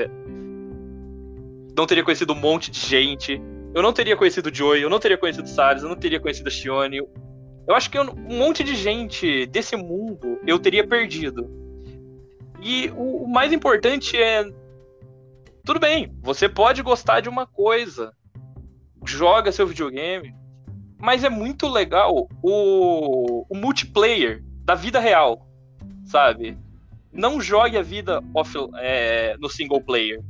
Não 1.75 1.85
teria 1.85 2.03
conhecido 2.03 2.33
um 2.33 2.35
monte 2.35 2.69
de 2.71 2.79
gente. 2.79 3.41
Eu 3.73 3.81
não 3.81 3.91
teria 3.93 4.15
conhecido 4.15 4.47
o 4.49 4.53
Joey, 4.53 4.81
eu 4.81 4.89
não 4.89 4.99
teria 4.99 5.17
conhecido 5.17 5.45
o 5.45 5.49
Salles, 5.49 5.83
eu 5.83 5.89
não 5.89 5.95
teria 5.95 6.19
conhecido 6.19 6.47
a 6.47 6.51
Shione. 6.51 6.97
Eu 6.97 7.75
acho 7.75 7.89
que 7.89 7.97
eu- 7.97 8.03
um 8.03 8.37
monte 8.37 8.63
de 8.63 8.75
gente 8.75 9.45
desse 9.47 9.75
mundo 9.75 10.39
eu 10.45 10.57
teria 10.59 10.85
perdido. 10.87 11.49
E 12.61 12.89
o, 12.95 13.23
o 13.23 13.27
mais 13.27 13.51
importante 13.53 14.17
é. 14.17 14.43
Tudo 15.65 15.79
bem, 15.79 16.11
você 16.21 16.47
pode 16.49 16.81
gostar 16.81 17.19
de 17.21 17.29
uma 17.29 17.45
coisa. 17.45 18.11
Joga 19.05 19.51
seu 19.51 19.67
videogame. 19.67 20.35
Mas 20.97 21.23
é 21.23 21.29
muito 21.29 21.67
legal 21.67 22.27
o, 22.43 23.45
o 23.49 23.55
multiplayer 23.55 24.43
da 24.65 24.75
vida 24.75 24.99
real, 24.99 25.47
sabe? 26.05 26.57
Não 27.11 27.41
jogue 27.41 27.77
a 27.77 27.81
vida 27.81 28.21
off, 28.33 28.53
é, 28.75 29.37
no 29.37 29.49
single 29.49 29.81
player. 29.81 30.21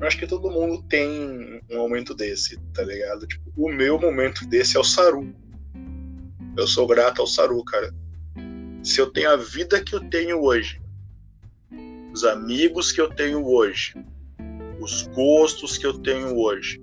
Eu 0.00 0.06
acho 0.06 0.18
que 0.18 0.26
todo 0.26 0.50
mundo 0.50 0.82
tem 0.82 1.62
um 1.70 1.78
momento 1.78 2.14
desse, 2.14 2.58
tá 2.74 2.82
ligado? 2.82 3.26
Tipo, 3.26 3.50
o 3.56 3.72
meu 3.72 3.98
momento 3.98 4.46
desse 4.46 4.76
é 4.76 4.80
o 4.80 4.84
Saru. 4.84 5.34
Eu 6.56 6.66
sou 6.66 6.86
grato 6.86 7.22
ao 7.22 7.26
Saru, 7.26 7.64
cara. 7.64 7.92
Se 8.82 9.00
eu 9.00 9.10
tenho 9.10 9.30
a 9.30 9.36
vida 9.36 9.82
que 9.82 9.94
eu 9.94 10.00
tenho 10.10 10.42
hoje, 10.42 10.80
os 12.12 12.22
amigos 12.22 12.92
que 12.92 13.00
eu 13.00 13.08
tenho 13.08 13.44
hoje, 13.46 13.94
os 14.84 15.06
gostos 15.08 15.78
que 15.78 15.86
eu 15.86 15.98
tenho 15.98 16.36
hoje, 16.36 16.80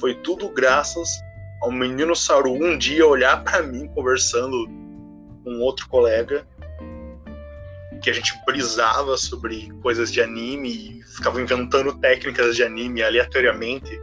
foi 0.00 0.14
tudo 0.16 0.48
graças 0.48 1.08
ao 1.62 1.70
menino 1.70 2.16
Saru 2.16 2.52
um 2.52 2.76
dia 2.76 3.06
olhar 3.06 3.44
pra 3.44 3.62
mim 3.62 3.86
conversando 3.94 4.66
com 5.44 5.60
outro 5.60 5.88
colega 5.88 6.46
que 8.02 8.10
a 8.10 8.12
gente 8.12 8.34
brisava 8.44 9.16
sobre 9.16 9.70
coisas 9.80 10.12
de 10.12 10.20
anime 10.20 10.68
e 10.98 11.02
ficava 11.04 11.40
inventando 11.40 11.96
técnicas 12.00 12.56
de 12.56 12.64
anime 12.64 13.00
aleatoriamente, 13.00 13.96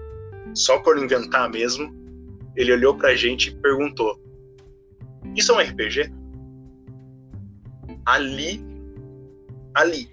só 0.53 0.79
por 0.79 0.97
inventar 0.97 1.49
mesmo. 1.49 1.93
Ele 2.55 2.71
olhou 2.71 2.95
pra 2.95 3.13
gente 3.15 3.49
e 3.49 3.55
perguntou: 3.55 4.17
Isso 5.35 5.51
é 5.51 5.55
um 5.55 5.59
RPG? 5.59 6.13
Ali, 8.05 8.63
ali, 9.75 10.09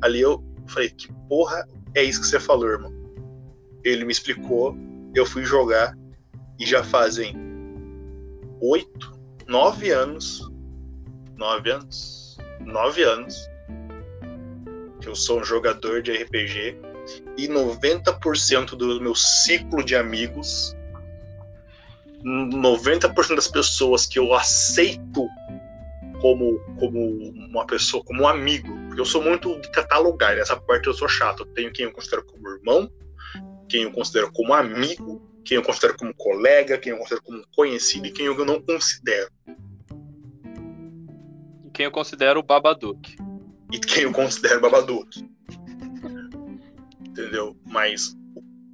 ali 0.00 0.20
eu 0.22 0.42
falei: 0.66 0.88
Que 0.88 1.12
porra 1.28 1.68
é 1.96 2.04
isso 2.04 2.20
que 2.20 2.26
você 2.26 2.38
falou, 2.38 2.68
irmão? 2.68 2.92
Ele 3.82 4.04
me 4.04 4.12
explicou, 4.12 4.76
eu 5.14 5.24
fui 5.24 5.44
jogar 5.44 5.96
e 6.58 6.66
já 6.66 6.84
fazem 6.84 7.34
oito, 8.60 9.18
nove 9.48 9.90
anos, 9.90 10.42
nove 11.36 11.70
anos, 11.70 12.36
nove 12.60 13.02
anos 13.02 13.48
que 15.00 15.08
eu 15.08 15.14
sou 15.14 15.40
um 15.40 15.44
jogador 15.44 16.02
de 16.02 16.12
RPG 16.12 16.78
e 17.38 17.48
90% 17.48 18.70
do 18.76 19.00
meu 19.00 19.14
ciclo 19.14 19.82
de 19.82 19.96
amigos, 19.96 20.76
90% 22.22 23.36
das 23.36 23.48
pessoas 23.48 24.04
que 24.04 24.18
eu 24.18 24.34
aceito 24.34 25.26
como, 26.20 26.58
como 26.78 27.30
uma 27.48 27.66
pessoa, 27.66 28.04
como 28.04 28.24
um 28.24 28.28
amigo, 28.28 28.75
eu 28.96 29.04
sou 29.04 29.22
muito 29.22 29.60
de 29.60 29.70
catalogar, 29.70 30.38
essa 30.38 30.56
parte 30.56 30.86
eu 30.86 30.94
sou 30.94 31.08
chato. 31.08 31.40
Eu 31.40 31.46
tenho 31.46 31.72
quem 31.72 31.84
eu 31.84 31.92
considero 31.92 32.24
como 32.24 32.48
irmão, 32.48 32.90
quem 33.68 33.82
eu 33.82 33.92
considero 33.92 34.32
como 34.32 34.54
amigo, 34.54 35.22
quem 35.44 35.56
eu 35.56 35.62
considero 35.62 35.96
como 35.96 36.14
colega, 36.14 36.78
quem 36.78 36.92
eu 36.92 36.98
considero 36.98 37.22
como 37.22 37.44
conhecido 37.54 38.06
e 38.06 38.10
quem 38.10 38.26
eu 38.26 38.44
não 38.44 38.60
considero. 38.60 39.30
E 41.64 41.70
quem 41.70 41.84
eu 41.84 41.90
considero 41.90 42.40
o 42.40 42.42
Babadook. 42.42 43.16
e 43.72 43.78
quem 43.78 44.04
eu 44.04 44.12
considero 44.12 44.60
Babadook. 44.60 45.28
Entendeu? 47.00 47.56
Mas 47.66 48.16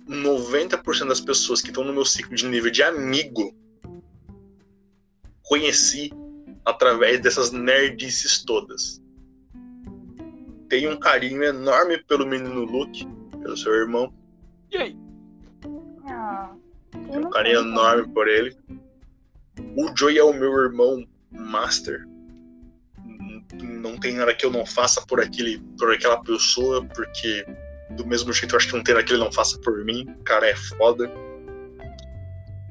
90% 0.08 1.08
das 1.08 1.20
pessoas 1.20 1.60
que 1.60 1.68
estão 1.68 1.84
no 1.84 1.92
meu 1.92 2.04
ciclo 2.04 2.34
de 2.34 2.46
nível 2.46 2.70
de 2.70 2.82
amigo 2.82 3.56
conheci 5.42 6.12
através 6.64 7.20
dessas 7.20 7.50
nerdices 7.50 8.44
todas. 8.44 9.01
Tenho 10.72 10.90
um 10.90 10.96
carinho 10.96 11.44
enorme 11.44 12.02
pelo 12.04 12.26
menino 12.26 12.64
Luke, 12.64 13.06
pelo 13.42 13.54
seu 13.58 13.74
irmão. 13.74 14.10
E 14.70 14.76
aí? 14.78 14.96
Ah, 16.08 16.54
Tenho 16.90 17.18
um 17.18 17.20
não 17.24 17.30
carinho 17.30 17.60
tem, 17.60 17.70
enorme 17.70 18.08
por 18.08 18.26
ele. 18.26 18.56
O 19.76 19.94
Joey 19.94 20.16
é 20.16 20.24
o 20.24 20.32
meu 20.32 20.50
irmão 20.56 21.06
master. 21.30 22.08
Não 23.62 23.98
tem 23.98 24.14
nada 24.14 24.32
que 24.32 24.46
eu 24.46 24.50
não 24.50 24.64
faça 24.64 25.02
por 25.02 25.20
aquele, 25.20 25.58
por 25.78 25.92
aquela 25.92 26.22
pessoa, 26.22 26.82
porque 26.82 27.44
do 27.90 28.06
mesmo 28.06 28.32
jeito 28.32 28.54
eu 28.54 28.56
acho 28.56 28.68
que 28.68 28.74
não 28.74 28.82
tem 28.82 28.94
nada 28.94 29.06
que 29.06 29.12
ele 29.12 29.22
não 29.22 29.30
faça 29.30 29.58
por 29.60 29.84
mim. 29.84 30.06
O 30.20 30.24
cara 30.24 30.48
é 30.48 30.56
foda. 30.56 31.12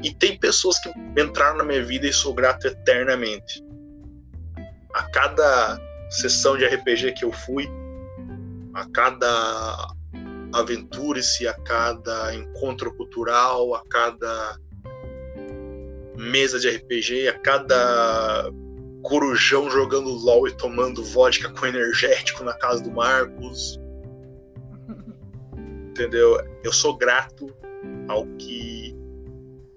E 0.03 0.11
tem 0.11 0.39
pessoas 0.39 0.79
que 0.79 0.89
entraram 1.21 1.57
na 1.59 1.63
minha 1.63 1.85
vida 1.85 2.07
e 2.07 2.11
sou 2.11 2.33
grato 2.33 2.65
eternamente. 2.65 3.63
A 4.91 5.03
cada 5.11 5.79
sessão 6.09 6.57
de 6.57 6.65
RPG 6.65 7.11
que 7.13 7.23
eu 7.23 7.31
fui, 7.31 7.69
a 8.73 8.85
cada 8.89 9.93
aventure-se, 10.53 11.47
a 11.47 11.53
cada 11.53 12.33
encontro 12.35 12.93
cultural, 12.95 13.73
a 13.75 13.83
cada 13.89 14.57
mesa 16.17 16.59
de 16.59 16.69
RPG, 16.69 17.27
a 17.27 17.39
cada 17.39 18.51
corujão 19.01 19.69
jogando 19.69 20.09
LOL 20.09 20.47
e 20.47 20.55
tomando 20.55 21.03
vodka 21.03 21.49
com 21.49 21.65
energético 21.65 22.43
na 22.43 22.53
casa 22.53 22.83
do 22.83 22.91
Marcos. 22.91 23.79
Entendeu? 25.89 26.37
Eu 26.63 26.71
sou 26.71 26.97
grato 26.97 27.53
ao 28.07 28.25
que 28.37 28.95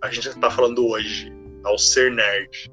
a 0.02 0.10
gente 0.10 0.28
está 0.28 0.50
falando 0.50 0.86
hoje, 0.86 1.32
ao 1.64 1.78
ser 1.78 2.12
nerd. 2.12 2.70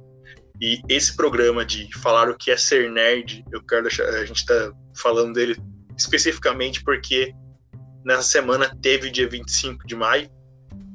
E 0.62 0.80
esse 0.88 1.16
programa 1.16 1.66
de 1.66 1.92
falar 2.00 2.30
o 2.30 2.38
que 2.38 2.52
é 2.52 2.58
ser 2.58 2.92
nerd, 2.92 3.44
eu 3.52 3.64
quero 3.64 3.84
deixar, 3.84 4.04
a 4.10 4.26
gente 4.26 4.38
está 4.38 4.72
falando 4.96 5.34
dele 5.34 5.56
especificamente 5.98 6.84
porque 6.84 7.34
nessa 8.04 8.24
semana 8.24 8.76
teve 8.82 9.10
dia 9.10 9.28
25 9.30 9.86
de 9.86 9.96
maio, 9.96 10.30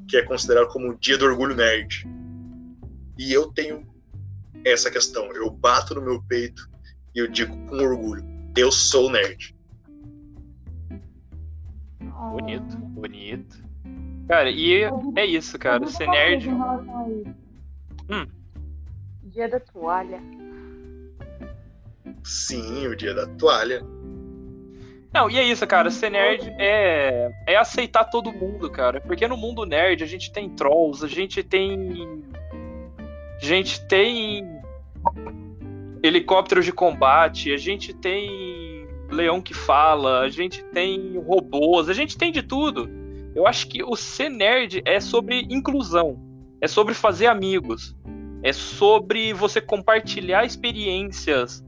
que 0.08 0.16
é 0.16 0.22
considerado 0.22 0.68
como 0.68 0.90
o 0.90 0.98
Dia 0.98 1.18
do 1.18 1.24
Orgulho 1.24 1.54
Nerd. 1.54 2.06
E 3.18 3.32
eu 3.32 3.52
tenho 3.52 3.86
essa 4.64 4.90
questão. 4.90 5.32
Eu 5.32 5.50
bato 5.50 5.94
no 5.94 6.02
meu 6.02 6.22
peito 6.22 6.68
e 7.14 7.18
eu 7.18 7.28
digo 7.28 7.56
com 7.66 7.78
orgulho: 7.78 8.24
eu 8.56 8.70
sou 8.70 9.10
nerd. 9.10 9.54
Bonito, 12.32 12.76
bonito. 12.76 13.64
Cara, 14.28 14.50
e 14.50 14.82
é 15.14 15.24
isso, 15.24 15.58
cara. 15.58 15.86
Ser 15.86 16.08
nerd. 16.08 16.48
Hum. 16.50 18.26
Dia 19.24 19.48
da 19.48 19.60
toalha. 19.60 20.20
Sim, 22.26 22.88
o 22.88 22.96
Dia 22.96 23.14
da 23.14 23.26
Toalha. 23.26 23.82
Não, 25.16 25.30
e 25.30 25.38
é 25.38 25.42
isso, 25.42 25.66
cara. 25.66 25.90
Ser 25.90 26.10
nerd 26.10 26.54
é, 26.58 27.30
é 27.46 27.56
aceitar 27.56 28.04
todo 28.04 28.30
mundo, 28.30 28.68
cara. 28.68 29.00
Porque 29.00 29.26
no 29.26 29.34
mundo 29.34 29.64
nerd 29.64 30.04
a 30.04 30.06
gente 30.06 30.30
tem 30.30 30.50
trolls, 30.50 31.02
a 31.02 31.08
gente 31.08 31.42
tem. 31.42 32.22
A 33.40 33.44
gente 33.44 33.80
tem. 33.86 34.46
Helicópteros 36.02 36.66
de 36.66 36.72
combate, 36.72 37.50
a 37.50 37.56
gente 37.56 37.94
tem 37.94 38.86
leão 39.10 39.40
que 39.40 39.54
fala, 39.54 40.20
a 40.20 40.28
gente 40.28 40.62
tem 40.64 41.16
robôs, 41.16 41.88
a 41.88 41.94
gente 41.94 42.18
tem 42.18 42.30
de 42.30 42.42
tudo. 42.42 42.86
Eu 43.34 43.46
acho 43.46 43.68
que 43.68 43.82
o 43.82 43.96
ser 43.96 44.28
nerd 44.28 44.82
é 44.84 45.00
sobre 45.00 45.46
inclusão, 45.48 46.20
é 46.60 46.68
sobre 46.68 46.92
fazer 46.92 47.26
amigos, 47.26 47.96
é 48.42 48.52
sobre 48.52 49.32
você 49.32 49.62
compartilhar 49.62 50.44
experiências 50.44 51.64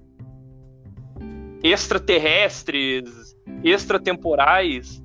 extraterrestres, 1.63 3.28
extratemporais 3.65 5.03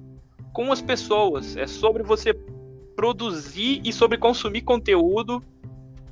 com 0.52 0.72
as 0.72 0.82
pessoas. 0.82 1.58
É 1.58 1.68
sobre 1.68 2.04
você 2.04 2.34
produzir 2.96 3.82
e 3.84 3.92
sobre 3.92 4.18
consumir 4.18 4.62
conteúdo 4.62 5.44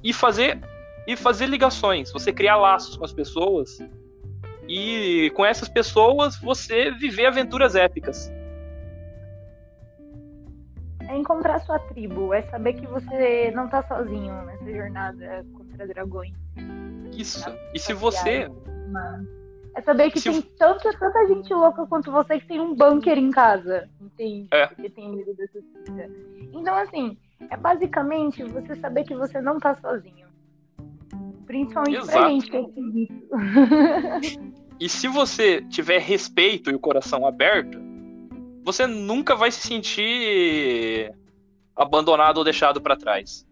e 0.03 0.11
fazer 0.13 0.59
e 1.07 1.15
fazer 1.15 1.47
ligações, 1.47 2.11
você 2.11 2.31
criar 2.31 2.57
laços 2.57 2.95
com 2.95 3.03
as 3.03 3.11
pessoas 3.11 3.80
e 4.68 5.31
com 5.35 5.43
essas 5.45 5.68
pessoas 5.68 6.38
você 6.38 6.91
viver 6.91 7.26
aventuras 7.26 7.76
épicas. 7.76 8.31
É 11.09 11.18
encontrar 11.18 11.59
sua 11.59 11.80
tribo, 11.80 12.34
é 12.34 12.43
saber 12.43 12.73
que 12.73 12.88
você 12.88 13.51
não 13.51 13.68
tá 13.68 13.84
sozinho 13.84 14.34
nessa 14.43 14.72
jornada 14.72 15.45
contra 15.53 15.88
dragões. 15.88 16.34
Isso. 17.18 17.43
E 17.73 17.80
se 17.80 17.93
você 17.93 18.49
É 19.73 19.81
saber 19.81 20.11
que 20.11 20.19
Se 20.19 20.30
tem 20.30 20.41
tanta, 20.41 20.91
tanta 20.98 21.27
gente 21.27 21.53
louca 21.53 21.85
quanto 21.88 22.11
você 22.11 22.39
que 22.39 22.48
tem 22.48 22.60
um 22.60 22.76
bunker 22.76 23.18
em 23.18 23.31
casa, 23.31 23.89
entende? 24.02 24.48
É. 24.52 24.68
Porque 24.68 24.89
tem 24.89 25.15
medo 25.15 25.34
dessa 25.34 25.60
fita. 25.61 26.10
Então, 26.53 26.76
assim, 26.76 27.18
é 27.49 27.56
basicamente 27.56 28.43
você 28.43 28.76
saber 28.76 29.06
que 29.06 29.15
você 29.15 29.39
não 29.39 29.60
tá 29.60 29.76
sozinho. 29.76 30.27
Principalmente 31.45 32.06
pra 32.06 32.06
Exato. 32.06 32.30
gente 32.30 32.52
que 32.52 32.57
é 32.57 32.61
esquisito. 32.61 33.27
E 34.80 34.89
se 34.89 35.07
você 35.07 35.61
tiver 35.69 35.99
respeito 35.99 36.72
e 36.72 36.73
o 36.73 36.80
coração 36.80 37.26
aberto, 37.26 37.77
você 38.64 38.88
nunca 38.88 39.35
vai 39.35 39.52
se 39.52 39.61
sentir 39.61 41.14
abandonado 41.76 42.39
ou 42.39 42.43
deixado 42.43 42.81
para 42.81 42.98
trás. 42.98 43.45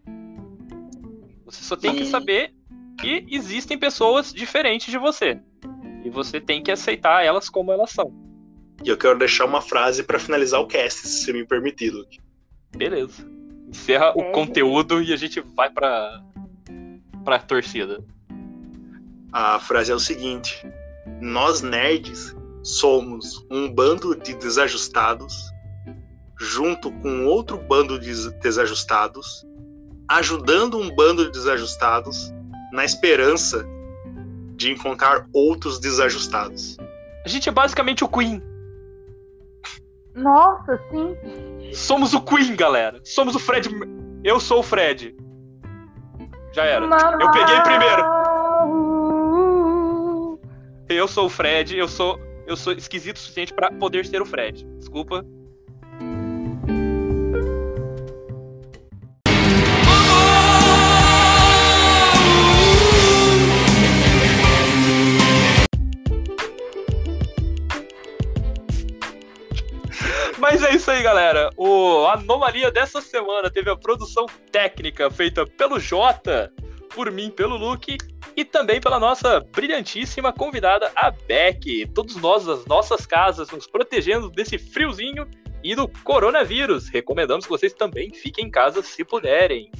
Você 1.44 1.62
só 1.62 1.76
tem 1.76 1.94
que 1.94 2.04
saber 2.04 2.52
que 2.98 3.26
existem 3.30 3.78
pessoas 3.78 4.32
diferentes 4.32 4.90
de 4.90 4.98
você. 4.98 5.40
E 6.10 6.12
você 6.12 6.40
tem 6.40 6.60
que 6.60 6.72
aceitar 6.72 7.24
elas 7.24 7.48
como 7.48 7.70
elas 7.70 7.90
são. 7.92 8.12
E 8.84 8.88
eu 8.88 8.96
quero 8.98 9.16
deixar 9.16 9.44
uma 9.44 9.60
frase 9.62 10.02
para 10.02 10.18
finalizar 10.18 10.60
o 10.60 10.66
cast, 10.66 11.06
se 11.06 11.24
você 11.24 11.32
me 11.32 11.46
permitir, 11.46 11.90
Luke. 11.90 12.18
Beleza. 12.76 13.24
Encerra 13.68 14.10
o 14.16 14.32
conteúdo 14.32 15.00
e 15.00 15.12
a 15.12 15.16
gente 15.16 15.40
vai 15.40 15.70
pra, 15.70 16.20
pra 17.24 17.38
torcida. 17.38 18.02
A 19.32 19.60
frase 19.60 19.92
é 19.92 19.94
o 19.94 20.00
seguinte: 20.00 20.66
Nós 21.20 21.62
nerds 21.62 22.34
somos 22.64 23.46
um 23.48 23.72
bando 23.72 24.16
de 24.16 24.34
desajustados, 24.34 25.52
junto 26.40 26.90
com 26.90 27.24
outro 27.26 27.56
bando 27.56 28.00
de 28.00 28.06
des- 28.06 28.32
desajustados, 28.40 29.46
ajudando 30.08 30.76
um 30.76 30.92
bando 30.92 31.26
de 31.26 31.30
desajustados 31.30 32.32
na 32.72 32.84
esperança 32.84 33.64
de 34.60 34.70
encontrar 34.70 35.26
outros 35.32 35.80
desajustados. 35.80 36.76
A 37.24 37.28
gente 37.30 37.48
é 37.48 37.52
basicamente 37.52 38.04
o 38.04 38.08
Queen. 38.08 38.42
Nossa, 40.14 40.78
sim. 40.90 41.16
Somos 41.72 42.12
o 42.12 42.20
Queen, 42.20 42.54
galera. 42.54 43.00
Somos 43.02 43.34
o 43.34 43.38
Fred. 43.38 43.70
Eu 44.22 44.38
sou 44.38 44.60
o 44.60 44.62
Fred. 44.62 45.16
Já 46.52 46.64
era. 46.64 46.84
Eu 46.84 47.30
peguei 47.30 47.60
primeiro. 47.62 48.02
Eu 50.90 51.08
sou 51.08 51.24
o 51.24 51.30
Fred. 51.30 51.78
Eu 51.78 51.88
sou, 51.88 52.20
eu 52.46 52.54
sou 52.54 52.74
esquisito 52.74 53.16
o 53.16 53.20
suficiente 53.20 53.54
pra 53.54 53.72
poder 53.72 54.04
ser 54.04 54.20
o 54.20 54.26
Fred. 54.26 54.66
Desculpa. 54.76 55.24
É 70.70 70.76
isso 70.76 70.88
aí, 70.88 71.02
galera. 71.02 71.50
O 71.56 72.06
Anomalia 72.06 72.70
dessa 72.70 73.00
semana 73.00 73.50
teve 73.50 73.68
a 73.68 73.76
produção 73.76 74.26
técnica 74.52 75.10
feita 75.10 75.44
pelo 75.44 75.80
Jota, 75.80 76.52
por 76.94 77.10
mim, 77.10 77.28
pelo 77.28 77.56
Luke 77.56 77.98
e 78.36 78.44
também 78.44 78.80
pela 78.80 79.00
nossa 79.00 79.40
brilhantíssima 79.40 80.32
convidada, 80.32 80.92
a 80.94 81.10
Beck. 81.10 81.86
Todos 81.92 82.14
nós, 82.16 82.44
das 82.44 82.64
nossas 82.66 83.04
casas, 83.04 83.50
nos 83.50 83.66
protegendo 83.66 84.30
desse 84.30 84.58
friozinho 84.58 85.26
e 85.64 85.74
do 85.74 85.88
coronavírus. 86.04 86.88
Recomendamos 86.88 87.46
que 87.46 87.50
vocês 87.50 87.72
também 87.72 88.14
fiquem 88.14 88.46
em 88.46 88.50
casa 88.50 88.80
se 88.80 89.04
puderem. 89.04 89.72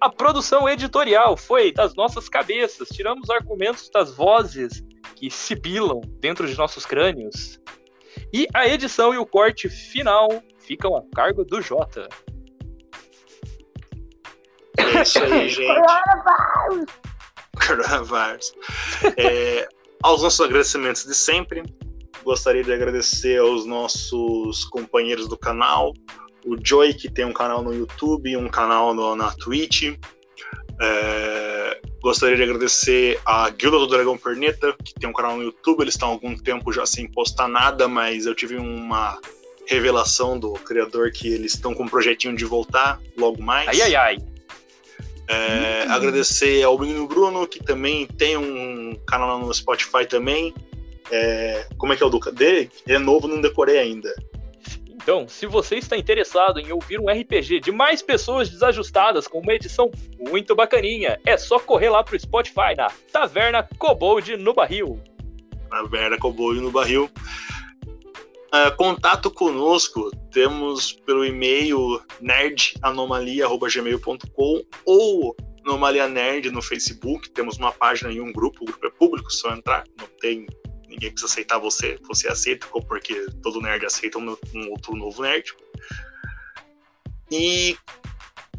A 0.00 0.10
produção 0.10 0.68
editorial 0.68 1.36
foi 1.36 1.72
das 1.72 1.94
nossas 1.94 2.28
cabeças. 2.28 2.88
Tiramos 2.88 3.30
argumentos 3.30 3.88
das 3.90 4.16
vozes 4.16 4.82
que 5.14 5.30
sibilam 5.30 6.00
dentro 6.18 6.48
de 6.48 6.56
nossos 6.56 6.84
crânios. 6.84 7.60
E 8.32 8.46
a 8.54 8.66
edição 8.66 9.12
e 9.14 9.18
o 9.18 9.26
corte 9.26 9.68
final 9.68 10.28
ficam 10.58 10.96
a 10.96 11.02
cargo 11.14 11.44
do 11.44 11.60
Jota. 11.60 12.08
É 14.78 15.02
isso 15.02 15.18
aí, 15.22 15.48
gente. 15.50 15.66
Coronavirus! 15.66 16.86
Coronavirus. 17.66 18.52
É, 19.16 19.68
aos 20.02 20.22
nossos 20.22 20.40
agradecimentos 20.40 21.04
de 21.04 21.14
sempre, 21.14 21.62
gostaria 22.24 22.64
de 22.64 22.72
agradecer 22.72 23.38
aos 23.38 23.66
nossos 23.66 24.64
companheiros 24.66 25.28
do 25.28 25.36
canal, 25.36 25.92
o 26.44 26.56
Joy, 26.62 26.94
que 26.94 27.10
tem 27.10 27.24
um 27.24 27.32
canal 27.32 27.62
no 27.62 27.72
YouTube 27.72 28.30
e 28.30 28.36
um 28.36 28.48
canal 28.48 28.94
no- 28.94 29.14
na 29.14 29.30
Twitch. 29.32 29.94
É, 30.80 31.61
gostaria 32.02 32.36
de 32.36 32.42
agradecer 32.42 33.20
a 33.24 33.48
Guilda 33.48 33.78
do 33.78 33.86
Dragão 33.86 34.18
Perneta, 34.18 34.74
que 34.84 34.92
tem 34.92 35.08
um 35.08 35.12
canal 35.12 35.36
no 35.36 35.44
YouTube. 35.44 35.82
Eles 35.82 35.94
estão 35.94 36.08
há 36.08 36.12
algum 36.12 36.36
tempo 36.36 36.72
já 36.72 36.84
sem 36.84 37.06
postar 37.06 37.48
nada, 37.48 37.86
mas 37.86 38.26
eu 38.26 38.34
tive 38.34 38.56
uma 38.56 39.18
revelação 39.66 40.38
do 40.38 40.52
criador 40.54 41.12
que 41.12 41.28
eles 41.28 41.54
estão 41.54 41.72
com 41.72 41.84
um 41.84 41.88
projetinho 41.88 42.36
de 42.36 42.44
voltar 42.44 43.00
logo 43.16 43.40
mais. 43.40 43.68
Ai, 43.68 43.80
ai, 43.82 43.94
ai. 43.94 44.18
É, 45.28 45.84
Agradecer 45.88 46.62
ao 46.64 46.78
menino 46.78 47.06
Bruno, 47.06 47.46
que 47.46 47.62
também 47.62 48.06
tem 48.06 48.36
um 48.36 48.94
canal 49.06 49.38
no 49.38 49.54
Spotify 49.54 50.04
também. 50.06 50.52
É, 51.10 51.66
como 51.78 51.92
é 51.92 51.96
que 51.96 52.02
é 52.02 52.06
o 52.06 52.10
do 52.10 52.18
dele? 52.32 52.68
É 52.86 52.98
novo, 52.98 53.28
não 53.28 53.40
decorei 53.40 53.78
ainda. 53.78 54.12
Então, 55.02 55.26
se 55.26 55.46
você 55.46 55.76
está 55.76 55.96
interessado 55.96 56.60
em 56.60 56.70
ouvir 56.72 57.00
um 57.00 57.10
RPG 57.10 57.60
de 57.60 57.72
mais 57.72 58.00
pessoas 58.00 58.48
desajustadas 58.48 59.26
com 59.26 59.40
uma 59.40 59.52
edição 59.52 59.90
muito 60.16 60.54
bacaninha, 60.54 61.20
é 61.26 61.36
só 61.36 61.58
correr 61.58 61.90
lá 61.90 62.04
pro 62.04 62.16
Spotify 62.18 62.76
na 62.76 62.88
Taverna 63.12 63.68
Kobold 63.78 64.36
no 64.36 64.54
Barril. 64.54 65.02
Taverna 65.68 66.16
Kobold 66.18 66.60
no 66.60 66.70
Barril. 66.70 67.10
Uh, 68.54 68.70
contato 68.76 69.30
conosco, 69.30 70.10
temos 70.30 70.92
pelo 70.92 71.24
e-mail 71.24 72.02
nerdanomalia.gmail.com 72.20 74.62
ou 74.84 75.34
Anomalia 75.64 76.06
Nerd 76.06 76.50
no 76.50 76.60
Facebook, 76.60 77.30
temos 77.30 77.56
uma 77.56 77.72
página 77.72 78.12
e 78.12 78.20
um 78.20 78.30
grupo, 78.32 78.62
o 78.62 78.66
grupo 78.66 78.86
é 78.86 78.90
público, 78.90 79.32
só 79.32 79.54
entrar, 79.54 79.84
não 79.98 80.06
tem 80.20 80.46
ninguém 80.92 81.10
precisa 81.10 81.32
aceitar 81.32 81.58
você, 81.58 81.98
você 82.06 82.28
aceita, 82.28 82.66
porque 82.86 83.26
todo 83.42 83.60
nerd 83.60 83.84
aceita 83.84 84.18
um, 84.18 84.36
um 84.54 84.70
outro 84.70 84.94
novo 84.94 85.22
nerd. 85.22 85.52
E 87.30 87.76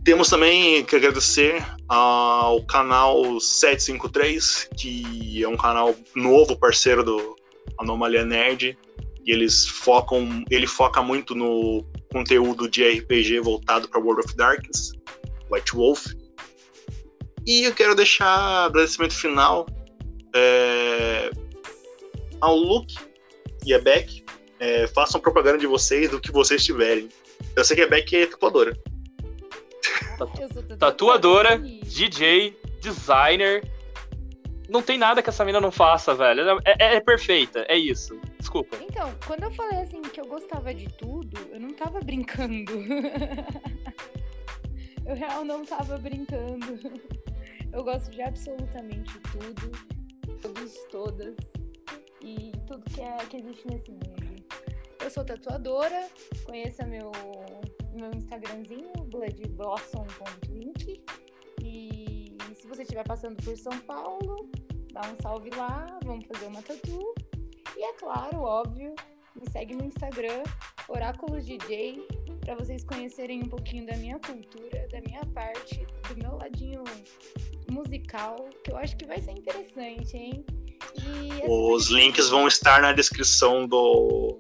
temos 0.04 0.30
também 0.30 0.84
que 0.84 0.96
agradecer 0.96 1.64
ao 1.88 2.66
canal 2.66 3.40
753, 3.40 4.70
que 4.78 5.44
é 5.44 5.48
um 5.48 5.56
canal 5.56 5.96
novo, 6.16 6.58
parceiro 6.58 7.04
do 7.04 7.36
Anomalia 7.80 8.26
Nerd, 8.26 8.78
e 9.26 9.32
eles 9.32 9.66
focam, 9.66 10.44
ele 10.50 10.68
foca 10.68 11.02
muito 11.02 11.34
no 11.34 11.86
conteúdo 12.12 12.70
de 12.70 12.84
RPG 12.84 13.40
voltado 13.40 13.88
para 13.88 14.02
World 14.02 14.26
of 14.26 14.36
Darkness, 14.36 14.92
White 15.50 15.74
Wolf. 15.74 16.08
E 17.46 17.64
eu 17.64 17.74
quero 17.74 17.96
deixar 17.96 18.66
agradecimento 18.66 19.14
final 19.14 19.66
é, 20.36 21.30
ao 22.44 22.58
Luke 22.58 22.96
e 23.66 23.74
a 23.74 23.80
Beck. 23.80 24.24
É, 24.60 24.88
façam 24.88 25.20
propaganda 25.20 25.58
de 25.58 25.66
vocês 25.66 26.12
do 26.12 26.20
que 26.20 26.32
vocês 26.32 26.64
tiverem. 26.64 27.10
Eu 27.56 27.64
sei 27.64 27.76
que 27.76 27.84
a 27.84 27.88
Beck 27.88 28.16
é 28.16 28.28
tatuadora. 28.28 28.78
Tatuadora, 30.78 31.58
DJ, 31.58 32.58
designer. 32.82 33.64
Não 34.70 34.82
tem 34.82 34.98
nada 34.98 35.22
que 35.22 35.30
essa 35.30 35.44
mina 35.44 35.60
não 35.60 35.72
faça, 35.72 36.14
velho. 36.14 36.60
É, 36.66 36.76
é, 36.80 36.96
é 36.96 37.00
perfeita, 37.00 37.66
é 37.68 37.78
isso. 37.78 38.18
Desculpa. 38.40 38.78
Então, 38.82 39.14
quando 39.26 39.44
eu 39.44 39.52
falei 39.52 39.82
assim 39.82 40.02
que 40.02 40.20
eu 40.20 40.26
gostava 40.26 40.74
de 40.74 40.88
tudo, 40.88 41.38
eu 41.52 41.60
não 41.60 41.74
tava 41.74 42.00
brincando. 42.00 42.72
eu 45.06 45.16
real 45.16 45.44
não 45.44 45.66
tava 45.66 45.98
brincando. 45.98 46.80
Eu 47.72 47.84
gosto 47.84 48.12
de 48.12 48.22
absolutamente 48.22 49.20
tudo. 49.20 49.72
Todos, 50.42 50.74
todas 50.92 51.36
e 52.24 52.52
tudo 52.66 52.84
que, 52.90 53.02
é, 53.02 53.18
que 53.18 53.38
existe 53.38 53.68
nesse 53.68 53.92
mundo. 53.92 54.24
Eu 55.04 55.10
sou 55.10 55.26
tatuadora, 55.26 56.08
conheça 56.46 56.86
meu, 56.86 57.12
meu 57.94 58.10
Instagramzinho, 58.16 58.94
bloodblossom.ink. 59.08 61.04
E 61.62 62.38
se 62.56 62.68
você 62.68 62.84
estiver 62.84 63.04
passando 63.04 63.36
por 63.44 63.58
São 63.58 63.78
Paulo, 63.80 64.50
dá 64.94 65.02
um 65.02 65.22
salve 65.22 65.50
lá, 65.58 66.00
vamos 66.06 66.26
fazer 66.26 66.46
uma 66.46 66.62
tatu. 66.62 67.14
E 67.76 67.84
é 67.84 67.94
claro, 67.94 68.40
óbvio, 68.40 68.96
me 69.36 69.50
segue 69.52 69.76
no 69.76 69.84
Instagram, 69.84 70.44
Oráculos 70.88 71.46
DJ, 71.46 72.08
para 72.40 72.56
vocês 72.56 72.84
conhecerem 72.84 73.44
um 73.44 73.50
pouquinho 73.50 73.86
da 73.86 73.98
minha 73.98 74.20
cultura, 74.20 74.88
da 74.90 75.02
minha 75.02 75.26
parte, 75.34 75.86
do 76.08 76.18
meu 76.18 76.38
ladinho 76.38 76.84
musical, 77.70 78.36
que 78.64 78.72
eu 78.72 78.78
acho 78.78 78.96
que 78.96 79.06
vai 79.06 79.20
ser 79.20 79.32
interessante, 79.32 80.16
hein? 80.16 80.46
Os 81.48 81.90
links 81.90 82.30
vão 82.30 82.48
estar 82.48 82.82
na 82.82 82.94
descrição 82.94 83.68
do 83.68 84.40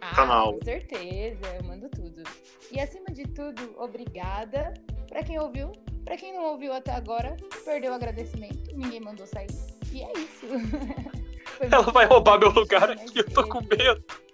ah, 0.00 0.14
canal. 0.14 0.54
Com 0.54 0.64
certeza, 0.64 1.46
eu 1.56 1.64
mando 1.64 1.88
tudo. 1.88 2.22
E 2.70 2.78
acima 2.78 3.06
de 3.10 3.24
tudo, 3.24 3.74
obrigada. 3.76 4.74
Para 5.08 5.24
quem 5.24 5.40
ouviu, 5.40 5.72
para 6.04 6.16
quem 6.16 6.32
não 6.32 6.44
ouviu 6.44 6.72
até 6.72 6.92
agora, 6.92 7.36
perdeu 7.64 7.92
o 7.92 7.94
agradecimento. 7.94 8.76
Ninguém 8.76 9.00
mandou 9.00 9.26
sair. 9.26 9.48
E 9.92 10.02
é 10.02 10.12
isso. 10.12 10.46
Ela 11.60 11.90
vai 11.90 12.06
roubar 12.06 12.38
meu 12.38 12.50
lugar 12.50 12.90
aqui, 12.90 13.18
eu 13.18 13.30
tô 13.30 13.46
com 13.46 13.60
medo. 13.60 14.02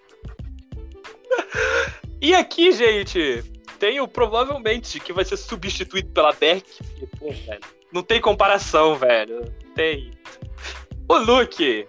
E 2.18 2.34
aqui, 2.34 2.72
gente, 2.72 3.44
tenho 3.78 4.08
provavelmente 4.08 4.98
que 4.98 5.12
vai 5.12 5.24
ser 5.24 5.36
substituído 5.36 6.08
pela 6.08 6.32
Beck. 6.32 6.66
pô, 7.18 7.30
velho, 7.30 7.60
não 7.92 8.02
tem 8.02 8.20
comparação, 8.20 8.96
velho. 8.96 9.42
Não 9.42 9.74
tem. 9.74 10.10
O 11.08 11.18
Luke, 11.18 11.86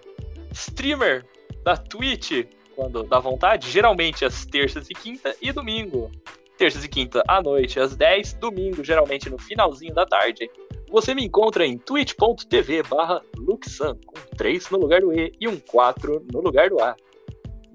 streamer 0.52 1.26
da 1.64 1.76
Twitch, 1.76 2.46
quando 2.76 3.02
dá 3.02 3.18
vontade, 3.18 3.68
geralmente 3.68 4.24
às 4.24 4.46
terças 4.46 4.88
e 4.88 4.94
quinta 4.94 5.34
e 5.42 5.50
domingo. 5.50 6.10
Terças 6.56 6.84
e 6.84 6.88
quinta 6.88 7.22
à 7.26 7.42
noite, 7.42 7.80
às 7.80 7.96
10, 7.96 8.34
domingo, 8.34 8.84
geralmente 8.84 9.28
no 9.28 9.36
finalzinho 9.38 9.92
da 9.92 10.06
tarde. 10.06 10.48
Você 10.88 11.14
me 11.14 11.24
encontra 11.24 11.66
em 11.66 11.76
twitch.tv 11.76 12.84
barra 12.84 13.20
Luxan, 13.36 13.96
com 14.06 14.14
3 14.36 14.70
no 14.70 14.78
lugar 14.78 15.00
do 15.00 15.12
E 15.12 15.32
e 15.40 15.48
um 15.48 15.58
4 15.58 16.24
no 16.32 16.40
lugar 16.40 16.70
do 16.70 16.80
A. 16.80 16.96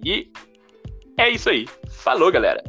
E 0.03 0.32
é 1.18 1.30
isso 1.30 1.49
aí. 1.49 1.68
Falou, 1.90 2.32
galera. 2.32 2.64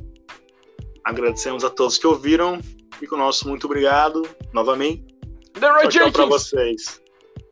Agradecemos 1.04 1.64
a 1.64 1.70
todos 1.70 1.96
que 1.96 2.06
ouviram. 2.06 2.60
Fico 2.98 3.16
nosso 3.16 3.48
muito 3.48 3.66
obrigado 3.66 4.22
novamente. 4.52 5.04
Leroy 5.60 5.88
tchau, 5.88 6.10
tchau 6.10 6.12
pra 6.12 6.26
vocês. 6.26 7.03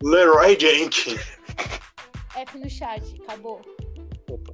Leroy 0.03 0.57
Jenkins. 0.57 1.21
F 2.37 2.59
no 2.59 2.69
chat, 2.69 3.03
acabou. 3.23 3.61
Opa. 4.29 4.53